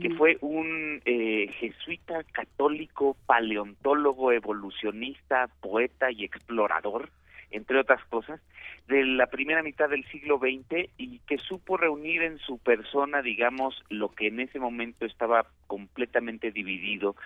que 0.00 0.10
fue 0.10 0.36
un 0.42 1.00
eh, 1.06 1.48
jesuita 1.58 2.24
católico, 2.32 3.16
paleontólogo, 3.26 4.32
evolucionista, 4.32 5.48
poeta 5.60 6.10
y 6.10 6.24
explorador, 6.24 7.10
entre 7.50 7.78
otras 7.78 8.04
cosas, 8.06 8.40
de 8.88 9.04
la 9.04 9.26
primera 9.28 9.62
mitad 9.62 9.88
del 9.88 10.04
siglo 10.10 10.38
XX 10.38 10.90
y 10.98 11.20
que 11.20 11.38
supo 11.38 11.78
reunir 11.78 12.22
en 12.22 12.38
su 12.38 12.58
persona, 12.58 13.22
digamos, 13.22 13.82
lo 13.88 14.10
que 14.10 14.28
en 14.28 14.40
ese 14.40 14.58
momento 14.58 15.06
estaba 15.06 15.46
completamente 15.66 16.50
dividido, 16.50 17.16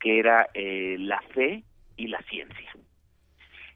que 0.00 0.18
era 0.18 0.48
eh, 0.54 0.96
la 0.98 1.20
fe 1.34 1.62
y 1.96 2.08
la 2.08 2.20
ciencia. 2.22 2.72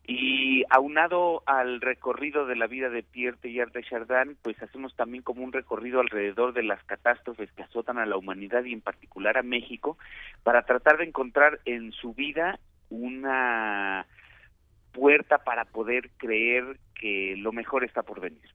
Y 0.08 0.62
aunado 0.70 1.42
al 1.46 1.80
recorrido 1.80 2.46
de 2.46 2.54
la 2.54 2.68
vida 2.68 2.88
de 2.88 3.02
Pierre 3.02 3.38
Teilhard 3.38 3.72
de 3.72 3.82
Chardin, 3.82 4.36
pues 4.40 4.62
hacemos 4.62 4.94
también 4.94 5.24
como 5.24 5.42
un 5.42 5.52
recorrido 5.52 6.00
alrededor 6.00 6.52
de 6.52 6.62
las 6.62 6.82
catástrofes 6.84 7.50
que 7.52 7.64
azotan 7.64 7.98
a 7.98 8.06
la 8.06 8.16
humanidad 8.16 8.62
y 8.64 8.72
en 8.72 8.80
particular 8.80 9.36
a 9.36 9.42
México, 9.42 9.98
para 10.44 10.62
tratar 10.62 10.98
de 10.98 11.06
encontrar 11.06 11.58
en 11.64 11.90
su 11.90 12.14
vida 12.14 12.60
una 12.88 14.06
puerta 14.92 15.38
para 15.38 15.64
poder 15.64 16.10
creer 16.16 16.78
que 16.94 17.34
lo 17.36 17.50
mejor 17.52 17.84
está 17.84 18.02
por 18.02 18.20
venir. 18.20 18.48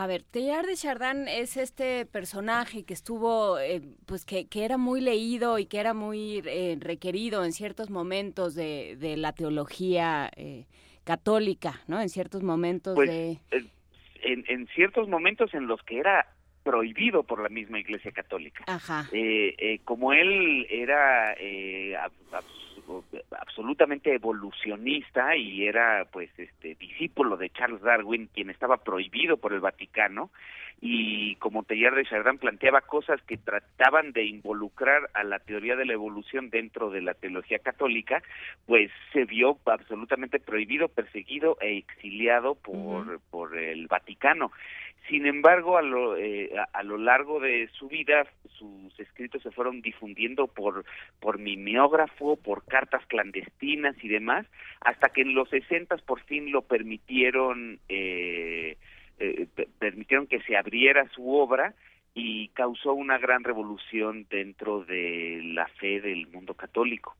A 0.00 0.06
ver, 0.06 0.22
Teilhard 0.22 0.66
de 0.66 0.76
Chardin 0.76 1.28
es 1.28 1.58
este 1.58 2.06
personaje 2.06 2.84
que 2.86 2.94
estuvo, 2.94 3.58
eh, 3.58 3.82
pues 4.06 4.24
que, 4.24 4.48
que, 4.48 4.64
era 4.64 4.78
muy 4.78 5.02
leído 5.02 5.58
y 5.58 5.66
que 5.66 5.78
era 5.78 5.92
muy 5.92 6.42
eh, 6.46 6.78
requerido 6.80 7.44
en 7.44 7.52
ciertos 7.52 7.90
momentos 7.90 8.54
de, 8.54 8.96
de 8.96 9.18
la 9.18 9.34
teología 9.34 10.30
eh, 10.36 10.64
católica, 11.04 11.82
¿no? 11.86 12.00
En 12.00 12.08
ciertos 12.08 12.42
momentos 12.42 12.94
pues, 12.94 13.10
de... 13.10 13.40
En, 14.22 14.46
en, 14.48 14.66
ciertos 14.68 15.06
momentos 15.06 15.52
en 15.52 15.66
los 15.66 15.82
que 15.82 15.98
era 15.98 16.26
prohibido 16.62 17.22
por 17.22 17.42
la 17.42 17.50
misma 17.50 17.78
Iglesia 17.78 18.10
Católica. 18.10 18.64
Ajá. 18.68 19.06
como 19.84 20.14
él 20.14 20.66
era 20.70 21.34
absolutamente 23.38 24.14
evolucionista 24.14 25.36
y 25.36 25.66
era 25.66 26.06
pues 26.10 26.30
este 26.38 26.74
discípulo 26.74 27.36
de 27.36 27.50
Charles 27.50 27.82
Darwin 27.82 28.28
quien 28.32 28.50
estaba 28.50 28.78
prohibido 28.78 29.36
por 29.36 29.52
el 29.52 29.60
Vaticano 29.60 30.30
y 30.80 31.34
como 31.36 31.62
Teilhard 31.62 31.96
de 31.96 32.06
Chardin 32.06 32.38
planteaba 32.38 32.80
cosas 32.80 33.20
que 33.22 33.36
trataban 33.36 34.12
de 34.12 34.24
involucrar 34.24 35.10
a 35.12 35.24
la 35.24 35.38
teoría 35.38 35.76
de 35.76 35.84
la 35.84 35.92
evolución 35.92 36.48
dentro 36.48 36.90
de 36.90 37.02
la 37.02 37.12
teología 37.12 37.58
católica, 37.58 38.22
pues 38.66 38.90
se 39.12 39.26
vio 39.26 39.58
absolutamente 39.66 40.40
prohibido, 40.40 40.88
perseguido 40.88 41.58
e 41.60 41.76
exiliado 41.76 42.54
por, 42.54 43.20
por 43.30 43.58
el 43.58 43.88
Vaticano. 43.88 44.52
Sin 45.08 45.26
embargo, 45.26 45.76
a 45.76 45.82
lo, 45.82 46.16
eh, 46.16 46.50
a, 46.72 46.82
lo 46.82 46.96
largo 46.96 47.40
de 47.40 47.68
su 47.72 47.88
vida, 47.88 48.26
sus 48.56 48.98
escritos 49.00 49.42
se 49.42 49.50
fueron 49.50 49.82
difundiendo 49.82 50.46
por, 50.46 50.84
por 51.18 51.38
mimeógrafo, 51.38 52.36
por 52.36 52.64
cartas 52.80 53.06
clandestinas 53.08 53.94
y 54.02 54.08
demás, 54.08 54.46
hasta 54.80 55.10
que 55.10 55.20
en 55.20 55.34
los 55.34 55.50
60 55.50 55.96
por 55.98 56.22
fin 56.22 56.50
lo 56.50 56.62
permitieron, 56.62 57.78
eh, 57.90 58.78
eh, 59.18 59.46
permitieron 59.78 60.26
que 60.26 60.40
se 60.42 60.56
abriera 60.56 61.06
su 61.14 61.30
obra 61.30 61.74
y 62.14 62.48
causó 62.48 62.94
una 62.94 63.18
gran 63.18 63.44
revolución 63.44 64.26
dentro 64.30 64.84
de 64.84 65.42
la 65.44 65.66
fe 65.78 66.00
del 66.00 66.26
mundo 66.28 66.54
católico. 66.54 67.14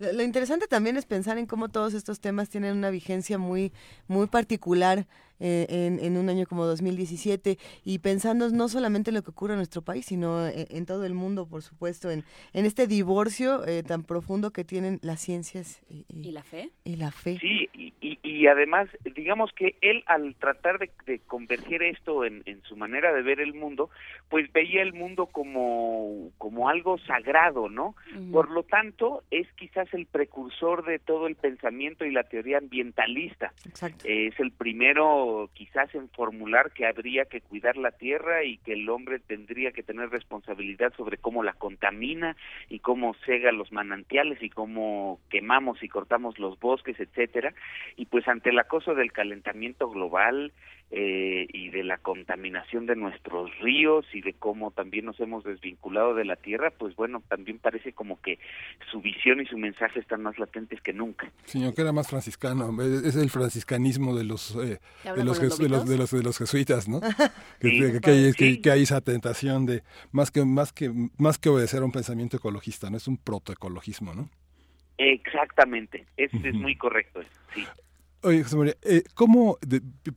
Lo 0.00 0.24
interesante 0.24 0.66
también 0.66 0.96
es 0.96 1.06
pensar 1.06 1.38
en 1.38 1.46
cómo 1.46 1.68
todos 1.68 1.94
estos 1.94 2.20
temas 2.20 2.50
tienen 2.50 2.76
una 2.76 2.90
vigencia 2.90 3.38
muy, 3.38 3.72
muy 4.08 4.26
particular 4.26 5.06
eh, 5.40 5.66
en, 5.68 5.98
en, 5.98 6.16
un 6.16 6.28
año 6.28 6.46
como 6.46 6.64
2017 6.64 7.58
y 7.84 7.98
pensando 7.98 8.48
no 8.50 8.68
solamente 8.68 9.10
en 9.10 9.16
lo 9.16 9.22
que 9.22 9.30
ocurre 9.30 9.54
en 9.54 9.58
nuestro 9.58 9.82
país, 9.82 10.06
sino 10.06 10.46
en, 10.46 10.86
todo 10.86 11.04
el 11.04 11.14
mundo, 11.14 11.48
por 11.48 11.62
supuesto, 11.62 12.10
en, 12.10 12.24
en 12.52 12.66
este 12.66 12.86
divorcio 12.86 13.66
eh, 13.66 13.82
tan 13.82 14.04
profundo 14.04 14.52
que 14.52 14.64
tienen 14.64 15.00
las 15.02 15.20
ciencias 15.20 15.82
y, 15.88 16.30
la 16.30 16.42
fe. 16.42 16.70
Y 16.84 16.96
la 16.96 17.10
fe. 17.10 17.38
Sí, 17.40 17.68
y, 17.72 17.92
y, 18.00 18.46
además, 18.46 18.88
digamos 19.16 19.50
que 19.52 19.76
él 19.80 20.04
al 20.06 20.34
tratar 20.36 20.78
de, 20.78 20.90
de 21.06 21.18
converger 21.20 21.82
esto 21.82 22.24
en, 22.24 22.42
en, 22.46 22.62
su 22.62 22.76
manera 22.76 23.12
de 23.12 23.22
ver 23.22 23.40
el 23.40 23.54
mundo, 23.54 23.90
pues 24.28 24.52
veía 24.52 24.82
el 24.82 24.92
mundo 24.92 25.26
como, 25.26 26.30
como 26.38 26.68
algo 26.68 26.98
sagrado, 26.98 27.68
¿no? 27.68 27.94
Por 28.32 28.50
lo 28.50 28.62
tanto, 28.62 29.22
es 29.30 29.46
quizás 29.54 29.92
el 29.94 30.06
precursor 30.06 30.84
de 30.84 30.98
todo 30.98 31.26
el 31.26 31.36
pensamiento 31.36 32.04
y 32.04 32.12
la 32.12 32.24
teoría 32.24 32.58
ambientalista. 32.58 33.52
Exacto. 33.66 34.04
es 34.06 34.38
el 34.38 34.52
primero 34.52 35.23
quizás 35.52 35.94
en 35.94 36.08
formular 36.10 36.72
que 36.72 36.86
habría 36.86 37.24
que 37.24 37.40
cuidar 37.40 37.76
la 37.76 37.92
tierra 37.92 38.44
y 38.44 38.58
que 38.58 38.74
el 38.74 38.88
hombre 38.88 39.18
tendría 39.18 39.72
que 39.72 39.82
tener 39.82 40.10
responsabilidad 40.10 40.92
sobre 40.96 41.18
cómo 41.18 41.42
la 41.42 41.52
contamina 41.52 42.36
y 42.68 42.80
cómo 42.80 43.14
cega 43.26 43.52
los 43.52 43.72
manantiales 43.72 44.42
y 44.42 44.50
cómo 44.50 45.20
quemamos 45.30 45.82
y 45.82 45.88
cortamos 45.88 46.38
los 46.38 46.58
bosques, 46.58 46.98
etcétera. 46.98 47.54
Y 47.96 48.06
pues 48.06 48.26
ante 48.28 48.50
el 48.50 48.58
acoso 48.58 48.94
del 48.94 49.12
calentamiento 49.12 49.88
global, 49.90 50.52
eh, 50.90 51.48
y 51.52 51.70
de 51.70 51.82
la 51.82 51.98
contaminación 51.98 52.86
de 52.86 52.94
nuestros 52.94 53.50
ríos 53.58 54.06
y 54.12 54.20
de 54.20 54.32
cómo 54.34 54.70
también 54.70 55.06
nos 55.06 55.18
hemos 55.18 55.42
desvinculado 55.42 56.14
de 56.14 56.24
la 56.24 56.36
tierra, 56.36 56.70
pues 56.70 56.94
bueno, 56.94 57.22
también 57.28 57.58
parece 57.58 57.92
como 57.92 58.20
que 58.20 58.38
su 58.92 59.00
visión 59.00 59.40
y 59.40 59.46
su 59.46 59.58
mensaje 59.58 59.98
están 59.98 60.22
más 60.22 60.38
latentes 60.38 60.80
que 60.82 60.92
nunca. 60.92 61.32
Señor, 61.46 61.74
que 61.74 61.82
era 61.82 61.90
más 61.90 62.08
franciscano, 62.08 62.70
es 62.82 63.16
el 63.16 63.30
franciscanismo 63.30 64.14
de 64.14 64.24
los, 64.24 64.54
eh, 64.54 64.78
de, 65.02 65.24
los, 65.24 65.40
de, 65.40 65.68
los, 65.68 66.10
de, 66.10 66.22
los, 66.22 66.38
jesuitas, 66.38 66.88
¿no? 66.88 67.00
que, 67.60 68.00
que, 68.62 68.70
hay, 68.70 68.82
esa 68.82 69.00
tentación 69.00 69.66
de 69.66 69.82
más 70.12 70.30
que 70.30 70.44
más 70.44 70.72
que 70.72 70.92
más 71.18 71.38
que 71.38 71.48
obedecer 71.48 71.82
a 71.82 71.86
un 71.86 71.92
pensamiento 71.92 72.36
ecologista, 72.36 72.88
no 72.90 72.98
es 72.98 73.08
un 73.08 73.16
protoecologismo, 73.16 74.14
¿no? 74.14 74.28
Exactamente, 74.96 76.06
es, 76.16 76.32
es 76.34 76.54
muy 76.54 76.76
correcto, 76.76 77.20
sí. 77.52 77.66
Oye, 78.24 78.42
José 78.42 78.56
María, 78.56 78.76
eh, 78.80 79.02
¿cómo 79.12 79.58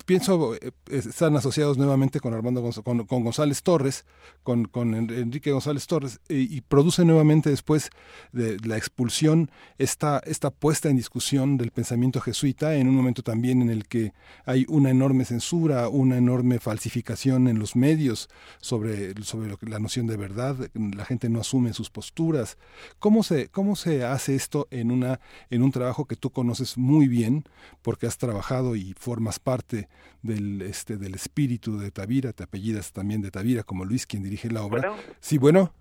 pienso 0.05 0.55
eh, 0.55 0.71
están 0.89 1.35
asociados 1.35 1.77
nuevamente 1.77 2.21
con 2.21 2.34
Armando 2.34 2.63
con, 2.81 3.05
González 3.05 3.63
Torres, 3.63 4.05
con, 4.43 4.69
Enrique 4.93 5.51
González 5.51 5.88
Torres, 5.88 6.21
eh, 6.29 6.47
y 6.49 6.61
produce 6.61 7.03
nuevamente 7.03 7.49
después 7.49 7.89
de 8.31 8.59
la 8.65 8.77
expulsión 8.77 9.51
esta, 9.77 10.21
esta 10.25 10.51
puesta 10.51 10.88
en 10.88 10.95
discusión 10.95 11.57
del 11.57 11.71
pensamiento 11.71 12.21
jesuita 12.21 12.75
en 12.75 12.88
un 12.88 12.95
momento 12.95 13.23
también 13.23 13.61
en 13.61 13.69
el 13.69 13.85
que 13.89 14.13
hay 14.45 14.65
una 14.69 14.89
enorme 14.89 15.25
censura, 15.25 15.89
una 15.89 16.15
enorme 16.17 16.59
falsificación 16.59 17.49
en 17.49 17.59
los 17.59 17.75
medios 17.75 18.29
sobre, 18.61 19.21
sobre 19.21 19.49
lo 19.49 19.57
que, 19.57 19.65
la 19.65 19.79
noción 19.79 20.07
de 20.07 20.15
verdad, 20.15 20.55
la 20.73 21.03
gente 21.03 21.27
no 21.27 21.41
asume 21.41 21.73
sus 21.73 21.89
posturas. 21.89 22.57
¿Cómo 22.99 23.21
se, 23.21 23.49
cómo 23.49 23.75
se 23.75 24.05
hace 24.05 24.34
esto 24.35 24.69
en, 24.71 24.91
una, 24.91 25.19
en 25.49 25.61
un 25.61 25.73
trabajo 25.73 26.05
que 26.05 26.15
tú 26.15 26.29
conoces 26.29 26.77
muy 26.77 27.09
bien? 27.09 27.43
Que 27.98 28.07
has 28.07 28.18
trabajado 28.18 28.76
y 28.76 28.94
formas 28.94 29.40
parte 29.40 29.90
del, 30.22 30.61
este, 30.61 30.98
del 30.98 31.15
espíritu 31.15 31.78
de 31.78 31.91
Tavira, 31.91 32.34
te 32.34 32.44
apellidas 32.44 32.91
también 32.91 33.22
de 33.22 33.32
Tavira, 33.32 33.64
como 33.64 33.86
Luis, 33.86 34.06
quien 34.06 34.24
dirige 34.24 34.49
la 34.49 34.64
obra. 34.64 34.95
Sí, 35.19 35.38
bueno. 35.38 35.74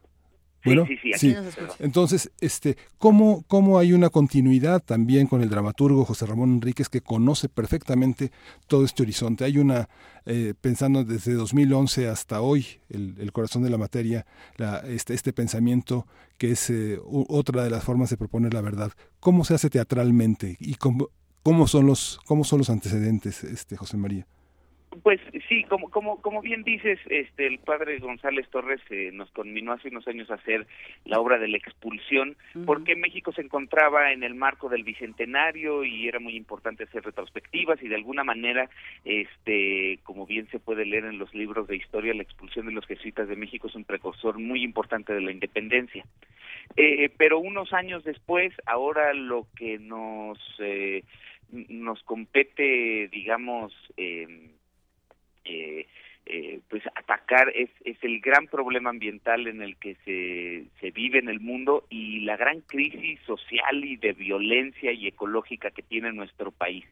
Bueno, 0.65 0.85
sí, 0.85 0.97
sí, 0.97 1.13
sí, 1.17 1.37
entonces, 1.79 2.33
este, 2.41 2.77
¿cómo, 2.99 3.45
¿cómo 3.47 3.79
hay 3.79 3.93
una 3.93 4.11
continuidad 4.11 4.83
también 4.83 5.29
con 5.29 5.41
el 5.41 5.49
dramaturgo 5.49 6.05
José 6.05 6.27
Ramón 6.27 6.55
Enríquez 6.55 6.89
que 6.89 7.01
conoce 7.01 7.49
perfectamente 7.49 8.33
todo 8.67 8.85
este 8.85 9.05
horizonte? 9.05 9.45
Hay 9.45 9.59
una, 9.59 9.89
eh, 10.25 10.55
pensando 10.61 11.05
desde 11.05 11.35
2011 11.35 12.09
hasta 12.09 12.41
hoy, 12.41 12.67
el, 12.89 13.31
corazón 13.31 13.63
de 13.63 13.71
la 13.71 13.79
materia, 13.79 14.27
la, 14.57 14.79
este, 14.79 15.15
este 15.15 15.33
pensamiento 15.33 16.09
que 16.37 16.51
es 16.51 16.69
eh, 16.71 16.99
otra 17.05 17.63
de 17.63 17.71
las 17.71 17.85
formas 17.85 18.11
de 18.11 18.17
proponer 18.17 18.53
la 18.53 18.61
verdad. 18.61 18.91
¿Cómo 19.21 19.45
se 19.45 19.55
hace 19.55 19.71
teatralmente 19.71 20.57
y 20.59 20.75
cómo, 20.75 21.11
¿Cómo 21.47 21.69
son 21.69 21.87
los, 21.87 22.19
cómo 22.27 22.43
son 22.43 22.59
los 22.59 22.71
antecedentes, 22.71 23.45
este 23.45 23.77
José 23.77 23.97
María? 23.97 24.27
Pues 25.05 25.21
sí, 25.49 25.63
como, 25.63 25.91
como, 25.91 26.21
como 26.21 26.43
bien 26.43 26.65
dices, 26.65 26.99
este, 27.09 27.47
el 27.47 27.61
padre 27.61 28.01
González 28.01 28.49
Torres 28.51 28.81
eh, 28.91 29.11
nos 29.13 29.31
conminó 29.31 29.73
hace 29.73 29.91
unos 29.91 30.09
años 30.09 30.29
a 30.29 30.35
hacer 30.35 30.67
la 31.05 31.21
obra 31.21 31.39
de 31.39 31.47
la 31.47 31.57
expulsión, 31.57 32.37
porque 32.65 32.97
México 32.97 33.31
se 33.33 33.43
encontraba 33.43 34.11
en 34.11 34.25
el 34.25 34.35
marco 34.35 34.69
del 34.69 34.83
bicentenario 34.83 35.85
y 35.85 36.09
era 36.09 36.19
muy 36.19 36.35
importante 36.35 36.83
hacer 36.83 37.05
retrospectivas 37.05 37.81
y 37.81 37.87
de 37.87 37.95
alguna 37.95 38.25
manera, 38.25 38.69
este, 39.05 40.01
como 40.03 40.27
bien 40.27 40.49
se 40.51 40.59
puede 40.59 40.85
leer 40.85 41.05
en 41.05 41.19
los 41.19 41.33
libros 41.33 41.69
de 41.69 41.77
historia, 41.77 42.13
la 42.13 42.25
expulsión 42.25 42.67
de 42.67 42.73
los 42.73 42.87
jesuitas 42.87 43.29
de 43.29 43.37
México 43.37 43.69
es 43.69 43.77
un 43.77 43.85
precursor 43.85 44.41
muy 44.41 44.65
importante 44.65 45.13
de 45.13 45.21
la 45.21 45.31
independencia. 45.31 46.05
Eh, 46.77 47.11
pero 47.17 47.39
unos 47.39 47.73
años 47.73 48.03
después, 48.03 48.53
ahora 48.67 49.15
lo 49.15 49.47
que 49.55 49.79
nos 49.79 50.39
eh, 50.59 51.05
nos 51.51 52.03
compete, 52.03 53.09
digamos, 53.09 53.73
em, 53.97 54.51
eh, 55.45 55.87
eh, 56.29 56.59
pues 56.69 56.83
atacar 56.97 57.53
es, 57.55 57.71
es 57.85 57.97
el 58.03 58.21
gran 58.21 58.49
problema 58.49 58.91
ambiental 58.91 59.47
en 59.47 59.63
el 59.63 59.77
que 59.77 59.95
se, 60.05 60.65
se 60.81 60.91
vive 60.91 61.21
en 61.21 61.29
el 61.29 61.39
mundo 61.39 61.87
y 61.89 62.21
la 62.21 62.37
gran 62.37 62.63
crisis 62.63 63.21
social 63.21 63.85
y 63.85 63.97
de 63.97 64.13
violencia 64.13 64.91
y 64.91 65.07
ecológica 65.07 65.71
que 65.71 65.83
tiene 65.83 66.13
nuestro 66.13 66.51
país. 66.51 66.85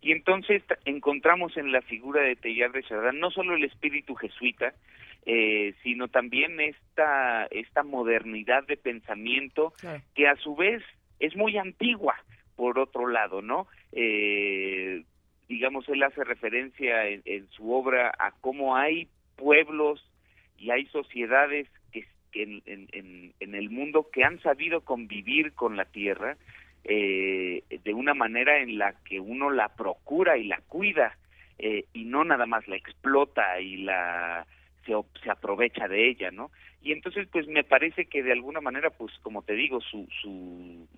Y 0.00 0.12
entonces 0.12 0.62
encontramos 0.86 1.56
en 1.58 1.70
la 1.70 1.82
figura 1.82 2.22
de 2.22 2.36
Teilhard 2.36 2.72
de 2.72 2.82
Chardin 2.84 3.20
no 3.20 3.30
solo 3.30 3.56
el 3.56 3.64
espíritu 3.64 4.14
jesuita, 4.14 4.72
eh, 5.26 5.74
sino 5.82 6.08
también 6.08 6.58
esta, 6.58 7.44
esta 7.50 7.82
modernidad 7.82 8.66
de 8.66 8.78
pensamiento 8.78 9.74
que 10.14 10.28
a 10.28 10.36
su 10.36 10.56
vez 10.56 10.82
es 11.20 11.36
muy 11.36 11.58
antigua 11.58 12.16
por 12.58 12.80
otro 12.80 13.06
lado, 13.06 13.40
¿no? 13.40 13.68
Eh, 13.92 15.04
digamos, 15.48 15.88
él 15.88 16.02
hace 16.02 16.24
referencia 16.24 17.06
en, 17.06 17.48
su 17.50 17.72
obra 17.72 18.12
a 18.18 18.32
cómo 18.32 18.74
hay 18.74 19.06
pueblos 19.36 20.04
y 20.58 20.72
hay 20.72 20.86
sociedades 20.86 21.68
que, 21.92 22.04
en, 22.34 23.54
el 23.54 23.70
mundo 23.70 24.08
que 24.12 24.24
han 24.24 24.40
sabido 24.40 24.80
convivir 24.80 25.52
con 25.52 25.76
la 25.76 25.84
tierra 25.84 26.36
eh, 26.82 27.62
de 27.84 27.94
una 27.94 28.14
manera 28.14 28.58
en 28.58 28.76
la 28.76 28.92
que 29.04 29.20
uno 29.20 29.50
la 29.50 29.68
procura 29.76 30.36
y 30.36 30.44
la 30.44 30.60
cuida 30.66 31.16
eh, 31.60 31.84
y 31.92 32.06
no 32.06 32.24
nada 32.24 32.46
más 32.46 32.66
la 32.66 32.74
explota 32.74 33.60
y 33.60 33.76
la 33.84 34.48
se, 34.84 34.94
se 35.22 35.30
aprovecha 35.30 35.86
de 35.86 36.08
ella, 36.08 36.32
¿no? 36.32 36.50
Y 36.82 36.92
entonces, 36.92 37.28
pues 37.30 37.46
me 37.46 37.64
parece 37.64 38.06
que 38.06 38.22
de 38.22 38.32
alguna 38.32 38.60
manera, 38.60 38.90
pues 38.90 39.12
como 39.22 39.42
te 39.42 39.54
digo, 39.54 39.80
su, 39.80 40.08
su, 40.22 40.88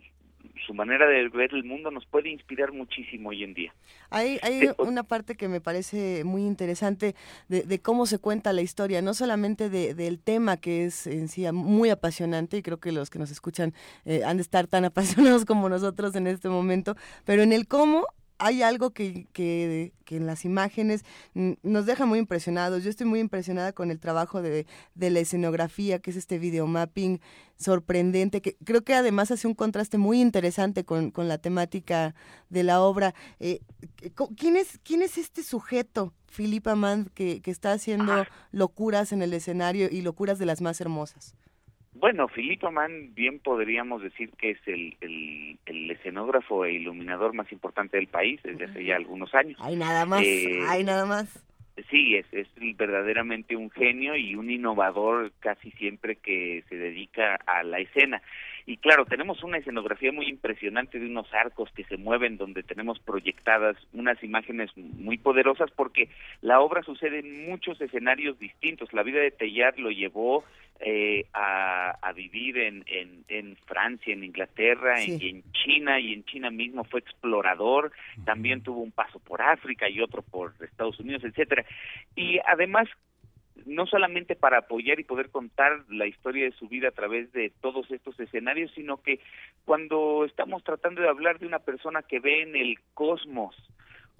su 0.67 0.75
manera 0.75 1.07
de 1.07 1.29
ver 1.29 1.55
el 1.55 1.65
mundo 1.65 1.91
nos 1.91 2.07
puede 2.07 2.31
inspirar 2.31 2.73
muchísimo 2.73 3.31
hoy 3.31 3.45
en 3.45 3.55
día. 3.55 3.75
Hay, 4.11 4.39
hay 4.43 4.71
una 4.79 5.03
parte 5.03 5.35
que 5.35 5.49
me 5.49 5.61
parece 5.61 6.25
muy 6.25 6.43
interesante 6.43 7.15
de, 7.49 7.81
cómo 7.81 8.07
se 8.07 8.19
cuenta 8.19 8.53
la 8.53 8.63
historia, 8.63 9.03
no 9.03 9.15
solamente 9.15 9.71
de, 9.71 9.95
del 9.95 10.19
tema 10.19 10.57
que 10.57 10.85
es 10.85 11.07
en 11.07 11.29
sí 11.29 11.51
muy 11.53 11.91
apasionante, 11.91 12.57
y 12.57 12.63
creo 12.63 12.79
que 12.79 12.93
los 12.93 13.11
que 13.11 13.19
nos 13.19 13.31
escuchan 13.31 13.75
eh, 14.05 14.23
han 14.25 14.37
de 14.37 14.43
estar 14.43 14.67
tan 14.67 14.85
apasionados 14.87 15.45
como 15.45 15.69
nosotros 15.69 16.15
en 16.17 16.27
este 16.27 16.49
momento, 16.49 16.97
pero 17.25 17.43
en 17.43 17.53
el 17.53 17.67
cómo 17.67 18.07
hay 18.41 18.63
algo 18.63 18.91
que, 18.91 19.27
que, 19.33 19.93
en 20.09 20.27
las 20.27 20.45
imágenes 20.45 21.05
nos 21.35 21.87
deja 21.87 22.05
muy 22.05 22.19
impresionados. 22.19 22.83
Yo 22.83 22.91
estoy 22.91 23.07
muy 23.07 23.21
impresionada 23.21 23.73
con 23.73 23.93
el 23.93 24.01
trabajo 24.01 24.43
de, 24.43 24.67
de 24.97 25.11
la 25.11 25.21
escenografía, 25.21 26.01
que 26.01 26.11
es 26.11 26.17
este 26.17 26.41
videomapping 26.41 27.21
sorprendente, 27.57 28.41
que 28.41 28.57
creo 28.65 28.83
que 28.83 28.95
además 28.95 29.31
hace 29.31 29.47
un 29.47 29.55
contraste 29.55 29.99
muy 29.99 30.21
interesante 30.21 30.85
con, 30.85 31.13
con 31.13 31.29
la 31.29 31.39
temática 31.39 32.17
de 32.49 32.65
la 32.65 32.81
obra. 32.81 33.15
Eh, 33.39 33.61
¿quién, 34.37 34.57
es, 34.57 34.81
¿Quién 34.83 35.03
es 35.03 35.17
este 35.19 35.45
sujeto, 35.45 36.13
Philippa 36.27 36.75
Mann, 36.75 37.11
que, 37.15 37.41
que 37.43 37.51
está 37.53 37.73
haciendo 37.73 38.13
ah. 38.13 38.29
locuras 38.51 39.13
en 39.13 39.23
el 39.23 39.33
escenario 39.33 39.89
y 39.91 40.01
locuras 40.01 40.39
de 40.39 40.47
las 40.47 40.61
más 40.61 40.81
hermosas? 40.81 41.37
Bueno, 41.93 42.29
Filippo 42.29 42.71
Mann 42.71 43.15
bien 43.15 43.41
podríamos 43.41 44.03
decir 44.03 44.31
que 44.39 44.51
es 44.53 44.59
el, 44.67 44.97
el, 45.01 45.91
escenógrafo 45.91 46.65
e 46.65 46.73
iluminador 46.73 47.35
más 47.35 47.51
importante 47.51 47.97
del 47.97 48.07
país 48.07 48.41
desde 48.45 48.65
hace 48.65 48.85
ya 48.85 48.97
algunos 48.97 49.35
años. 49.35 49.59
Hay 49.61 49.77
nada 49.77 50.07
más, 50.07 50.21
hay 50.21 50.81
eh, 50.81 50.85
nada 50.85 51.05
más. 51.05 51.45
sí, 51.91 52.15
es, 52.15 52.27
es 52.33 52.49
verdaderamente 52.77 53.57
un 53.57 53.71
genio 53.71 54.17
y 54.17 54.37
un 54.37 54.51
innovador 54.51 55.33
casi 55.41 55.73
siempre 55.73 56.17
que 56.17 56.65
se 56.69 56.77
dedica 56.77 57.35
a 57.47 57.65
la 57.65 57.81
escena. 57.81 58.23
Y 58.67 58.77
claro, 58.77 59.05
tenemos 59.05 59.43
una 59.43 59.59
escenografía 59.59 60.13
muy 60.13 60.29
impresionante 60.29 60.99
de 60.99 61.07
unos 61.07 61.33
arcos 61.33 61.71
que 61.73 61.85
se 61.85 61.97
mueven 61.97 62.37
donde 62.37 62.63
tenemos 62.63 62.99
proyectadas 63.01 63.77
unas 63.93 64.23
imágenes 64.23 64.71
muy 64.77 65.19
poderosas 65.19 65.71
porque 65.71 66.09
la 66.43 66.61
obra 66.61 66.83
sucede 66.83 67.21
en 67.21 67.49
muchos 67.49 67.81
escenarios 67.81 68.39
distintos. 68.39 68.93
La 68.93 69.03
vida 69.03 69.21
de 69.21 69.31
Teilhard 69.31 69.79
lo 69.79 69.91
llevó 69.91 70.45
eh, 70.83 71.27
a, 71.35 71.91
a, 72.01 72.13
vivir 72.13 72.57
en, 72.57 72.85
en, 72.87 73.25
en, 73.29 73.57
Francia, 73.67 74.15
en 74.15 74.25
Inglaterra, 74.25 75.03
en, 75.03 75.21
en, 75.21 75.43
China, 75.53 76.01
y 76.01 76.15
en 76.15 76.25
China 76.25 76.51
mismo 76.51 76.85
fue 76.85 77.01
explorador, 77.01 77.93
también 78.25 78.63
tuvo 78.63 78.81
un 78.81 78.91
paso 78.91 79.19
por 79.19 79.43
África 79.43 79.91
y 79.91 80.01
otro 80.01 80.23
por 80.23 80.55
Estados 80.63 80.99
Unidos, 80.99 81.23
etcétera. 81.25 81.67
Y 82.17 82.39
además 82.47 82.89
no 83.67 83.87
solamente 83.87 84.37
para 84.37 84.59
apoyar 84.59 85.01
y 85.01 85.05
poder 85.05 85.31
contar 85.31 85.85
la 85.89 86.07
historia 86.07 86.45
de 86.45 86.53
su 86.53 86.69
vida 86.69 86.89
a 86.89 86.93
través 86.93 87.33
de 87.33 87.53
todos 87.61 87.91
estos 87.91 88.19
escenarios, 88.19 88.71
sino 88.75 89.03
que 89.03 89.21
cuando 89.65 90.25
estamos 90.25 90.65
tratando 90.65 91.03
de 91.03 91.09
hablar 91.09 91.39
de 91.39 91.47
una 91.47 91.61
persona 91.61 92.03
que 92.03 92.21
ve 92.21 92.43
en 92.43 92.57
el 92.57 92.79
cosmos 92.95 93.57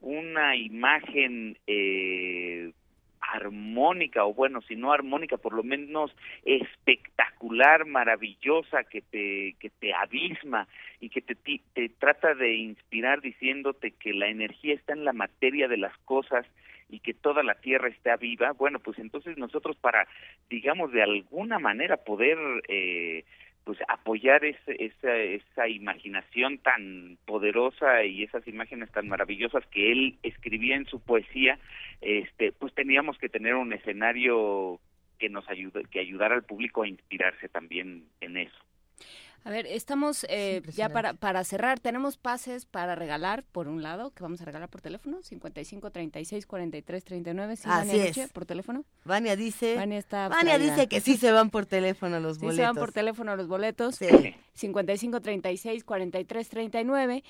una 0.01 0.57
imagen 0.57 1.59
eh, 1.67 2.73
armónica 3.21 4.25
o 4.25 4.35
bueno, 4.35 4.61
si 4.63 4.77
no 4.77 4.93
armónica, 4.93 5.37
por 5.37 5.53
lo 5.53 5.63
menos 5.63 6.11
espectacular, 6.45 7.87
maravillosa, 7.87 8.85
que 8.85 9.03
te 9.03 9.55
que 9.61 9.71
te 9.71 9.93
abisma 9.95 10.67
y 11.01 11.11
que 11.11 11.21
te, 11.21 11.37
te 11.75 11.89
trata 11.89 12.35
de 12.35 12.55
inspirar 12.55 13.21
diciéndote 13.21 13.93
que 13.93 14.13
la 14.13 14.29
energía 14.29 14.75
está 14.75 14.95
en 14.95 15.05
la 15.05 15.13
materia 15.13 15.69
de 15.69 15.77
las 15.77 15.97
cosas 15.99 16.47
y 16.91 17.01
que 17.01 17.15
toda 17.15 17.43
la 17.43 17.55
tierra 17.55 17.89
está 17.89 18.17
viva, 18.17 18.53
bueno, 18.53 18.79
pues 18.81 18.99
entonces 18.99 19.37
nosotros 19.39 19.77
para, 19.77 20.07
digamos, 20.49 20.93
de 20.93 21.03
alguna 21.03 21.59
manera 21.59 21.99
poder 21.99 22.39
eh, 22.69 23.25
pues 23.65 23.79
apoyar 23.89 24.45
ese, 24.45 24.85
esa, 24.85 25.17
esa 25.17 25.69
imaginación 25.69 26.59
tan 26.59 27.19
poderosa 27.27 28.05
y 28.05 28.25
esas 28.25 28.47
imágenes 28.49 28.91
tan 28.91 29.09
maravillosas 29.09 29.65
que 29.67 29.93
él 29.93 30.19
escribía 30.23 30.77
en 30.77 30.87
su 30.87 31.01
poesía, 31.01 31.59
este, 32.01 32.53
pues 32.53 32.75
teníamos 32.75 33.19
que 33.19 33.29
tener 33.29 33.55
un 33.55 33.73
escenario 33.73 34.81
que 35.19 35.29
nos 35.29 35.49
ayude, 35.49 35.85
que 35.91 36.01
ayudara 36.01 36.35
al 36.35 36.43
público 36.43 36.83
a 36.83 36.89
inspirarse 36.89 37.49
también 37.49 38.05
en 38.21 38.39
eso. 38.39 38.59
A 39.43 39.51
ver, 39.51 39.67
estamos 39.67 40.27
eh, 40.29 40.61
ya 40.75 40.91
para, 40.91 41.15
para 41.15 41.43
cerrar. 41.45 41.81
Tenemos 41.81 42.19
pases 42.19 42.67
para 42.67 42.95
regalar, 42.95 43.43
por 43.43 43.69
un 43.69 43.83
lado, 43.83 44.11
que 44.11 44.23
vamos 44.23 44.41
a 44.43 44.45
regalar 44.45 44.69
por 44.69 44.83
teléfono, 44.83 45.23
55 45.23 45.91
36 45.91 46.47
43 46.47 47.05
39. 47.05 47.57
¿Sí, 47.57 47.63
Así 47.67 47.89
Vania 47.89 48.05
es. 48.05 48.33
Por 48.33 48.45
teléfono. 48.45 48.85
Vania 49.05 49.37
dice, 49.37 49.77
Vania, 49.77 49.99
está 49.99 50.29
Vania 50.29 50.59
dice 50.59 50.89
que 50.89 51.01
sí 51.01 51.17
se 51.17 51.33
van 51.33 51.49
por 51.51 51.65
teléfono 51.67 52.21
los 52.21 52.37
Sí, 52.37 52.43
boletos. 52.43 52.57
se 52.57 52.63
van 52.67 52.77
por 52.77 52.93
teléfono 52.93 53.35
los 53.37 53.49
boletos. 53.49 53.97
Sí. 53.97 54.07
55 54.55 55.21
36 55.23 55.85
43 55.85 56.49
39. 56.49 57.25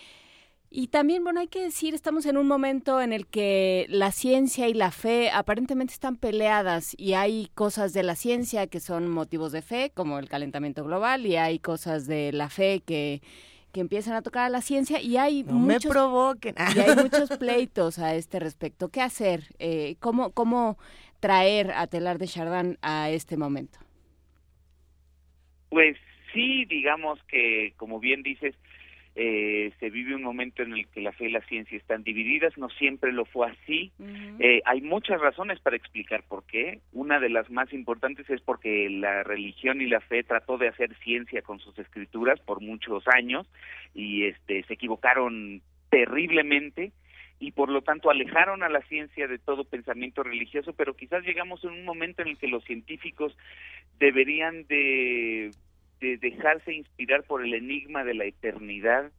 Y 0.72 0.86
también, 0.86 1.24
bueno, 1.24 1.40
hay 1.40 1.48
que 1.48 1.62
decir, 1.62 1.94
estamos 1.94 2.26
en 2.26 2.36
un 2.36 2.47
momento 2.47 3.01
en 3.02 3.12
el 3.12 3.26
que 3.26 3.86
la 3.88 4.12
ciencia 4.12 4.68
y 4.68 4.74
la 4.74 4.92
fe 4.92 5.28
aparentemente 5.32 5.92
están 5.92 6.14
peleadas 6.16 6.94
y 6.97 7.14
hay 7.14 7.51
cosas 7.56 7.92
de 7.92 8.05
la 8.05 8.14
ciencia 8.14 8.68
que 8.68 8.78
son 8.78 9.09
motivos 9.10 9.51
de 9.51 9.62
fe, 9.62 9.90
como 9.92 10.20
el 10.20 10.28
calentamiento 10.28 10.84
global, 10.84 11.26
y 11.26 11.34
hay 11.34 11.59
cosas 11.59 12.06
de 12.06 12.30
la 12.32 12.48
fe 12.48 12.82
que, 12.86 13.20
que 13.72 13.80
empiezan 13.80 14.14
a 14.14 14.22
tocar 14.22 14.44
a 14.44 14.48
la 14.48 14.60
ciencia 14.60 15.01
y 15.01 15.16
hay 15.16 15.42
No 15.42 15.59
me 15.59 15.74
muchos 15.74 15.90
provoquen. 15.90 16.55
y 16.76 16.78
hay 16.78 16.94
muchos 17.02 17.30
pleitos 17.36 17.98
a 17.98 18.14
este 18.14 18.38
respecto. 18.38 18.90
¿Qué 18.90 19.01
hacer? 19.01 19.48
Eh, 19.59 19.97
¿cómo, 19.98 20.30
¿Cómo 20.30 20.78
traer 21.18 21.72
a 21.72 21.88
Telar 21.88 22.18
de 22.18 22.28
Chardin 22.28 22.78
a 22.80 23.10
este 23.10 23.36
momento? 23.36 23.80
Pues 25.68 25.97
sí, 26.32 26.64
digamos 26.66 27.18
que, 27.24 27.74
como 27.76 27.98
bien 27.98 28.22
dices, 28.22 28.55
eh, 29.22 29.74
se 29.78 29.90
vive 29.90 30.14
un 30.14 30.22
momento 30.22 30.62
en 30.62 30.72
el 30.72 30.88
que 30.88 31.02
la 31.02 31.12
fe 31.12 31.26
y 31.26 31.30
la 31.30 31.42
ciencia 31.42 31.76
están 31.76 32.02
divididas, 32.02 32.56
no 32.56 32.70
siempre 32.70 33.12
lo 33.12 33.26
fue 33.26 33.51
así. 33.51 33.92
Eh, 34.38 34.62
hay 34.64 34.80
muchas 34.80 35.20
razones 35.20 35.60
para 35.60 35.76
explicar 35.76 36.22
por 36.26 36.44
qué. 36.44 36.80
Una 36.94 37.20
de 37.20 37.28
las 37.28 37.51
más 37.51 37.70
importantes 37.74 38.30
es 38.30 38.40
porque 38.40 38.88
la 38.88 39.22
religión 39.22 39.82
y 39.82 39.88
la 39.88 40.01
fe 40.01 40.22
trató 40.22 40.56
de 40.56 40.68
hacer 40.68 40.97
ciencia 41.05 41.42
con 41.42 41.59
sus 41.59 41.78
escrituras 41.78 42.40
por 42.40 42.62
muchos 42.62 43.05
años 43.09 43.47
y 43.94 44.24
este 44.24 44.62
se 44.62 44.72
equivocaron 44.72 45.60
terriblemente 45.90 46.90
y 47.40 47.52
por 47.52 47.68
lo 47.68 47.82
tanto 47.82 48.09
alejaron 48.09 48.62
a 48.62 48.70
la 48.70 48.80
ciencia 48.88 49.28
de 49.28 49.38
todo 49.38 49.64
pensamiento 49.64 50.22
religioso, 50.22 50.72
pero 50.72 50.97
quizás 50.97 51.24
llegamos 51.24 51.62
en 51.64 51.72
un 51.72 51.84
momento 51.84 52.22
en 52.22 52.28
el 52.28 52.38
que 52.38 52.48
los 52.48 52.64
científicos 52.64 53.36
deberían 53.98 54.66
de, 54.66 55.51
de 56.01 56.16
dejarse 56.16 56.72
inspirar 56.72 57.24
por 57.24 57.44
el 57.44 57.55
enigma 57.55 58.05
de 58.05 58.14
la 58.14 58.24
eternidad, 58.24 59.10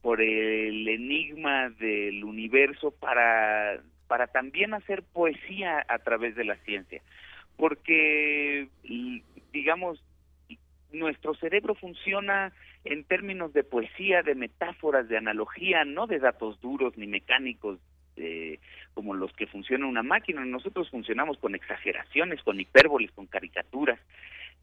por 0.00 0.20
el 0.20 0.88
enigma 0.88 1.70
del 1.70 2.24
universo 2.24 2.90
para 2.90 3.80
para 4.08 4.26
también 4.26 4.74
hacer 4.74 5.02
poesía 5.02 5.86
a 5.88 5.98
través 6.00 6.34
de 6.36 6.44
la 6.44 6.56
ciencia, 6.56 7.00
porque 7.56 8.68
digamos 9.52 10.04
nuestro 10.92 11.34
cerebro 11.34 11.74
funciona 11.74 12.52
en 12.84 13.04
términos 13.04 13.52
de 13.52 13.64
poesía, 13.64 14.22
de 14.22 14.34
metáforas, 14.34 15.08
de 15.08 15.16
analogía, 15.16 15.84
no 15.84 16.06
de 16.06 16.18
datos 16.18 16.60
duros 16.60 16.96
ni 16.98 17.06
mecánicos 17.06 17.78
eh, 18.16 18.58
como 18.94 19.14
los 19.14 19.32
que 19.32 19.46
funciona 19.46 19.86
una 19.86 20.02
máquina. 20.02 20.44
Nosotros 20.44 20.90
funcionamos 20.90 21.38
con 21.38 21.54
exageraciones, 21.54 22.42
con 22.42 22.60
hipérboles, 22.60 23.10
con 23.12 23.26
caricaturas. 23.26 23.98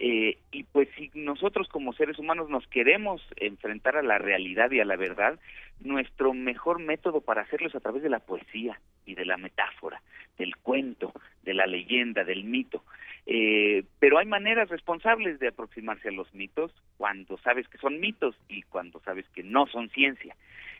Eh, 0.02 0.38
y 0.52 0.64
pues 0.64 0.88
si 0.96 1.12
nosotros 1.14 1.68
como 1.68 1.92
seres 1.92 2.18
humanos 2.20 2.50
nos 2.50 2.66
queremos 2.68 3.22
enfrentar 3.36 3.98
a 3.98 4.02
la 4.02 4.18
realidad 4.18 4.72
y 4.72 4.80
a 4.80 4.86
la 4.86 4.96
verdad, 4.96 5.38
nuestro 5.82 6.34
mejor 6.34 6.80
método 6.80 7.20
para 7.20 7.42
hacerlo 7.42 7.68
es 7.68 7.76
a 7.76 7.82
través 7.82 8.02
de 8.02 8.10
la 8.10 8.20
poesía 8.20 8.80
y 9.06 9.16
de 9.16 9.26
la 9.26 9.36
metáfora, 9.36 10.02
del 10.38 10.56
cuento, 10.56 11.12
de 11.44 11.54
la 11.54 11.68
leyenda, 11.68 12.24
del 12.24 12.46
mito. 12.46 12.84
Eh, 13.26 13.84
pero 14.00 14.18
hay 14.18 14.26
maneras 14.26 14.70
responsables 14.70 15.40
de 15.40 15.50
aproximarse 15.50 16.08
a 16.08 16.14
los 16.14 16.34
mitos 16.34 16.72
cuando 16.98 17.38
sabes 17.40 17.68
que 17.68 17.78
son 17.78 18.00
mitos 18.00 18.36
y 18.48 18.62
cuando 18.64 19.02
sabes 19.02 19.26
que 19.36 19.44
no 19.44 19.68
son 19.68 19.90
ciencia. 19.90 20.36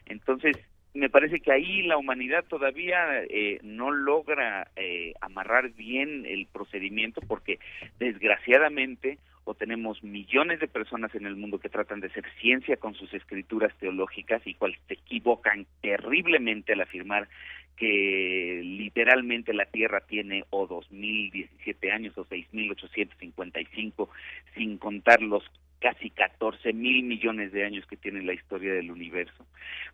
Entonces, 0.06 0.58
me 0.94 1.10
parece 1.10 1.40
que 1.40 1.52
ahí 1.52 1.84
la 1.84 1.98
humanidad 1.98 2.46
todavía 2.46 3.24
eh, 3.30 3.60
no 3.62 3.92
logra 3.92 4.72
eh, 4.76 5.14
amarrar 5.22 5.70
bien 5.72 6.26
el 6.26 6.48
procedimiento 6.48 7.22
porque 7.22 7.60
desgraciadamente 8.00 9.20
o 9.44 9.54
tenemos 9.54 10.04
millones 10.04 10.60
de 10.60 10.68
personas 10.68 11.14
en 11.16 11.26
el 11.26 11.36
mundo 11.36 11.60
que 11.60 11.70
tratan 11.70 12.00
de 12.00 12.08
hacer 12.08 12.26
ciencia 12.40 12.78
con 12.78 12.94
sus 12.94 13.14
escrituras 13.14 13.74
teológicas 13.80 14.46
y 14.46 14.54
cuales 14.54 14.80
se 14.88 14.96
equivocan 14.96 15.66
terriblemente 15.82 16.74
al 16.74 16.82
afirmar 16.82 17.28
que 17.76 18.62
literalmente 18.64 19.54
la 19.54 19.66
Tierra 19.66 20.02
tiene 20.02 20.44
o 20.50 20.68
2017 20.68 21.92
años 21.92 22.18
o 22.18 22.26
6855 22.26 24.10
sin 24.54 24.78
contar 24.78 25.22
los 25.22 25.44
casi 25.80 26.10
14 26.10 26.74
mil 26.74 27.04
millones 27.04 27.52
de 27.52 27.66
años 27.66 27.86
que 27.88 27.98
tiene 27.98 28.22
la 28.22 28.34
historia 28.34 28.74
del 28.74 28.92
universo. 28.92 29.46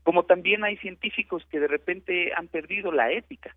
Como 0.03 0.23
también 0.23 0.63
hay 0.63 0.77
científicos 0.77 1.45
que 1.49 1.59
de 1.59 1.67
repente 1.67 2.33
han 2.35 2.47
perdido 2.47 2.91
la 2.91 3.11
ética. 3.11 3.55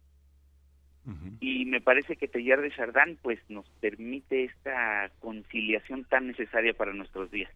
Y 1.40 1.64
me 1.64 1.80
parece 1.80 2.16
que 2.16 2.28
Tellar 2.28 2.60
de 2.60 2.70
Chardin 2.70 3.16
pues 3.22 3.38
nos 3.48 3.66
permite 3.80 4.44
esta 4.44 5.10
conciliación 5.20 6.04
tan 6.04 6.26
necesaria 6.26 6.74
para 6.74 6.92
nuestros 6.92 7.30
días. 7.30 7.50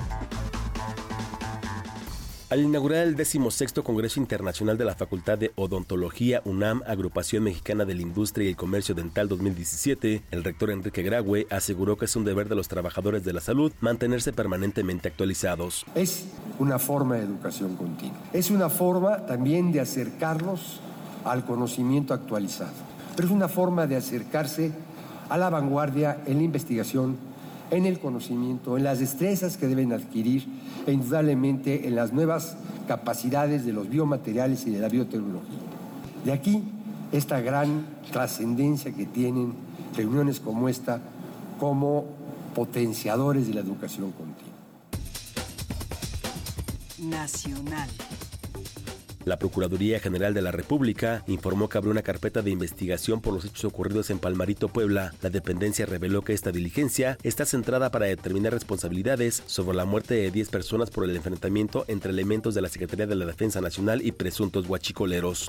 Al 2.51 2.61
inaugurar 2.61 3.07
el 3.07 3.15
16 3.15 3.73
Congreso 3.83 4.19
Internacional 4.19 4.77
de 4.77 4.85
la 4.85 4.93
Facultad 4.93 5.39
de 5.39 5.51
Odontología 5.55 6.43
UNAM, 6.45 6.83
Agrupación 6.85 7.45
Mexicana 7.45 7.85
de 7.85 7.95
la 7.95 8.03
Industria 8.03 8.45
y 8.45 8.49
el 8.49 8.55
Comercio 8.55 8.93
Dental 8.93 9.27
2017, 9.29 10.21
el 10.29 10.43
rector 10.43 10.69
Enrique 10.69 11.01
Graue 11.01 11.47
aseguró 11.49 11.97
que 11.97 12.05
es 12.05 12.15
un 12.15 12.23
deber 12.23 12.49
de 12.49 12.55
los 12.55 12.67
trabajadores 12.67 13.25
de 13.25 13.33
la 13.33 13.41
salud 13.41 13.73
mantenerse 13.81 14.31
permanentemente 14.31 15.07
actualizados. 15.07 15.87
Es 15.95 16.25
una 16.59 16.77
forma 16.77 17.15
de 17.15 17.23
educación 17.23 17.75
continua. 17.75 18.19
Es 18.31 18.51
una 18.51 18.69
forma 18.69 19.25
también 19.25 19.71
de 19.71 19.79
acercarnos 19.79 20.81
al 21.25 21.45
conocimiento 21.45 22.13
actualizado. 22.13 22.73
Pero 23.15 23.27
es 23.27 23.33
una 23.33 23.47
forma 23.47 23.87
de 23.87 23.95
acercarse 23.95 24.71
a 25.29 25.37
la 25.37 25.49
vanguardia 25.49 26.21
en 26.25 26.37
la 26.37 26.43
investigación, 26.43 27.17
en 27.71 27.85
el 27.85 27.99
conocimiento, 27.99 28.77
en 28.77 28.83
las 28.83 28.99
destrezas 28.99 29.57
que 29.57 29.67
deben 29.67 29.93
adquirir 29.93 30.47
e 30.87 30.91
indudablemente 30.91 31.87
en 31.87 31.95
las 31.95 32.11
nuevas 32.11 32.57
capacidades 32.87 33.65
de 33.65 33.73
los 33.73 33.89
biomateriales 33.89 34.65
y 34.65 34.71
de 34.71 34.79
la 34.79 34.89
biotecnología. 34.89 35.59
De 36.25 36.31
aquí 36.31 36.63
esta 37.11 37.39
gran 37.39 37.85
trascendencia 38.11 38.91
que 38.91 39.05
tienen 39.05 39.53
reuniones 39.95 40.39
como 40.39 40.69
esta 40.69 40.99
como 41.59 42.05
potenciadores 42.55 43.47
de 43.47 43.53
la 43.53 43.61
educación 43.61 44.11
continua. 44.11 44.49
Nacional. 46.99 47.89
La 49.29 49.37
Procuraduría 49.37 49.99
General 49.99 50.33
de 50.33 50.41
la 50.41 50.51
República 50.51 51.23
informó 51.27 51.69
que 51.69 51.77
abrió 51.77 51.91
una 51.91 52.01
carpeta 52.01 52.41
de 52.41 52.49
investigación 52.49 53.21
por 53.21 53.35
los 53.35 53.45
hechos 53.45 53.63
ocurridos 53.63 54.09
en 54.09 54.17
Palmarito, 54.17 54.69
Puebla. 54.69 55.13
La 55.21 55.29
dependencia 55.29 55.85
reveló 55.85 56.23
que 56.23 56.33
esta 56.33 56.51
diligencia 56.51 57.15
está 57.21 57.45
centrada 57.45 57.91
para 57.91 58.07
determinar 58.07 58.53
responsabilidades 58.53 59.43
sobre 59.45 59.77
la 59.77 59.85
muerte 59.85 60.15
de 60.15 60.31
10 60.31 60.49
personas 60.49 60.89
por 60.89 61.03
el 61.03 61.15
enfrentamiento 61.15 61.85
entre 61.87 62.09
elementos 62.09 62.55
de 62.55 62.61
la 62.63 62.69
Secretaría 62.69 63.05
de 63.05 63.13
la 63.13 63.27
Defensa 63.27 63.61
Nacional 63.61 64.01
y 64.03 64.13
presuntos 64.13 64.67
guachicoleros. 64.67 65.47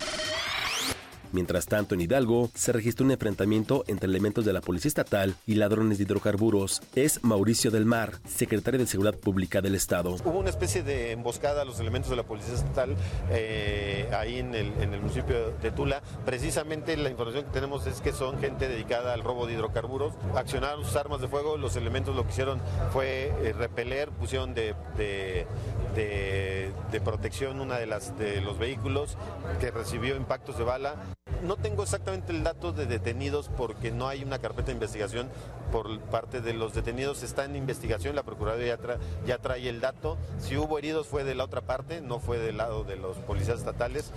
Mientras 1.33 1.67
tanto, 1.67 1.95
en 1.95 2.01
Hidalgo 2.01 2.51
se 2.55 2.73
registró 2.73 3.05
un 3.07 3.13
enfrentamiento 3.13 3.85
entre 3.87 4.09
elementos 4.09 4.45
de 4.45 4.53
la 4.53 4.61
Policía 4.61 4.89
Estatal 4.89 5.35
y 5.47 5.55
ladrones 5.55 5.99
de 5.99 6.05
hidrocarburos. 6.05 6.83
Es 6.95 7.23
Mauricio 7.23 7.71
del 7.71 7.87
Mar, 7.87 8.15
secretario 8.27 8.81
de 8.81 8.87
Seguridad 8.87 9.17
Pública 9.17 9.61
del 9.61 9.75
Estado. 9.75 10.17
Hubo 10.25 10.39
una 10.39 10.51
especie 10.51 10.83
de 10.83 11.13
emboscada 11.13 11.63
a 11.63 11.65
los 11.65 11.79
elementos 11.81 12.11
de 12.11 12.17
la 12.17 12.25
Policía 12.25 12.55
Estatal 12.55 12.97
eh, 13.31 14.09
ahí 14.13 14.39
en 14.39 14.55
el, 14.55 14.73
municipio 15.01 15.53
de 15.53 15.71
Tula. 15.71 16.03
Precisamente 16.25 16.97
la 16.97 17.11
información 17.11 17.45
que 17.45 17.51
tenemos 17.51 17.87
es 17.87 18.01
que 18.01 18.13
son 18.13 18.39
gente 18.41 18.69
dedicada 18.69 19.15
al 19.15 19.23
robo 19.23 19.47
de 19.47 19.55
hidrocarburos. 19.55 20.15
Accionaron 20.35 20.85
sus 20.85 20.97
armas 20.97 21.21
de 21.21 21.29
fuego, 21.29 21.57
los 21.57 21.77
elementos 21.77 22.17
lo 22.17 22.25
que 22.25 22.31
hicieron 22.31 22.61
fue 22.93 23.33
eh, 23.43 23.55
repeler, 23.57 24.11
pusieron 24.11 24.55
de, 24.55 24.75
de, 24.97 25.47
de, 25.95 26.73
de 26.91 27.01
protección 27.01 27.61
una 27.61 27.79
de, 27.79 27.87
las, 27.87 28.19
de 28.19 28.41
los 28.41 28.59
vehículos 28.59 29.17
que 29.61 29.71
recibió 29.71 30.17
impactos 30.17 30.59
de 30.59 30.65
bala. 30.65 30.97
No 31.43 31.57
tengo 31.57 31.83
exactamente 31.83 32.33
el 32.33 32.45
dato 32.45 32.73
de 32.73 32.87
detenidos 32.87 33.51
porque 33.57 33.91
no 33.91 34.09
hay 34.09 34.23
una 34.23 34.39
carpeta 34.39 34.67
de 34.67 34.75
investigación 34.75 35.29
por 35.73 35.99
parte 36.01 36.41
de 36.41 36.53
los 36.53 36.75
detenidos. 36.75 37.23
Está 37.23 37.45
en 37.45 37.57
investigación, 37.57 38.15
la 38.15 38.23
Procuraduría 38.23 38.79
ya, 38.79 38.99
ya 39.27 39.39
trae 39.39 39.69
el 39.69 39.81
dato. 39.81 40.19
Si 40.39 40.57
hubo 40.57 40.79
heridos 40.79 41.07
fue 41.07 41.25
de 41.25 41.35
la 41.35 41.45
otra 41.45 41.63
parte, 41.63 42.03
no 42.03 42.21
fue 42.21 42.39
del 42.39 42.59
lado 42.59 42.85
de 42.85 42.97
los 42.97 43.17
policías 43.19 43.59
estatales. 43.59 44.13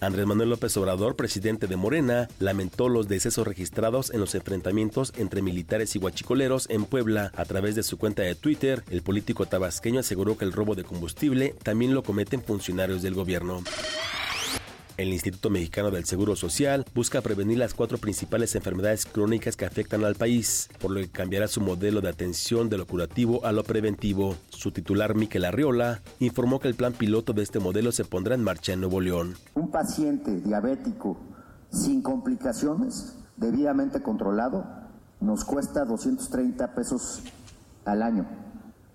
Andrés 0.00 0.26
Manuel 0.26 0.50
López 0.50 0.76
Obrador, 0.76 1.16
presidente 1.16 1.66
de 1.66 1.76
Morena, 1.76 2.28
lamentó 2.38 2.88
los 2.88 3.08
decesos 3.08 3.46
registrados 3.46 4.10
en 4.10 4.20
los 4.20 4.34
enfrentamientos 4.34 5.12
entre 5.16 5.40
militares 5.40 5.96
y 5.96 5.98
guachicoleros 5.98 6.68
en 6.68 6.84
Puebla. 6.84 7.32
A 7.34 7.44
través 7.44 7.76
de 7.76 7.82
su 7.82 7.96
cuenta 7.96 8.22
de 8.22 8.34
Twitter, 8.34 8.84
el 8.90 9.02
político 9.02 9.46
tabasqueño 9.46 10.00
aseguró 10.00 10.36
que 10.36 10.44
el 10.44 10.52
robo 10.52 10.74
de 10.74 10.84
combustible 10.84 11.54
también 11.62 11.94
lo 11.94 12.02
cometen 12.02 12.42
funcionarios 12.42 13.02
del 13.02 13.14
gobierno. 13.14 13.62
El 14.96 15.12
Instituto 15.12 15.50
Mexicano 15.50 15.90
del 15.90 16.06
Seguro 16.06 16.36
Social 16.36 16.86
busca 16.94 17.20
prevenir 17.20 17.58
las 17.58 17.74
cuatro 17.74 17.98
principales 17.98 18.54
enfermedades 18.54 19.04
crónicas 19.04 19.54
que 19.54 19.66
afectan 19.66 20.02
al 20.04 20.14
país, 20.14 20.70
por 20.80 20.90
lo 20.90 21.00
que 21.00 21.10
cambiará 21.10 21.48
su 21.48 21.60
modelo 21.60 22.00
de 22.00 22.08
atención 22.08 22.70
de 22.70 22.78
lo 22.78 22.86
curativo 22.86 23.44
a 23.44 23.52
lo 23.52 23.62
preventivo. 23.62 24.36
Su 24.48 24.72
titular, 24.72 25.14
Miquel 25.14 25.44
Arriola, 25.44 26.00
informó 26.18 26.60
que 26.60 26.68
el 26.68 26.76
plan 26.76 26.94
piloto 26.94 27.34
de 27.34 27.42
este 27.42 27.58
modelo 27.58 27.92
se 27.92 28.06
pondrá 28.06 28.36
en 28.36 28.42
marcha 28.42 28.72
en 28.72 28.80
Nuevo 28.80 29.02
León. 29.02 29.34
Un 29.54 29.70
paciente 29.70 30.40
diabético 30.40 31.18
sin 31.70 32.00
complicaciones, 32.00 33.18
debidamente 33.36 34.00
controlado, 34.00 34.64
nos 35.20 35.44
cuesta 35.44 35.84
230 35.84 36.74
pesos 36.74 37.22
al 37.84 38.00
año. 38.00 38.26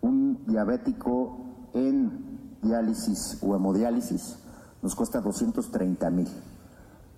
Un 0.01 0.47
diabético 0.47 1.69
en 1.75 2.57
diálisis 2.63 3.37
o 3.43 3.55
hemodiálisis 3.55 4.40
nos 4.81 4.95
cuesta 4.95 5.21
230 5.21 6.09
mil. 6.09 6.27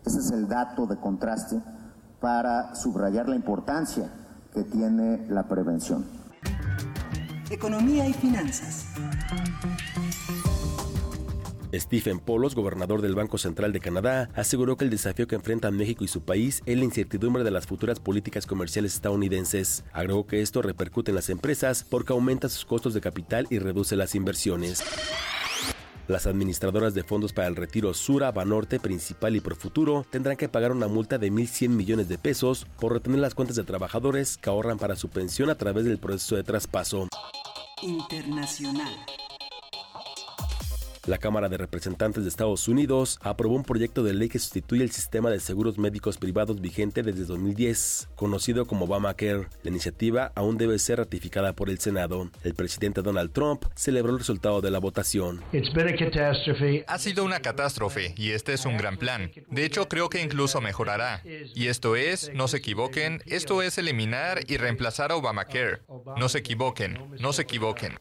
Ese 0.05 0.19
es 0.19 0.31
el 0.31 0.47
dato 0.47 0.85
de 0.85 0.97
contraste 0.97 1.61
para 2.19 2.75
subrayar 2.75 3.27
la 3.29 3.35
importancia 3.35 4.09
que 4.53 4.63
tiene 4.63 5.25
la 5.29 5.47
prevención. 5.47 6.05
Economía 7.49 8.07
y 8.07 8.13
finanzas. 8.13 8.87
Stephen 11.73 12.19
Polos, 12.19 12.53
gobernador 12.53 13.01
del 13.01 13.15
Banco 13.15 13.37
Central 13.37 13.73
de 13.73 13.79
Canadá, 13.79 14.29
aseguró 14.35 14.77
que 14.77 14.85
el 14.85 14.91
desafío 14.91 15.27
que 15.27 15.35
enfrentan 15.35 15.75
México 15.75 16.03
y 16.03 16.07
su 16.07 16.23
país 16.23 16.61
es 16.65 16.77
la 16.77 16.83
incertidumbre 16.83 17.43
de 17.43 17.51
las 17.51 17.65
futuras 17.65 17.99
políticas 17.99 18.45
comerciales 18.45 18.93
estadounidenses. 18.93 19.83
Agregó 19.91 20.27
que 20.27 20.41
esto 20.41 20.61
repercute 20.61 21.11
en 21.11 21.15
las 21.15 21.29
empresas 21.29 21.83
porque 21.83 22.13
aumenta 22.13 22.47
sus 22.49 22.65
costos 22.65 22.93
de 22.93 23.01
capital 23.01 23.47
y 23.49 23.57
reduce 23.57 23.95
las 23.95 24.13
inversiones. 24.13 24.83
Las 26.07 26.27
administradoras 26.27 26.93
de 26.93 27.03
fondos 27.03 27.31
para 27.31 27.47
el 27.47 27.55
retiro 27.55 27.93
Sura, 27.93 28.31
Banorte, 28.31 28.79
Principal 28.79 29.37
y 29.37 29.39
Profuturo 29.39 30.05
tendrán 30.09 30.35
que 30.35 30.49
pagar 30.49 30.73
una 30.73 30.87
multa 30.87 31.17
de 31.17 31.31
1.100 31.31 31.69
millones 31.69 32.09
de 32.09 32.17
pesos 32.17 32.67
por 32.79 32.91
retener 32.91 33.19
las 33.19 33.35
cuentas 33.35 33.55
de 33.55 33.63
trabajadores 33.63 34.37
que 34.37 34.49
ahorran 34.49 34.77
para 34.77 34.97
su 34.97 35.09
pensión 35.09 35.49
a 35.49 35.55
través 35.55 35.85
del 35.85 35.99
proceso 35.99 36.35
de 36.35 36.43
traspaso. 36.43 37.07
Internacional. 37.81 38.93
La 41.05 41.17
Cámara 41.17 41.49
de 41.49 41.57
Representantes 41.57 42.23
de 42.23 42.29
Estados 42.29 42.69
Unidos 42.69 43.19
aprobó 43.21 43.55
un 43.55 43.65
proyecto 43.65 44.03
de 44.03 44.13
ley 44.13 44.29
que 44.29 44.39
sustituye 44.39 44.83
el 44.83 44.91
sistema 44.91 45.29
de 45.29 45.41
seguros 45.41 45.77
médicos 45.77 46.17
privados 46.17 46.61
vigente 46.61 47.03
desde 47.03 47.25
2010, 47.25 48.07
conocido 48.15 48.65
como 48.65 48.85
Obamacare. 48.85 49.49
La 49.63 49.69
iniciativa 49.69 50.31
aún 50.33 50.57
debe 50.57 50.79
ser 50.79 50.99
ratificada 50.99 51.51
por 51.51 51.69
el 51.69 51.79
Senado. 51.79 52.31
El 52.45 52.53
presidente 52.53 53.01
Donald 53.01 53.33
Trump 53.33 53.65
celebró 53.75 54.13
el 54.13 54.19
resultado 54.19 54.61
de 54.61 54.71
la 54.71 54.79
votación. 54.79 55.41
Ha 56.87 56.99
sido 56.99 57.25
una 57.25 57.39
catástrofe 57.41 58.13
y 58.15 58.29
este 58.31 58.53
es 58.53 58.65
un 58.65 58.77
gran 58.77 58.95
plan. 58.95 59.29
De 59.49 59.65
hecho, 59.65 59.89
creo 59.89 60.07
que 60.07 60.21
incluso 60.21 60.61
mejorará. 60.61 61.21
Y 61.25 61.67
esto 61.67 61.97
es, 61.97 62.31
no 62.33 62.47
se 62.47 62.57
equivoquen, 62.57 63.21
esto 63.25 63.61
es 63.61 63.77
eliminar 63.77 64.39
y 64.47 64.55
reemplazar 64.55 65.11
a 65.11 65.17
Obamacare. 65.17 65.81
No 66.15 66.29
se 66.29 66.37
equivoquen, 66.37 66.97
no 67.19 67.33
se 67.33 67.41
equivoquen. 67.41 67.97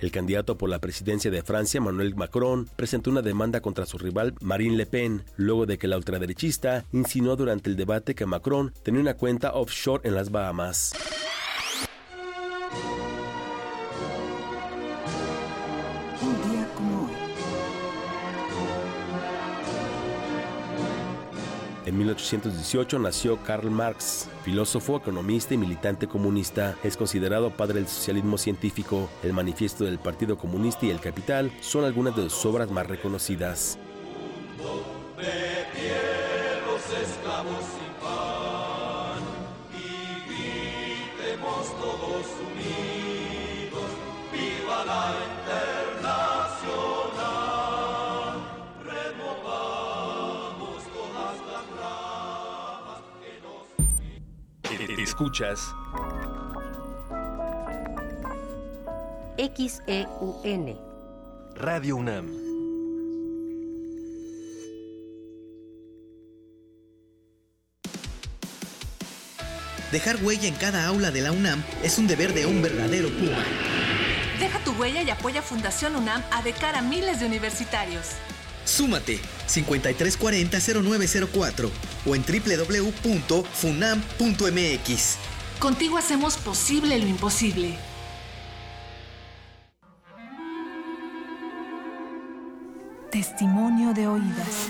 El 0.00 0.12
candidato 0.12 0.56
por 0.56 0.70
la 0.70 0.78
presidencia 0.78 1.30
de 1.30 1.42
Francia, 1.42 1.80
Manuel 1.80 2.14
Macron, 2.14 2.68
presentó 2.76 3.10
una 3.10 3.22
demanda 3.22 3.60
contra 3.60 3.86
su 3.86 3.98
rival 3.98 4.34
Marine 4.40 4.76
Le 4.76 4.86
Pen, 4.86 5.24
luego 5.36 5.66
de 5.66 5.76
que 5.76 5.88
la 5.88 5.96
ultraderechista 5.96 6.84
insinuó 6.92 7.34
durante 7.36 7.68
el 7.68 7.76
debate 7.76 8.14
que 8.14 8.26
Macron 8.26 8.72
tenía 8.82 9.00
una 9.00 9.14
cuenta 9.14 9.54
offshore 9.54 10.06
en 10.08 10.14
las 10.14 10.30
Bahamas. 10.30 10.92
En 21.88 21.96
1818 21.96 22.98
nació 22.98 23.42
Karl 23.44 23.70
Marx, 23.70 24.28
filósofo, 24.44 24.98
economista 24.98 25.54
y 25.54 25.56
militante 25.56 26.06
comunista. 26.06 26.76
Es 26.82 26.98
considerado 26.98 27.48
padre 27.48 27.76
del 27.76 27.88
socialismo 27.88 28.36
científico. 28.36 29.08
El 29.22 29.32
manifiesto 29.32 29.86
del 29.86 29.98
Partido 29.98 30.36
Comunista 30.36 30.84
y 30.84 30.90
el 30.90 31.00
Capital 31.00 31.50
son 31.62 31.86
algunas 31.86 32.14
de 32.14 32.28
sus 32.28 32.44
obras 32.44 32.70
más 32.70 32.86
reconocidas. 32.86 33.78
Escuchas 55.18 55.74
XEUN 59.36 60.78
Radio 61.56 61.96
UNAM. 61.96 62.28
Dejar 69.90 70.22
huella 70.22 70.46
en 70.46 70.54
cada 70.54 70.86
aula 70.86 71.10
de 71.10 71.22
la 71.22 71.32
UNAM 71.32 71.64
es 71.82 71.98
un 71.98 72.06
deber 72.06 72.32
de 72.32 72.46
un 72.46 72.62
verdadero 72.62 73.08
Puma. 73.08 73.44
Deja 74.38 74.60
tu 74.60 74.70
huella 74.74 75.02
y 75.02 75.10
apoya 75.10 75.42
Fundación 75.42 75.96
UNAM 75.96 76.22
a 76.30 76.42
de 76.42 76.52
cara 76.52 76.78
a 76.78 76.82
miles 76.82 77.18
de 77.18 77.26
universitarios. 77.26 78.10
Súmate 78.64 79.18
5340-0904 79.48 81.70
o 82.08 82.14
en 82.14 82.24
www.funam.mx. 82.24 83.48
Contigo 85.58 85.98
hacemos 85.98 86.36
posible 86.38 86.98
lo 86.98 87.06
imposible. 87.06 87.76
Testimonio 93.10 93.92
de 93.94 94.06
oídas. 94.06 94.68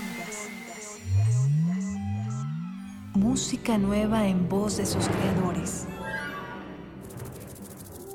Música 3.13 3.77
nueva 3.77 4.25
en 4.27 4.49
voz 4.49 4.77
de 4.77 4.85
sus 4.85 5.05
creadores. 5.07 5.85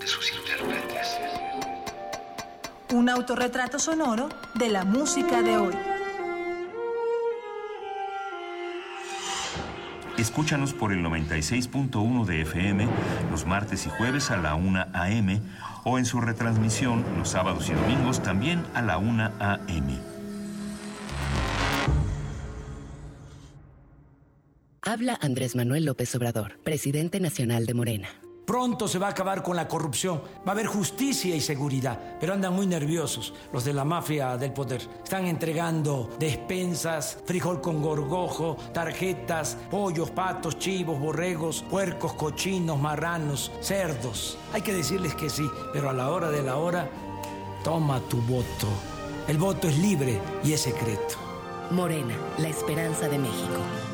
De 0.00 0.06
sus 0.06 0.32
intérpretes. 0.32 1.08
Un 2.92 3.08
autorretrato 3.08 3.78
sonoro 3.78 4.28
de 4.54 4.70
la 4.70 4.84
música 4.84 5.42
de 5.42 5.58
hoy. 5.58 5.93
Escúchanos 10.34 10.74
por 10.74 10.92
el 10.92 10.98
96.1 10.98 12.24
de 12.24 12.40
FM 12.40 12.88
los 13.30 13.46
martes 13.46 13.86
y 13.86 13.88
jueves 13.88 14.32
a 14.32 14.36
la 14.36 14.56
1 14.56 14.86
a.m. 14.92 15.40
o 15.84 15.96
en 15.96 16.04
su 16.04 16.20
retransmisión 16.20 17.04
los 17.16 17.28
sábados 17.28 17.70
y 17.70 17.72
domingos 17.72 18.20
también 18.20 18.64
a 18.74 18.82
la 18.82 18.98
1 18.98 19.30
a.m. 19.38 19.96
Habla 24.82 25.16
Andrés 25.22 25.54
Manuel 25.54 25.84
López 25.84 26.12
Obrador, 26.16 26.58
presidente 26.64 27.20
nacional 27.20 27.64
de 27.64 27.74
Morena. 27.74 28.08
Pronto 28.44 28.88
se 28.88 28.98
va 28.98 29.06
a 29.06 29.10
acabar 29.10 29.42
con 29.42 29.56
la 29.56 29.66
corrupción, 29.66 30.20
va 30.46 30.48
a 30.48 30.50
haber 30.52 30.66
justicia 30.66 31.34
y 31.34 31.40
seguridad, 31.40 31.98
pero 32.20 32.34
andan 32.34 32.52
muy 32.52 32.66
nerviosos 32.66 33.32
los 33.52 33.64
de 33.64 33.72
la 33.72 33.84
mafia 33.84 34.36
del 34.36 34.52
poder. 34.52 34.82
Están 35.02 35.26
entregando 35.26 36.10
despensas, 36.18 37.18
frijol 37.24 37.62
con 37.62 37.80
gorgojo, 37.80 38.58
tarjetas, 38.74 39.56
pollos, 39.70 40.10
patos, 40.10 40.58
chivos, 40.58 41.00
borregos, 41.00 41.64
puercos, 41.70 42.12
cochinos, 42.14 42.78
marranos, 42.78 43.50
cerdos. 43.60 44.36
Hay 44.52 44.60
que 44.60 44.74
decirles 44.74 45.14
que 45.14 45.30
sí, 45.30 45.48
pero 45.72 45.88
a 45.88 45.94
la 45.94 46.10
hora 46.10 46.30
de 46.30 46.42
la 46.42 46.58
hora, 46.58 46.90
toma 47.62 47.98
tu 48.00 48.18
voto. 48.18 48.68
El 49.26 49.38
voto 49.38 49.68
es 49.68 49.78
libre 49.78 50.20
y 50.44 50.52
es 50.52 50.60
secreto. 50.60 51.16
Morena, 51.70 52.14
la 52.36 52.48
esperanza 52.48 53.08
de 53.08 53.18
México. 53.18 53.93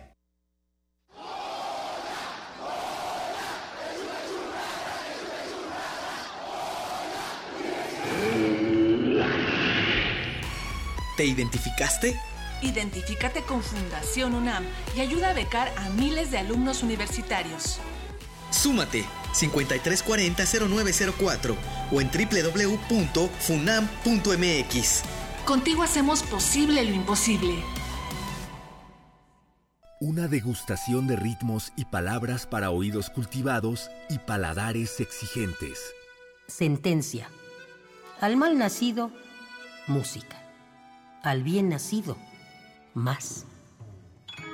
¿Te 11.21 11.27
identificaste? 11.27 12.19
Identifícate 12.63 13.43
con 13.43 13.61
Fundación 13.61 14.33
UNAM 14.33 14.65
y 14.95 15.01
ayuda 15.01 15.29
a 15.29 15.33
becar 15.33 15.71
a 15.77 15.87
miles 15.89 16.31
de 16.31 16.39
alumnos 16.39 16.81
universitarios. 16.81 17.77
Súmate 18.49 19.05
5340-0904 19.35 21.55
o 21.91 22.01
en 22.01 22.09
www.funam.mx. 22.09 25.03
Contigo 25.45 25.83
hacemos 25.83 26.23
posible 26.23 26.83
lo 26.85 26.95
imposible. 26.95 27.53
Una 29.99 30.27
degustación 30.27 31.05
de 31.05 31.17
ritmos 31.17 31.71
y 31.75 31.85
palabras 31.85 32.47
para 32.47 32.71
oídos 32.71 33.11
cultivados 33.11 33.91
y 34.09 34.17
paladares 34.17 34.99
exigentes. 34.99 35.93
Sentencia. 36.47 37.29
Al 38.19 38.37
mal 38.37 38.57
nacido, 38.57 39.11
música. 39.85 40.40
Al 41.23 41.43
bien 41.43 41.69
nacido, 41.69 42.17
más. 42.95 43.45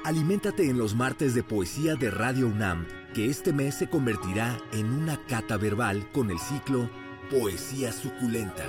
Aliméntate 0.04 0.70
en 0.70 0.78
los 0.78 0.96
martes 0.96 1.34
de 1.34 1.42
poesía 1.42 1.96
de 1.96 2.12
Radio 2.12 2.48
UNAM, 2.48 2.86
que 3.14 3.30
este 3.30 3.54
mes 3.54 3.76
se 3.76 3.90
convertirá 3.90 4.58
en 4.74 4.92
una 4.92 5.18
cata 5.28 5.56
verbal 5.56 6.12
con 6.12 6.30
el 6.30 6.40
ciclo 6.40 6.90
Poesía 7.30 7.94
Suculenta. 7.94 8.66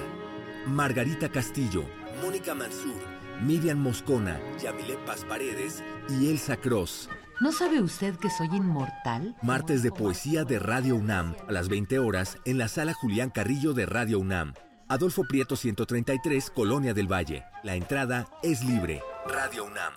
Margarita 0.69 1.29
Castillo, 1.29 1.85
Mónica 2.23 2.55
Mansur, 2.55 3.01
Miriam 3.43 3.79
Moscona, 3.79 4.39
Yamile 4.63 4.97
Paz 5.05 5.25
Paredes 5.25 5.83
y 6.09 6.31
Elsa 6.31 6.57
Cross. 6.57 7.09
¿No 7.41 7.51
sabe 7.51 7.83
usted 7.83 8.15
que 8.17 8.31
soy 8.31 8.49
inmortal? 8.53 9.35
Martes 9.43 9.83
de 9.83 9.91
poesía 9.91 10.45
de 10.45 10.61
Radio 10.61 10.95
UNAM, 10.95 11.35
a 11.49 11.53
las 11.53 11.69
20 11.69 11.99
horas, 11.99 12.39
en 12.45 12.59
la 12.59 12.69
sala 12.69 12.95
Julián 12.95 13.31
Carrillo 13.31 13.73
de 13.73 13.87
Radio 13.87 14.21
UNAM. 14.21 14.55
Adolfo 14.91 15.25
Prieto 15.25 15.55
133, 15.55 16.51
Colonia 16.51 16.95
del 16.95 17.13
Valle. 17.13 17.45
La 17.63 17.75
entrada 17.75 18.27
es 18.43 18.65
libre. 18.65 19.03
Radio 19.27 19.67
UNAM. 19.67 19.93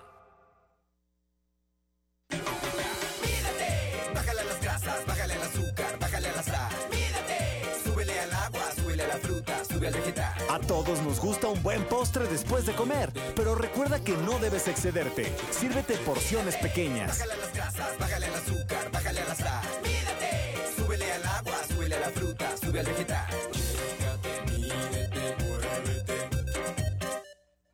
Bájale 4.13 4.41
a 4.41 4.43
las 4.43 4.61
grasas, 4.61 5.05
bájale 5.05 5.33
al 5.35 5.41
azúcar, 5.43 5.97
bájale 5.97 6.27
a 6.27 6.35
la 6.35 6.43
sal. 6.43 6.71
Mídate, 6.91 7.83
súbele 7.85 8.19
al 8.19 8.33
agua, 8.33 8.63
súbele 8.75 9.03
a 9.03 9.07
la 9.07 9.15
fruta, 9.15 9.63
sube 9.63 9.87
al 9.87 9.93
vegetal. 9.93 10.33
A 10.49 10.59
todos 10.59 11.01
nos 11.03 11.21
gusta 11.21 11.47
un 11.47 11.63
buen 11.63 11.85
postre 11.85 12.27
después 12.27 12.65
de 12.65 12.73
comer, 12.73 13.13
pero 13.33 13.55
recuerda 13.55 14.03
que 14.03 14.17
no 14.17 14.39
debes 14.39 14.67
excederte. 14.67 15.33
Sírvete 15.51 15.95
porciones 15.99 16.57
pequeñas. 16.57 17.17
Bájale 17.17 17.33
a 17.33 17.37
las 17.37 17.53
grasas, 17.53 17.97
bájale 17.97 18.25
al 18.25 18.35
azúcar, 18.35 18.91
bájale 18.91 19.21
a 19.21 19.25
la 19.25 19.35
sal. 19.35 19.63
Mídate, 19.83 20.57
súbele 20.75 21.13
al 21.13 21.25
agua, 21.25 21.55
súbele 21.69 21.95
a 21.95 21.99
la 22.01 22.09
fruta, 22.09 22.57
sube 22.57 22.79
al 22.81 22.85
vegetal. 22.87 23.30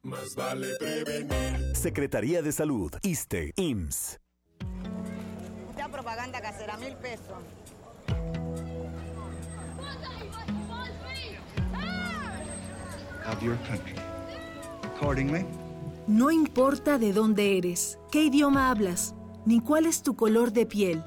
Más 0.07 0.35
vale 0.35 0.67
prevenir. 0.79 1.75
Secretaría 1.75 2.41
de 2.41 2.53
Salud, 2.53 2.93
ISTE, 3.01 3.51
IMSS. 3.57 4.21
Esta 5.71 5.89
propaganda 5.91 6.39
casera, 6.39 6.77
mil 6.77 6.95
pesos. 6.95 7.43
of 13.29 13.41
your 13.43 13.57
country. 13.67 13.95
Accordingly, 14.95 15.45
No 16.07 16.31
importa 16.31 16.97
de 16.97 17.11
dónde 17.11 17.57
eres, 17.57 17.99
qué 18.09 18.23
idioma 18.23 18.71
hablas, 18.71 19.13
ni 19.45 19.59
cuál 19.59 19.85
es 19.85 20.01
tu 20.03 20.15
color 20.15 20.53
de 20.53 20.65
piel. 20.65 21.03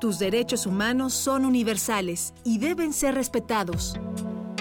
Tus 0.00 0.20
derechos 0.20 0.66
humanos 0.66 1.14
son 1.14 1.44
universales 1.44 2.32
y 2.44 2.58
deben 2.58 2.92
ser 2.92 3.16
respetados. 3.16 3.98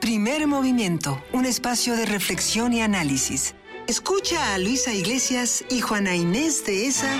Primer 0.00 0.46
movimiento, 0.46 1.20
un 1.32 1.46
espacio 1.46 1.96
de 1.96 2.06
reflexión 2.06 2.72
y 2.72 2.80
análisis. 2.82 3.54
Escucha 3.86 4.54
a 4.54 4.58
Luisa 4.58 4.92
Iglesias 4.92 5.64
y 5.70 5.80
Juana 5.80 6.14
Inés 6.14 6.64
de 6.64 6.86
esa. 6.86 7.12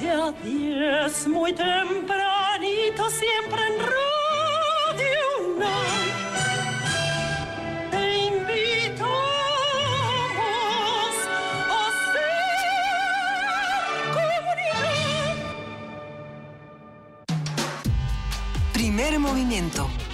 las 0.00 0.42
diez, 0.42 1.28
muy 1.28 1.52
tempranito, 1.52 3.10
siempre 3.10 3.62
en 3.66 3.78
Radio. 3.78 5.24
Te 7.90 8.26
invitamos 8.26 9.10
a 11.70 11.90
ser 12.12 12.34
comunidad. 14.12 15.34
Primer 18.72 19.18
movimiento. 19.18 19.88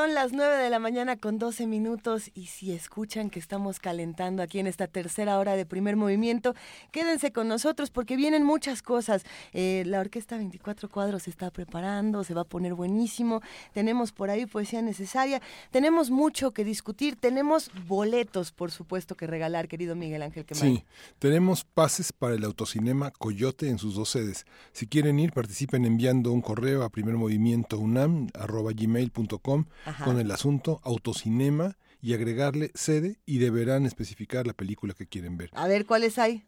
Son 0.00 0.14
las 0.14 0.32
9 0.32 0.56
de 0.56 0.70
la 0.70 0.78
mañana 0.78 1.16
con 1.16 1.38
12 1.38 1.66
minutos 1.66 2.30
y 2.34 2.46
si 2.46 2.72
escuchan 2.72 3.28
que 3.28 3.38
estamos 3.38 3.80
calentando 3.80 4.42
aquí 4.42 4.58
en 4.58 4.66
esta 4.66 4.86
tercera 4.86 5.38
hora 5.38 5.56
de 5.56 5.66
primer 5.66 5.96
movimiento, 5.96 6.54
quédense 6.90 7.32
con 7.32 7.48
nosotros 7.48 7.90
porque 7.90 8.16
vienen 8.16 8.42
muchas 8.42 8.80
cosas. 8.80 9.24
Eh, 9.52 9.82
la 9.84 10.00
Orquesta 10.00 10.38
24 10.38 10.88
Cuadros 10.88 11.24
se 11.24 11.28
está 11.28 11.50
preparando, 11.50 12.24
se 12.24 12.32
va 12.32 12.40
a 12.40 12.44
poner 12.44 12.72
buenísimo. 12.72 13.42
Tenemos 13.74 14.10
por 14.10 14.30
ahí 14.30 14.46
poesía 14.46 14.80
necesaria, 14.80 15.42
tenemos 15.70 16.10
mucho 16.10 16.52
que 16.52 16.64
discutir, 16.64 17.16
tenemos 17.16 17.70
boletos, 17.86 18.52
por 18.52 18.70
supuesto, 18.70 19.18
que 19.18 19.26
regalar, 19.26 19.68
querido 19.68 19.96
Miguel 19.96 20.22
Ángel 20.22 20.46
Quemán. 20.46 20.62
Sí, 20.62 20.82
tenemos 21.18 21.64
pases 21.64 22.10
para 22.10 22.36
el 22.36 22.44
autocinema 22.44 23.10
Coyote 23.10 23.68
en 23.68 23.76
sus 23.76 23.96
dos 23.96 24.08
sedes. 24.08 24.46
Si 24.72 24.86
quieren 24.86 25.18
ir, 25.18 25.32
participen 25.32 25.84
enviando 25.84 26.32
un 26.32 26.40
correo 26.40 26.84
a 26.84 26.88
primermovimientounam.gmail.com 26.88 29.66
Ajá. 29.90 30.04
con 30.04 30.18
el 30.18 30.30
asunto 30.30 30.80
autocinema 30.84 31.76
y 32.00 32.14
agregarle 32.14 32.70
sede 32.74 33.18
y 33.26 33.38
deberán 33.38 33.86
especificar 33.86 34.46
la 34.46 34.52
película 34.52 34.94
que 34.94 35.06
quieren 35.06 35.36
ver. 35.36 35.50
A 35.52 35.66
ver, 35.68 35.86
¿cuáles 35.86 36.18
hay? 36.18 36.44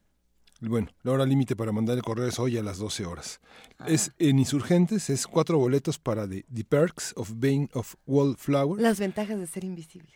Bueno, 0.64 0.88
la 1.02 1.10
hora 1.10 1.26
límite 1.26 1.56
para 1.56 1.72
mandar 1.72 1.96
el 1.96 2.04
correo 2.04 2.28
es 2.28 2.38
hoy 2.38 2.56
a 2.56 2.62
las 2.62 2.78
12 2.78 3.04
horas. 3.04 3.40
Es 3.84 4.12
en 4.20 4.38
Insurgentes, 4.38 5.10
es 5.10 5.26
cuatro 5.26 5.58
boletos 5.58 5.98
para 5.98 6.28
The, 6.28 6.44
The 6.54 6.62
Perks 6.62 7.14
of 7.16 7.32
Being 7.34 7.68
of 7.72 7.96
Wallflower. 8.06 8.80
Las 8.80 9.00
ventajas 9.00 9.40
de 9.40 9.48
ser 9.48 9.64
invisible. 9.64 10.12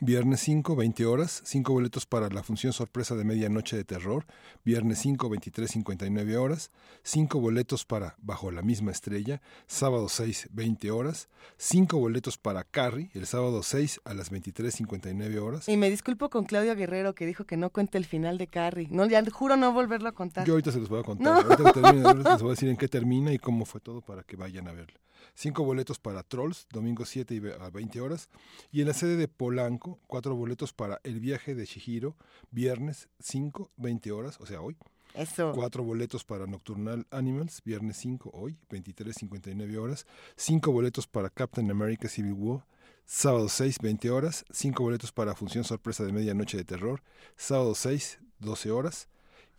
Viernes 0.00 0.40
5, 0.40 0.76
20 0.76 1.04
horas. 1.04 1.42
Cinco 1.44 1.72
boletos 1.72 2.06
para 2.06 2.28
la 2.28 2.44
función 2.44 2.72
sorpresa 2.72 3.16
de 3.16 3.24
medianoche 3.24 3.76
de 3.76 3.84
terror. 3.84 4.24
Viernes 4.64 5.00
5, 5.00 5.28
23, 5.28 5.70
59 5.70 6.36
horas. 6.36 6.70
Cinco 7.02 7.40
boletos 7.40 7.84
para 7.84 8.14
Bajo 8.18 8.52
la 8.52 8.62
misma 8.62 8.92
estrella. 8.92 9.42
Sábado 9.66 10.08
6, 10.08 10.48
20 10.52 10.90
horas. 10.92 11.28
Cinco 11.58 11.98
boletos 11.98 12.38
para 12.38 12.62
Carrie. 12.62 13.10
El 13.14 13.26
sábado 13.26 13.62
6 13.62 14.00
a 14.04 14.14
las 14.14 14.30
23, 14.30 14.72
59 14.72 15.38
horas. 15.40 15.68
Y 15.68 15.76
me 15.76 15.90
disculpo 15.90 16.30
con 16.30 16.44
Claudio 16.44 16.76
Guerrero 16.76 17.14
que 17.14 17.26
dijo 17.26 17.44
que 17.44 17.56
no 17.56 17.70
cuente 17.70 17.98
el 17.98 18.06
final 18.06 18.38
de 18.38 18.46
Carrie. 18.46 18.88
No, 18.90 19.06
ya 19.06 19.22
juro 19.30 19.56
no 19.56 19.71
volverlo 19.72 20.08
a 20.08 20.12
contar. 20.12 20.46
Yo 20.46 20.54
ahorita 20.54 20.72
se 20.72 20.78
los 20.80 20.88
voy 20.88 21.00
a 21.00 21.02
contar. 21.02 21.44
No. 21.44 21.50
Ahorita 21.50 21.72
termine, 21.72 22.06
ahorita 22.06 22.32
les 22.32 22.42
voy 22.42 22.50
a 22.50 22.54
decir 22.54 22.68
en 22.68 22.76
qué 22.76 22.88
termina 22.88 23.32
y 23.32 23.38
cómo 23.38 23.64
fue 23.64 23.80
todo 23.80 24.00
para 24.00 24.22
que 24.22 24.36
vayan 24.36 24.68
a 24.68 24.72
verlo. 24.72 24.98
Cinco 25.34 25.64
boletos 25.64 25.98
para 25.98 26.22
Trolls, 26.22 26.66
domingo 26.70 27.04
7 27.04 27.34
y 27.34 27.38
ve- 27.40 27.56
a 27.58 27.70
20 27.70 28.00
horas. 28.00 28.28
Y 28.70 28.80
en 28.82 28.88
la 28.88 28.94
sede 28.94 29.16
de 29.16 29.28
Polanco, 29.28 29.98
cuatro 30.06 30.34
boletos 30.34 30.72
para 30.72 31.00
El 31.04 31.20
viaje 31.20 31.54
de 31.54 31.64
Shihiro, 31.64 32.16
viernes 32.50 33.08
5, 33.20 33.70
20 33.76 34.12
horas, 34.12 34.38
o 34.40 34.46
sea, 34.46 34.60
hoy. 34.60 34.76
Eso. 35.14 35.52
Cuatro 35.54 35.84
boletos 35.84 36.24
para 36.24 36.46
Nocturnal 36.46 37.06
Animals, 37.10 37.62
viernes 37.64 37.98
5, 37.98 38.30
hoy, 38.32 38.58
23, 38.70 39.14
59 39.14 39.78
horas. 39.78 40.06
Cinco 40.36 40.72
boletos 40.72 41.06
para 41.06 41.28
Captain 41.30 41.70
America 41.70 42.08
Civil 42.08 42.32
War, 42.32 42.66
sábado 43.04 43.48
6, 43.48 43.76
20 43.80 44.10
horas. 44.10 44.44
Cinco 44.50 44.82
boletos 44.82 45.12
para 45.12 45.34
Función 45.34 45.64
Sorpresa 45.64 46.02
de 46.04 46.12
Medianoche 46.12 46.56
de 46.56 46.64
Terror, 46.64 47.02
sábado 47.36 47.74
6, 47.74 48.18
12 48.40 48.70
horas. 48.70 49.08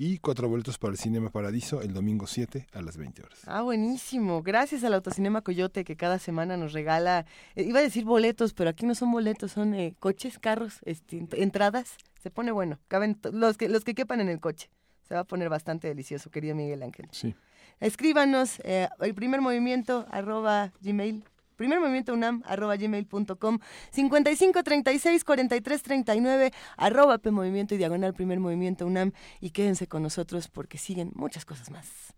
Y 0.05 0.17
cuatro 0.17 0.49
boletos 0.49 0.77
para 0.77 0.91
el 0.91 0.97
Cinema 0.99 1.29
Paradiso 1.29 1.81
el 1.81 1.93
domingo 1.93 2.27
7 2.27 2.67
a 2.73 2.81
las 2.81 2.97
20 2.97 3.23
horas. 3.23 3.39
Ah, 3.47 3.61
buenísimo. 3.61 4.43
Gracias 4.43 4.83
al 4.83 4.93
Autocinema 4.95 5.41
Coyote 5.41 5.85
que 5.85 5.95
cada 5.95 6.19
semana 6.19 6.57
nos 6.57 6.73
regala, 6.73 7.25
eh, 7.55 7.63
iba 7.63 7.79
a 7.79 7.83
decir 7.83 8.03
boletos, 8.03 8.53
pero 8.53 8.69
aquí 8.69 8.85
no 8.85 8.95
son 8.95 9.13
boletos, 9.13 9.53
son 9.53 9.73
eh, 9.73 9.95
coches, 9.99 10.39
carros, 10.39 10.79
este, 10.83 11.21
ent- 11.21 11.37
entradas. 11.41 11.95
Se 12.21 12.29
pone 12.29 12.51
bueno, 12.51 12.79
caben 12.89 13.17
los 13.31 13.55
que, 13.57 13.69
los 13.69 13.85
que 13.85 13.95
quepan 13.95 14.19
en 14.19 14.27
el 14.27 14.41
coche. 14.41 14.69
Se 15.07 15.13
va 15.13 15.21
a 15.21 15.23
poner 15.23 15.47
bastante 15.47 15.87
delicioso, 15.87 16.29
querido 16.29 16.53
Miguel 16.53 16.83
Ángel. 16.83 17.07
Sí. 17.13 17.33
Escríbanos 17.79 18.59
eh, 18.65 18.89
el 18.99 19.13
primer 19.15 19.39
movimiento 19.39 20.05
arroba 20.11 20.73
gmail. 20.81 21.23
Primer 21.63 21.79
movimiento 21.79 22.11
unam 22.11 22.41
arroba 22.45 22.75
gmail.com 22.75 23.59
55 23.91 24.63
36 24.63 25.23
43 25.23 25.81
39 25.81 26.51
arroba 26.75 27.19
p 27.19 27.31
movimiento 27.31 27.73
y 27.73 27.77
diagonal 27.77 28.13
primer 28.13 28.41
movimiento 28.41 28.85
unam 28.85 29.13
y 29.39 29.51
quédense 29.51 29.87
con 29.87 30.03
nosotros 30.03 30.49
porque 30.49 30.77
siguen 30.77 31.13
muchas 31.15 31.45
cosas 31.45 31.71
más. 31.71 32.13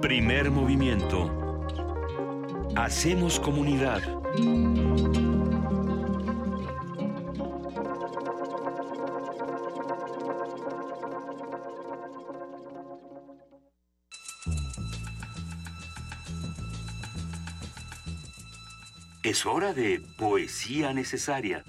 Primer 0.00 0.52
movimiento. 0.52 1.66
Hacemos 2.76 3.40
comunidad. 3.40 4.02
Es 19.22 19.46
hora 19.46 19.72
de 19.72 20.02
poesía 20.18 20.92
necesaria. 20.92 21.62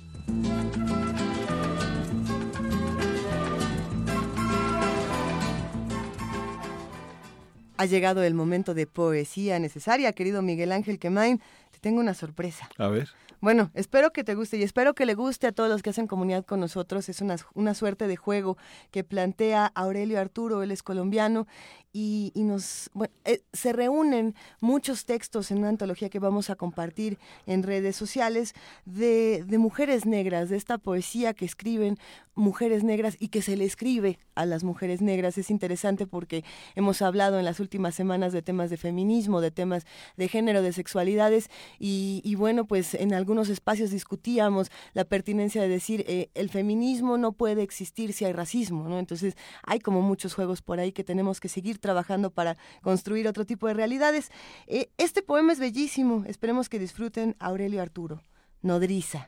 Ha 7.78 7.86
llegado 7.86 8.24
el 8.24 8.34
momento 8.34 8.74
de 8.74 8.88
poesía 8.88 9.60
necesaria, 9.60 10.14
querido 10.14 10.42
Miguel 10.42 10.72
Ángel 10.72 10.98
Quemain. 10.98 11.44
Te 11.70 11.78
tengo 11.80 12.00
una 12.00 12.16
sorpresa. 12.16 12.68
A 12.80 12.88
ver. 12.88 13.10
Bueno, 13.40 13.70
espero 13.76 14.12
que 14.14 14.24
te 14.24 14.34
guste 14.34 14.58
y 14.58 14.64
espero 14.64 14.96
que 14.96 15.06
le 15.06 15.14
guste 15.14 15.48
a 15.48 15.52
todos 15.52 15.70
los 15.70 15.84
que 15.84 15.90
hacen 15.90 16.08
comunidad 16.08 16.46
con 16.46 16.60
nosotros. 16.60 17.08
Es 17.10 17.22
una, 17.22 17.36
una 17.54 17.76
suerte 17.76 18.08
de 18.08 18.16
juego 18.16 18.58
que 18.90 19.04
plantea 19.04 19.66
Aurelio 19.76 20.20
Arturo, 20.20 20.64
él 20.64 20.72
es 20.72 20.82
colombiano, 20.82 21.46
y, 21.94 22.32
y 22.34 22.44
nos 22.44 22.90
bueno, 22.94 23.14
eh, 23.24 23.42
se 23.54 23.72
reúnen 23.72 24.36
muchos 24.60 25.06
textos 25.06 25.52
en 25.52 25.60
una 25.60 25.70
antología 25.70 26.10
que 26.10 26.20
vamos 26.20 26.50
a 26.50 26.56
compartir 26.56 27.20
en 27.46 27.62
redes 27.62 27.96
sociales 27.96 28.54
de, 28.86 29.44
de 29.46 29.58
mujeres 29.60 30.06
negras, 30.06 30.50
de 30.50 30.58
esta 30.58 30.80
poesía 30.80 31.34
que 31.34 31.46
escriben 31.46 31.98
mujeres 32.36 32.84
negras 32.84 33.16
y 33.20 33.28
que 33.28 33.44
se 33.44 33.56
le 33.56 33.66
escribe 33.66 34.18
a 34.34 34.48
las 34.48 34.64
mujeres 34.64 35.02
negras. 35.02 35.38
Es 35.38 35.52
interesante 35.52 36.08
porque 36.08 36.44
hemos 36.76 37.04
hablado 37.04 37.38
en 37.38 37.46
las 37.46 37.60
últimas 37.60 37.94
semanas 37.94 38.34
de 38.34 38.42
temas 38.42 38.72
de 38.72 38.78
feminismo, 38.78 39.40
de 39.40 39.52
temas 39.52 39.86
de 40.18 40.28
género, 40.28 40.64
de 40.64 40.74
sexualidades 40.74 41.50
y, 41.78 42.22
y 42.24 42.34
bueno, 42.34 42.66
pues 42.66 42.96
en 42.96 43.14
algunos 43.14 43.50
espacios 43.50 43.92
discutíamos 43.92 44.72
la 44.94 45.06
pertinencia 45.06 45.62
de 45.62 45.68
decir 45.68 46.04
eh, 46.08 46.30
el 46.34 46.50
feminismo 46.50 47.20
no 47.20 47.34
puede 47.34 47.62
existir 47.62 48.14
si 48.14 48.26
hay 48.26 48.34
racismo, 48.34 48.90
¿no? 48.90 48.98
Entonces 48.98 49.36
hay 49.62 49.80
como 49.80 50.02
muchos 50.02 50.34
juegos 50.34 50.64
por 50.64 50.80
ahí 50.80 50.92
que 50.92 51.04
tenemos 51.04 51.40
que 51.40 51.50
seguir 51.50 51.80
trabajando 51.84 52.32
para 52.32 52.58
construir 52.82 53.28
otro 53.28 53.46
tipo 53.46 53.68
de 53.68 53.76
realidades. 53.76 54.32
Eh, 54.66 54.90
este 54.98 55.22
poema 55.22 55.54
es 55.54 55.60
bellísimo, 55.60 56.24
esperemos 56.26 56.70
que 56.70 56.80
disfruten 56.80 57.36
Aurelio 57.38 57.84
Arturo. 57.84 58.24
Nodriza. 58.64 59.28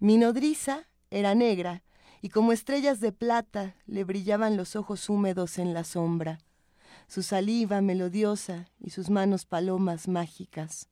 Mi 0.00 0.16
nodriza 0.16 0.88
era 1.10 1.34
negra 1.34 1.84
y 2.22 2.30
como 2.30 2.52
estrellas 2.52 2.98
de 2.98 3.12
plata 3.12 3.76
le 3.86 4.02
brillaban 4.04 4.56
los 4.56 4.74
ojos 4.74 5.08
húmedos 5.08 5.58
en 5.58 5.74
la 5.74 5.84
sombra, 5.84 6.38
su 7.06 7.22
saliva 7.22 7.80
melodiosa 7.82 8.68
y 8.80 8.90
sus 8.90 9.10
manos 9.10 9.44
palomas 9.44 10.08
mágicas. 10.08 10.88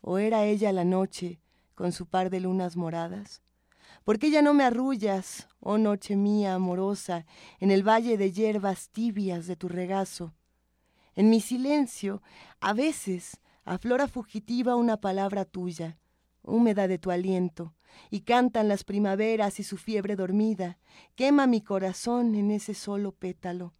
¿O 0.00 0.18
era 0.18 0.44
ella 0.44 0.72
la 0.72 0.84
noche 0.84 1.40
con 1.74 1.92
su 1.92 2.06
par 2.06 2.30
de 2.30 2.40
lunas 2.40 2.76
moradas? 2.76 3.43
¿Por 4.04 4.18
qué 4.18 4.30
ya 4.30 4.42
no 4.42 4.52
me 4.52 4.64
arrullas, 4.64 5.48
oh 5.60 5.78
noche 5.78 6.14
mía 6.14 6.54
amorosa, 6.54 7.24
en 7.58 7.70
el 7.70 7.82
valle 7.82 8.18
de 8.18 8.32
hierbas 8.32 8.90
tibias 8.90 9.46
de 9.46 9.56
tu 9.56 9.66
regazo? 9.66 10.34
En 11.14 11.30
mi 11.30 11.40
silencio, 11.40 12.22
a 12.60 12.74
veces, 12.74 13.40
aflora 13.64 14.06
fugitiva 14.06 14.76
una 14.76 14.98
palabra 14.98 15.46
tuya, 15.46 15.98
húmeda 16.42 16.86
de 16.86 16.98
tu 16.98 17.10
aliento, 17.10 17.74
y 18.10 18.20
cantan 18.20 18.68
las 18.68 18.84
primaveras 18.84 19.58
y 19.58 19.62
su 19.62 19.78
fiebre 19.78 20.16
dormida, 20.16 20.78
quema 21.14 21.46
mi 21.46 21.62
corazón 21.62 22.34
en 22.34 22.50
ese 22.50 22.74
solo 22.74 23.12
pétalo. 23.12 23.72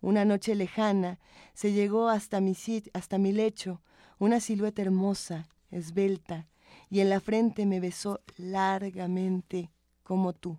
Una 0.00 0.24
noche 0.24 0.54
lejana 0.54 1.18
se 1.52 1.72
llegó 1.72 2.08
hasta 2.08 2.40
mi, 2.40 2.56
hasta 2.94 3.18
mi 3.18 3.32
lecho, 3.32 3.82
una 4.18 4.40
silueta 4.40 4.80
hermosa, 4.80 5.48
esbelta, 5.70 6.48
y 6.90 7.00
en 7.00 7.10
la 7.10 7.20
frente 7.20 7.66
me 7.66 7.80
besó 7.80 8.20
largamente 8.36 9.70
como 10.02 10.32
tú. 10.32 10.58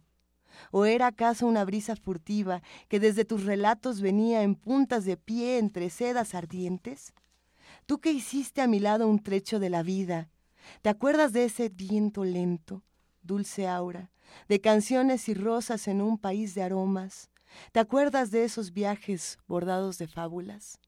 ¿O 0.71 0.85
era 0.85 1.07
acaso 1.07 1.47
una 1.47 1.65
brisa 1.65 1.95
furtiva 1.95 2.61
que 2.87 2.99
desde 2.99 3.25
tus 3.25 3.43
relatos 3.43 4.01
venía 4.01 4.43
en 4.43 4.55
puntas 4.55 5.05
de 5.05 5.17
pie 5.17 5.57
entre 5.57 5.89
sedas 5.89 6.33
ardientes? 6.33 7.13
Tú 7.85 7.99
que 7.99 8.11
hiciste 8.11 8.61
a 8.61 8.67
mi 8.67 8.79
lado 8.79 9.07
un 9.07 9.19
trecho 9.19 9.59
de 9.59 9.69
la 9.69 9.83
vida, 9.83 10.29
¿te 10.81 10.89
acuerdas 10.89 11.33
de 11.33 11.45
ese 11.45 11.69
viento 11.69 12.23
lento, 12.23 12.83
dulce 13.21 13.67
aura, 13.67 14.11
de 14.47 14.61
canciones 14.61 15.29
y 15.29 15.33
rosas 15.33 15.87
en 15.87 16.01
un 16.01 16.17
país 16.17 16.55
de 16.55 16.63
aromas? 16.63 17.29
¿Te 17.71 17.79
acuerdas 17.79 18.31
de 18.31 18.43
esos 18.43 18.73
viajes 18.73 19.37
bordados 19.47 19.97
de 19.97 20.07
fábulas? 20.07 20.79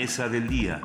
Mesa 0.00 0.30
del 0.30 0.48
día. 0.48 0.80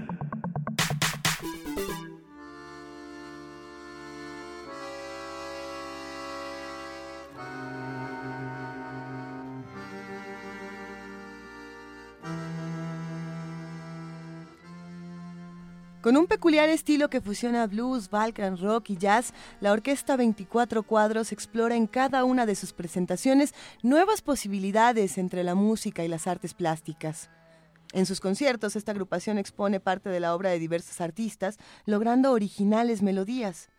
Con 16.02 16.18
un 16.18 16.28
peculiar 16.28 16.68
estilo 16.68 17.10
que 17.10 17.22
fusiona 17.22 17.68
blues, 17.68 18.10
balkan 18.10 18.58
rock 18.58 18.90
y 18.90 18.98
jazz, 18.98 19.34
la 19.62 19.72
orquesta 19.72 20.18
24 20.18 20.84
Cuadros 20.84 21.32
explora 21.32 21.78
en 21.78 21.88
cada 21.88 22.26
una 22.26 22.46
de 22.46 22.56
sus 22.56 22.74
presentaciones 22.74 23.54
nuevas 23.82 24.22
posibilidades 24.22 25.18
entre 25.18 25.46
la 25.46 25.56
música 25.56 26.04
y 26.04 26.10
las 26.10 26.28
artes 26.28 26.54
plásticas. 26.54 27.30
En 27.96 28.06
sus 28.06 28.20
conciertos, 28.20 28.76
esta 28.76 28.92
agrupación 28.92 29.38
expone 29.38 29.80
parte 29.80 30.10
de 30.10 30.20
la 30.20 30.36
obra 30.36 30.50
de 30.50 30.60
diversos 30.60 31.00
artistas, 31.00 31.58
logrando 31.86 32.34
originales 32.34 33.02
melodías. 33.02 33.70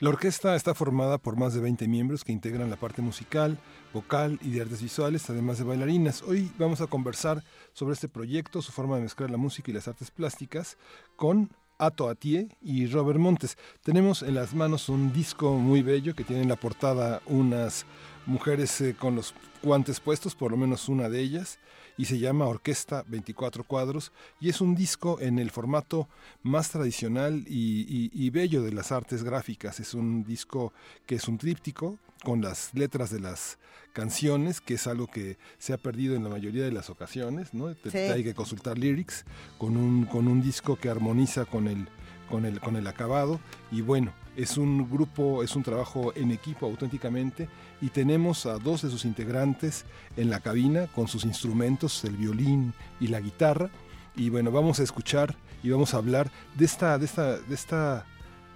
La 0.00 0.10
orquesta 0.10 0.54
está 0.54 0.74
formada 0.74 1.16
por 1.16 1.38
más 1.38 1.54
de 1.54 1.62
20 1.62 1.88
miembros 1.88 2.24
que 2.24 2.32
integran 2.32 2.68
la 2.68 2.76
parte 2.76 3.00
musical, 3.00 3.56
vocal 3.94 4.38
y 4.42 4.50
de 4.50 4.60
artes 4.60 4.82
visuales, 4.82 5.30
además 5.30 5.56
de 5.56 5.64
bailarinas. 5.64 6.22
Hoy 6.24 6.52
vamos 6.58 6.82
a 6.82 6.88
conversar 6.88 7.42
sobre 7.72 7.94
este 7.94 8.06
proyecto, 8.06 8.60
su 8.60 8.70
forma 8.70 8.96
de 8.96 9.04
mezclar 9.04 9.30
la 9.30 9.38
música 9.38 9.70
y 9.70 9.74
las 9.74 9.88
artes 9.88 10.10
plásticas, 10.10 10.76
con 11.16 11.48
Ato 11.78 12.10
Atie 12.10 12.48
y 12.60 12.86
Robert 12.88 13.18
Montes. 13.18 13.56
Tenemos 13.82 14.22
en 14.22 14.34
las 14.34 14.52
manos 14.52 14.90
un 14.90 15.10
disco 15.10 15.54
muy 15.54 15.80
bello 15.80 16.14
que 16.14 16.24
tiene 16.24 16.42
en 16.42 16.50
la 16.50 16.56
portada 16.56 17.22
unas 17.24 17.86
mujeres 18.26 18.78
eh, 18.82 18.94
con 18.94 19.16
los 19.16 19.34
guantes 19.62 20.00
puestos, 20.00 20.34
por 20.34 20.50
lo 20.50 20.58
menos 20.58 20.90
una 20.90 21.08
de 21.08 21.20
ellas, 21.20 21.58
y 21.96 22.06
se 22.06 22.18
llama 22.18 22.46
Orquesta 22.46 23.04
24 23.06 23.64
Cuadros, 23.64 24.12
y 24.40 24.48
es 24.48 24.60
un 24.60 24.74
disco 24.74 25.20
en 25.20 25.38
el 25.38 25.50
formato 25.50 26.08
más 26.42 26.70
tradicional 26.70 27.44
y, 27.48 27.82
y- 27.88 28.10
y 28.12 28.30
bello 28.30 28.62
de 28.62 28.72
las 28.72 28.90
artes 28.92 29.22
gráficas. 29.24 29.80
Es 29.80 29.94
un 29.94 30.24
disco 30.24 30.72
que 31.06 31.14
es 31.16 31.28
un 31.28 31.38
tríptico 31.38 31.98
con 32.24 32.40
las 32.42 32.72
letras 32.74 33.10
de 33.10 33.20
las 33.20 33.58
canciones, 33.92 34.60
que 34.60 34.74
es 34.74 34.86
algo 34.86 35.06
que 35.06 35.38
se 35.58 35.72
ha 35.72 35.76
perdido 35.78 36.16
en 36.16 36.24
la 36.24 36.30
mayoría 36.30 36.64
de 36.64 36.72
las 36.72 36.90
ocasiones, 36.90 37.54
¿no? 37.54 37.72
Te- 37.74 37.90
Sí. 37.90 37.98
Hay 37.98 38.24
que 38.24 38.34
consultar 38.34 38.76
lyrics 38.78 39.24
con 39.58 39.76
un, 39.76 40.04
con 40.06 40.26
un 40.26 40.42
disco 40.42 40.76
que 40.76 40.88
armoniza 40.88 41.44
con 41.44 41.68
el, 41.68 41.86
con 42.34 42.44
el, 42.46 42.58
con 42.60 42.74
el 42.74 42.86
acabado. 42.88 43.38
Y 43.70 43.80
bueno, 43.80 44.12
es 44.36 44.56
un 44.58 44.90
grupo, 44.90 45.44
es 45.44 45.54
un 45.54 45.62
trabajo 45.62 46.12
en 46.16 46.32
equipo 46.32 46.66
auténticamente. 46.66 47.48
Y 47.80 47.90
tenemos 47.90 48.44
a 48.46 48.58
dos 48.58 48.82
de 48.82 48.90
sus 48.90 49.04
integrantes 49.04 49.84
en 50.16 50.30
la 50.30 50.40
cabina 50.40 50.88
con 50.88 51.06
sus 51.06 51.24
instrumentos, 51.24 52.02
el 52.04 52.16
violín 52.16 52.74
y 52.98 53.06
la 53.06 53.20
guitarra. 53.20 53.70
Y 54.16 54.30
bueno, 54.30 54.50
vamos 54.50 54.80
a 54.80 54.82
escuchar 54.82 55.36
y 55.62 55.70
vamos 55.70 55.94
a 55.94 55.98
hablar 55.98 56.28
de 56.56 56.64
esta, 56.64 56.98
de 56.98 57.04
esta, 57.04 57.38
de 57.38 57.54
esta 57.54 58.04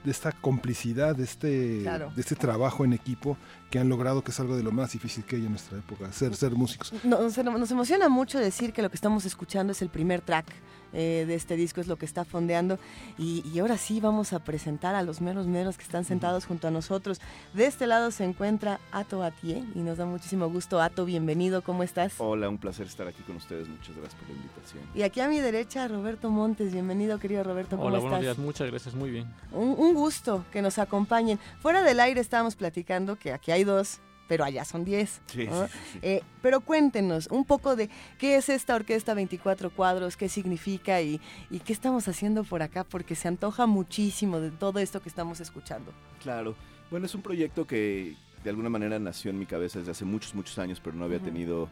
de 0.05 0.13
esta 0.13 0.31
complicidad, 0.33 1.17
de 1.17 1.25
este, 1.25 1.81
Claro. 1.83 2.13
de 2.15 2.21
este 2.21 2.37
trabajo 2.37 2.85
en 2.85 2.93
equipo 2.93 3.37
que 3.71 3.79
han 3.79 3.89
logrado, 3.89 4.23
que 4.23 4.31
es 4.31 4.41
algo 4.41 4.57
de 4.57 4.63
lo 4.63 4.73
más 4.73 4.93
difícil 4.93 5.25
que 5.25 5.37
hay 5.37 5.45
en 5.45 5.51
nuestra 5.51 5.79
época, 5.79 6.11
ser, 6.13 6.35
ser 6.35 6.53
músicos. 6.53 6.93
Nos, 7.05 7.37
nos 7.37 7.71
emociona 7.71 8.09
mucho 8.09 8.39
decir 8.39 8.73
que 8.73 8.83
lo 8.83 8.89
que 8.91 8.97
estamos 8.97 9.25
escuchando 9.27 9.73
es 9.73 9.83
el 9.83 9.91
primer 9.91 10.23
track 10.23 10.47
eh, 10.95 11.25
de 11.29 11.35
este 11.35 11.55
disco, 11.57 11.83
es 11.83 11.87
lo 11.87 11.97
que 11.97 12.07
está 12.07 12.25
fondeando. 12.25 12.79
Y, 13.19 13.47
y 13.47 13.59
ahora 13.59 13.77
sí 13.77 14.01
vamos 14.01 14.33
a 14.33 14.39
presentar 14.39 14.95
a 14.95 15.03
los 15.03 15.21
meros 15.21 15.47
meros 15.47 15.77
que 15.77 15.83
están 15.83 16.07
sentados 16.07 16.47
junto 16.47 16.67
a 16.67 16.71
nosotros. 16.71 17.21
De 17.53 17.67
este 17.67 17.87
lado 17.87 18.11
se 18.11 18.25
encuentra 18.25 18.81
Ato 18.91 19.23
Atie 19.23 19.63
y 19.75 19.81
nos 19.81 19.99
da 19.99 20.07
muchísimo 20.07 20.49
gusto. 20.49 20.81
Ato, 20.81 21.05
bienvenido, 21.05 21.61
¿cómo 21.61 21.83
estás? 21.83 22.15
Hola, 22.19 22.49
un 22.49 22.57
placer 22.57 22.87
estar 22.87 23.07
aquí 23.07 23.23
con 23.23 23.37
ustedes. 23.37 23.69
Muchas 23.69 23.97
gracias 23.97 24.15
por 24.15 24.29
la 24.31 24.35
invitación. 24.37 24.83
Y 24.95 25.03
aquí 25.03 25.21
a 25.21 25.29
mi 25.29 25.41
derecha, 25.41 25.87
Roberto 25.89 26.31
Montes. 26.31 26.73
Bienvenido, 26.73 27.19
querido 27.19 27.45
Roberto, 27.45 27.77
¿cómo 27.77 27.89
Hola, 27.89 27.99
estás? 27.99 28.11
buenos 28.11 28.23
días, 28.23 28.39
muchas 28.39 28.71
gracias, 28.71 28.95
muy 28.95 29.11
bien. 29.11 29.27
Un, 29.53 29.75
un 29.77 29.93
gusto 29.93 30.47
que 30.51 30.63
nos 30.63 30.79
acompañen. 30.79 31.39
Fuera 31.61 31.83
del 31.83 32.01
aire 32.01 32.23
estábamos 32.23 32.57
platicando 32.57 33.17
que 33.17 33.33
aquí 33.35 33.51
hay 33.51 33.58
dos, 33.65 34.01
pero 34.29 34.45
allá 34.45 34.65
son 34.65 34.85
diez. 34.85 35.21
Sí, 35.27 35.47
¿no? 35.47 35.67
sí, 35.67 35.73
sí, 35.73 35.79
sí. 35.93 35.99
Eh, 36.03 36.23
pero 36.43 36.61
cuéntenos 36.61 37.29
un 37.29 37.45
poco 37.45 37.75
de 37.75 37.89
qué 38.19 38.37
es 38.37 38.49
esta 38.49 38.77
Orquesta 38.77 39.15
24 39.15 39.71
Cuadros, 39.71 40.17
qué 40.17 40.29
significa 40.29 41.01
y, 41.01 41.21
y 41.51 41.61
qué 41.61 41.73
estamos 41.73 42.07
haciendo 42.09 42.45
por 42.45 42.63
acá, 42.63 42.85
porque 42.85 43.15
se 43.15 43.29
antoja 43.29 43.67
muchísimo 43.67 44.39
de 44.41 44.51
todo 44.51 44.79
esto 44.79 45.01
que 45.01 45.09
estamos 45.09 45.41
escuchando. 45.41 45.93
Claro. 46.23 46.55
Bueno, 46.91 47.07
es 47.07 47.15
un 47.15 47.23
proyecto 47.23 47.67
que 47.67 48.15
de 48.45 48.51
alguna 48.51 48.71
manera 48.71 48.99
nació 48.99 49.31
en 49.31 49.39
mi 49.39 49.47
cabeza 49.47 49.79
desde 49.79 49.93
hace 49.93 50.05
muchos, 50.05 50.35
muchos 50.35 50.59
años, 50.59 50.81
pero 50.83 50.97
no 50.97 51.05
había 51.05 51.19
tenido, 51.19 51.69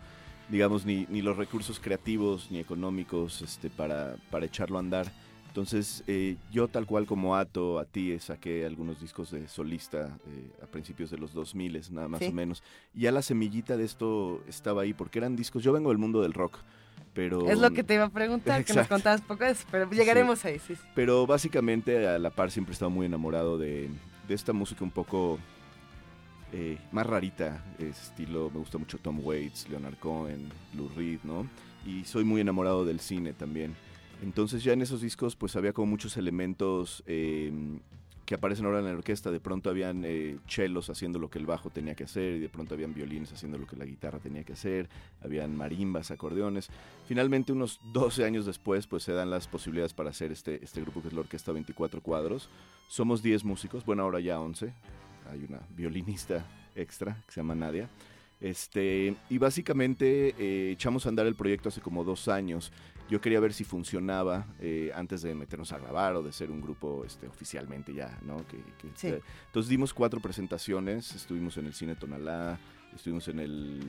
digamos, 0.49 0.85
ni, 0.85 1.07
ni 1.09 1.23
los 1.23 1.37
recursos 1.37 1.81
creativos 1.81 2.51
ni 2.51 2.59
económicos 2.59 3.43
este, 3.43 3.71
para, 3.71 4.17
para 4.31 4.47
echarlo 4.47 4.77
a 4.77 4.81
andar. 4.81 5.13
Entonces, 5.57 6.05
eh, 6.07 6.37
yo 6.53 6.69
tal 6.69 6.85
cual 6.85 7.07
como 7.07 7.35
Ato, 7.35 7.79
a 7.79 7.87
ti, 7.87 8.19
saqué 8.19 8.67
algunos 8.67 9.01
discos 9.01 9.31
de 9.31 9.49
solista 9.49 10.19
eh, 10.29 10.51
a 10.63 10.67
principios 10.67 11.11
de 11.11 11.17
los 11.17 11.33
2000, 11.33 11.81
nada 11.93 12.09
más 12.09 12.21
Sí. 12.21 12.27
o 12.27 12.33
menos. 12.33 12.63
Y 12.95 13.01
ya 13.01 13.11
la 13.11 13.23
semillita 13.23 13.79
de 13.79 13.85
esto 13.87 14.43
estaba 14.47 14.83
ahí, 14.83 14.93
porque 14.93 15.19
eran 15.19 15.35
discos, 15.35 15.63
yo 15.63 15.73
vengo 15.73 15.89
del 15.89 15.97
mundo 15.97 16.21
del 16.21 16.35
rock, 16.35 16.59
pero... 17.15 17.49
Es 17.49 17.59
lo 17.59 17.71
que 17.71 17.83
te 17.85 17.95
iba 17.95 18.05
a 18.05 18.11
preguntar, 18.11 18.67
que 18.67 18.75
nos 18.75 18.87
contabas 18.87 19.23
poco 19.23 19.45
de 19.45 19.53
eso, 19.53 19.65
pero 19.71 19.91
llegaremos 19.91 20.45
ahí, 20.45 20.59
sí. 20.59 20.75
sí. 20.75 20.83
Pero 20.95 21.27
básicamente 21.27 22.07
a 22.07 22.19
la 22.19 22.29
par 22.29 22.51
siempre 22.51 22.73
he 22.73 22.75
estado 22.75 22.91
muy 22.91 23.07
enamorado 23.07 23.57
de, 23.57 23.89
de 24.29 24.35
esta 24.35 24.53
música 24.53 24.85
un 24.85 24.91
poco 24.91 25.39
eh, 26.53 26.77
más 26.93 27.07
rarita, 27.07 27.65
estilo, 27.79 28.51
me 28.53 28.59
gusta 28.59 28.77
mucho 28.77 28.99
Tom 28.99 29.21
Waits, 29.25 29.71
Leonard 29.71 29.97
Cohen, 30.01 30.51
Lou 30.77 30.91
Reed, 30.95 31.21
¿no? 31.25 31.49
Y 31.87 32.05
soy 32.05 32.25
muy 32.25 32.43
enamorado 32.43 32.85
del 32.85 33.01
cine 33.01 33.33
también. 33.33 33.75
Entonces 34.23 34.65
ya 34.65 34.73
en 34.73 34.83
esos 34.83 35.01
discos 35.01 35.37
pues 35.37 35.57
había 35.57 35.73
como 35.73 35.87
muchos 35.87 36.17
elementos 36.17 37.03
eh, 37.07 37.53
que 38.27 38.35
aparecen 38.35 38.67
ahora 38.67 38.81
en 38.81 38.87
la 38.87 38.91
orquesta, 38.91 39.31
de 39.31 39.39
pronto 39.39 39.71
habían 39.71 40.05
eh, 40.05 40.39
chelos 40.49 40.91
haciendo 40.91 41.21
lo 41.21 41.31
que 41.31 41.39
el 41.39 41.47
bajo 41.47 41.71
tenía 41.71 41.95
que 41.95 42.05
hacer, 42.05 42.35
y 42.35 42.41
de 42.41 42.49
pronto 42.49 42.75
habían 42.75 42.93
violines 42.93 43.33
haciendo 43.33 43.57
lo 43.57 43.67
que 43.67 43.77
la 43.77 43.85
guitarra 43.85 44.19
tenía 44.19 44.43
que 44.43 44.53
hacer, 44.53 44.89
habían 45.23 45.57
marimbas, 45.57 46.11
acordeones. 46.11 46.69
Finalmente, 47.07 47.53
unos 47.53 47.81
12 47.93 48.25
años 48.25 48.45
después, 48.45 48.89
pues 48.89 49.05
se 49.05 49.13
dan 49.13 49.31
las 49.31 49.47
posibilidades 49.47 49.95
para 49.95 50.11
hacer 50.11 50.33
este, 50.33 50.63
este 50.63 50.81
grupo 50.81 51.01
que 51.01 51.09
es 51.09 51.15
la 51.15 51.21
Orquesta 51.21 51.53
24 51.53 52.03
Cuadros. 52.03 52.51
Somos 52.89 53.23
10 53.23 53.45
músicos, 53.45 53.85
bueno, 53.87 54.03
ahora 54.03 54.19
ya 54.19 54.41
11. 54.41 54.73
Hay 55.31 55.45
una 55.49 55.61
violinista 55.77 56.45
extra 56.75 57.23
que 57.27 57.33
se 57.33 57.41
llama 57.41 57.55
Nadia. 57.55 57.89
Este, 58.41 59.15
y 59.31 59.39
básicamente 59.39 60.35
eh, 60.39 60.73
echamos 60.73 61.07
a 61.07 61.09
andar 61.11 61.27
el 61.27 61.37
proyecto 61.37 61.69
hace 61.69 61.81
como 61.81 62.03
dos 62.03 62.27
años. 62.27 62.73
Yo 63.09 63.21
quería 63.21 63.39
ver 63.39 63.53
si 63.53 63.63
funcionaba 63.65 64.47
eh, 64.61 64.91
antes 64.95 65.23
de 65.23 65.35
meternos 65.35 65.73
a 65.73 65.79
grabar 65.79 66.17
o 66.17 66.23
de 66.23 66.33
ser 66.33 66.51
un 66.51 66.61
grupo 66.61 67.05
este, 67.05 67.29
oficialmente 67.29 67.95
ya, 67.95 68.19
¿no? 68.23 68.39
Que, 68.49 68.57
que- 68.79 68.91
Sí. 68.97 69.07
eh, 69.09 69.23
entonces 69.47 69.71
dimos 69.71 69.95
cuatro 69.95 70.19
presentaciones, 70.21 71.15
estuvimos 71.15 71.57
en 71.57 71.67
el 71.67 71.73
Cine 71.75 71.95
Tonalá, 71.95 72.59
estuvimos 72.95 73.29
en 73.29 73.39
el 73.39 73.81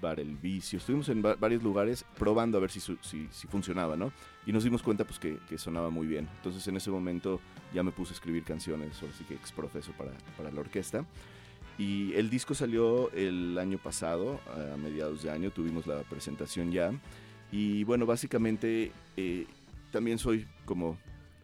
Bar 0.00 0.20
El 0.20 0.36
Vicio, 0.36 0.78
estuvimos 0.78 1.08
en 1.08 1.22
va- 1.24 1.34
varios 1.34 1.62
lugares 1.64 2.04
probando 2.16 2.58
a 2.58 2.60
ver 2.60 2.70
si, 2.70 2.78
si, 2.80 3.28
si 3.32 3.48
funcionaba, 3.48 3.96
¿no? 3.96 4.12
Y 4.46 4.52
nos 4.52 4.62
dimos 4.62 4.82
cuenta 4.84 5.04
pues 5.04 5.18
que, 5.18 5.38
que 5.48 5.58
sonaba 5.58 5.90
muy 5.90 6.06
bien. 6.06 6.28
Entonces 6.36 6.66
en 6.68 6.76
ese 6.76 6.90
momento 6.92 7.40
ya 7.74 7.82
me 7.82 7.90
puse 7.90 8.12
a 8.12 8.14
escribir 8.14 8.44
canciones, 8.44 9.02
ahora 9.02 9.14
sí 9.18 9.24
que 9.24 9.34
exprofeso 9.34 9.90
para, 9.98 10.12
para 10.36 10.52
la 10.52 10.60
orquesta. 10.60 11.04
Y 11.76 12.12
el 12.14 12.30
disco 12.30 12.54
salió 12.54 13.10
el 13.12 13.58
año 13.58 13.78
pasado, 13.78 14.38
a 14.54 14.76
mediados 14.76 15.22
de 15.22 15.30
año, 15.30 15.50
tuvimos 15.50 15.86
la 15.86 16.02
presentación 16.02 16.70
ya. 16.70 16.92
Y 17.52 17.84
bueno, 17.84 18.06
básicamente 18.06 18.92
eh, 19.16 19.46
también 19.90 20.18
soy 20.18 20.46
como, 20.64 20.98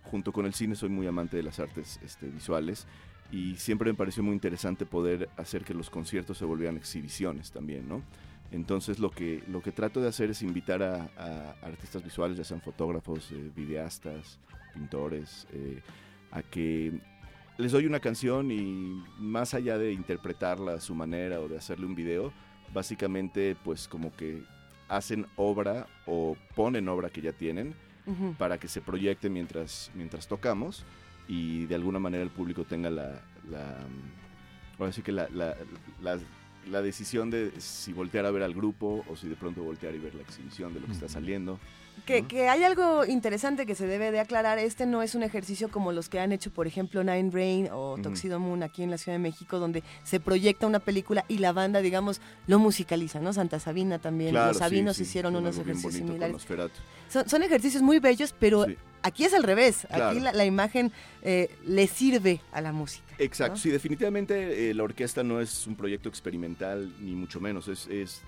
junto 0.05 0.33
con 0.33 0.47
el 0.47 0.55
cine, 0.55 0.75
soy 0.75 0.89
muy 0.89 1.07
amante 1.07 1.37
de 1.37 1.43
las 1.43 1.59
artes 1.59 2.01
este, 2.05 2.27
visuales. 2.29 2.87
Y 3.33 3.57
siempre 3.57 3.91
me 3.91 3.97
pareció 3.97 4.23
muy 4.23 4.35
interesante 4.35 4.87
poder 4.87 5.29
hacer 5.37 5.65
que 5.65 5.75
los 5.75 5.91
conciertos 5.91 6.39
se 6.39 6.45
volvieran 6.45 6.77
exhibiciones 6.77 7.51
también, 7.51 7.89
¿no? 7.89 8.03
Entonces 8.53 9.01
lo 9.01 9.11
que, 9.11 9.43
lo 9.49 9.61
que 9.61 9.73
trato 9.73 10.01
de 10.01 10.09
hacer 10.09 10.31
es 10.31 10.43
invitar 10.43 10.83
a, 10.83 11.11
a 11.17 11.67
artistas 11.67 12.05
visuales, 12.05 12.39
ya 12.39 12.45
sean 12.45 12.61
fotógrafos, 12.61 13.33
eh, 13.33 13.51
videastas, 13.57 14.39
pintores, 14.73 15.47
eh, 15.53 15.83
a 16.31 16.43
que 16.43 16.93
les 17.59 17.73
doy 17.73 17.87
una 17.87 18.01
canción 18.01 18.51
y 18.51 19.03
más 19.19 19.55
allá 19.55 19.79
de 19.79 19.93
interpretarla 19.93 20.75
a 20.75 20.81
su 20.81 20.95
manera 20.95 21.41
o 21.41 21.49
de 21.49 21.57
hacerle 21.57 21.87
un 21.87 21.95
video, 21.95 22.33
básicamente 22.73 23.57
pues 23.65 23.89
como 23.89 24.15
que 24.15 24.43
hacen 24.89 25.27
obra 25.37 25.87
o 26.07 26.37
ponen 26.55 26.89
obra 26.89 27.11
que 27.11 27.21
ya 27.23 27.33
tienen 27.33 27.75
para 28.39 28.59
que 28.59 28.69
se 28.69 28.81
proyecte 28.81 29.29
mientras, 29.29 29.91
mientras 29.95 30.29
tocamos 30.29 30.85
y 31.27 31.67
de 31.67 31.75
alguna 31.75 31.99
manera 31.99 32.23
el 32.23 32.31
público 32.31 32.63
tenga 32.65 32.89
la, 32.89 33.21
la 33.51 33.79
mm, 33.81 34.79
ahora 34.81 34.93
sí 34.93 35.03
que 35.03 35.11
la, 35.13 35.29
la, 35.31 35.57
la- 36.01 36.19
la 36.71 36.83
decisión 36.83 37.31
de 37.31 37.53
si 37.61 37.93
voltear 37.93 38.27
a 38.27 38.31
ver 38.33 38.43
al 38.43 38.53
grupo 38.53 39.05
o 39.09 39.15
si 39.15 39.29
de 39.29 39.37
pronto 39.37 39.63
voltear 39.63 39.95
y 39.95 39.99
ver 39.99 40.17
la 40.17 40.23
exhibición 40.23 40.75
de 40.75 40.81
lo 40.81 40.87
que 40.87 40.93
está 40.93 41.09
saliendo. 41.09 41.61
Que, 42.05 42.23
que 42.27 42.49
hay 42.49 42.63
algo 42.63 43.05
interesante 43.05 43.67
que 43.67 43.75
se 43.75 43.87
debe 43.87 44.13
de 44.13 44.21
aclarar. 44.21 44.59
Este 44.59 44.87
no 44.87 45.03
es 45.03 45.15
un 45.15 45.23
ejercicio 45.23 45.71
como 45.71 45.93
los 45.93 46.09
que 46.09 46.21
han 46.21 46.31
hecho, 46.31 46.51
por 46.51 46.67
ejemplo, 46.67 47.03
Nine 47.03 47.31
Rain 47.33 47.69
o. 47.73 47.97
Tuxedo 48.03 48.39
Moon 48.39 48.63
aquí 48.63 48.83
en 48.83 48.91
la 48.91 48.99
Ciudad 48.99 49.17
de 49.17 49.23
México, 49.23 49.59
donde 49.59 49.83
se 50.05 50.21
proyecta 50.21 50.67
una 50.67 50.79
película 50.79 51.25
y 51.29 51.39
la 51.39 51.53
banda, 51.53 51.81
digamos, 51.81 52.21
lo 52.47 52.59
musicaliza, 52.59 53.21
¿no? 53.21 53.33
Santa 53.33 53.59
Sabina 53.59 53.99
también. 53.99 54.31
Claro, 54.31 54.49
los 54.49 54.59
Sabinos 54.59 54.97
sí, 54.99 55.03
hicieron 55.05 55.35
unos 55.35 55.59
ejercicios 55.59 55.95
similares. 55.95 56.47
Son, 57.09 57.29
son 57.29 57.43
ejercicios 57.43 57.83
muy 57.83 57.99
bellos, 57.99 58.35
pero 58.39 58.65
Sí. 58.67 58.77
aquí 59.03 59.25
es 59.25 59.33
al 59.35 59.43
revés. 59.43 59.87
Claro. 59.89 60.09
Aquí 60.11 60.21
la, 60.21 60.33
la 60.33 60.45
imagen 60.45 60.93
eh, 61.23 61.49
le 61.65 61.87
sirve 61.87 62.41
a 62.53 62.61
la 62.61 62.73
música. 62.73 63.05
Exacto, 63.19 63.55
¿no? 63.55 63.59
sí, 63.61 63.71
definitivamente 63.71 64.71
eh, 64.71 64.75
la 64.75 64.83
orquesta 64.85 65.23
no 65.23 65.41
es 65.41 65.67
un 65.67 65.75
proyecto 65.77 66.09
experimental, 66.09 66.93
ni 67.01 67.13
mucho 67.15 67.41
menos, 67.41 67.69
es, 67.69 67.87
es 67.87 68.21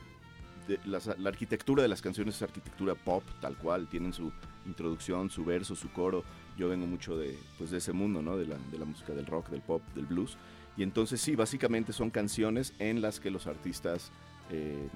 de- 0.69 0.79
la 0.87 1.29
arquitectura 1.29 1.83
de 1.83 1.89
las 1.89 2.01
canciones 2.03 2.37
es 2.37 2.43
arquitectura 2.43 2.95
pop, 2.95 3.25
tal 3.41 3.57
cual, 3.57 3.89
tienen 3.89 4.13
su 4.13 4.31
introducción, 4.67 5.31
su 5.31 5.45
verso, 5.45 5.75
su 5.75 5.91
coro, 5.91 6.23
yo 6.57 6.69
vengo 6.69 6.87
mucho 6.87 7.17
de, 7.17 7.37
pues, 7.57 7.71
de 7.71 7.79
ese 7.79 7.93
mundo, 7.93 8.23
¿no? 8.23 8.37
de, 8.37 8.47
la, 8.47 8.57
de 8.71 8.79
la 8.79 8.85
música 8.85 9.13
del 9.15 9.27
rock, 9.27 9.49
del 9.49 9.63
pop, 9.63 9.83
del 9.95 10.07
blues, 10.07 10.37
y 10.77 10.83
entonces 10.85 11.21
sí, 11.21 11.35
básicamente 11.35 11.93
son 11.93 12.11
canciones 12.11 12.75
en 12.79 13.01
las 13.01 13.19
que 13.19 13.31
los 13.33 13.47
artistas 13.49 14.13
eh, 14.51 14.89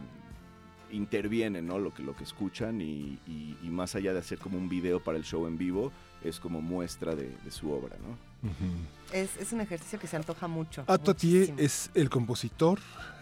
intervienen, 0.93 1.67
¿no? 1.67 1.79
Lo 1.79 1.93
que, 1.93 2.03
lo 2.03 2.15
que 2.15 2.23
escuchan 2.25 2.81
y 2.81 3.19
más 3.65 3.95
allá 3.95 4.13
de 4.13 4.19
hacer 4.21 4.39
como 4.39 4.59
un 4.59 4.69
video 4.69 5.01
para 5.03 5.19
el 5.19 5.25
show 5.25 5.47
en 5.47 5.57
vivo, 5.59 5.91
es 6.23 6.39
como 6.39 6.61
muestra 6.61 7.15
de, 7.17 7.35
de 7.45 7.51
su 7.51 7.73
obra, 7.73 7.97
¿no? 7.99 8.32
Es, 9.13 9.37
es 9.37 9.53
un 9.53 9.61
ejercicio 9.61 9.99
que 9.99 10.07
se 10.07 10.17
antoja 10.17 10.49
mucho. 10.49 10.85
Ato 10.87 11.11
Atié 11.13 11.39
muchísimo. 11.41 11.59
es 11.61 11.91
el 11.95 12.09
compositor 12.11 12.79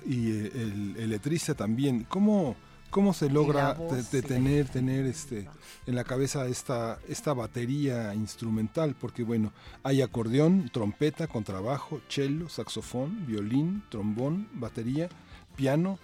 y 0.06 0.30
eh, 0.30 0.52
el, 0.54 0.94
el 0.98 1.10
letrista 1.10 1.54
también. 1.54 2.04
¿Cómo, 2.08 2.56
cómo 2.90 3.12
se 3.12 3.28
logra 3.28 3.74
voz, 3.74 3.92
de- 3.92 4.02
de 4.20 4.22
sí. 4.22 4.28
tener, 4.34 4.68
tener 4.68 5.04
este, 5.06 5.48
en 5.86 5.94
la 5.94 6.04
cabeza 6.04 6.46
esta, 6.46 6.98
esta 7.08 7.32
batería 7.34 8.14
instrumental? 8.14 8.94
Porque 9.00 9.24
bueno, 9.24 9.52
hay 9.82 10.00
acordeón, 10.00 10.70
trompeta, 10.72 11.26
contrabajo, 11.26 12.00
cello, 12.08 12.48
saxofón, 12.48 13.26
violín, 13.26 13.82
trombón, 13.90 14.48
batería, 14.54 15.08
piano 15.56 15.98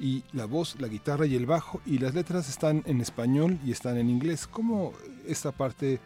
y 0.00 0.22
la 0.32 0.44
voz, 0.44 0.76
la 0.80 0.88
guitarra 0.88 1.26
y 1.26 1.34
el 1.36 1.46
bajo 1.46 1.80
y 1.86 1.98
las 1.98 2.14
letras 2.14 2.48
están 2.48 2.82
en 2.86 3.00
español 3.00 3.58
y 3.64 3.70
están 3.72 3.96
en 3.98 4.10
inglés. 4.10 4.46
¿Cómo 4.46 4.92
esta 5.26 5.50
parte, 5.52 5.98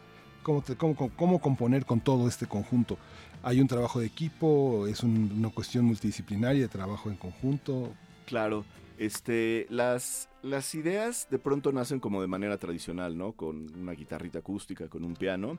cómo, 0.43 1.39
componer 1.39 1.85
con 1.85 1.99
todo 2.01 2.27
este 2.27 2.45
conjunto? 2.45 2.97
¿Hay 3.41 3.59
un 3.59 3.67
trabajo 3.67 3.99
de 3.99 4.05
equipo? 4.05 4.87
¿Es 4.87 5.01
un- 5.03 5.31
una 5.37 5.49
cuestión 5.49 5.85
multidisciplinaria 5.85 6.61
de 6.61 6.67
trabajo 6.67 7.09
en 7.09 7.15
conjunto? 7.15 7.93
Claro, 8.25 8.63
este, 8.97 9.65
las, 9.69 10.29
las 10.43 10.75
ideas 10.75 11.27
de 11.31 11.39
pronto 11.39 11.71
nacen 11.71 11.99
como 11.99 12.21
de 12.21 12.27
manera 12.27 12.57
tradicional, 12.57 13.17
¿no? 13.17 13.31
Con 13.33 13.73
una 13.75 13.93
guitarrita 13.93 14.39
acústica, 14.39 14.87
con 14.87 15.03
un 15.03 15.15
piano. 15.15 15.57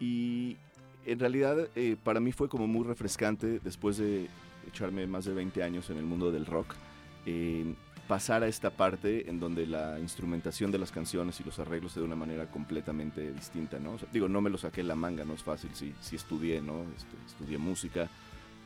Y 0.00 0.56
en 1.06 1.18
realidad 1.18 1.68
eh, 1.76 1.96
para 2.02 2.20
mí 2.20 2.32
fue 2.32 2.48
como 2.48 2.66
muy 2.66 2.84
refrescante 2.84 3.60
después 3.62 3.98
de 3.98 4.28
echarme 4.66 5.06
más 5.06 5.24
de 5.24 5.34
20 5.34 5.62
años 5.62 5.90
en 5.90 5.98
el 5.98 6.04
mundo 6.04 6.30
del 6.30 6.46
rock, 6.46 6.74
eh, 7.26 7.74
pasar 8.10 8.42
a 8.42 8.48
esta 8.48 8.70
parte 8.70 9.30
en 9.30 9.38
donde 9.38 9.68
la 9.68 10.00
instrumentación 10.00 10.72
de 10.72 10.78
las 10.78 10.90
canciones 10.90 11.38
y 11.38 11.44
los 11.44 11.60
arreglos 11.60 11.92
se 11.92 12.00
de 12.00 12.06
una 12.06 12.16
manera 12.16 12.50
completamente 12.50 13.32
distinta, 13.32 13.78
¿no? 13.78 13.92
O 13.92 13.98
sea, 13.98 14.08
digo, 14.12 14.28
no 14.28 14.40
me 14.40 14.50
lo 14.50 14.58
saqué 14.58 14.82
la 14.82 14.96
manga, 14.96 15.24
no 15.24 15.34
es 15.34 15.44
fácil, 15.44 15.70
sí, 15.74 15.94
sí 16.00 16.16
estudié, 16.16 16.60
¿no? 16.60 16.82
Este, 16.96 17.16
estudié 17.24 17.56
música. 17.56 18.10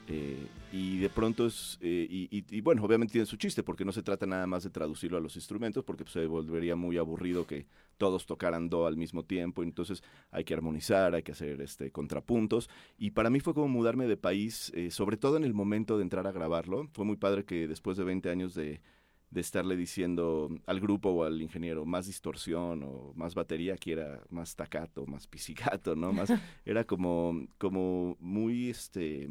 eh, 0.07 0.47
y 0.73 0.99
de 0.99 1.11
pronto 1.11 1.47
es, 1.47 1.79
eh, 1.83 2.07
y, 2.11 2.61
bueno, 2.63 2.83
obviamente 2.85 3.13
tiene 3.13 3.27
su 3.27 3.37
chiste, 3.37 3.63
porque 3.63 3.85
no 3.85 3.93
se 3.93 4.03
trata 4.03 4.25
nada 4.25 4.47
más 4.47 4.65
de 4.65 4.71
traducirlo 4.71 5.19
a 5.19 5.21
los 5.21 5.37
instrumentos, 5.37 5.85
porque 5.85 6.05
se 6.07 6.27
volvería 6.27 6.75
muy 6.75 6.97
aburrido 6.97 7.47
que 7.47 7.67
todos 7.99 8.25
tocaran 8.25 8.71
do 8.71 8.87
al 8.87 8.97
mismo 8.97 9.25
tiempo, 9.25 9.63
entonces 9.63 10.03
hay 10.31 10.45
que 10.45 10.55
armonizar, 10.55 11.15
hay 11.15 11.23
que 11.23 11.33
hacer 11.33 11.61
este, 11.61 11.91
contrapuntos, 11.91 12.71
y 12.99 13.11
para 13.11 13.29
mí 13.29 13.41
fue 13.41 13.53
como 13.53 13.69
mudarme 13.69 14.07
de 14.07 14.17
país, 14.17 14.73
eh, 14.75 14.91
sobre 14.91 15.19
todo 15.19 15.37
en 15.37 15.45
el 15.45 15.53
momento 15.53 15.97
de 15.99 16.03
entrar 16.03 16.27
a 16.27 16.33
grabarlo, 16.33 16.89
fue 16.93 17.05
muy 17.05 17.17
padre 17.17 17.45
que 17.45 17.69
después 17.69 17.97
de 17.97 18.05
20 18.05 18.31
años 18.31 18.55
de, 18.55 18.81
de 19.35 19.41
estarle 19.41 19.77
diciendo 19.77 20.49
al 20.67 20.81
grupo 20.81 21.11
o 21.11 21.25
al 21.25 21.43
ingeniero 21.43 21.85
más 21.85 22.07
distorsión 22.07 22.85
o 22.85 23.13
más 23.17 23.35
batería, 23.35 23.75
aquí 23.75 23.91
era 23.91 24.21
más 24.31 24.51
staccato, 24.51 25.05
más 25.07 25.27
pizzicato, 25.27 25.97
¿no? 25.97 26.13
Más, 26.13 26.31
era 26.65 26.85
como, 26.85 27.47
como 27.59 28.17
muy, 28.21 28.71
este, 28.71 29.29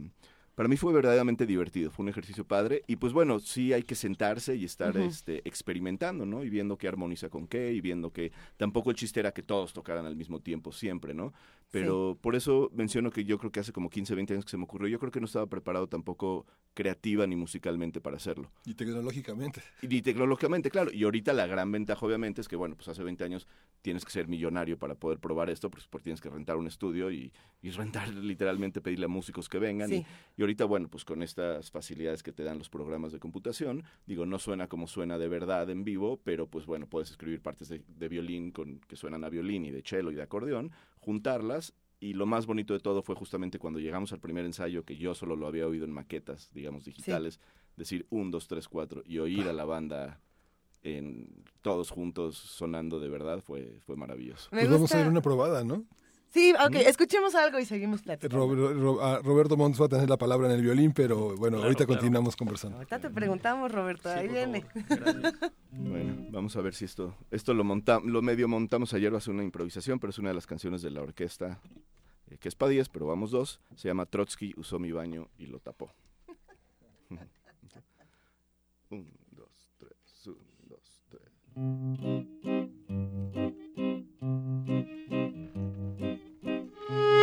para 0.55 0.67
mí 0.67 0.75
fue 0.75 0.91
verdaderamente 0.91 1.45
divertido, 1.45 1.89
fue 1.89 2.03
un 2.03 2.09
ejercicio 2.09 2.45
padre 2.45 2.83
y 2.85 2.97
pues 2.97 3.13
bueno, 3.13 3.39
sí 3.39 3.71
hay 3.71 3.83
que 3.83 3.95
sentarse 3.95 4.57
y 4.57 4.65
estar 4.65 4.95
este, 4.97 5.41
experimentando, 5.47 6.25
¿no? 6.25 6.43
Y 6.43 6.49
viendo 6.49 6.77
qué 6.77 6.89
armoniza 6.89 7.29
con 7.29 7.47
qué 7.47 7.71
y 7.71 7.79
viendo 7.79 8.11
que 8.11 8.33
tampoco 8.57 8.89
el 8.89 8.97
chiste 8.97 9.21
era 9.21 9.31
que 9.31 9.41
todos 9.41 9.71
tocaran 9.71 10.05
al 10.05 10.17
mismo 10.17 10.41
tiempo 10.41 10.73
siempre, 10.73 11.13
¿no? 11.13 11.33
Pero 11.73 12.19
por 12.21 12.35
eso 12.35 12.69
menciono 12.71 13.09
que 13.09 13.25
yo 13.25 13.39
creo 13.39 13.51
que 13.51 13.59
hace 13.59 13.73
como 13.73 13.89
15, 13.89 14.13
20 14.13 14.33
años 14.33 14.45
que 14.45 14.51
se 14.51 14.57
me 14.57 14.65
ocurrió, 14.65 14.87
yo 14.87 14.99
creo 14.99 15.11
que 15.11 15.19
no 15.19 15.25
estaba 15.25 15.47
preparado 15.47 15.87
tampoco 15.87 16.45
creativa 16.75 17.25
ni 17.25 17.35
musicalmente 17.35 17.99
para 17.99 18.17
hacerlo. 18.17 18.51
Y 18.63 18.75
tecnológicamente. 18.75 19.63
Y 19.81 20.03
tecnológicamente, 20.03 20.69
claro. 20.69 20.91
Y 20.93 21.03
ahorita 21.03 21.33
la 21.33 21.47
gran 21.47 21.71
ventaja, 21.71 22.05
obviamente, 22.05 22.41
es 22.41 22.47
que, 22.47 22.55
bueno, 22.55 22.75
pues 22.75 22.89
hace 22.89 23.01
20 23.01 23.23
años 23.23 23.47
tienes 23.81 24.05
que 24.05 24.11
ser 24.11 24.27
millonario 24.27 24.77
para 24.77 24.93
poder 24.93 25.17
probar 25.17 25.49
esto, 25.49 25.71
pues 25.71 25.87
porque 25.87 26.03
tienes 26.03 26.21
que 26.21 26.29
rentar 26.29 26.57
un 26.57 26.67
estudio 26.67 27.11
y, 27.11 27.33
y 27.63 27.71
rentar, 27.71 28.09
literalmente, 28.13 28.79
pedirle 28.79 29.05
a 29.05 29.09
músicos 29.09 29.49
que 29.49 29.57
vengan. 29.57 29.89
Sí. 29.89 29.95
Y, 29.95 30.05
y 30.37 30.41
ahorita, 30.43 30.65
bueno, 30.65 30.89
pues 30.89 31.03
con 31.05 31.23
estas 31.23 31.71
facilidades 31.71 32.21
que 32.21 32.31
te 32.31 32.43
dan 32.43 32.59
los 32.59 32.69
programas 32.69 33.11
de 33.11 33.19
computación, 33.19 33.83
digo, 34.05 34.27
no 34.27 34.37
suena 34.37 34.67
como 34.67 34.85
suena 34.85 35.17
de 35.17 35.27
verdad 35.27 35.69
en 35.71 35.83
vivo, 35.83 36.21
pero 36.23 36.45
pues 36.45 36.67
bueno, 36.67 36.87
puedes 36.87 37.09
escribir 37.09 37.41
partes 37.41 37.67
de, 37.69 37.81
de 37.87 38.09
violín 38.09 38.51
con, 38.51 38.79
que 38.81 38.95
suenan 38.95 39.23
a 39.23 39.29
violín 39.29 39.65
y 39.65 39.71
de 39.71 39.81
cello 39.81 40.11
y 40.11 40.15
de 40.15 40.21
acordeón, 40.21 40.71
juntarlas. 40.99 41.62
Y 42.03 42.11
lo 42.11 42.25
más 42.25 42.45
bonito 42.45 42.73
de 42.73 42.81
todo 42.81 43.01
fue 43.01 43.15
justamente 43.15 43.59
cuando 43.59 43.79
llegamos 43.79 44.11
al 44.11 44.19
primer 44.19 44.43
ensayo, 44.43 44.83
que 44.83 44.97
yo 44.97 45.15
solo 45.15 45.37
lo 45.37 45.47
había 45.47 45.65
oído 45.65 45.85
en 45.85 45.91
maquetas, 45.91 46.51
digamos, 46.53 46.83
digitales, 46.83 47.39
decir 47.77 48.05
un, 48.09 48.29
dos, 48.29 48.49
tres, 48.49 48.67
cuatro, 48.67 49.03
y 49.05 49.19
oír 49.19 49.47
a 49.47 49.53
la 49.53 49.63
banda 49.63 50.19
en 50.81 51.29
todos 51.61 51.91
juntos 51.91 52.35
sonando 52.35 52.99
de 52.99 53.07
verdad 53.07 53.39
fue, 53.39 53.79
fue 53.85 53.95
maravilloso. 53.95 54.49
Me 54.51 54.59
Pues 54.59 54.71
vamos 54.71 54.93
a 54.93 54.97
ver 54.97 55.07
una 55.07 55.21
probada, 55.21 55.63
¿no? 55.63 55.85
Sí, 56.33 56.51
ok, 56.53 56.75
escuchemos 56.87 57.35
algo 57.35 57.59
y 57.59 57.65
seguimos 57.65 58.01
platicando. 58.01 58.47
Ro- 58.55 58.73
Ro- 58.73 59.03
ah, 59.03 59.19
Roberto 59.23 59.55
Montes 59.55 59.79
va 59.79 59.85
a 59.85 59.89
tener 59.89 60.09
la 60.09 60.17
palabra 60.17 60.47
en 60.47 60.53
el 60.53 60.63
violín, 60.63 60.91
pero 60.91 61.35
bueno, 61.37 61.57
Claro, 61.57 61.63
ahorita 61.65 61.85
claro. 61.85 61.99
continuamos 61.99 62.35
conversando. 62.35 62.77
Ahorita 62.77 62.97
te 62.99 63.09
preguntamos, 63.11 63.71
Roberto, 63.71 64.09
ahí 64.09 64.27
viene. 64.27 64.65
Bueno, 65.69 66.25
vamos 66.31 66.55
a 66.55 66.61
ver 66.61 66.73
si 66.73 66.85
esto, 66.85 67.15
esto 67.29 67.53
lo 67.53 67.63
monta, 67.63 67.99
lo 68.03 68.23
medio 68.23 68.47
montamos 68.47 68.95
ayer, 68.95 69.13
va 69.13 69.19
a 69.19 69.21
ser 69.21 69.35
una 69.35 69.43
improvisación, 69.43 69.99
pero 69.99 70.09
es 70.09 70.17
una 70.17 70.29
de 70.29 70.35
las 70.35 70.47
canciones 70.47 70.81
de 70.81 70.89
la 70.89 71.01
orquesta, 71.03 71.59
eh, 72.31 72.37
que 72.39 72.47
es 72.49 72.55
para 72.55 72.69
10, 72.71 72.89
pero 72.89 73.05
vamos 73.05 73.29
dos. 73.29 73.61
Se 73.75 73.87
llama 73.87 74.07
Trotsky, 74.07 74.53
usó 74.57 74.79
mi 74.79 74.91
baño 74.91 75.27
y 75.37 75.45
lo 75.45 75.59
tapó. 75.59 75.91
un, 78.89 79.07
dos, 79.31 79.69
tres, 79.77 80.27
un, 80.27 80.37
dos, 80.67 81.03
tres. 81.09 82.33
Un, 86.89 87.19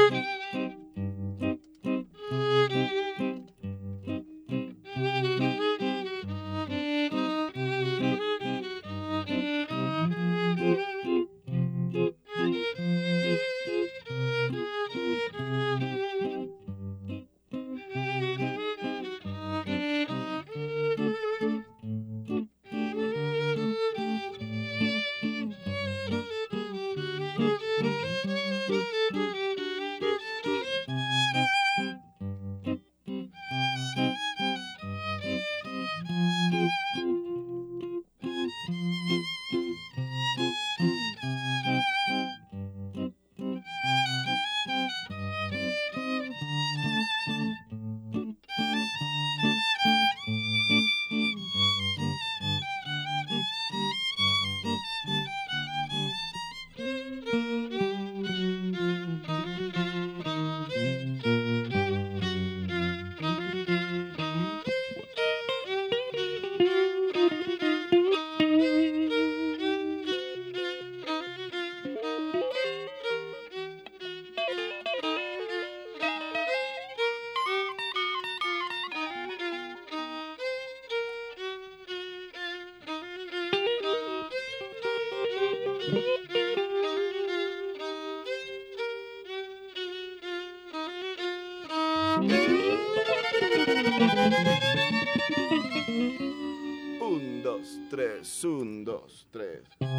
tres, 97.91 98.45
un, 98.45 98.85
dos, 98.85 99.27
tres. 99.33 99.90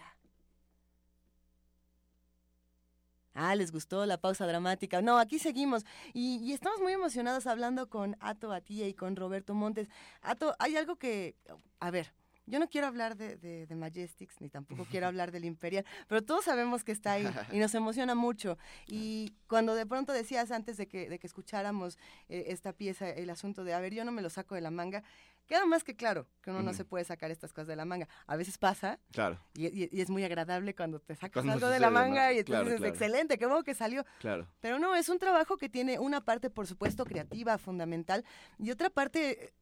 Ah, 3.34 3.54
les 3.54 3.72
gustó 3.72 4.04
la 4.06 4.18
pausa 4.18 4.46
dramática. 4.46 5.00
No, 5.02 5.18
aquí 5.18 5.38
seguimos. 5.38 5.84
Y, 6.12 6.36
y 6.42 6.52
estamos 6.52 6.80
muy 6.80 6.92
emocionados 6.92 7.46
hablando 7.46 7.88
con 7.88 8.16
Ato 8.20 8.52
Atía 8.52 8.88
y 8.88 8.94
con 8.94 9.16
Roberto 9.16 9.54
Montes. 9.54 9.88
Ato, 10.20 10.54
hay 10.58 10.76
algo 10.76 10.96
que. 10.96 11.36
A 11.80 11.90
ver. 11.90 12.12
Yo 12.44 12.58
no 12.58 12.68
quiero 12.68 12.88
hablar 12.88 13.16
de, 13.16 13.36
de, 13.36 13.66
de 13.66 13.74
Majestics, 13.76 14.40
ni 14.40 14.48
tampoco 14.48 14.84
quiero 14.90 15.06
hablar 15.06 15.30
del 15.30 15.44
Imperial, 15.44 15.84
pero 16.08 16.22
todos 16.22 16.44
sabemos 16.44 16.82
que 16.82 16.90
está 16.90 17.12
ahí 17.12 17.30
y 17.52 17.58
nos 17.60 17.72
emociona 17.76 18.16
mucho. 18.16 18.58
Y 18.88 19.32
cuando 19.46 19.76
de 19.76 19.86
pronto 19.86 20.12
decías 20.12 20.50
antes 20.50 20.76
de 20.76 20.88
que, 20.88 21.08
de 21.08 21.20
que 21.20 21.26
escucháramos 21.28 21.98
eh, 22.28 22.46
esta 22.48 22.72
pieza, 22.72 23.08
el 23.08 23.30
asunto 23.30 23.62
de, 23.62 23.74
a 23.74 23.80
ver, 23.80 23.94
yo 23.94 24.04
no 24.04 24.10
me 24.10 24.22
lo 24.22 24.28
saco 24.28 24.56
de 24.56 24.60
la 24.60 24.72
manga, 24.72 25.04
queda 25.46 25.66
más 25.66 25.84
que 25.84 25.94
claro 25.96 26.26
que 26.40 26.50
uno 26.50 26.62
no 26.62 26.72
se 26.72 26.84
puede 26.84 27.04
sacar 27.04 27.30
estas 27.30 27.52
cosas 27.52 27.68
de 27.68 27.76
la 27.76 27.84
manga. 27.84 28.08
A 28.26 28.36
veces 28.36 28.58
pasa, 28.58 28.98
Claro, 29.12 29.38
y, 29.54 29.66
y- 29.66 29.88
y 29.92 30.00
es 30.00 30.10
muy 30.10 30.24
agradable 30.24 30.74
cuando 30.74 31.00
te 31.00 31.14
sacas 31.14 31.32
Cuando 31.32 31.52
algo 31.52 31.68
de 31.68 31.80
la 31.80 31.90
manga 31.90 32.32
y 32.32 32.38
entonces 32.38 32.76
Claro, 32.76 32.86
excelente, 32.92 33.38
qué 33.38 33.46
bueno 33.46 33.62
que 33.62 33.74
salió. 33.74 34.04
claro. 34.20 34.46
Pero 34.60 34.78
no, 34.78 34.94
es 34.94 35.08
un 35.08 35.18
trabajo 35.18 35.56
que 35.56 35.68
tiene 35.68 35.98
una 35.98 36.24
parte, 36.24 36.50
por 36.50 36.66
supuesto, 36.66 37.04
creativa, 37.04 37.58
fundamental, 37.58 38.24
y 38.58 38.70
otra 38.70 38.90
parte, 38.90 39.52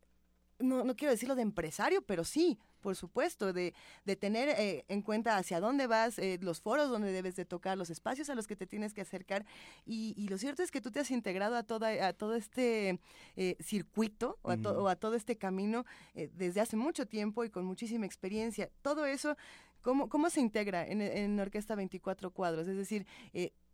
no, 0.59 0.85
no 0.85 0.95
quiero 0.97 1.13
decirlo 1.13 1.35
de 1.35 1.43
empresario, 1.43 2.03
pero 2.03 2.25
sí, 2.25 2.59
por 2.81 2.97
supuesto, 2.97 3.53
de, 3.53 3.75
de 4.05 4.17
tener 4.17 4.49
eh, 4.51 4.85
en 4.89 5.03
cuenta 5.03 5.37
hacia 5.37 5.61
dónde 5.61 5.87
vas, 5.87 6.19
eh, 6.19 6.39
los 6.41 6.61
foros 6.61 6.89
donde 6.91 7.13
debes 7.13 7.37
de 7.37 7.45
tocar, 7.45 7.79
los 7.79 7.91
espacios 7.91 8.31
a 8.31 8.35
los 8.35 8.47
que 8.47 8.57
te 8.57 8.67
tienes 8.67 8.95
que 8.95 9.03
acercar. 9.03 9.45
Y, 9.87 10.15
y 10.17 10.29
lo 10.29 10.39
cierto 10.39 10.63
es 10.63 10.71
que 10.71 10.81
tú 10.81 10.91
te 10.91 11.01
has 11.01 11.11
integrado 11.11 11.57
a, 11.57 11.63
toda, 11.63 12.07
a 12.07 12.13
todo 12.13 12.35
este 12.35 12.99
eh, 13.37 13.57
circuito 13.61 14.39
o 14.43 14.51
a, 14.51 14.57
to- 14.57 14.83
o 14.83 14.89
a 14.89 14.97
todo 14.97 15.15
este 15.15 15.37
camino 15.37 15.85
desde 16.15 16.61
hace 16.61 16.77
mucho 16.77 17.07
tiempo 17.07 17.45
y 17.45 17.51
con 17.51 17.65
muchísima 17.65 18.07
experiencia. 18.07 18.71
Todo 18.83 19.07
eso, 19.07 19.37
¿cómo, 19.83 20.09
cómo 20.09 20.31
se 20.31 20.41
integra 20.41 20.87
en, 20.87 21.01
en 21.01 21.39
Orquesta 21.39 21.75
24 21.75 22.31
Cuadros? 22.33 22.67
Es 22.69 22.77
decir, 22.77 23.07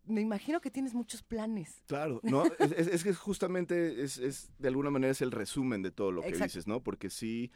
me 0.05 0.21
imagino 0.21 0.61
que 0.61 0.71
tienes 0.71 0.95
muchos 0.95 1.23
planes. 1.25 1.83
Claro, 1.87 2.21
no, 2.25 2.45
es, 2.61 2.73
es- 2.73 2.87
es 2.87 3.05
que 3.05 3.13
justamente 3.13 4.03
es, 4.05 4.19
es, 4.19 4.51
de 4.59 4.69
alguna 4.69 4.91
manera 4.91 5.11
es 5.11 5.21
el 5.21 5.33
resumen 5.33 5.83
de 5.83 5.91
todo 5.91 6.13
lo 6.13 6.23
que 6.23 6.29
Exacto. 6.29 6.45
dices, 6.45 6.67
¿no? 6.69 6.81
Porque 6.83 7.11
sí, 7.11 7.51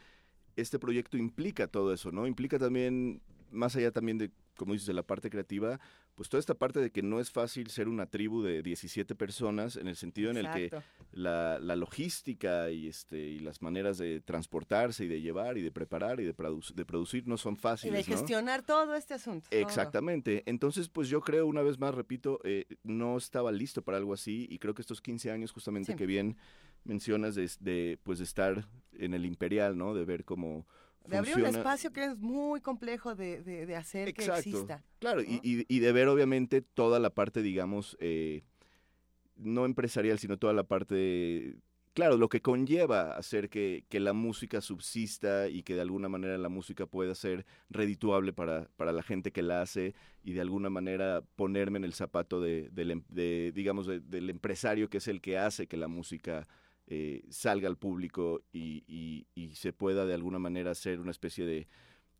este 0.55 0.79
proyecto 0.79 1.17
implica 1.17 1.67
todo 1.67 1.93
eso, 1.93 2.11
¿no? 2.11 2.27
Implica 2.27 2.57
también, 2.59 3.21
más 3.51 3.75
allá 3.75 3.91
también 3.91 4.17
de, 4.17 4.31
como 4.57 4.73
dices, 4.73 4.87
de 4.87 4.93
la 4.93 5.03
parte 5.03 5.29
creativa, 5.29 5.79
pues 6.15 6.27
toda 6.29 6.39
esta 6.39 6.53
parte 6.53 6.79
de 6.79 6.91
que 6.91 7.01
no 7.01 7.19
es 7.19 7.31
fácil 7.31 7.69
ser 7.69 7.87
una 7.87 8.05
tribu 8.05 8.43
de 8.43 8.61
17 8.61 9.15
personas, 9.15 9.75
en 9.77 9.87
el 9.87 9.95
sentido 9.95 10.29
en 10.29 10.37
el 10.37 10.51
que 10.51 10.69
la, 11.13 11.57
la 11.59 11.75
logística 11.75 12.69
y, 12.69 12.87
este, 12.87 13.17
y 13.17 13.39
las 13.39 13.61
maneras 13.61 13.97
de 13.97 14.19
transportarse 14.21 15.05
y 15.05 15.07
de 15.07 15.21
llevar 15.21 15.57
y 15.57 15.61
de 15.61 15.71
preparar 15.71 16.19
y 16.19 16.25
de, 16.25 16.35
produc- 16.35 16.73
de 16.73 16.85
producir 16.85 17.27
no 17.27 17.37
son 17.37 17.53
Y 17.53 17.57
fáciles, 17.57 18.05
de 18.05 18.11
¿no? 18.11 18.17
gestionar 18.19 18.61
todo 18.63 18.93
este 18.93 19.13
asunto. 19.15 19.47
todo. 19.49 19.59
Exactamente. 19.59 20.43
Entonces, 20.45 20.89
pues 20.89 21.07
yo 21.07 21.21
creo, 21.21 21.47
una 21.47 21.61
vez 21.61 21.79
más, 21.79 21.95
repito, 21.95 22.39
eh, 22.43 22.65
no 22.83 23.17
estaba 23.17 23.51
listo 23.51 23.81
para 23.81 23.97
algo 23.97 24.13
así 24.13 24.47
y 24.49 24.59
creo 24.59 24.73
que 24.75 24.81
estos 24.81 25.01
15 25.01 25.31
años 25.31 25.51
justamente 25.51 25.93
Sí. 25.93 25.97
que 25.97 26.05
bien 26.05 26.35
mencionas 26.83 27.35
de, 27.35 27.49
de, 27.59 27.99
pues 28.03 28.19
estar 28.19 28.67
en 28.93 29.13
el 29.13 29.25
imperial, 29.25 29.77
¿no? 29.77 29.93
De 29.93 30.05
ver 30.05 30.25
cómo, 30.25 30.65
De 31.05 31.17
abrir 31.17 31.35
un 31.35 31.41
espacio 31.59 31.91
que 31.93 32.05
es 32.05 32.17
muy 32.17 32.61
complejo 32.61 33.15
de, 33.15 33.41
de- 33.43 33.65
de 33.65 33.75
hacer 33.75 34.13
que 34.13 34.25
exista. 34.25 34.83
Claro, 34.99 35.21
y, 35.21 35.39
y- 35.43 35.65
y 35.67 35.79
de 35.79 35.91
ver 35.91 36.07
obviamente 36.07 36.61
toda 36.61 36.99
la 36.99 37.09
parte, 37.09 37.41
digamos, 37.41 37.97
eh, 37.99 38.43
no 39.35 39.65
empresarial, 39.65 40.19
sino 40.19 40.37
toda 40.37 40.53
la 40.53 40.63
parte, 40.63 41.55
claro, 41.93 42.17
lo 42.17 42.29
que 42.29 42.41
conlleva 42.41 43.15
hacer 43.15 43.49
que, 43.49 43.85
que 43.89 43.99
la 43.99 44.13
música 44.13 44.61
subsista 44.61 45.47
y 45.49 45.63
que 45.63 45.73
de 45.75 45.81
alguna 45.81 46.09
manera 46.09 46.37
la 46.37 46.49
música 46.49 46.85
pueda 46.85 47.15
ser 47.15 47.45
redituable 47.69 48.33
para, 48.33 48.69
para 48.75 48.91
la 48.91 49.01
gente 49.01 49.31
que 49.31 49.41
la 49.41 49.61
hace 49.61 49.95
y 50.23 50.33
de 50.33 50.41
alguna 50.41 50.69
manera 50.69 51.23
ponerme 51.35 51.77
en 51.79 51.85
el 51.85 51.93
zapato 51.93 52.39
de, 52.39 52.69
del 52.69 52.91
em- 52.91 53.03
de, 53.09 53.51
digamos, 53.55 53.87
de- 53.87 53.99
del 54.01 54.29
empresario 54.29 54.89
que 54.89 54.97
es 54.99 55.07
el 55.07 55.21
que 55.21 55.37
hace 55.39 55.65
que 55.67 55.77
la 55.77 55.87
música 55.87 56.47
eh, 56.93 57.23
salga 57.29 57.69
al 57.69 57.77
público 57.77 58.41
y, 58.51 58.83
y- 58.85 59.25
y 59.33 59.55
se 59.55 59.71
pueda 59.71 60.05
de 60.05 60.13
alguna 60.13 60.39
manera 60.39 60.71
hacer 60.71 60.99
una 60.99 61.11
especie 61.11 61.45
de, 61.45 61.67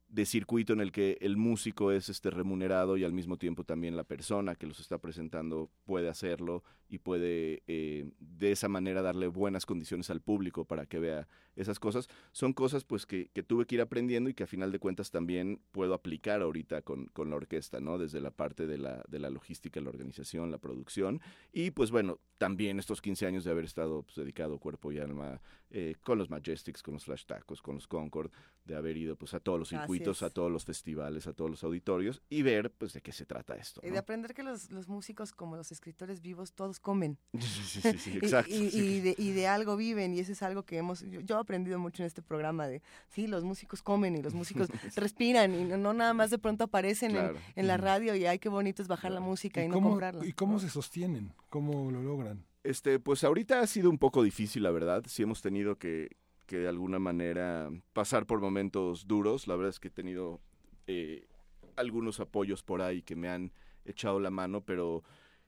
de 0.07 0.25
circuito 0.25 0.71
en 0.73 0.79
el 0.81 0.91
que 0.93 1.17
el 1.21 1.35
músico 1.37 1.91
es 1.91 2.07
este 2.09 2.29
remunerado 2.31 2.95
y 2.97 3.03
al 3.03 3.11
mismo 3.13 3.37
tiempo 3.37 3.65
también 3.65 3.97
la 3.97 4.05
persona 4.05 4.55
que 4.55 4.67
los 4.67 4.79
está 4.79 4.97
presentando 4.99 5.69
puede 5.85 6.07
hacerlo 6.09 6.63
y 6.91 6.99
puede 6.99 7.63
eh, 7.67 8.11
de 8.19 8.51
esa 8.51 8.67
manera 8.67 9.01
darle 9.01 9.27
buenas 9.27 9.65
condiciones 9.65 10.09
al 10.09 10.19
público 10.19 10.65
para 10.65 10.85
que 10.85 10.99
vea 10.99 11.27
esas 11.55 11.79
cosas. 11.79 12.09
Son 12.33 12.51
cosas 12.51 12.83
pues 12.83 13.05
que, 13.05 13.29
que 13.33 13.43
tuve 13.43 13.65
que 13.65 13.75
ir 13.75 13.81
aprendiendo 13.81 14.29
y 14.29 14.33
que 14.33 14.43
a 14.43 14.47
final 14.47 14.73
de 14.73 14.79
cuentas 14.79 15.09
también 15.09 15.61
puedo 15.71 15.93
aplicar 15.93 16.41
ahorita 16.41 16.81
con, 16.81 17.05
con 17.07 17.29
la 17.29 17.37
orquesta, 17.37 17.79
¿no? 17.79 17.97
Desde 17.97 18.19
la 18.19 18.31
parte 18.31 18.67
de 18.67 18.77
la, 18.77 19.03
de 19.07 19.19
la 19.19 19.29
logística, 19.29 19.79
la 19.79 19.89
organización, 19.89 20.51
la 20.51 20.57
producción 20.57 21.21
y 21.53 21.71
pues 21.71 21.91
bueno, 21.91 22.19
también 22.37 22.77
estos 22.77 23.01
15 23.01 23.25
años 23.25 23.43
de 23.45 23.51
haber 23.51 23.63
estado 23.63 24.03
pues, 24.03 24.17
dedicado 24.17 24.59
cuerpo 24.59 24.91
y 24.91 24.99
alma 24.99 25.39
eh, 25.69 25.95
con 26.03 26.17
los 26.17 26.29
Majestics, 26.29 26.83
con 26.83 26.95
los 26.95 27.05
Flash 27.05 27.25
Tacos, 27.25 27.61
con 27.61 27.75
los 27.75 27.87
Concord, 27.87 28.31
de 28.65 28.75
haber 28.75 28.97
ido 28.97 29.15
pues 29.15 29.33
a 29.33 29.39
todos 29.39 29.57
los 29.57 29.69
circuitos, 29.69 30.17
es. 30.17 30.23
a 30.23 30.29
todos 30.29 30.51
los 30.51 30.65
festivales, 30.65 31.25
a 31.27 31.33
todos 31.33 31.49
los 31.49 31.63
auditorios 31.63 32.21
y 32.29 32.41
ver 32.41 32.73
pues 32.73 32.91
de 32.91 33.01
qué 33.01 33.13
se 33.13 33.25
trata 33.25 33.55
esto. 33.55 33.79
Y 33.81 33.87
¿no? 33.87 33.93
de 33.93 33.99
aprender 33.99 34.33
que 34.33 34.43
los, 34.43 34.71
los 34.71 34.89
músicos, 34.89 35.31
como 35.31 35.55
los 35.55 35.71
escritores 35.71 36.19
vivos, 36.21 36.51
todos 36.53 36.80
comen. 36.81 37.17
Sí, 37.39 37.81
sí, 37.81 37.97
sí, 37.97 38.11
Y- 38.13 38.17
exacto, 38.17 38.53
Y, 38.53 38.69
sí. 38.69 38.79
y 38.79 38.99
de, 38.99 39.15
y 39.17 39.31
de 39.31 39.47
algo 39.47 39.77
viven, 39.77 40.13
y 40.13 40.19
eso 40.19 40.31
es 40.33 40.41
algo 40.43 40.63
que 40.63 40.77
hemos. 40.77 41.01
Yo, 41.01 41.21
yo 41.21 41.37
he 41.37 41.39
aprendido 41.39 41.79
mucho 41.79 42.03
en 42.03 42.07
este 42.07 42.21
programa 42.21 42.67
de. 42.67 42.81
Sí, 43.09 43.27
los 43.27 43.43
músicos 43.43 43.81
comen 43.81 44.15
y 44.17 44.21
los 44.21 44.33
músicos 44.33 44.67
respiran, 44.95 45.53
y 45.55 45.63
no, 45.63 45.77
no 45.77 45.93
nada 45.93 46.13
más 46.13 46.29
de 46.29 46.37
pronto 46.37 46.65
aparecen 46.65 47.11
Claro. 47.11 47.37
en, 47.55 47.67
la 47.67 47.77
radio 47.77 48.15
y 48.15 48.25
ay, 48.25 48.39
qué 48.39 48.49
bonito 48.49 48.81
es 48.81 48.87
bajar 48.87 49.11
la 49.11 49.19
música 49.21 49.63
y, 49.63 49.67
no 49.67 49.75
cómo, 49.75 49.89
comprarla. 49.91 50.25
¿Y 50.25 50.33
cómo 50.33 50.59
se 50.59 50.69
sostienen? 50.69 51.33
¿Cómo 51.49 51.89
lo 51.91 52.01
logran? 52.01 52.45
Este, 52.63 52.99
pues 52.99 53.23
ahorita 53.23 53.61
ha 53.61 53.67
sido 53.67 53.89
un 53.89 53.97
poco 53.97 54.21
difícil, 54.23 54.63
la 54.63 54.71
verdad. 54.71 55.03
Sí 55.07 55.23
hemos 55.23 55.41
tenido 55.41 55.77
que, 55.77 56.09
que 56.45 56.57
de 56.57 56.67
alguna 56.67 56.99
manera 56.99 57.69
pasar 57.93 58.25
por 58.25 58.39
momentos 58.41 59.07
duros. 59.07 59.47
La 59.47 59.55
verdad 59.55 59.69
es 59.69 59.79
que 59.79 59.87
he 59.87 59.91
tenido 59.91 60.41
eh, 60.87 61.27
algunos 61.75 62.19
apoyos 62.19 62.61
por 62.63 62.81
ahí 62.81 63.01
que 63.01 63.15
me 63.15 63.29
han 63.29 63.51
echado 63.85 64.19
la 64.19 64.29
mano, 64.29 64.61
pero 64.61 65.03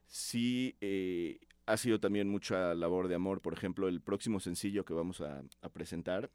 sí 0.07 0.75
eh, 0.81 1.39
ha 1.65 1.77
sido 1.77 1.99
también 1.99 2.27
mucha 2.27 2.73
labor 2.73 3.07
de 3.07 3.15
amor. 3.15 3.41
Por 3.41 3.53
ejemplo, 3.53 3.87
el 3.87 4.01
próximo 4.01 4.39
sencillo 4.39 4.85
que 4.85 4.93
vamos 4.93 5.21
a, 5.21 5.43
presentar 5.73 6.29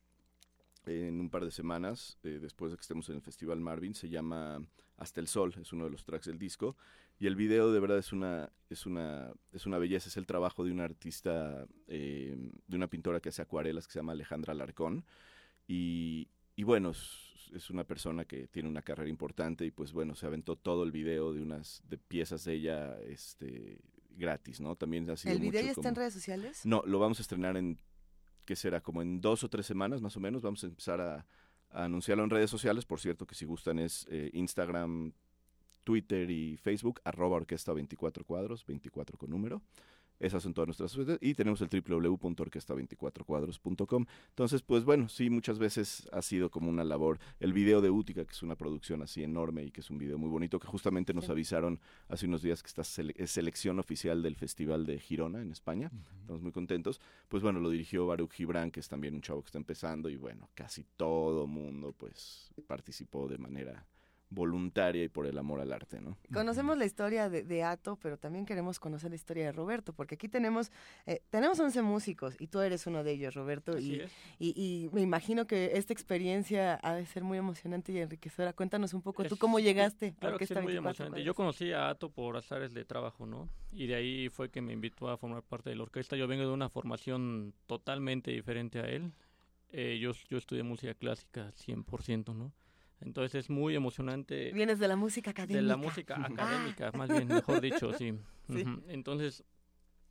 en 0.87 1.21
un 1.21 1.29
par 1.29 1.45
de 1.45 1.51
semanas, 1.51 2.19
eh, 2.23 2.39
después 2.41 2.73
de 2.73 2.79
que 2.79 2.83
estemos 2.83 3.09
en 3.11 3.17
el 3.17 3.23
Festival 3.23 3.61
Marvin, 3.61 3.95
se 3.95 4.09
llama 4.09 4.63
Hasta 4.97 5.21
el 5.21 5.29
Sol, 5.29 5.55
es 5.61 5.73
uno 5.73 5.85
de 5.85 5.91
los 5.91 6.05
tracks 6.05 6.27
del 6.27 6.39
disco. 6.39 6.77
Y 7.21 7.27
el 7.27 7.37
video 7.37 7.73
de 7.73 7.81
verdad 7.81 7.99
es 7.99 8.13
una, 8.13 8.51
es 8.71 8.87
una, 8.87 9.33
es 9.53 9.67
una 9.67 9.79
belleza, 9.79 10.09
es 10.09 10.17
el 10.17 10.27
trabajo 10.27 10.65
de 10.65 10.71
una 10.71 10.85
artista, 10.85 11.67
eh, 11.89 12.37
de 12.67 12.77
una 12.77 12.87
pintora 12.87 13.21
que 13.21 13.31
hace 13.31 13.43
acuarelas 13.43 13.87
que 13.87 13.93
se 13.93 13.99
llama 13.99 14.13
Alejandra 14.13 14.55
Larcón. 14.55 15.05
Y, 15.67 16.29
y 16.57 16.63
bueno, 16.63 16.93
es 17.55 17.71
una 17.71 17.85
persona 17.85 18.25
que 18.25 18.49
tiene 18.49 18.69
una 18.69 18.83
carrera 18.83 19.09
importante 19.09 19.65
y 19.65 19.71
pues 19.71 19.93
bueno, 19.93 20.15
se 20.15 20.27
aventó 20.27 20.57
todo 20.57 20.85
el 20.85 20.93
video 20.93 21.33
de 21.33 21.43
unas 21.43 21.83
de 21.89 21.99
piezas 21.99 22.45
de 22.45 22.55
ella 22.55 22.99
este, 23.03 23.79
gratis, 24.11 24.61
¿no? 24.61 24.77
También 24.77 25.09
ha 25.11 25.17
sido 25.17 25.33
¿El 25.33 25.41
video 25.41 25.63
mucho 25.63 25.67
ya 25.67 25.73
está 25.73 25.89
en 25.89 25.95
redes 25.95 26.15
sociales? 26.15 26.65
no, 26.65 26.83
lo 26.87 26.99
vamos 26.99 27.19
a 27.19 27.23
estrenar 27.23 27.57
en, 27.57 27.79
¿qué 28.45 28.57
será? 28.57 28.81
Como 28.81 29.03
en 29.03 29.21
dos 29.21 29.45
o 29.45 29.49
tres 29.49 29.67
semanas 29.67 30.01
más 30.01 30.17
o 30.17 30.21
menos. 30.21 30.43
Vamos 30.43 30.63
a 30.65 30.67
empezar 30.67 31.01
a, 31.01 31.27
a 31.71 31.85
anunciarlo 31.85 32.25
en 32.25 32.31
redes 32.31 32.51
sociales. 32.51 32.85
Por 32.85 33.01
cierto, 33.01 33.27
que 33.27 33.35
si 33.35 33.45
gustan 33.45 33.79
es 33.79 34.07
eh, 34.11 34.31
Instagram, 34.33 35.13
Twitter 35.85 36.31
y 36.31 36.57
Facebook, 36.57 37.01
arroba 37.05 37.37
orquesta 37.37 37.73
24 37.73 38.25
cuadros, 38.25 38.67
24 38.67 39.17
con 39.17 39.31
número. 39.31 39.63
Esas 40.21 40.43
son 40.43 40.53
todas 40.55 40.69
nuestras 40.69 40.95
redes. 40.95 41.19
Y 41.21 41.35
tenemos 41.35 41.61
el 41.63 41.69
www.orquesta24cuadros.com. 41.69 44.07
Entonces, 44.31 44.63
pues 44.63 44.85
bueno, 44.85 45.09
sí, 45.09 45.31
muchas 45.31 45.59
veces 45.59 46.09
ha 46.13 46.23
sido 46.23 46.51
como 46.51 46.69
una 46.71 46.85
labor. 46.85 47.19
El 47.41 47.53
video 47.53 47.81
de 47.81 47.91
Útica, 47.91 48.25
que 48.25 48.33
es 48.33 48.43
una 48.43 48.57
producción 48.57 49.03
así 49.03 49.23
enorme 49.23 49.65
y 49.65 49.71
que 49.71 49.81
es 49.81 49.91
un 49.91 49.99
video 49.99 50.19
muy 50.19 50.29
bonito, 50.31 50.59
que 50.59 50.67
justamente 50.67 51.15
nos 51.15 51.27
Sí. 51.27 51.33
avisaron 51.33 51.81
hace 52.09 52.27
unos 52.27 52.43
días 52.43 52.63
que 52.63 52.69
está 52.69 52.83
sele- 52.83 53.15
es 53.17 53.31
selección 53.31 53.79
oficial 53.79 54.23
del 54.23 54.37
Festival 54.37 54.87
de 54.87 54.99
Girona 54.99 55.41
en 55.43 55.53
España. 55.53 55.91
Estamos 56.21 56.43
muy 56.43 56.53
contentos. 56.53 57.01
Pues 57.29 57.43
bueno, 57.43 57.61
lo 57.61 57.71
dirigió 57.71 58.07
Baruch 58.07 58.33
Gibran, 58.33 58.71
que 58.71 58.81
es 58.81 58.89
también 58.89 59.15
un 59.15 59.23
chavo 59.23 59.43
que 59.43 59.47
está 59.49 59.59
empezando 59.59 60.09
y 60.09 60.17
bueno, 60.17 60.49
casi 60.55 60.85
todo 60.97 61.47
mundo 61.47 61.93
pues 61.97 62.51
participó 62.67 63.29
de 63.29 63.39
manera 63.39 63.87
voluntaria 64.31 65.05
y 65.05 65.09
por 65.09 65.27
el 65.27 65.39
amor 65.39 65.61
al 65.61 65.73
arte, 65.73 66.01
¿no? 66.01 66.19
Conocemos 66.33 66.77
la 66.77 66.85
historia 66.85 67.29
de, 67.31 67.45
de 67.45 67.63
Ato, 67.63 67.97
pero 67.97 68.19
también 68.19 68.45
queremos 68.45 68.79
conocer 68.79 69.11
la 69.11 69.17
historia 69.17 69.47
de 69.47 69.53
Roberto, 69.53 69.93
porque 69.95 70.17
aquí 70.17 70.29
tenemos 70.29 70.71
eh, 71.07 71.23
tenemos 71.31 71.59
11 71.59 71.81
músicos 71.83 72.37
y 72.39 72.49
tú 72.49 72.61
eres 72.61 72.87
uno 72.87 73.03
de 73.05 73.13
ellos, 73.13 73.35
Roberto. 73.35 73.73
Así 73.73 73.95
Y, 73.97 74.01
es. 74.01 74.13
y, 74.39 74.49
y 74.85 74.91
me 74.95 75.01
imagino 75.01 75.47
que 75.47 75.73
esta 75.75 75.93
experiencia 75.93 76.79
ha 76.83 76.95
de 76.95 77.07
ser 77.07 77.25
muy 77.25 77.39
emocionante 77.39 77.93
y 77.93 77.99
enriquecedora. 77.99 78.53
Cuéntanos 78.53 78.93
un 78.95 79.03
poco, 79.03 79.25
¿tú 79.25 79.35
Es- 79.35 79.41
cómo 79.41 79.59
llegaste? 79.61 80.09
a 80.09 80.21
Claro 80.21 80.39
que 80.39 80.47
sí, 80.47 80.53
es 80.53 80.59
muy 80.63 80.73
24 80.73 81.05
emocionante. 81.05 81.25
Yo 81.25 81.35
conocí 81.35 81.73
a 81.73 81.89
Ato 81.89 82.11
por 82.11 82.37
azares 82.37 82.75
de 82.75 82.85
trabajo, 82.85 83.25
¿no? 83.27 83.49
Y 83.73 83.87
de 83.87 83.95
ahí 83.95 84.29
fue 84.29 84.51
que 84.51 84.61
me 84.61 84.73
invitó 84.73 85.09
a 85.09 85.17
formar 85.17 85.43
parte 85.43 85.71
de 85.71 85.77
la 85.77 85.85
orquesta. 85.85 86.17
Yo 86.17 86.27
vengo 86.27 86.43
de 86.47 86.53
una 86.53 86.69
formación 86.69 87.55
totalmente 87.67 88.31
diferente 88.31 88.81
a 88.81 88.85
él. 88.85 89.13
Eh, 89.71 89.99
yo, 90.01 90.13
yo 90.29 90.39
estudié 90.39 90.63
música 90.63 90.95
clásica 90.95 91.51
100%, 91.53 92.35
¿no? 92.35 92.53
Entonces 93.01 93.35
es 93.45 93.51
muy 93.51 93.75
emocionante. 93.77 94.51
Vienes 94.53 94.79
de 94.79 94.89
la 94.89 94.97
música 94.97 95.31
académica. 95.31 95.61
De 95.63 95.69
la 95.69 95.77
música 95.77 96.15
académica, 96.25 96.93
más 96.93 97.09
bien, 97.11 97.29
mejor 97.29 97.61
dicho, 97.61 97.93
sí. 97.93 98.13
Sí. 98.53 98.65
Entonces, 98.89 99.45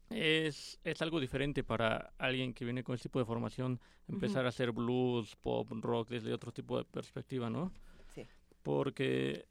es, 0.10 0.80
es 0.84 1.02
algo 1.02 1.20
diferente 1.20 1.64
para 1.64 2.14
alguien 2.18 2.54
que 2.54 2.64
viene 2.64 2.84
con 2.84 2.96
ese 2.96 3.04
tipo 3.04 3.20
de 3.20 3.26
formación, 3.26 3.80
empezar 4.08 4.46
a 4.46 4.50
hacer 4.50 4.72
blues, 4.72 5.36
pop, 5.36 5.68
rock 5.82 6.10
desde 6.10 6.34
otro 6.34 6.52
tipo 6.54 6.78
de 6.78 6.86
perspectiva, 6.86 7.50
¿no? 7.50 7.74
Sí. 8.16 8.26
Porque, 8.64 9.46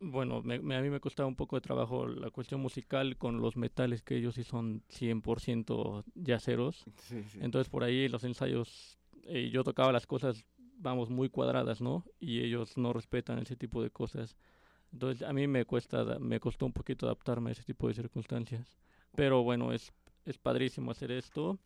bueno, 0.00 0.42
me- 0.42 0.58
me- 0.58 0.76
a 0.76 0.80
mí 0.80 0.90
me 0.90 0.98
costaba 1.00 1.28
un 1.28 1.36
poco 1.36 1.54
de 1.56 1.60
trabajo 1.60 2.06
la 2.08 2.30
cuestión 2.30 2.60
musical 2.60 3.16
con 3.16 3.40
los 3.40 3.56
metales 3.56 4.02
que 4.02 4.16
ellos 4.16 4.34
sí 4.34 4.42
son 4.42 4.82
100% 4.88 6.04
yaceros. 6.14 6.84
Sí, 7.02 7.22
sí. 7.30 7.38
Entonces, 7.40 7.68
por 7.70 7.84
ahí 7.84 8.08
los 8.08 8.24
ensayos, 8.24 8.98
eh, 9.24 9.48
yo 9.52 9.62
tocaba 9.62 9.92
las 9.92 10.06
cosas, 10.06 10.44
vamos, 10.76 11.10
muy 11.10 11.28
cuadradas, 11.28 11.80
¿no? 11.80 12.04
Y 12.20 12.40
ellos 12.40 12.76
no 12.76 12.92
respetan 12.92 13.38
ese 13.38 13.56
tipo 13.56 13.82
de 13.82 13.90
cosas. 13.90 14.36
Entonces, 14.92 15.26
a 15.26 15.32
mí 15.32 15.46
me 15.48 15.64
cuesta, 15.64 16.04
me 16.20 16.38
costó 16.40 16.66
un 16.66 16.72
poquito 16.72 17.06
adaptarme 17.06 17.50
a 17.50 17.52
ese 17.52 17.64
tipo 17.64 17.88
de 17.88 17.94
circunstancias. 17.94 18.76
Pero 19.16 19.42
bueno, 19.42 19.72
es, 19.72 19.92
es 20.24 20.38
padrísimo 20.38 20.90
hacer 20.90 21.10
esto 21.10 21.58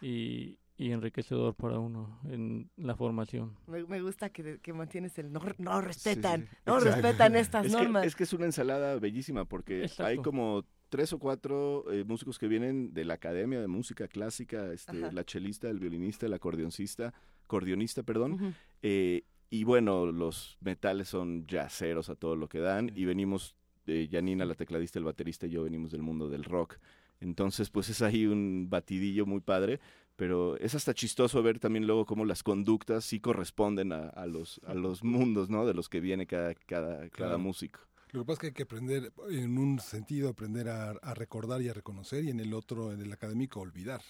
y, 0.00 0.58
y 0.76 0.90
enriquecedor 0.90 1.54
para 1.54 1.78
uno 1.78 2.18
en 2.24 2.70
la 2.76 2.96
formación. 2.96 3.56
Me, 3.66 3.84
me 3.84 4.00
gusta 4.02 4.30
que, 4.30 4.58
que 4.60 4.72
mantienes 4.72 5.18
el 5.18 5.32
no, 5.32 5.40
no 5.58 5.80
respetan, 5.80 6.42
Sí, 6.42 6.46
sí. 6.50 6.56
no 6.66 6.78
Exacto. 6.78 7.00
respetan 7.02 7.36
estas 7.36 7.66
es 7.66 7.72
normas. 7.72 8.02
Que, 8.02 8.08
es 8.08 8.16
que 8.16 8.24
es 8.24 8.32
una 8.32 8.46
ensalada 8.46 8.98
bellísima 8.98 9.44
porque 9.44 9.82
Exacto. 9.82 10.04
hay 10.04 10.18
como 10.18 10.64
tres 10.88 11.12
o 11.14 11.18
cuatro 11.18 11.90
eh, 11.90 12.04
músicos 12.04 12.38
que 12.38 12.48
vienen 12.48 12.92
de 12.92 13.04
la 13.06 13.14
Academia 13.14 13.60
de 13.60 13.66
Música 13.68 14.08
Clásica, 14.08 14.70
este, 14.72 15.10
la 15.10 15.24
chelista, 15.24 15.70
el 15.70 15.78
violinista, 15.78 16.26
el 16.26 16.34
acordeoncista, 16.34 17.14
acordeonista, 17.56 18.02
perdón. 18.02 18.54
Eh, 18.82 19.24
y 19.50 19.64
bueno, 19.64 20.06
los 20.10 20.56
metales 20.60 21.08
son 21.08 21.46
yaceros 21.46 22.08
a 22.08 22.14
todo 22.14 22.34
lo 22.36 22.48
que 22.48 22.58
dan 22.58 22.90
y 22.94 23.04
venimos, 23.04 23.54
eh, 23.86 24.08
Janina, 24.10 24.46
la 24.46 24.54
tecladista, 24.54 24.98
el 24.98 25.04
baterista 25.04 25.46
y 25.46 25.50
yo 25.50 25.64
venimos 25.64 25.90
del 25.92 26.00
mundo 26.02 26.30
del 26.30 26.44
rock. 26.44 26.78
Entonces, 27.20 27.68
pues 27.70 27.90
es 27.90 28.00
ahí 28.00 28.26
un 28.26 28.68
batidillo 28.70 29.26
muy 29.26 29.40
padre, 29.40 29.78
pero 30.16 30.56
es 30.56 30.74
hasta 30.74 30.94
chistoso 30.94 31.42
ver 31.42 31.58
también 31.58 31.86
luego 31.86 32.06
cómo 32.06 32.24
las 32.24 32.42
conductas 32.42 33.04
sí 33.04 33.20
corresponden 33.20 33.92
a, 33.92 34.08
a 34.08 34.26
los, 34.26 34.60
a 34.66 34.74
los 34.74 35.04
mundos, 35.04 35.50
¿no? 35.50 35.66
De 35.66 35.74
los 35.74 35.88
que 35.88 36.00
viene 36.00 36.26
cada, 36.26 36.54
cada, 36.54 36.96
cada 36.96 37.10
Claro. 37.10 37.38
músico. 37.38 37.80
Lo 38.12 38.20
que 38.22 38.26
pasa 38.26 38.32
es 38.34 38.38
que 38.40 38.46
hay 38.48 38.52
que 38.54 38.62
aprender, 38.64 39.12
en 39.30 39.56
un 39.58 39.78
sentido, 39.80 40.28
aprender 40.30 40.68
a, 40.68 40.90
a 40.90 41.14
recordar 41.14 41.62
y 41.62 41.68
a 41.68 41.72
reconocer, 41.74 42.24
y 42.24 42.30
en 42.30 42.40
el 42.40 42.52
otro, 42.54 42.92
en 42.92 43.00
el 43.00 43.12
académico, 43.12 43.60
olvidar. 43.60 44.00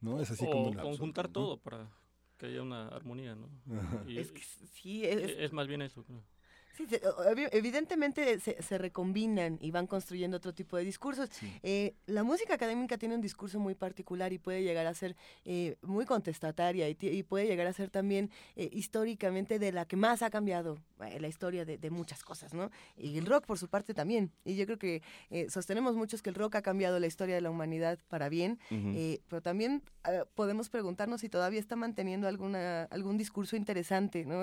¿No? 0.00 0.20
Es 0.20 0.30
así 0.30 0.44
o 0.46 0.50
como 0.50 0.74
la- 0.74 0.82
conjuntar 0.82 1.28
todo 1.28 1.58
para 1.58 1.88
que 2.38 2.46
haya 2.46 2.62
una 2.62 2.88
armonía, 2.88 3.34
¿no? 3.34 3.48
Y- 4.06 4.18
Es 4.18 4.32
que 4.32 4.40
sí, 4.42 5.04
es- 5.04 5.36
es 5.38 5.52
más 5.52 5.66
bien 5.68 5.82
eso. 5.82 6.04
creo. 6.04 6.22
Sí, 6.78 6.86
se- 6.86 7.02
obvi- 7.02 7.48
evidentemente 7.50 8.38
se, 8.40 8.62
se 8.62 8.78
recombinan 8.78 9.58
y 9.60 9.70
van 9.72 9.86
construyendo 9.88 10.36
otro 10.36 10.54
tipo 10.54 10.76
de 10.76 10.84
discursos. 10.84 11.28
Eh, 11.64 11.94
la 12.06 12.22
música 12.22 12.54
académica 12.54 12.96
tiene 12.98 13.16
un 13.16 13.20
discurso 13.20 13.58
muy 13.58 13.74
particular 13.74 14.32
y 14.32 14.38
puede 14.38 14.62
llegar 14.62 14.86
a 14.86 14.94
ser 14.94 15.16
eh, 15.44 15.76
muy 15.82 16.06
contestataria 16.06 16.88
y, 16.88 16.96
y 17.00 17.22
puede 17.24 17.46
llegar 17.46 17.66
a 17.66 17.72
ser 17.72 17.90
también 17.90 18.30
eh, 18.54 18.70
históricamente 18.72 19.58
de 19.58 19.72
la 19.72 19.84
que 19.86 19.96
más 19.96 20.22
ha 20.22 20.30
cambiado 20.30 20.78
eh, 21.04 21.18
la 21.18 21.26
historia 21.28 21.64
de, 21.64 21.78
de 21.78 21.90
muchas 21.90 22.22
cosas, 22.22 22.54
¿no? 22.54 22.70
Y 22.96 23.18
el 23.18 23.26
rock, 23.26 23.44
por 23.44 23.58
su 23.58 23.66
parte, 23.68 23.92
también. 23.92 24.30
Y 24.44 24.54
yo 24.56 24.64
creo 24.66 24.78
que 24.78 25.02
eh, 25.30 25.50
sostenemos 25.50 25.96
muchos 25.96 26.22
que 26.22 26.30
el 26.30 26.36
rock 26.36 26.54
ha 26.54 26.62
cambiado 26.62 27.00
la 27.00 27.06
historia 27.08 27.34
de 27.34 27.40
la 27.40 27.50
humanidad 27.50 27.98
para 28.08 28.28
bien, 28.28 28.58
eh, 28.70 29.20
pero 29.28 29.42
también 29.42 29.82
eh, 30.08 30.22
podemos 30.34 30.68
preguntarnos 30.68 31.22
si 31.22 31.28
todavía 31.28 31.58
está 31.58 31.74
manteniendo 31.74 32.28
alguna, 32.28 32.84
algún 32.84 33.18
discurso 33.18 33.56
interesante, 33.56 34.24
¿no? 34.24 34.42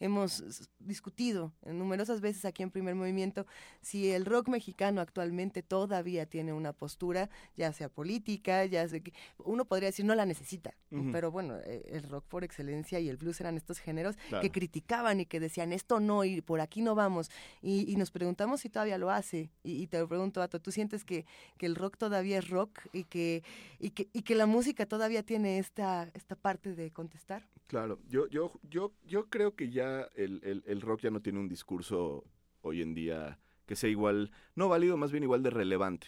Hemos 0.00 0.68
discutido 0.78 1.52
en 1.62 1.71
numerosas 1.72 2.20
veces 2.20 2.44
aquí 2.44 2.62
en 2.62 2.70
Primer 2.70 2.94
Movimiento 2.94 3.46
si 3.80 4.10
el 4.10 4.24
rock 4.24 4.48
mexicano 4.48 5.00
actualmente 5.00 5.62
todavía 5.62 6.26
tiene 6.26 6.52
una 6.52 6.72
postura, 6.72 7.28
ya 7.56 7.72
sea 7.72 7.88
política, 7.88 8.64
ya 8.66 8.88
sea 8.88 9.00
que 9.00 9.12
uno 9.38 9.64
podría 9.64 9.88
decir 9.88 10.04
no 10.04 10.14
la 10.14 10.26
necesita, 10.26 10.74
pero 11.10 11.30
bueno, 11.30 11.56
eh, 11.64 11.82
el 11.86 12.02
rock 12.04 12.24
por 12.26 12.44
excelencia 12.44 13.00
y 13.00 13.08
el 13.08 13.16
blues 13.16 13.40
eran 13.40 13.56
estos 13.56 13.78
géneros 13.78 14.16
Claro. 14.28 14.42
que 14.42 14.50
criticaban 14.50 15.20
y 15.20 15.26
que 15.26 15.40
decían 15.40 15.72
esto 15.72 16.00
no 16.00 16.24
y 16.24 16.40
por 16.42 16.60
aquí 16.60 16.82
no 16.82 16.94
vamos 16.94 17.30
y, 17.62 17.90
y 17.90 17.96
nos 17.96 18.10
preguntamos 18.10 18.60
si 18.60 18.68
todavía 18.68 18.98
lo 18.98 19.10
hace 19.10 19.50
y, 19.62 19.82
y 19.82 19.86
te 19.86 19.98
lo 19.98 20.08
pregunto 20.08 20.42
Ato, 20.42 20.60
¿tú 20.60 20.70
sientes 20.72 21.04
que, 21.04 21.24
que 21.58 21.66
el 21.66 21.74
rock 21.76 21.96
todavía 21.96 22.38
es 22.38 22.48
rock 22.50 22.80
y 22.92 23.04
que, 23.04 23.42
y 23.78 23.90
que, 23.90 24.08
y 24.12 24.22
que 24.22 24.34
la 24.34 24.46
música 24.46 24.86
todavía 24.86 25.22
tiene 25.22 25.58
esta, 25.58 26.10
esta 26.14 26.36
parte 26.36 26.74
de 26.74 26.90
contestar? 26.90 27.44
Claro, 27.72 27.98
yo, 28.06 28.28
yo, 28.28 28.52
yo, 28.68 28.92
yo 29.06 29.30
creo 29.30 29.56
que 29.56 29.70
ya 29.70 30.02
el, 30.14 30.40
el- 30.44 30.62
el 30.66 30.82
rock 30.82 31.00
ya 31.00 31.10
no 31.10 31.22
tiene 31.22 31.38
un 31.40 31.48
discurso 31.48 32.22
hoy 32.60 32.82
en 32.82 32.92
día 32.92 33.38
que 33.64 33.76
sea 33.76 33.88
igual, 33.88 34.30
no 34.54 34.68
válido, 34.68 34.98
más 34.98 35.10
bien 35.10 35.22
igual 35.24 35.42
de 35.42 35.48
relevante, 35.48 36.06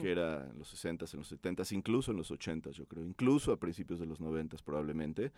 que 0.00 0.10
era 0.10 0.48
en 0.48 0.58
los 0.58 0.68
60s, 0.74 1.12
en 1.12 1.20
los 1.20 1.28
70s, 1.30 1.70
incluso 1.72 2.12
en 2.12 2.16
los 2.16 2.30
80s, 2.30 2.74
yo 2.74 2.86
creo, 2.86 3.04
incluso 3.04 3.52
a 3.52 3.60
principios 3.60 4.00
de 4.00 4.06
los 4.06 4.20
90s 4.22 4.62
probablemente. 4.62 5.32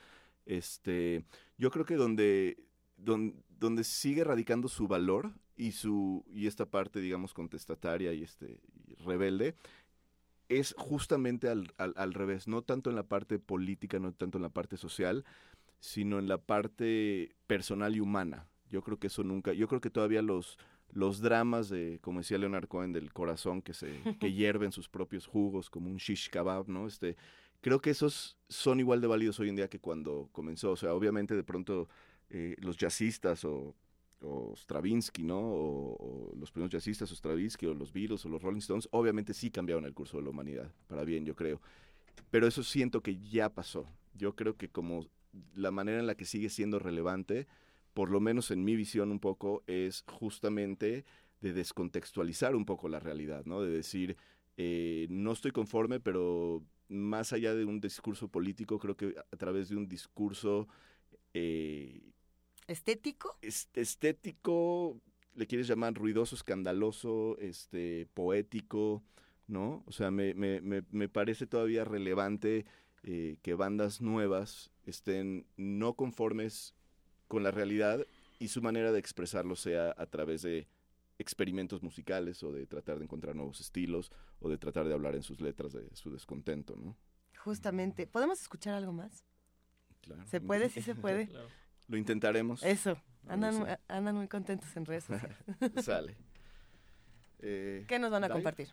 Este, 0.47 1.25
yo 1.59 1.73
creo 1.73 1.85
que 1.85 1.97
donde, 1.97 2.57
don- 2.97 3.43
donde, 3.59 3.83
sigue 3.83 4.23
radicando 4.23 4.69
su 4.69 4.86
valor 4.86 5.33
y, 5.57 5.73
su, 5.73 6.25
y 6.33 6.47
esta 6.47 6.67
parte, 6.67 7.01
digamos, 7.01 7.35
contestataria 7.35 8.12
y, 8.12 8.23
este, 8.23 8.61
y 8.86 8.94
rebelde, 9.03 9.57
es 10.49 10.75
justamente 10.77 11.49
al, 11.49 11.73
al, 11.78 11.94
al 11.97 12.12
revés, 12.12 12.47
no 12.47 12.62
tanto 12.62 12.91
en 12.91 12.97
la 12.97 13.05
parte 13.09 13.39
política, 13.39 13.99
no 13.99 14.12
tanto 14.12 14.39
en 14.39 14.43
la 14.43 14.51
parte 14.51 14.77
social, 14.77 15.25
sino 15.81 16.19
en 16.19 16.28
la 16.28 16.39
parte 16.39 17.35
personal 17.47 17.97
y 17.97 18.01
humana. 18.01 18.49
Yo 18.70 18.83
creo 18.83 18.99
que 18.99 19.09
eso 19.09 19.23
nunca, 19.23 19.53
yo 19.53 19.69
creo 19.69 19.81
que 19.81 19.91
todavía 19.91 20.23
los, 20.23 20.59
los 20.93 21.20
dramas 21.20 21.69
de, 21.69 21.99
como 22.01 22.20
decía 22.20 22.39
Leonard 22.39 22.69
Cohen, 22.69 22.93
del 22.93 23.12
corazón 23.12 23.62
que 23.62 23.75
se, 23.75 24.01
que 24.19 24.33
hierven 24.33 24.73
sus 24.73 24.89
propios 24.89 25.27
jugos, 25.27 25.70
como 25.70 25.91
un 25.91 25.97
shish 25.97 26.31
kebab, 26.31 26.69
¿no? 26.69 26.86
Este, 26.86 27.17
creo 27.61 27.81
que 27.81 27.91
esos 27.91 28.36
son 28.49 28.81
igual 28.81 29.01
de 29.01 29.07
válidos 29.07 29.41
hoy 29.41 29.49
en 29.49 29.57
día 29.57 29.69
que 29.69 29.81
cuando 29.81 30.28
comenzó. 30.33 30.73
O 30.73 30.77
sea, 30.77 30.94
obviamente 30.94 31.35
de 31.35 31.44
pronto 31.44 31.89
eh, 32.31 32.57
los 32.59 32.77
jazzistas 32.77 33.44
o, 33.44 33.75
o 34.20 34.55
Stravinsky, 34.57 35.23
¿no? 35.23 35.39
O, 35.41 35.97
o 35.97 36.36
los 36.36 36.51
primeros 36.51 36.73
jazzistas 36.73 37.11
o 37.11 37.15
Stravinsky 37.15 37.67
o 37.67 37.75
los 37.75 37.93
Beatles 37.93 38.25
o 38.25 38.28
los 38.28 38.43
Rolling 38.43 38.59
Stones, 38.59 38.89
obviamente 38.93 39.35
sí 39.35 39.51
cambiaron 39.51 39.85
el 39.85 39.94
curso 39.94 40.19
de 40.19 40.25
la 40.25 40.31
humanidad, 40.31 40.73
para 40.86 41.05
bien, 41.05 41.25
yo 41.25 41.35
creo. 41.35 41.61
Pero 42.31 42.47
eso 42.47 42.62
siento 42.62 43.03
que 43.03 43.19
ya 43.20 43.49
pasó. 43.49 43.86
Yo 44.15 44.36
creo 44.36 44.57
que 44.57 44.69
como 44.69 45.07
la 45.54 45.70
manera 45.70 45.98
en 46.00 46.06
la 46.06 46.16
que 46.16 46.24
sigue 46.24 46.48
siendo 46.50 46.78
relevante, 46.78 47.46
por 47.94 48.10
lo 48.10 48.20
menos 48.20 48.50
en 48.50 48.64
mi 48.64 48.76
visión 48.76 49.10
un 49.10 49.20
poco, 49.20 49.62
es 49.66 50.04
justamente 50.08 51.04
de 51.40 51.52
descontextualizar 51.52 52.54
un 52.56 52.64
poco 52.64 52.88
la 52.88 53.00
realidad, 53.00 53.44
¿no? 53.44 53.60
De 53.62 53.70
decir, 53.70 54.16
eh, 54.56 55.06
no 55.10 55.32
estoy 55.32 55.52
conforme, 55.52 56.00
pero 56.00 56.62
más 56.88 57.32
allá 57.32 57.54
de 57.54 57.64
un 57.64 57.80
discurso 57.80 58.28
político, 58.28 58.78
creo 58.78 58.96
que 58.96 59.14
a 59.32 59.36
través 59.36 59.68
de 59.68 59.76
un 59.76 59.88
discurso 59.88 60.68
eh, 61.34 62.00
¿Estético? 62.66 63.28
est- 63.42 63.76
estético, 63.76 65.00
le 65.34 65.46
quieres 65.46 65.66
llamar 65.68 65.94
ruidoso, 65.94 66.34
escandaloso, 66.36 67.36
este, 67.38 68.06
poético, 68.14 69.02
¿no? 69.46 69.82
O 69.86 69.92
sea, 69.92 70.10
me, 70.10 70.34
me, 70.34 70.60
me, 70.60 70.82
me 70.90 71.08
parece 71.08 71.46
todavía 71.46 71.84
relevante 71.84 72.64
eh, 73.02 73.36
que 73.42 73.54
bandas 73.54 74.00
nuevas 74.00 74.70
estén 74.90 75.46
no 75.56 75.94
conformes 75.94 76.74
con 77.28 77.42
la 77.42 77.50
realidad 77.50 78.06
y 78.38 78.48
su 78.48 78.62
manera 78.62 78.92
de 78.92 78.98
expresarlo 78.98 79.56
sea 79.56 79.94
a 79.96 80.06
través 80.06 80.42
de 80.42 80.68
experimentos 81.18 81.82
musicales 81.82 82.42
o 82.42 82.52
de 82.52 82.66
tratar 82.66 82.98
de 82.98 83.04
encontrar 83.04 83.36
nuevos 83.36 83.60
estilos 83.60 84.10
o 84.40 84.48
de 84.48 84.58
tratar 84.58 84.86
de 84.86 84.94
hablar 84.94 85.14
en 85.14 85.22
sus 85.22 85.40
letras 85.40 85.72
de 85.72 85.88
su 85.94 86.10
descontento, 86.10 86.76
¿no? 86.76 86.96
Justamente. 87.38 88.06
¿Podemos 88.06 88.40
escuchar 88.40 88.74
algo 88.74 88.92
más? 88.92 89.24
Claro. 90.00 90.26
¿Se 90.26 90.40
puede? 90.40 90.68
Sí 90.70 90.82
se 90.82 90.94
puede. 90.94 91.28
Lo 91.88 91.96
intentaremos. 91.96 92.62
Eso. 92.62 92.96
Andan, 93.28 93.78
andan 93.88 94.16
muy 94.16 94.28
contentos 94.28 94.76
en 94.76 94.86
redes 94.86 95.04
sociales. 95.04 95.36
Sale. 95.84 96.16
Eh, 97.46 97.84
¿Qué 97.86 97.98
nos 97.98 98.10
van 98.10 98.24
a 98.24 98.30
compartir? 98.30 98.68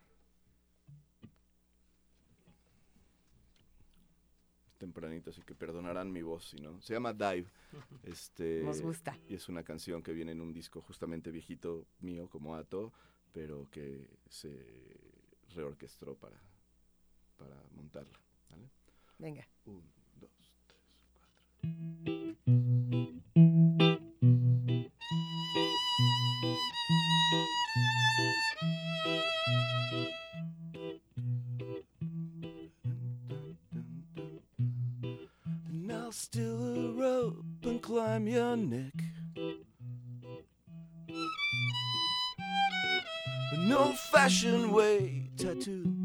Tempranito, 4.81 5.29
así 5.29 5.41
que 5.43 5.53
perdonarán 5.53 6.11
mi 6.11 6.23
voz, 6.23 6.49
si 6.49 6.57
no. 6.57 6.81
Se 6.81 6.93
llama 6.93 7.13
Dive. 7.13 7.47
Este, 8.03 8.63
Nos 8.63 8.81
gusta. 8.81 9.15
Y 9.29 9.35
es 9.35 9.47
una 9.47 9.63
canción 9.63 10.01
que 10.01 10.11
viene 10.11 10.31
en 10.31 10.41
un 10.41 10.51
disco 10.51 10.81
justamente 10.81 11.29
viejito 11.29 11.85
mío 11.99 12.27
como 12.27 12.55
Ato, 12.55 12.91
pero 13.31 13.67
que 13.69 14.09
se 14.27 14.51
reorquestró 15.53 16.15
para, 16.15 16.41
para 17.37 17.55
montarla. 17.75 18.19
¿vale? 18.49 18.69
Venga. 19.19 19.47
Un, 19.65 19.83
dos, 20.19 20.31
tres, 20.67 20.97
And 21.63 22.50
I'm 38.11 38.27
your 38.27 38.57
Nick. 38.57 38.91
No 43.57 43.93
fashion 44.11 44.73
way 44.73 45.29
tattoo. 45.37 46.00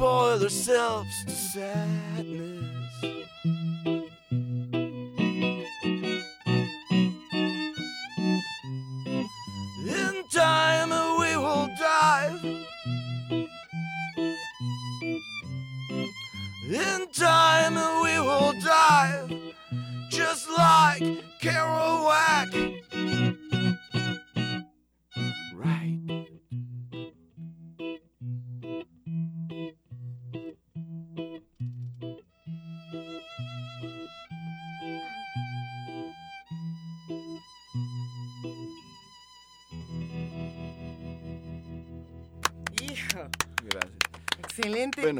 Spoil 0.00 0.42
ourselves 0.42 1.24
to 1.26 1.30
sadness? 1.30 2.29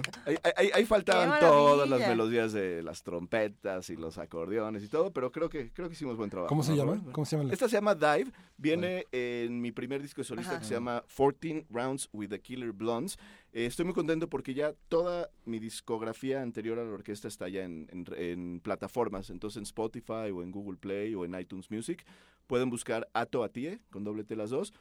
Bueno, 0.03 0.23
ahí, 0.45 0.53
ahí- 0.57 0.71
ahí 0.75 0.85
faltaban 0.87 1.41
todas 1.41 1.89
las 1.89 2.01
melodías 2.01 2.53
de 2.53 2.83
las 2.83 3.03
trompetas 3.03 3.89
y 3.91 3.97
los 3.97 4.19
acordeones 4.19 4.83
y 4.85 4.89
todo, 4.89 5.13
pero 5.13 5.31
creo 5.33 5.49
que 5.49 5.71
creo 5.73 5.89
que 5.89 5.95
hicimos 5.95 6.17
buen 6.17 6.31
trabajo. 6.31 6.49
¿Cómo 6.49 6.63
se 6.63 6.73
¿no, 6.73 6.77
llama? 6.77 7.03
¿Cómo 7.13 7.25
se 7.25 7.37
llama 7.37 7.49
la- 7.49 7.53
Esta 7.55 7.69
se 7.69 7.77
llama 7.77 7.95
Dive, 7.95 8.33
viene 8.57 9.07
en 9.13 9.61
mi 9.61 9.73
primer 9.73 10.03
disco 10.03 10.21
de 10.21 10.25
solista 10.25 10.53
Ajá. 10.53 10.61
que 10.61 10.67
se 10.67 10.75
llama 10.75 11.05
14 11.15 11.67
Rounds 11.71 12.09
with 12.13 12.29
the 12.31 12.41
Killer 12.41 12.73
Blondes. 12.73 13.19
Eh, 13.53 13.67
estoy 13.67 13.85
muy 13.85 13.95
contento 13.95 14.29
porque 14.29 14.55
ya 14.55 14.75
toda 14.89 15.29
mi 15.45 15.59
discografía 15.59 16.41
anterior 16.43 16.79
a 16.79 16.85
la 16.85 16.91
orquesta 16.93 17.27
está 17.29 17.49
ya 17.49 17.65
en, 17.65 17.89
en- 17.91 18.07
en 18.17 18.61
plataformas, 18.61 19.31
entonces 19.31 19.57
en 19.59 19.63
Spotify 19.65 20.31
o 20.33 20.43
en 20.43 20.51
Google 20.51 20.77
Play 20.79 21.15
o 21.15 21.25
en 21.25 21.35
iTunes 21.39 21.71
Music. 21.71 22.05
Pueden 22.51 22.69
buscar 22.69 23.09
Ato 23.15 23.45
Atie, 23.45 23.79
con 23.91 24.03
doble 24.03 24.25
T 24.25 24.35
las 24.35 24.51
dos. 24.51 24.75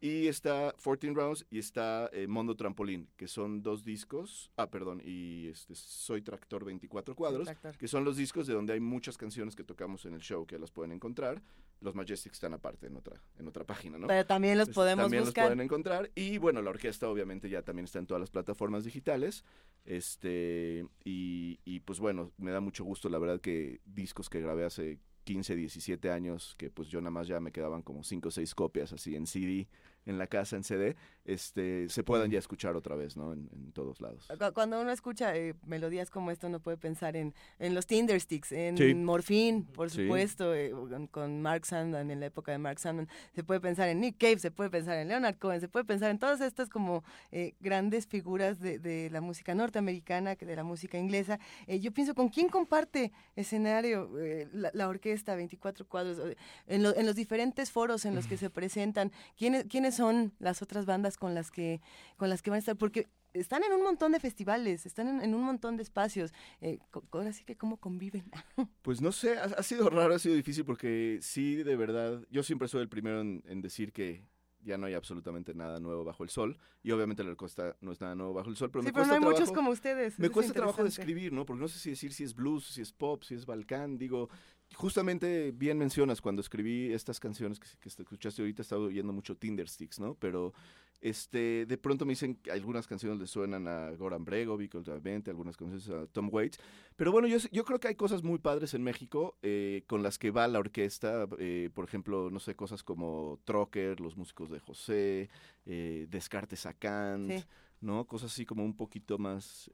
Y 0.00 0.26
está 0.26 0.74
14 0.82 1.12
Rounds 1.14 1.46
y 1.50 1.60
está 1.60 2.10
eh, 2.12 2.26
Mondo 2.26 2.56
Trampolín, 2.56 3.08
que 3.16 3.28
son 3.28 3.62
dos 3.62 3.84
discos. 3.84 4.50
Ah, 4.56 4.68
perdón, 4.68 5.00
y 5.04 5.46
este, 5.46 5.76
Soy 5.76 6.22
Tractor 6.22 6.64
24 6.64 7.14
cuadros, 7.14 7.44
Tractor. 7.44 7.78
que 7.78 7.86
son 7.86 8.02
los 8.02 8.16
discos 8.16 8.48
de 8.48 8.54
donde 8.54 8.72
hay 8.72 8.80
muchas 8.80 9.16
canciones 9.16 9.54
que 9.54 9.62
tocamos 9.62 10.04
en 10.04 10.14
el 10.14 10.20
show 10.20 10.44
que 10.46 10.58
las 10.58 10.72
pueden 10.72 10.90
encontrar. 10.90 11.40
Los 11.80 11.94
Majestics 11.94 12.34
están 12.34 12.54
aparte 12.54 12.88
en 12.88 12.96
otra, 12.96 13.22
en 13.38 13.46
otra 13.46 13.62
página, 13.62 13.98
¿no? 13.98 14.08
Pero 14.08 14.26
también 14.26 14.58
los 14.58 14.70
podemos 14.70 15.04
también 15.04 15.22
buscar. 15.22 15.44
los 15.44 15.50
pueden 15.50 15.64
encontrar. 15.64 16.10
Y 16.16 16.38
bueno, 16.38 16.60
la 16.60 16.70
orquesta 16.70 17.08
obviamente 17.08 17.48
ya 17.48 17.62
también 17.62 17.84
está 17.84 18.00
en 18.00 18.06
todas 18.08 18.20
las 18.20 18.30
plataformas 18.30 18.82
digitales. 18.82 19.44
Este, 19.84 20.84
y, 21.04 21.60
y, 21.64 21.78
pues 21.80 22.00
bueno, 22.00 22.32
me 22.36 22.50
da 22.50 22.58
mucho 22.58 22.82
gusto, 22.82 23.08
la 23.08 23.20
verdad, 23.20 23.40
que 23.40 23.80
discos 23.84 24.28
que 24.28 24.40
grabé 24.40 24.64
hace 24.64 24.98
15, 25.24 25.56
17 25.56 26.10
años, 26.10 26.54
que 26.58 26.70
pues 26.70 26.88
yo 26.88 27.00
nada 27.00 27.10
más 27.10 27.28
ya 27.28 27.40
me 27.40 27.52
quedaban 27.52 27.82
como 27.82 28.02
5 28.02 28.28
o 28.28 28.30
6 28.30 28.54
copias 28.54 28.92
así 28.92 29.14
en 29.16 29.26
CD, 29.26 29.68
en 30.06 30.18
la 30.18 30.26
casa, 30.26 30.56
en 30.56 30.64
CD, 30.64 30.96
este, 31.24 31.88
se 31.88 32.02
puedan 32.02 32.30
ya 32.30 32.38
escuchar 32.40 32.74
otra 32.76 32.96
vez, 32.96 33.16
¿no? 33.16 33.32
En, 33.32 33.48
en 33.52 33.70
todos 33.72 34.00
lados. 34.00 34.26
Cu- 34.28 34.52
Cuando 34.52 34.80
uno 34.80 34.90
escucha 34.90 35.36
eh, 35.36 35.54
melodías 35.64 36.10
como 36.10 36.30
esto, 36.32 36.48
uno 36.48 36.58
puede 36.58 36.76
pensar 36.76 37.14
en, 37.16 37.32
en 37.60 37.74
los 37.74 37.86
Tindersticks, 37.86 38.50
en 38.52 38.76
Sí. 38.76 38.94
Morphine, 38.94 39.64
por 39.74 39.90
Sí. 39.90 40.02
supuesto, 40.02 40.52
eh, 40.54 40.70
con, 40.70 41.06
con 41.06 41.40
Mark 41.42 41.64
Sandman, 41.66 42.10
en 42.10 42.18
la 42.18 42.26
época 42.26 42.50
de 42.50 42.58
Mark 42.58 42.80
Sandman. 42.80 43.08
Se 43.34 43.44
puede 43.44 43.60
pensar 43.60 43.88
en 43.88 44.00
Nick 44.00 44.18
Cave, 44.18 44.38
se 44.40 44.50
puede 44.50 44.70
pensar 44.70 44.96
en 44.98 45.08
Leonard 45.08 45.36
Cohen, 45.38 45.60
se 45.60 45.68
puede 45.68 45.84
pensar 45.84 46.10
en 46.10 46.18
todas 46.18 46.40
estas 46.40 46.68
como 46.68 47.04
eh, 47.30 47.54
grandes 47.60 48.06
figuras 48.08 48.58
de, 48.58 48.80
de 48.80 49.08
la 49.10 49.20
música 49.20 49.54
norteamericana, 49.54 50.34
que 50.34 50.44
de 50.46 50.56
la 50.56 50.64
música 50.64 50.98
inglesa. 50.98 51.38
Eh, 51.68 51.78
yo 51.78 51.92
pienso, 51.92 52.14
¿con 52.16 52.28
quién 52.28 52.48
comparte 52.48 53.12
escenario 53.36 54.10
eh, 54.18 54.48
la, 54.52 54.70
la 54.74 54.88
orquesta 54.88 55.34
24 55.36 55.86
cuadros? 55.86 56.18
En, 56.66 56.82
lo- 56.82 56.96
en 56.96 57.06
los 57.06 57.14
diferentes 57.14 57.70
foros 57.70 58.04
en 58.04 58.14
los 58.16 58.26
que 58.26 58.36
se 58.36 58.50
presentan, 58.50 59.12
¿quiénes, 59.36 59.66
¿quiénes 59.66 59.91
son 59.92 60.32
las 60.38 60.62
otras 60.62 60.86
bandas 60.86 61.16
con 61.16 61.34
las 61.34 61.50
que, 61.50 61.80
con 62.16 62.28
las 62.28 62.42
que 62.42 62.50
van 62.50 62.56
a 62.56 62.60
estar? 62.60 62.76
Porque 62.76 63.08
están 63.34 63.64
en 63.64 63.72
un 63.72 63.82
montón 63.82 64.12
de 64.12 64.20
festivales, 64.20 64.86
están 64.86 65.08
en, 65.08 65.20
en 65.22 65.34
un 65.34 65.42
montón 65.42 65.76
de 65.76 65.82
espacios. 65.82 66.32
Eh, 66.60 66.78
ahora 67.12 67.32
sí 67.32 67.44
que 67.44 67.56
cómo 67.56 67.76
conviven. 67.78 68.24
Pues 68.82 69.00
no 69.00 69.12
sé, 69.12 69.38
ha, 69.38 69.44
ha 69.44 69.62
sido 69.62 69.88
raro, 69.90 70.14
ha 70.14 70.18
sido 70.18 70.34
difícil 70.34 70.64
porque 70.64 71.18
sí, 71.22 71.56
de 71.56 71.76
verdad, 71.76 72.20
yo 72.30 72.42
siempre 72.42 72.68
soy 72.68 72.82
el 72.82 72.88
primero 72.88 73.20
en, 73.20 73.42
en 73.46 73.60
decir 73.62 73.92
que 73.92 74.24
ya 74.64 74.78
no 74.78 74.86
hay 74.86 74.94
absolutamente 74.94 75.54
nada 75.54 75.80
nuevo 75.80 76.04
bajo 76.04 76.22
el 76.24 76.30
sol 76.30 76.58
y 76.82 76.90
obviamente 76.90 77.24
la 77.24 77.30
orquesta 77.30 77.76
no 77.80 77.92
es 77.92 78.00
nada 78.00 78.14
nuevo 78.14 78.32
bajo 78.32 78.48
el 78.50 78.56
sol, 78.56 78.70
pero 78.70 78.82
sí, 78.82 78.86
me 78.86 78.92
pero 78.92 79.06
no 79.06 79.10
cuesta 79.12 79.26
hay 79.26 79.32
muchos 79.32 79.52
como 79.52 79.70
ustedes. 79.70 80.18
Me 80.18 80.26
eso 80.26 80.34
cuesta 80.34 80.52
trabajo 80.52 80.82
de 80.82 80.88
interesante. 80.88 81.10
escribir, 81.10 81.32
¿no? 81.32 81.46
Porque 81.46 81.60
no 81.60 81.68
sé 81.68 81.78
si 81.78 81.90
decir 81.90 82.12
si 82.12 82.24
es 82.24 82.34
blues, 82.34 82.66
si 82.66 82.82
es 82.82 82.92
pop, 82.92 83.22
si 83.22 83.34
es 83.34 83.46
balcán. 83.46 83.98
Digo, 83.98 84.28
justamente 84.74 85.52
bien 85.52 85.78
mencionas 85.78 86.20
cuando 86.20 86.40
escribí 86.40 86.92
estas 86.92 87.20
canciones 87.20 87.58
que, 87.60 87.68
que 87.80 87.88
escuchaste 87.88 88.42
ahorita, 88.42 88.62
estaba 88.62 88.82
oyendo 88.82 89.12
mucho 89.12 89.36
Tindersticks, 89.36 90.00
¿no? 90.00 90.14
Pero 90.14 90.52
este, 91.00 91.66
de 91.66 91.78
pronto 91.78 92.04
me 92.06 92.12
dicen 92.12 92.36
que 92.36 92.52
algunas 92.52 92.86
canciones 92.86 93.18
le 93.18 93.26
suenan 93.26 93.66
a 93.66 93.90
Goran 93.90 94.24
Bregovic, 94.24 94.74
obviamente, 94.76 95.30
algunas 95.30 95.56
canciones 95.56 95.88
a 95.88 96.06
Tom 96.06 96.28
Waits. 96.30 96.58
Pero 96.96 97.10
bueno, 97.10 97.26
yo, 97.26 97.38
yo 97.50 97.64
creo 97.64 97.80
que 97.80 97.88
hay 97.88 97.96
cosas 97.96 98.22
muy 98.22 98.38
padres 98.38 98.72
en 98.74 98.82
México 98.84 99.36
eh, 99.42 99.82
con 99.88 100.02
las 100.02 100.18
que 100.18 100.30
va 100.30 100.46
la 100.46 100.60
orquesta. 100.60 101.26
eh, 101.38 101.70
por 101.74 101.84
ejemplo, 101.84 102.30
no 102.30 102.38
sé, 102.38 102.54
cosas 102.54 102.82
como 102.84 103.40
Trocker, 103.44 103.98
los 104.00 104.16
músicos 104.16 104.50
de 104.50 104.60
José, 104.60 105.28
eh, 105.66 106.06
Descartes 106.08 106.66
a 106.66 106.72
Kant, 106.74 107.32
Sí. 107.32 107.44
¿no? 107.80 108.06
Cosas 108.06 108.30
así 108.32 108.46
como 108.46 108.64
un 108.64 108.76
poquito 108.76 109.18
más... 109.18 109.70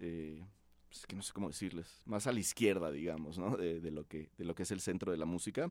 pues, 0.89 1.07
que 1.07 1.17
no 1.17 1.23
sé 1.23 1.33
cómo 1.33 1.49
decirles, 1.49 2.03
más 2.07 2.27
a 2.27 2.33
la 2.33 2.41
izquierda, 2.41 2.91
digamos, 2.91 3.39
¿no? 3.39 3.57
De, 3.57 3.81
de 3.81 3.91
lo 3.91 4.07
que, 4.07 4.31
de 4.37 4.45
lo 4.45 4.55
que 4.55 4.63
es 4.65 4.71
el 4.71 4.81
centro 4.81 5.13
de 5.13 5.19
la 5.19 5.27
música. 5.27 5.71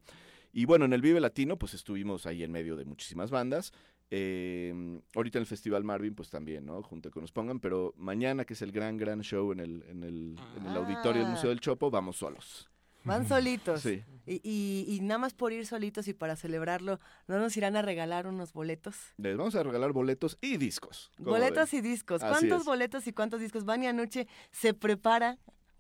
Y 0.54 0.66
bueno, 0.66 0.86
en 0.86 0.94
el 0.94 1.02
Vive 1.02 1.20
Latino, 1.20 1.58
pues 1.58 1.74
estuvimos 1.74 2.26
ahí 2.26 2.44
en 2.44 2.52
medio 2.52 2.76
de 2.76 2.86
muchísimas 2.86 3.32
bandas. 3.32 3.74
Eh, 4.10 5.02
ahorita 5.16 5.38
en 5.38 5.42
el 5.42 5.48
Festival 5.48 5.84
Marvin, 5.84 6.16
pues 6.16 6.30
también, 6.30 6.66
¿no? 6.66 6.82
Junto 6.82 7.12
con 7.12 7.22
nos 7.22 7.32
pongan, 7.34 7.60
pero 7.60 7.94
mañana, 7.98 8.46
que 8.46 8.54
es 8.54 8.62
el 8.62 8.72
gran, 8.72 8.96
gran 8.98 9.22
show 9.22 9.52
en 9.52 9.60
el, 9.60 9.84
en 9.90 10.04
el, 10.04 10.36
en 10.56 10.66
el 10.66 10.78
auditorio 10.78 11.22
del 11.24 11.28
Ah. 11.32 11.32
Museo 11.32 11.50
del 11.50 11.60
Chopo, 11.60 11.92
vamos 11.92 12.18
solos. 12.18 12.70
Van 13.08 13.28
solitos. 13.28 13.82
Sí. 13.82 14.04
Y, 14.26 14.42
y, 14.44 14.86
y 14.94 15.00
nada 15.00 15.20
más 15.20 15.34
por 15.34 15.54
ir 15.54 15.66
solitos 15.66 16.08
y 16.10 16.14
para 16.14 16.36
celebrarlo, 16.36 17.00
¿no 17.28 17.40
nos 17.40 17.56
irán 17.56 17.78
a 17.78 17.82
regalar 17.82 18.28
unos 18.28 18.52
boletos? 18.52 18.96
Les 19.18 19.38
vamos 19.38 19.56
a 19.56 19.64
regalar 19.64 19.94
boletos 19.94 20.38
y 20.42 20.58
discos. 20.58 21.12
¿cómo 21.18 21.30
Boletos 21.32 21.72
ven? 21.72 21.80
y 21.86 21.88
discos. 21.88 22.22
Así 22.22 22.32
¿Cuántos 22.34 22.60
es. 22.62 22.66
boletos 22.66 23.08
y 23.08 23.14
cuántos 23.14 23.40
discos? 23.40 23.64
Vania 23.64 23.94
Nuche 23.94 24.28
se 24.52 24.74
prepara, 24.74 25.38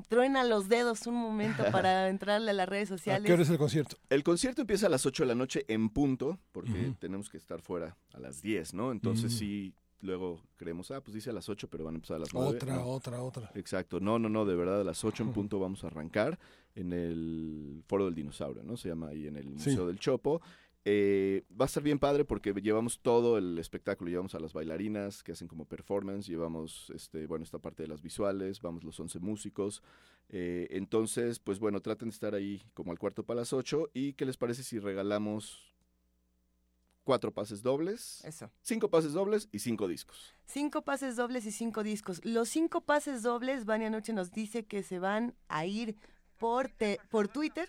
truena 0.07 0.45
los 0.45 0.69
dedos 0.69 1.07
un 1.07 1.15
momento 1.15 1.63
para 1.73 2.07
entrarle 2.07 2.51
a 2.51 2.53
las 2.53 2.69
redes 2.69 2.87
sociales. 2.87 3.49
el 3.49 3.57
concierto? 3.57 3.97
El 4.09 4.23
concierto 4.23 4.61
empieza 4.61 4.85
a 4.87 4.89
las 4.89 5.05
8 5.05 5.23
de 5.23 5.27
la 5.27 5.35
noche 5.35 5.65
en 5.67 5.89
punto, 5.89 6.39
porque 6.53 6.93
tenemos 6.99 7.29
que 7.29 7.35
estar 7.37 7.61
fuera 7.61 7.97
a 8.13 8.19
las 8.19 8.41
10, 8.41 8.73
¿no? 8.73 8.93
Entonces 8.93 9.33
Mm. 9.33 9.37
sí, 9.37 9.73
luego 9.99 10.39
creemos, 10.55 10.89
ah, 10.91 11.01
pues 11.01 11.15
dice 11.15 11.31
a 11.31 11.33
las 11.33 11.49
8, 11.49 11.67
pero 11.69 11.83
van 11.83 11.95
a 11.95 11.97
empezar 11.97 12.15
a 12.15 12.19
las 12.19 12.33
9. 12.33 12.47
Otra, 12.55 12.75
No. 12.77 12.85
otra, 12.85 13.21
otra. 13.21 13.51
Exacto, 13.55 13.99
no, 13.99 14.19
no, 14.19 14.29
no, 14.29 14.45
de 14.45 14.55
verdad, 14.55 14.79
a 14.79 14.83
las 14.85 15.03
8 15.03 15.23
en 15.23 15.33
punto 15.33 15.59
vamos 15.59 15.83
a 15.83 15.87
arrancar. 15.87 16.39
En 16.77 16.93
el 16.93 17.83
Foro 17.87 18.05
del 18.05 18.15
Dinosaurio, 18.15 18.63
¿no? 18.63 18.77
Se 18.77 18.89
llama 18.89 19.09
ahí 19.09 19.27
en 19.27 19.35
el 19.37 19.43
Sí. 19.59 19.69
Museo 19.71 19.87
del 19.87 19.99
Chopo. 19.99 20.41
Eh, 20.89 21.43
va 21.59 21.65
a 21.65 21.67
estar 21.67 21.83
bien 21.83 21.99
padre 21.99 22.23
porque 22.23 22.53
llevamos 22.53 22.99
todo 23.01 23.37
el 23.37 23.57
espectáculo, 23.59 24.09
llevamos 24.09 24.35
a 24.35 24.39
las 24.39 24.53
bailarinas 24.53 25.21
que 25.21 25.33
hacen 25.33 25.49
como 25.49 25.65
performance, 25.65 26.27
llevamos 26.27 26.89
este, 26.95 27.27
bueno, 27.27 27.43
esta 27.43 27.59
parte 27.59 27.83
de 27.83 27.89
las 27.89 28.01
visuales, 28.01 28.61
vamos 28.61 28.85
los 28.85 28.97
11 28.97 29.19
músicos. 29.19 29.83
Eh, 30.29 30.67
entonces, 30.71 31.39
pues 31.39 31.59
bueno, 31.59 31.81
traten 31.81 32.07
de 32.07 32.13
estar 32.13 32.33
ahí 32.35 32.61
como 32.73 32.91
al 32.91 32.99
cuarto 32.99 33.23
para 33.23 33.41
las 33.41 33.51
8 33.51 33.89
y 33.93 34.13
¿qué 34.13 34.25
les 34.25 34.37
parece 34.37 34.63
si 34.63 34.79
regalamos 34.79 35.73
cuatro 37.03 37.33
pases 37.33 37.61
dobles? 37.63 38.23
Eso. 38.23 38.49
Cinco 38.61 38.89
pases 38.89 39.13
dobles 39.13 39.49
y 39.51 39.59
cinco 39.59 39.87
discos. 39.87 40.33
Cinco 40.45 40.83
pases 40.83 41.15
dobles 41.15 41.45
y 41.45 41.51
cinco 41.51 41.83
discos. 41.83 42.23
Los 42.23 42.49
cinco 42.49 42.81
pases 42.81 43.23
dobles, 43.23 43.65
Vania 43.65 43.89
Noche 43.89 44.13
nos 44.13 44.31
dice 44.31 44.65
que 44.65 44.83
se 44.83 44.99
van 44.99 45.33
a 45.49 45.65
ir 45.65 45.95
por, 46.39 46.69
te- 46.69 46.99
por 47.09 47.27
Twitter 47.27 47.67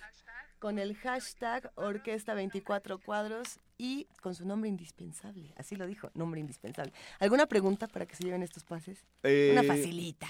con 0.58 0.78
el 0.78 0.96
hashtag 0.96 1.70
Orquesta 1.76 2.34
24 2.34 2.98
Cuadros 2.98 3.60
y 3.76 4.06
con 4.20 4.34
su 4.34 4.44
nombre 4.44 4.68
indispensable. 4.68 5.52
Así 5.56 5.76
lo 5.76 5.86
dijo, 5.86 6.10
nombre 6.14 6.40
indispensable. 6.40 6.92
¿Alguna 7.20 7.46
pregunta 7.46 7.86
para 7.86 8.06
que 8.06 8.16
se 8.16 8.24
lleven 8.24 8.42
estos 8.42 8.64
pases? 8.64 8.98
Eh, 9.22 9.50
Una 9.52 9.62
facilita. 9.62 10.26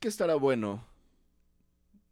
¿Qué 0.00 0.08
estará 0.08 0.34
bueno? 0.36 0.82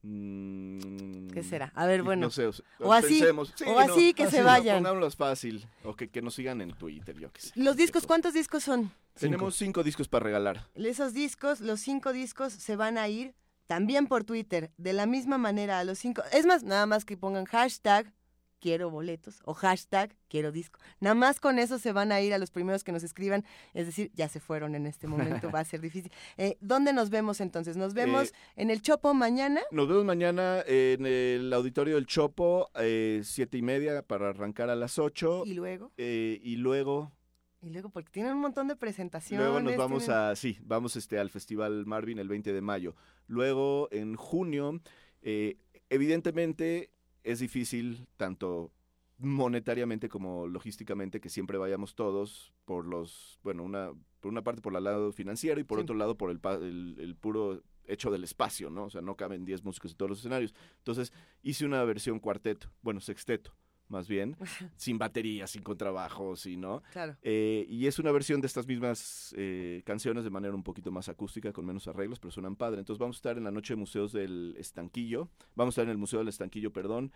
Mm, 0.02 1.28
¿Qué 1.30 1.42
será? 1.42 1.72
A 1.74 1.86
ver, 1.86 2.02
bueno. 2.02 2.26
No 2.26 2.30
sé, 2.30 2.46
o, 2.46 2.52
O 2.80 2.92
así, 2.92 3.18
pensemos. 3.18 3.52
Sí, 3.56 3.64
o 3.66 3.72
no, 3.72 3.78
así 3.80 4.14
que 4.14 4.28
se 4.30 4.40
no, 4.40 4.44
vayan. 4.46 4.76
Pongámoslos 4.78 5.16
fácil. 5.16 5.66
O 5.84 5.94
que, 5.96 6.08
que 6.08 6.22
nos 6.22 6.34
sigan 6.34 6.60
en 6.60 6.72
Twitter, 6.72 7.18
yo 7.18 7.32
qué 7.32 7.40
sé. 7.40 7.52
Los 7.56 7.76
discos, 7.76 8.06
¿cuántos 8.06 8.34
discos 8.34 8.62
son? 8.62 8.92
Tenemos 9.18 9.56
cinco 9.56 9.82
discos 9.82 10.06
para 10.06 10.24
regalar. 10.24 10.66
Esos 10.76 11.12
discos, 11.14 11.60
los 11.60 11.80
cinco 11.80 12.12
discos 12.12 12.52
se 12.52 12.76
van 12.76 12.96
a 12.98 13.08
ir 13.08 13.34
también 13.68 14.08
por 14.08 14.24
Twitter, 14.24 14.72
de 14.78 14.92
la 14.92 15.06
misma 15.06 15.38
manera 15.38 15.78
a 15.78 15.84
los 15.84 15.98
cinco. 16.00 16.22
Es 16.32 16.44
más, 16.46 16.64
nada 16.64 16.86
más 16.86 17.04
que 17.04 17.16
pongan 17.16 17.44
hashtag 17.44 18.12
quiero 18.60 18.90
boletos 18.90 19.40
o 19.44 19.54
hashtag 19.54 20.16
quiero 20.28 20.50
disco. 20.50 20.80
Nada 20.98 21.14
más 21.14 21.38
con 21.38 21.60
eso 21.60 21.78
se 21.78 21.92
van 21.92 22.10
a 22.10 22.20
ir 22.20 22.34
a 22.34 22.38
los 22.38 22.50
primeros 22.50 22.82
que 22.82 22.90
nos 22.90 23.04
escriban. 23.04 23.44
Es 23.72 23.86
decir, 23.86 24.10
ya 24.14 24.28
se 24.28 24.40
fueron 24.40 24.74
en 24.74 24.86
este 24.86 25.06
momento, 25.06 25.48
va 25.54 25.60
a 25.60 25.64
ser 25.64 25.80
difícil. 25.80 26.10
Eh, 26.38 26.56
¿Dónde 26.60 26.92
nos 26.92 27.08
vemos 27.10 27.40
entonces? 27.40 27.76
Nos 27.76 27.94
vemos 27.94 28.30
Eh, 28.30 28.32
en 28.56 28.70
el 28.70 28.82
Chopo 28.82 29.14
mañana. 29.14 29.60
Nos 29.70 29.86
vemos 29.86 30.04
mañana 30.04 30.64
en 30.66 31.06
el 31.06 31.52
auditorio 31.52 31.94
del 31.94 32.06
Chopo, 32.06 32.70
eh, 32.74 33.20
siete 33.22 33.58
y 33.58 33.62
media 33.62 34.02
para 34.02 34.30
arrancar 34.30 34.70
a 34.70 34.74
las 34.74 34.98
ocho. 34.98 35.44
Y 35.46 35.54
luego, 35.54 35.92
Eh, 35.96 36.40
y 36.42 36.56
luego, 36.56 37.12
y 37.60 37.70
luego 37.70 37.90
porque 37.90 38.10
tienen 38.10 38.32
un 38.34 38.40
montón 38.40 38.68
de 38.68 38.76
presentaciones. 38.76 39.44
luego 39.46 39.60
nos 39.60 39.76
vamos 39.76 40.04
tienen- 40.04 40.22
a, 40.22 40.36
sí, 40.36 40.58
vamos 40.62 40.96
este, 40.96 41.18
al 41.18 41.30
Festival 41.30 41.86
Marvin 41.86 42.18
el 42.18 42.28
20 42.28 42.52
de 42.52 42.60
mayo. 42.60 42.94
Luego, 43.26 43.88
en 43.90 44.14
junio, 44.16 44.80
eh, 45.22 45.58
evidentemente 45.90 46.90
es 47.24 47.40
difícil 47.40 48.06
tanto 48.16 48.72
monetariamente 49.18 50.08
como 50.08 50.46
logísticamente 50.46 51.20
que 51.20 51.28
siempre 51.28 51.58
vayamos 51.58 51.94
todos 51.96 52.54
por 52.64 52.86
los, 52.86 53.40
bueno, 53.42 53.64
una, 53.64 53.90
por 54.20 54.30
una 54.30 54.42
parte 54.42 54.62
por 54.62 54.74
el 54.76 54.84
lado 54.84 55.12
financiero 55.12 55.60
y 55.60 55.64
por 55.64 55.78
Sí. 55.78 55.82
otro 55.82 55.96
lado 55.96 56.16
por 56.16 56.30
el, 56.30 56.96
el 56.98 57.16
puro 57.16 57.62
hecho 57.84 58.10
del 58.12 58.22
espacio, 58.22 58.70
¿no? 58.70 58.84
O 58.84 58.90
sea, 58.90 59.00
no 59.00 59.16
caben 59.16 59.44
10 59.44 59.64
músicos 59.64 59.90
en 59.90 59.96
todos 59.96 60.10
los 60.10 60.18
escenarios. 60.20 60.54
Entonces, 60.78 61.12
hice 61.42 61.64
una 61.66 61.82
versión 61.84 62.20
cuarteto, 62.20 62.70
bueno, 62.82 63.00
sexteto, 63.00 63.56
más 63.88 64.08
bien, 64.08 64.36
sin 64.76 64.98
batería, 64.98 65.46
sin 65.46 65.62
contrabajo, 65.62 66.36
sin, 66.36 66.60
¿no? 66.60 66.82
Claro. 66.92 67.16
Eh, 67.22 67.66
y 67.68 67.86
es 67.86 67.98
una 67.98 68.12
versión 68.12 68.40
de 68.40 68.46
estas 68.46 68.66
mismas 68.66 69.34
eh, 69.36 69.82
canciones 69.84 70.24
de 70.24 70.30
manera 70.30 70.54
un 70.54 70.62
poquito 70.62 70.90
más 70.90 71.08
acústica, 71.08 71.52
con 71.52 71.66
menos 71.66 71.88
arreglos, 71.88 72.18
pero 72.18 72.30
suenan 72.30 72.56
padre. 72.56 72.80
Entonces 72.80 72.98
vamos 72.98 73.16
a 73.16 73.18
estar 73.18 73.38
en 73.38 73.44
la 73.44 73.50
noche 73.50 73.74
de 73.74 73.78
museos 73.78 74.12
del 74.12 74.54
Estanquillo. 74.58 75.28
Vamos 75.54 75.72
a 75.72 75.74
estar 75.74 75.84
en 75.84 75.90
el 75.90 75.98
Museo 75.98 76.18
del 76.20 76.28
Estanquillo, 76.28 76.72
perdón. 76.72 77.12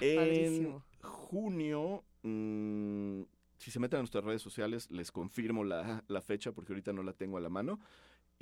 en 0.00 0.16
padrísimo. 0.16 0.84
junio, 1.00 2.04
mm, 2.22 3.22
si 3.58 3.70
se 3.70 3.78
meten 3.78 3.98
a 3.98 4.02
nuestras 4.02 4.24
redes 4.24 4.42
sociales, 4.42 4.90
les 4.90 5.12
confirmo 5.12 5.64
la, 5.64 6.04
la 6.08 6.20
fecha, 6.20 6.52
porque 6.52 6.72
ahorita 6.72 6.92
no 6.92 7.02
la 7.02 7.12
tengo 7.12 7.36
a 7.36 7.40
la 7.40 7.48
mano. 7.48 7.78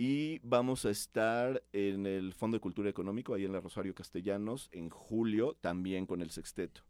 Y 0.02 0.38
vamos 0.38 0.86
a 0.86 0.90
estar 0.90 1.62
en 1.74 2.06
el 2.06 2.32
Fondo 2.32 2.56
de 2.56 2.62
Cultura 2.62 2.88
Económico, 2.88 3.34
ahí 3.34 3.44
en 3.44 3.52
la 3.52 3.60
Rosario 3.60 3.94
Castellanos, 3.94 4.70
en 4.72 4.88
julio, 4.88 5.58
también 5.60 6.06
con 6.06 6.22
el 6.22 6.30
sexteto, 6.30 6.80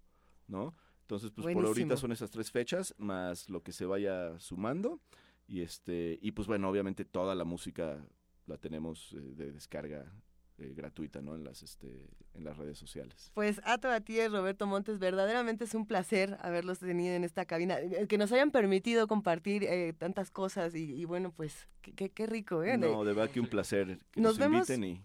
¿no? 0.50 0.74
Entonces, 1.02 1.30
pues 1.34 1.54
por 1.54 1.66
ahorita 1.66 1.96
son 1.96 2.12
esas 2.12 2.30
tres 2.30 2.50
fechas, 2.50 2.94
más 2.98 3.48
lo 3.48 3.62
que 3.62 3.72
se 3.72 3.86
vaya 3.86 4.38
sumando. 4.38 5.00
Y 5.48 5.62
este, 5.62 6.18
y 6.22 6.30
pues 6.30 6.46
bueno, 6.46 6.68
obviamente 6.68 7.04
toda 7.04 7.34
la 7.34 7.44
música 7.44 8.06
la 8.46 8.56
tenemos 8.58 9.12
eh, 9.14 9.20
de 9.20 9.52
descarga 9.52 10.12
eh, 10.60 10.72
gratuita, 10.76 11.20
¿no? 11.22 11.34
En 11.34 11.42
las, 11.44 11.62
este, 11.62 12.06
en 12.34 12.44
las 12.44 12.56
redes 12.56 12.78
sociales. 12.78 13.30
Pues 13.34 13.60
a 13.64 13.78
toda 13.78 14.00
ti, 14.00 14.24
Roberto 14.28 14.66
Montes, 14.66 14.98
verdaderamente 14.98 15.64
es 15.64 15.74
un 15.74 15.86
placer 15.86 16.36
haberlos 16.40 16.78
tenido 16.80 17.14
en 17.14 17.24
esta 17.24 17.44
cabina, 17.46 17.80
eh, 17.80 18.06
que 18.06 18.18
nos 18.18 18.30
hayan 18.32 18.50
permitido 18.50 19.06
compartir 19.08 19.64
eh, 19.64 19.92
tantas 19.94 20.30
cosas 20.30 20.74
y, 20.74 20.94
y 20.94 21.04
bueno, 21.06 21.32
pues 21.32 21.66
qué, 21.80 22.26
rico, 22.26 22.62
¿eh? 22.62 22.76
No, 22.76 23.04
de 23.04 23.12
verdad 23.14 23.30
que 23.32 23.40
un 23.40 23.46
placer 23.48 23.98
que 24.10 24.20
Nos 24.20 24.38
nos, 24.38 24.38
vemos- 24.38 24.68
inviten 24.70 24.84
y, 24.84 25.02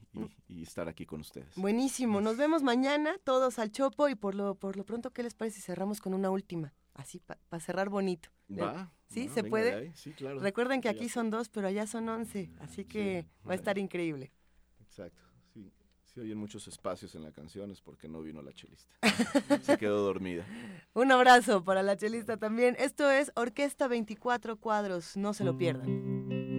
y- 0.47 0.59
y 0.59 0.63
estar 0.63 0.87
aquí 0.89 1.05
con 1.05 1.21
ustedes. 1.21 1.55
Buenísimo, 1.55 2.21
nos 2.21 2.37
vemos 2.37 2.61
mañana 2.63 3.15
todos 3.23 3.57
al 3.59 3.71
Chopo 3.71 4.09
y 4.09 4.15
por 4.15 4.35
lo, 4.35 4.55
por 4.55 4.75
lo 4.77 4.85
pronto, 4.85 5.11
¿qué 5.11 5.23
les 5.23 5.33
parece 5.35 5.57
si 5.57 5.61
cerramos 5.63 6.01
con 6.01 6.13
una 6.13 6.29
última? 6.29 6.73
Así, 6.93 7.19
para 7.19 7.59
cerrar 7.61 7.89
bonito. 7.89 8.29
Va, 8.49 8.91
¿Sí? 9.07 9.27
va, 9.27 9.33
¿Se 9.33 9.41
venga 9.41 9.49
puede? 9.49 9.93
sí, 9.95 10.11
claro. 10.13 10.39
Recuerden 10.39 10.79
que 10.81 10.87
aquí 10.89 11.09
son 11.09 11.29
dos, 11.29 11.49
pero 11.49 11.67
allá 11.67 11.87
son 11.87 12.07
once, 12.09 12.51
así 12.59 12.85
que 12.85 13.25
va 13.47 13.51
a 13.53 13.55
estar 13.55 13.77
increíble. 13.77 14.31
Exacto. 14.81 15.21
Sí 16.15 16.21
oyen 16.21 16.37
muchos 16.37 16.65
espacios 16.69 17.13
en 17.15 17.23
la 17.23 17.31
canción 17.33 17.71
es 17.71 17.81
porque 17.81 18.07
no 18.07 18.21
vino 18.21 18.41
la 18.41 18.53
chelista. 18.53 18.89
Se 19.63 19.77
quedó 19.77 20.01
dormida. 20.01 20.45
Un 20.93 21.11
abrazo 21.11 21.65
para 21.65 21.83
la 21.83 21.97
chelista 21.97 22.37
también. 22.37 22.77
Esto 22.79 23.11
es 23.11 23.33
Orquesta 23.35 23.89
24 23.89 24.55
Cuadros, 24.55 25.17
no 25.17 25.33
se 25.33 25.43
lo 25.43 25.57
pierdan. 25.57 26.54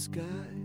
Sky 0.00 0.59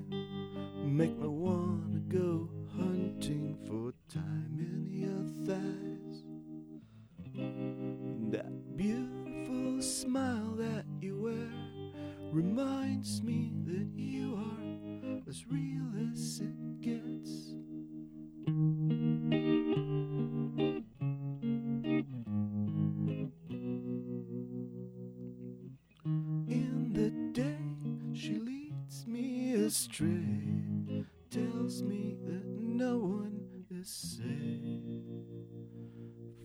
astray, 29.66 31.04
tells 31.32 31.82
me 31.82 32.16
that 32.24 32.46
no 32.46 33.00
one 33.00 33.66
is 33.72 33.90
safe 33.90 35.02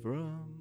from 0.02 0.59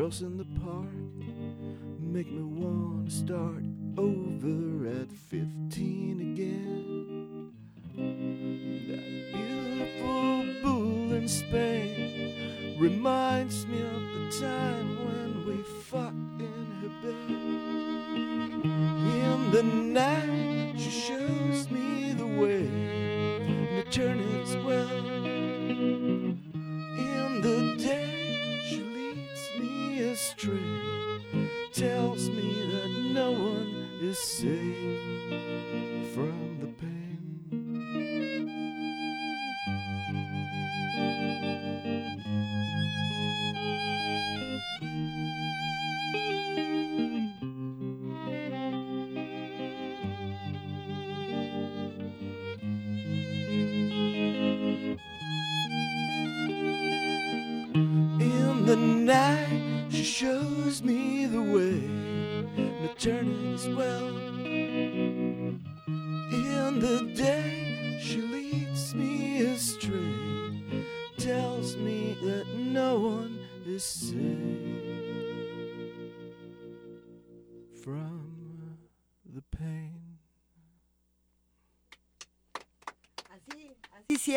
girls 0.00 0.22
in 0.22 0.38
the 0.38 0.49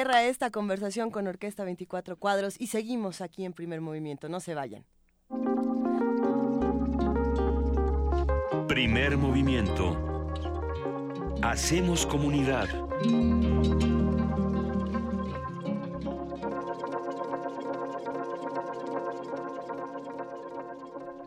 cierra 0.03 0.23
esta 0.25 0.51
conversación 0.51 1.11
con 1.11 1.27
Orquesta 1.27 1.63
24 1.63 2.17
Cuadros 2.17 2.59
y 2.59 2.67
seguimos 2.67 3.21
aquí 3.21 3.45
en 3.45 3.53
primer 3.53 3.79
movimiento. 3.79 4.27
No 4.27 4.41
se 4.41 4.53
vayan. 4.53 4.83
Primer 8.67 9.15
movimiento. 9.17 9.97
Hacemos 11.41 12.05
comunidad. 12.05 12.67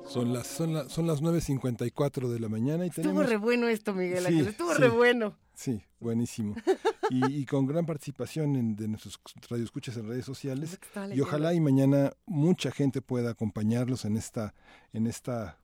Son 0.07 0.33
las, 0.33 0.47
son, 0.47 0.73
la- 0.73 0.89
son 0.89 1.07
las 1.07 1.21
9.54 1.23 2.29
de 2.29 2.41
la 2.41 2.49
mañana 2.49 2.85
y 2.85 2.89
Estuvo 2.89 3.03
tenemos... 3.03 3.29
re 3.29 3.37
bueno 3.37 3.67
esto, 3.69 3.93
Miguel 3.93 4.21
Sí, 4.21 4.27
Ángel. 4.29 4.47
Estuvo 4.49 4.75
sí. 4.75 4.81
re 4.83 4.89
bueno. 4.89 5.37
Sí, 5.55 5.83
buenísimo. 6.01 6.55
Y, 7.11 7.25
y 7.27 7.47
con 7.47 7.67
gran 7.67 7.87
participación 7.87 8.57
en- 8.57 8.77
de 8.77 8.89
nuestros 8.89 9.21
radioescuchas 9.49 9.97
en 9.97 10.09
redes 10.09 10.25
sociales. 10.25 10.73
estaba 10.83 11.15
Y 11.15 11.21
ojalá 11.21 11.55
y 11.55 11.61
mañana 11.61 12.13
mucha 12.27 12.71
gente 12.71 13.01
pueda 13.03 13.31
acompañarlos 13.31 14.05
en 14.05 14.17
esta, 14.17 14.55
en 14.93 15.07
esta 15.07 15.59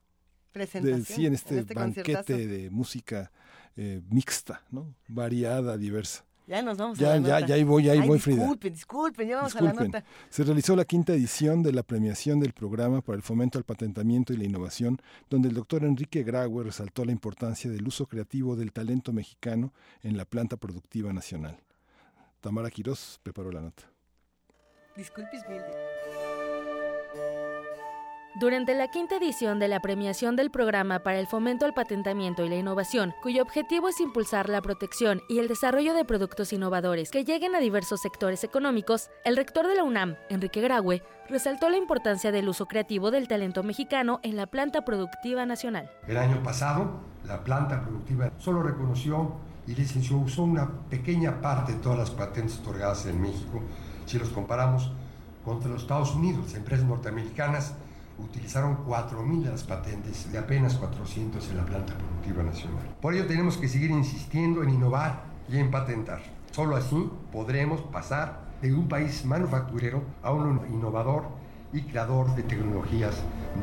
Presentación, 0.51 0.99
de- 0.99 1.05
sí, 1.05 1.25
en 1.25 1.33
este, 1.33 1.53
en 1.55 1.59
este 1.61 1.73
banquete 1.73 2.47
de 2.47 2.69
música 2.69 3.31
eh, 3.75 4.01
mixta, 4.09 4.61
¿no? 4.69 4.93
Variada, 5.07 5.77
diversa. 5.77 6.25
Ya 6.45 6.61
nos 6.61 6.77
vamos 6.77 6.97
Ya, 6.99 7.13
a 7.13 7.15
la 7.15 7.15
ya, 7.15 7.33
nota. 7.35 7.47
ya 7.47 7.55
ahí 7.55 7.63
voy, 7.63 7.83
ya 7.83 7.91
ahí 7.93 7.99
Ay, 7.99 8.07
voy, 8.07 8.19
Frida. 8.19 8.37
Disculpen, 8.39 8.73
disculpen, 8.73 9.27
ya 9.29 9.35
vamos 9.37 9.55
a 9.55 9.61
la 9.61 9.71
Disculpen. 9.71 10.01
nota. 10.01 10.05
Se 10.29 10.43
realizó 10.43 10.75
la 10.75 10.83
quinta 10.85 11.13
edición 11.13 11.63
de 11.63 11.71
la 11.71 11.83
premiación 11.83 12.39
del 12.41 12.51
programa 12.53 13.01
para 13.01 13.15
el 13.15 13.21
fomento 13.23 13.57
al 13.57 13.63
patentamiento 13.63 14.33
y 14.33 14.37
la 14.37 14.43
innovación, 14.43 14.99
donde 15.29 15.47
el 15.47 15.55
doctor 15.55 15.85
Enrique 15.85 16.23
Graue 16.23 16.63
resaltó 16.63 17.05
la 17.05 17.13
importancia 17.13 17.71
del 17.71 17.87
uso 17.87 18.07
creativo 18.07 18.55
del 18.57 18.73
talento 18.73 19.13
mexicano 19.13 19.71
en 20.01 20.17
la 20.17 20.25
planta 20.25 20.57
productiva 20.57 21.13
nacional. 21.13 21.57
Tamara 22.41 22.69
Quirós 22.69 23.19
preparó 23.23 23.49
la 23.51 23.61
nota. 23.61 23.83
Disculpes, 24.97 25.41
mil. 25.47 25.61
Durante 28.35 28.73
la 28.73 28.87
quinta 28.87 29.17
edición 29.17 29.59
de 29.59 29.67
la 29.67 29.79
premiación 29.79 30.35
del 30.35 30.49
Programa 30.49 31.03
para 31.03 31.19
el 31.19 31.27
Fomento 31.27 31.67
al 31.67 31.75
Patentamiento 31.75 32.43
y 32.43 32.49
la 32.49 32.55
Innovación, 32.55 33.13
cuyo 33.21 33.43
objetivo 33.43 33.89
es 33.89 33.99
impulsar 33.99 34.49
la 34.49 34.59
protección 34.63 35.21
y 35.29 35.37
el 35.37 35.47
desarrollo 35.47 35.93
de 35.93 36.03
productos 36.03 36.51
innovadores 36.51 37.11
que 37.11 37.25
lleguen 37.25 37.53
a 37.53 37.59
diversos 37.59 38.01
sectores 38.01 38.43
económicos, 38.43 39.11
el 39.23 39.37
rector 39.37 39.67
de 39.67 39.75
la 39.75 39.83
UNAM, 39.83 40.15
Enrique 40.29 40.61
Graue, 40.61 41.03
resaltó 41.29 41.69
la 41.69 41.77
importancia 41.77 42.31
del 42.31 42.49
uso 42.49 42.65
creativo 42.65 43.11
del 43.11 43.27
talento 43.27 43.61
mexicano 43.61 44.19
en 44.23 44.35
la 44.35 44.47
planta 44.47 44.83
productiva 44.83 45.45
nacional. 45.45 45.91
El 46.07 46.17
año 46.17 46.41
pasado, 46.41 47.01
la 47.27 47.43
planta 47.43 47.83
productiva 47.83 48.31
solo 48.39 48.63
reconoció 48.63 49.35
y 49.67 49.75
licenció, 49.75 50.17
usó 50.17 50.41
una 50.41 50.71
pequeña 50.89 51.39
parte 51.39 51.73
de 51.73 51.77
todas 51.77 51.99
las 51.99 52.09
patentes 52.09 52.57
otorgadas 52.57 53.05
en 53.05 53.21
México. 53.21 53.61
Si 54.07 54.17
los 54.17 54.29
comparamos 54.29 54.91
contra 55.45 55.69
los 55.69 55.83
Estados 55.83 56.15
Unidos, 56.15 56.55
empresas 56.55 56.87
norteamericanas 56.87 57.75
utilizaron 58.17 58.85
4.000 58.85 59.43
de 59.43 59.49
las 59.49 59.63
patentes 59.63 60.31
de 60.31 60.37
apenas 60.37 60.75
400 60.75 61.49
en 61.49 61.57
la 61.57 61.65
planta 61.65 61.97
productiva 61.97 62.43
nacional. 62.43 62.95
Por 63.01 63.13
ello 63.13 63.25
tenemos 63.25 63.57
que 63.57 63.67
seguir 63.67 63.91
insistiendo 63.91 64.63
en 64.63 64.69
innovar 64.69 65.23
y 65.49 65.57
en 65.57 65.71
patentar. 65.71 66.21
Solo 66.51 66.75
así 66.75 67.09
podremos 67.31 67.81
pasar 67.81 68.43
de 68.61 68.73
un 68.73 68.87
país 68.87 69.25
manufacturero 69.25 70.03
a 70.21 70.31
un 70.31 70.61
innovador 70.71 71.25
y 71.73 71.81
creador 71.81 72.33
de 72.35 72.43
tecnologías 72.43 73.15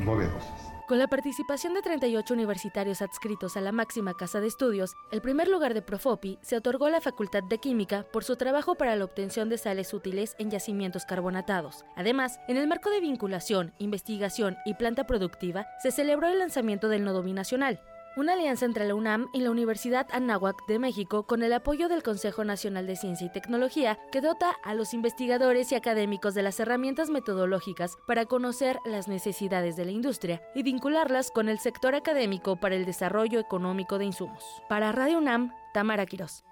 novedosas. 0.04 0.69
Con 0.90 0.98
la 0.98 1.06
participación 1.06 1.72
de 1.72 1.82
38 1.82 2.34
universitarios 2.34 3.00
adscritos 3.00 3.56
a 3.56 3.60
la 3.60 3.70
máxima 3.70 4.14
casa 4.14 4.40
de 4.40 4.48
estudios, 4.48 4.96
el 5.12 5.20
primer 5.20 5.46
lugar 5.46 5.72
de 5.72 5.82
Profopi 5.82 6.40
se 6.42 6.56
otorgó 6.56 6.86
a 6.86 6.90
la 6.90 7.00
Facultad 7.00 7.44
de 7.44 7.58
Química 7.58 8.04
por 8.12 8.24
su 8.24 8.34
trabajo 8.34 8.74
para 8.74 8.96
la 8.96 9.04
obtención 9.04 9.48
de 9.48 9.56
sales 9.56 9.94
útiles 9.94 10.34
en 10.40 10.50
yacimientos 10.50 11.04
carbonatados. 11.04 11.84
Además, 11.94 12.40
en 12.48 12.56
el 12.56 12.66
marco 12.66 12.90
de 12.90 12.98
vinculación, 12.98 13.72
investigación 13.78 14.56
y 14.64 14.74
planta 14.74 15.06
productiva, 15.06 15.64
se 15.80 15.92
celebró 15.92 16.26
el 16.26 16.40
lanzamiento 16.40 16.88
del 16.88 17.04
Nodo 17.04 17.22
Binacional, 17.22 17.80
una 18.16 18.32
alianza 18.32 18.64
entre 18.64 18.86
la 18.86 18.94
UNAM 18.94 19.28
y 19.32 19.40
la 19.40 19.50
Universidad 19.50 20.06
Anáhuac 20.12 20.66
de 20.66 20.78
México 20.78 21.24
con 21.24 21.42
el 21.42 21.52
apoyo 21.52 21.88
del 21.88 22.02
Consejo 22.02 22.44
Nacional 22.44 22.86
de 22.86 22.96
Ciencia 22.96 23.26
y 23.26 23.32
Tecnología 23.32 23.98
que 24.10 24.20
dota 24.20 24.50
a 24.64 24.74
los 24.74 24.94
investigadores 24.94 25.72
y 25.72 25.74
académicos 25.74 26.34
de 26.34 26.42
las 26.42 26.58
herramientas 26.60 27.10
metodológicas 27.10 27.96
para 28.06 28.26
conocer 28.26 28.78
las 28.84 29.08
necesidades 29.08 29.76
de 29.76 29.84
la 29.84 29.92
industria 29.92 30.42
y 30.54 30.62
vincularlas 30.62 31.30
con 31.30 31.48
el 31.48 31.58
sector 31.58 31.94
académico 31.94 32.56
para 32.56 32.74
el 32.74 32.84
desarrollo 32.84 33.38
económico 33.38 33.98
de 33.98 34.06
insumos. 34.06 34.44
Para 34.68 34.92
Radio 34.92 35.18
UNAM, 35.18 35.52
Tamara 35.72 36.06
Quirós. 36.06 36.44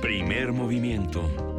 Primer 0.00 0.52
movimiento. 0.52 1.53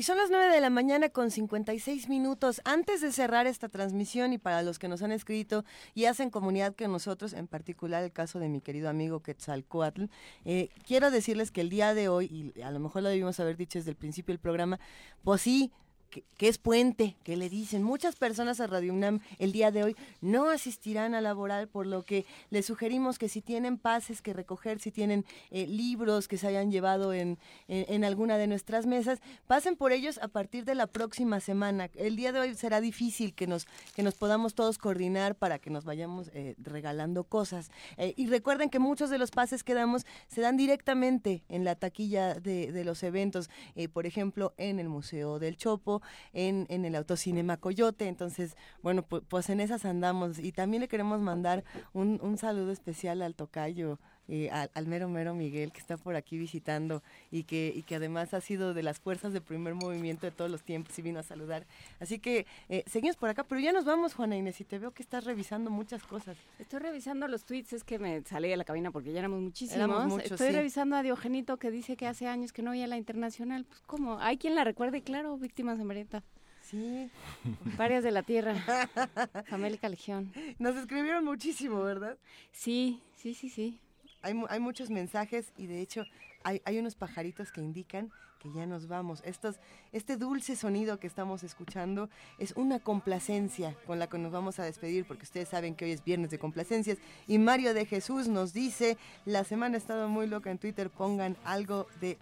Y 0.00 0.02
son 0.02 0.16
las 0.16 0.30
9 0.30 0.54
de 0.54 0.62
la 0.62 0.70
mañana 0.70 1.10
con 1.10 1.30
56 1.30 2.08
minutos. 2.08 2.62
Antes 2.64 3.02
de 3.02 3.12
cerrar 3.12 3.46
esta 3.46 3.68
transmisión 3.68 4.32
y 4.32 4.38
para 4.38 4.62
los 4.62 4.78
que 4.78 4.88
nos 4.88 5.02
han 5.02 5.12
escrito 5.12 5.62
y 5.94 6.06
hacen 6.06 6.30
comunidad 6.30 6.74
con 6.74 6.90
nosotros, 6.90 7.34
en 7.34 7.46
particular 7.46 8.02
el 8.02 8.10
caso 8.10 8.38
de 8.40 8.48
mi 8.48 8.62
querido 8.62 8.88
amigo 8.88 9.20
Quetzalcoatl, 9.20 10.04
eh, 10.46 10.70
quiero 10.86 11.10
decirles 11.10 11.50
que 11.50 11.60
el 11.60 11.68
día 11.68 11.92
de 11.92 12.08
hoy, 12.08 12.52
y 12.56 12.62
a 12.62 12.70
lo 12.70 12.80
mejor 12.80 13.02
lo 13.02 13.10
debimos 13.10 13.38
haber 13.40 13.58
dicho 13.58 13.78
desde 13.78 13.90
el 13.90 13.96
principio 13.98 14.32
del 14.32 14.40
programa, 14.40 14.80
pues 15.22 15.42
sí, 15.42 15.70
que, 16.10 16.48
es 16.48 16.58
puente, 16.58 17.16
que 17.22 17.36
le 17.36 17.48
dicen. 17.48 17.82
Muchas 17.82 18.16
personas 18.16 18.60
a 18.60 18.66
Radio 18.66 18.92
UNAM 18.92 19.20
el 19.38 19.52
día 19.52 19.70
de 19.70 19.84
hoy 19.84 19.96
no 20.20 20.50
asistirán 20.50 21.14
a 21.14 21.20
laboral, 21.20 21.68
por 21.68 21.86
lo 21.86 22.04
que 22.04 22.26
les 22.50 22.66
sugerimos 22.66 23.18
que 23.18 23.28
si 23.28 23.40
tienen 23.40 23.78
pases 23.78 24.20
que 24.20 24.32
recoger, 24.32 24.80
si 24.80 24.90
tienen 24.90 25.24
eh, 25.50 25.66
libros 25.66 26.28
que 26.28 26.36
se 26.36 26.48
hayan 26.48 26.70
llevado 26.70 27.12
en, 27.12 27.38
en, 27.68 28.04
alguna 28.04 28.38
de 28.38 28.46
nuestras 28.46 28.86
mesas, 28.86 29.20
pasen 29.46 29.76
por 29.76 29.92
ellos 29.92 30.18
a 30.18 30.28
partir 30.28 30.64
de 30.64 30.74
la 30.74 30.86
próxima 30.86 31.40
semana. 31.40 31.90
El 31.94 32.16
día 32.16 32.32
de 32.32 32.40
hoy 32.40 32.54
será 32.54 32.80
difícil 32.80 33.34
que 33.34 33.46
nos, 33.46 33.66
que 33.94 34.02
nos 34.02 34.14
podamos 34.14 34.54
todos 34.54 34.78
coordinar 34.78 35.36
para 35.36 35.58
que 35.58 35.70
nos 35.70 35.84
vayamos 35.84 36.30
eh, 36.34 36.56
regalando 36.58 37.24
cosas. 37.24 37.70
Eh, 37.96 38.14
y 38.16 38.26
recuerden 38.26 38.70
que 38.70 38.78
muchos 38.78 39.10
de 39.10 39.18
los 39.18 39.30
pases 39.30 39.62
que 39.62 39.74
damos 39.74 40.04
se 40.28 40.40
dan 40.40 40.56
directamente 40.56 41.44
en 41.48 41.64
la 41.64 41.76
taquilla 41.76 42.34
de, 42.34 42.72
de 42.72 42.84
los 42.84 43.02
eventos, 43.02 43.48
por 43.92 44.06
ejemplo, 44.06 44.52
en 44.56 44.80
el 44.80 44.88
Museo 44.88 45.38
del 45.38 45.56
Chopo, 45.56 45.99
México 46.00 46.30
en, 46.32 46.66
en 46.68 46.84
el 46.84 46.94
Autocinema 46.94 47.56
Coyote. 47.56 48.08
Entonces, 48.08 48.56
bueno, 48.82 49.02
pues, 49.02 49.22
pues 49.28 49.50
en 49.50 49.60
esas 49.60 49.84
andamos. 49.84 50.38
Y 50.38 50.52
también 50.52 50.80
le 50.80 50.88
queremos 50.88 51.20
mandar 51.20 51.64
un, 51.92 52.18
un 52.22 52.38
saludo 52.38 52.72
especial 52.72 53.22
al 53.22 53.34
tocayo 53.34 53.98
eh, 54.32 54.48
al, 54.50 54.70
al 54.74 54.86
mero 54.86 55.08
mero 55.08 55.34
Miguel 55.34 55.72
que 55.72 55.80
está 55.80 55.96
por 55.96 56.14
aquí 56.14 56.38
visitando 56.38 57.02
y 57.32 57.42
que, 57.42 57.72
y 57.74 57.82
que 57.82 57.96
además 57.96 58.32
ha 58.32 58.40
sido 58.40 58.74
de 58.74 58.84
las 58.84 59.00
fuerzas 59.00 59.32
del 59.32 59.42
primer 59.42 59.74
movimiento 59.74 60.24
de 60.24 60.30
todos 60.30 60.48
los 60.48 60.62
tiempos 60.62 60.96
y 61.00 61.02
vino 61.02 61.18
a 61.18 61.24
saludar. 61.24 61.66
Así 61.98 62.20
que 62.20 62.46
eh, 62.68 62.84
seguimos 62.86 63.16
por 63.16 63.28
acá, 63.28 63.42
pero 63.42 63.60
ya 63.60 63.72
nos 63.72 63.84
vamos, 63.84 64.14
Juana 64.14 64.36
Inés, 64.36 64.60
y 64.60 64.64
te 64.64 64.78
veo 64.78 64.92
que 64.92 65.02
estás 65.02 65.24
revisando 65.24 65.68
muchas 65.70 66.04
cosas. 66.04 66.36
Estoy 66.60 66.78
revisando 66.78 67.26
los 67.26 67.44
tweets, 67.44 67.72
es 67.72 67.82
que 67.82 67.98
me 67.98 68.22
salí 68.22 68.48
de 68.48 68.56
la 68.56 68.64
cabina 68.64 68.92
porque 68.92 69.12
ya 69.12 69.18
éramos 69.18 69.40
muchísimos. 69.40 69.76
Éramos 69.76 70.06
muchos, 70.06 70.30
Estoy 70.30 70.48
sí. 70.48 70.52
revisando 70.54 70.94
a 70.94 71.02
Diogenito 71.02 71.56
que 71.56 71.72
dice 71.72 71.96
que 71.96 72.06
hace 72.06 72.28
años 72.28 72.52
que 72.52 72.62
no 72.62 72.70
veía 72.70 72.86
la 72.86 72.98
internacional. 72.98 73.64
Pues, 73.64 73.80
¿cómo? 73.86 74.20
Hay 74.20 74.38
quien 74.38 74.54
la 74.54 74.62
recuerde, 74.62 75.02
claro, 75.02 75.36
víctimas 75.38 75.80
hambrientas. 75.80 76.22
Sí. 76.62 77.10
Varias 77.76 78.04
de 78.04 78.12
la 78.12 78.22
tierra. 78.22 78.54
Famélica 79.48 79.88
Legión. 79.88 80.32
Nos 80.60 80.76
escribieron 80.76 81.24
muchísimo, 81.24 81.82
¿verdad? 81.82 82.16
Sí, 82.52 83.00
sí, 83.16 83.34
sí, 83.34 83.48
sí. 83.48 83.80
Hay, 84.22 84.34
mu- 84.34 84.46
hay 84.48 84.60
muchos 84.60 84.90
mensajes 84.90 85.52
y 85.56 85.66
de 85.66 85.80
hecho 85.80 86.04
hay, 86.44 86.60
hay 86.64 86.78
unos 86.78 86.94
pajaritos 86.94 87.52
que 87.52 87.60
indican 87.60 88.10
que 88.38 88.50
ya 88.52 88.64
nos 88.64 88.88
vamos. 88.88 89.20
Estos, 89.26 89.56
este 89.92 90.16
dulce 90.16 90.56
sonido 90.56 90.98
que 90.98 91.06
estamos 91.06 91.42
escuchando 91.42 92.08
es 92.38 92.52
una 92.56 92.78
complacencia 92.78 93.76
con 93.86 93.98
la 93.98 94.08
que 94.08 94.16
nos 94.16 94.32
vamos 94.32 94.58
a 94.58 94.64
despedir 94.64 95.04
porque 95.06 95.24
ustedes 95.24 95.48
saben 95.50 95.74
que 95.74 95.84
hoy 95.84 95.92
es 95.92 96.02
viernes 96.02 96.30
de 96.30 96.38
complacencias 96.38 96.96
y 97.26 97.38
Mario 97.38 97.74
de 97.74 97.84
Jesús 97.84 98.28
nos 98.28 98.54
dice, 98.54 98.96
la 99.26 99.44
semana 99.44 99.74
ha 99.74 99.78
estado 99.78 100.08
muy 100.08 100.26
loca 100.26 100.50
en 100.50 100.56
Twitter, 100.56 100.88
pongan 100.88 101.36
algo 101.44 101.86
de 102.00 102.16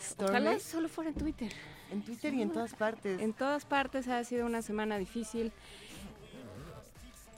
Stormy. 0.00 0.30
Ojalá 0.30 0.58
solo 0.60 0.88
fuera 0.88 1.10
en 1.10 1.16
Twitter. 1.16 1.52
En 1.90 2.02
Twitter 2.02 2.34
y 2.34 2.42
en 2.42 2.50
todas 2.52 2.74
partes. 2.74 3.20
En 3.20 3.32
todas 3.32 3.64
partes 3.64 4.06
ha 4.08 4.22
sido 4.24 4.46
una 4.46 4.60
semana 4.62 4.98
difícil 4.98 5.52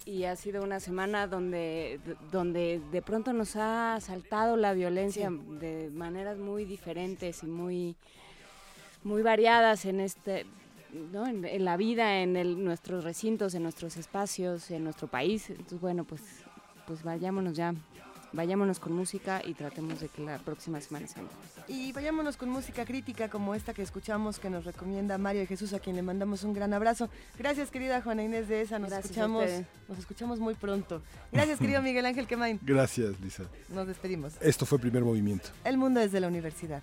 y 0.08 0.24
ha 0.24 0.34
sido 0.36 0.62
una 0.64 0.80
semana 0.80 1.26
donde, 1.26 2.00
donde 2.32 2.80
de 2.92 3.02
pronto 3.02 3.32
nos 3.34 3.56
ha 3.56 3.94
asaltado 3.94 4.56
la 4.56 4.72
violencia 4.72 5.30
de 5.60 5.90
maneras 5.92 6.38
muy 6.38 6.64
diferentes 6.64 7.42
y 7.42 7.46
muy, 7.46 7.94
muy 9.04 9.20
variadas 9.22 9.84
en 9.84 10.00
este 10.00 10.46
¿no? 11.12 11.26
en, 11.26 11.44
en 11.44 11.64
la 11.66 11.76
vida, 11.76 12.20
en 12.22 12.36
el- 12.36 12.64
nuestros 12.64 13.04
recintos, 13.04 13.54
en 13.54 13.62
nuestros 13.62 13.98
espacios, 13.98 14.70
en 14.70 14.84
nuestro 14.84 15.08
país. 15.08 15.50
Entonces, 15.50 15.78
bueno, 15.80 16.04
pues, 16.04 16.22
pues 16.86 17.02
vayámonos 17.02 17.54
ya, 17.54 17.74
vayámonos 18.32 18.81
con 18.81 18.92
música 18.92 19.42
y 19.44 19.55
tratemos 19.55 20.00
de 20.00 20.08
que 20.08 20.23
la 20.23 20.39
próxima 20.39 20.81
semana 20.81 21.07
sea 21.07 21.23
mejor. 21.23 21.36
Y 21.68 21.92
vayámonos 21.92 22.36
con 22.36 22.48
música 22.48 22.84
crítica 22.84 23.28
como 23.28 23.55
esta 23.55 23.74
que 23.74 23.82
escuchamos 23.82 24.39
que 24.39 24.50
nos 24.50 24.65
recomienda 24.65 25.18
Mario 25.18 25.42
de 25.42 25.47
Jesús, 25.47 25.73
a 25.73 25.81
quien 25.81 25.97
le 25.97 26.02
mandamos 26.02 26.44
un 26.44 26.52
gran 26.52 26.73
abrazo. 26.74 27.08
Gracias, 27.39 27.70
querida 27.70 28.00
Juana 28.02 28.23
Inés 28.23 28.48
de 28.48 28.62
esa. 28.62 28.78
Nos 28.78 28.90
Gracias 28.90 29.10
escuchamos, 29.10 29.44
nos 29.89 29.98
escuchamos 29.98 30.40
muy 30.40 30.55
pronto. 30.55 31.02
Gracias, 31.32 31.58
querido 31.58 31.82
Miguel 31.82 32.07
Ángel 32.07 32.26
Quemain. 32.26 32.58
Gracias, 32.62 33.20
Lisa. 33.20 33.44
Nos 33.68 33.86
despedimos. 33.86 34.34
Esto 34.40 34.66
fue 34.66 34.78
Primer 34.78 35.05
Movimiento. 35.05 35.50
El 35.65 35.78
mundo 35.78 36.00
desde 36.00 36.20
la 36.20 36.28
universidad. 36.28 36.82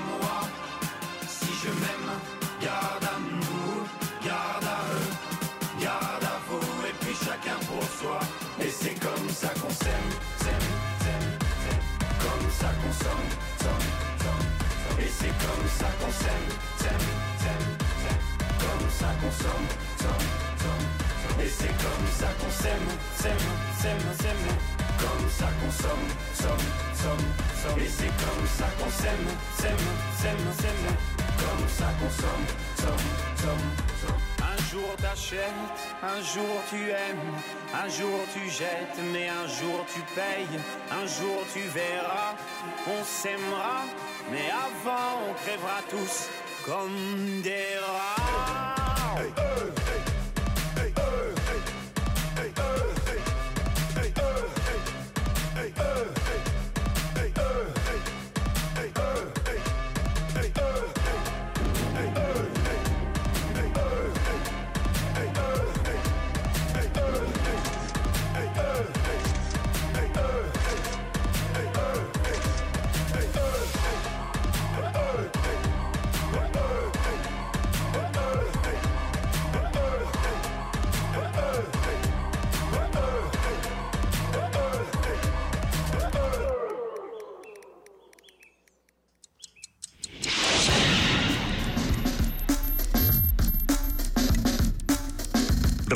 ça 15.81 15.89
qu'on 15.99 16.11
s'aime, 16.11 16.49
s'aime, 16.81 17.07
s'aime, 17.41 17.67
s'aime. 18.01 18.21
Comme 18.63 18.87
ça 18.99 19.09
qu'on 19.19 19.33
somme, 19.43 19.67
somme, 20.03 20.27
somme. 20.63 20.85
Et 21.43 21.49
c'est 21.57 21.75
comme 21.85 22.07
ça 22.19 22.29
qu'on 22.39 22.51
s'aime, 22.61 22.89
s'aime, 23.21 23.47
s'aime, 23.81 24.07
s'aime. 24.21 24.45
Comme 25.01 25.25
ça 25.39 25.49
qu'on 25.57 25.71
somme, 25.83 26.07
somme, 26.41 26.67
somme, 27.01 27.27
somme. 27.61 27.79
Et 27.83 27.89
c'est 27.97 28.13
comme 28.23 28.45
ça 28.57 28.67
qu'on 28.77 28.91
s'aime, 29.01 29.27
s'aime, 29.59 29.85
s'aime, 30.21 30.45
s'aime. 30.61 30.85
Comme 31.41 31.65
ça 31.77 31.87
qu'on 31.97 32.11
somme, 32.21 32.45
somme, 32.81 33.07
somme, 33.41 33.67
somme. 34.01 34.21
Un 34.53 34.57
jour 34.69 34.95
t'achètes, 35.01 35.79
un 36.03 36.21
jour 36.33 36.55
tu 36.69 36.81
aimes, 36.91 37.33
un 37.73 37.89
jour 37.89 38.19
tu 38.33 38.43
jettes, 38.49 38.99
mais 39.11 39.27
un 39.29 39.47
jour 39.47 39.85
tu 39.93 40.01
payes, 40.15 40.55
un 40.91 41.05
jour 41.17 41.39
tu 41.53 41.61
verras, 41.79 42.33
on 42.87 43.03
s'aimera, 43.03 43.81
mais 44.29 44.49
avant 44.49 45.29
on 45.29 45.33
crèvera 45.33 45.81
tous 45.89 46.29
comme 46.65 47.41
des 47.41 47.77
rats. 47.79 49.80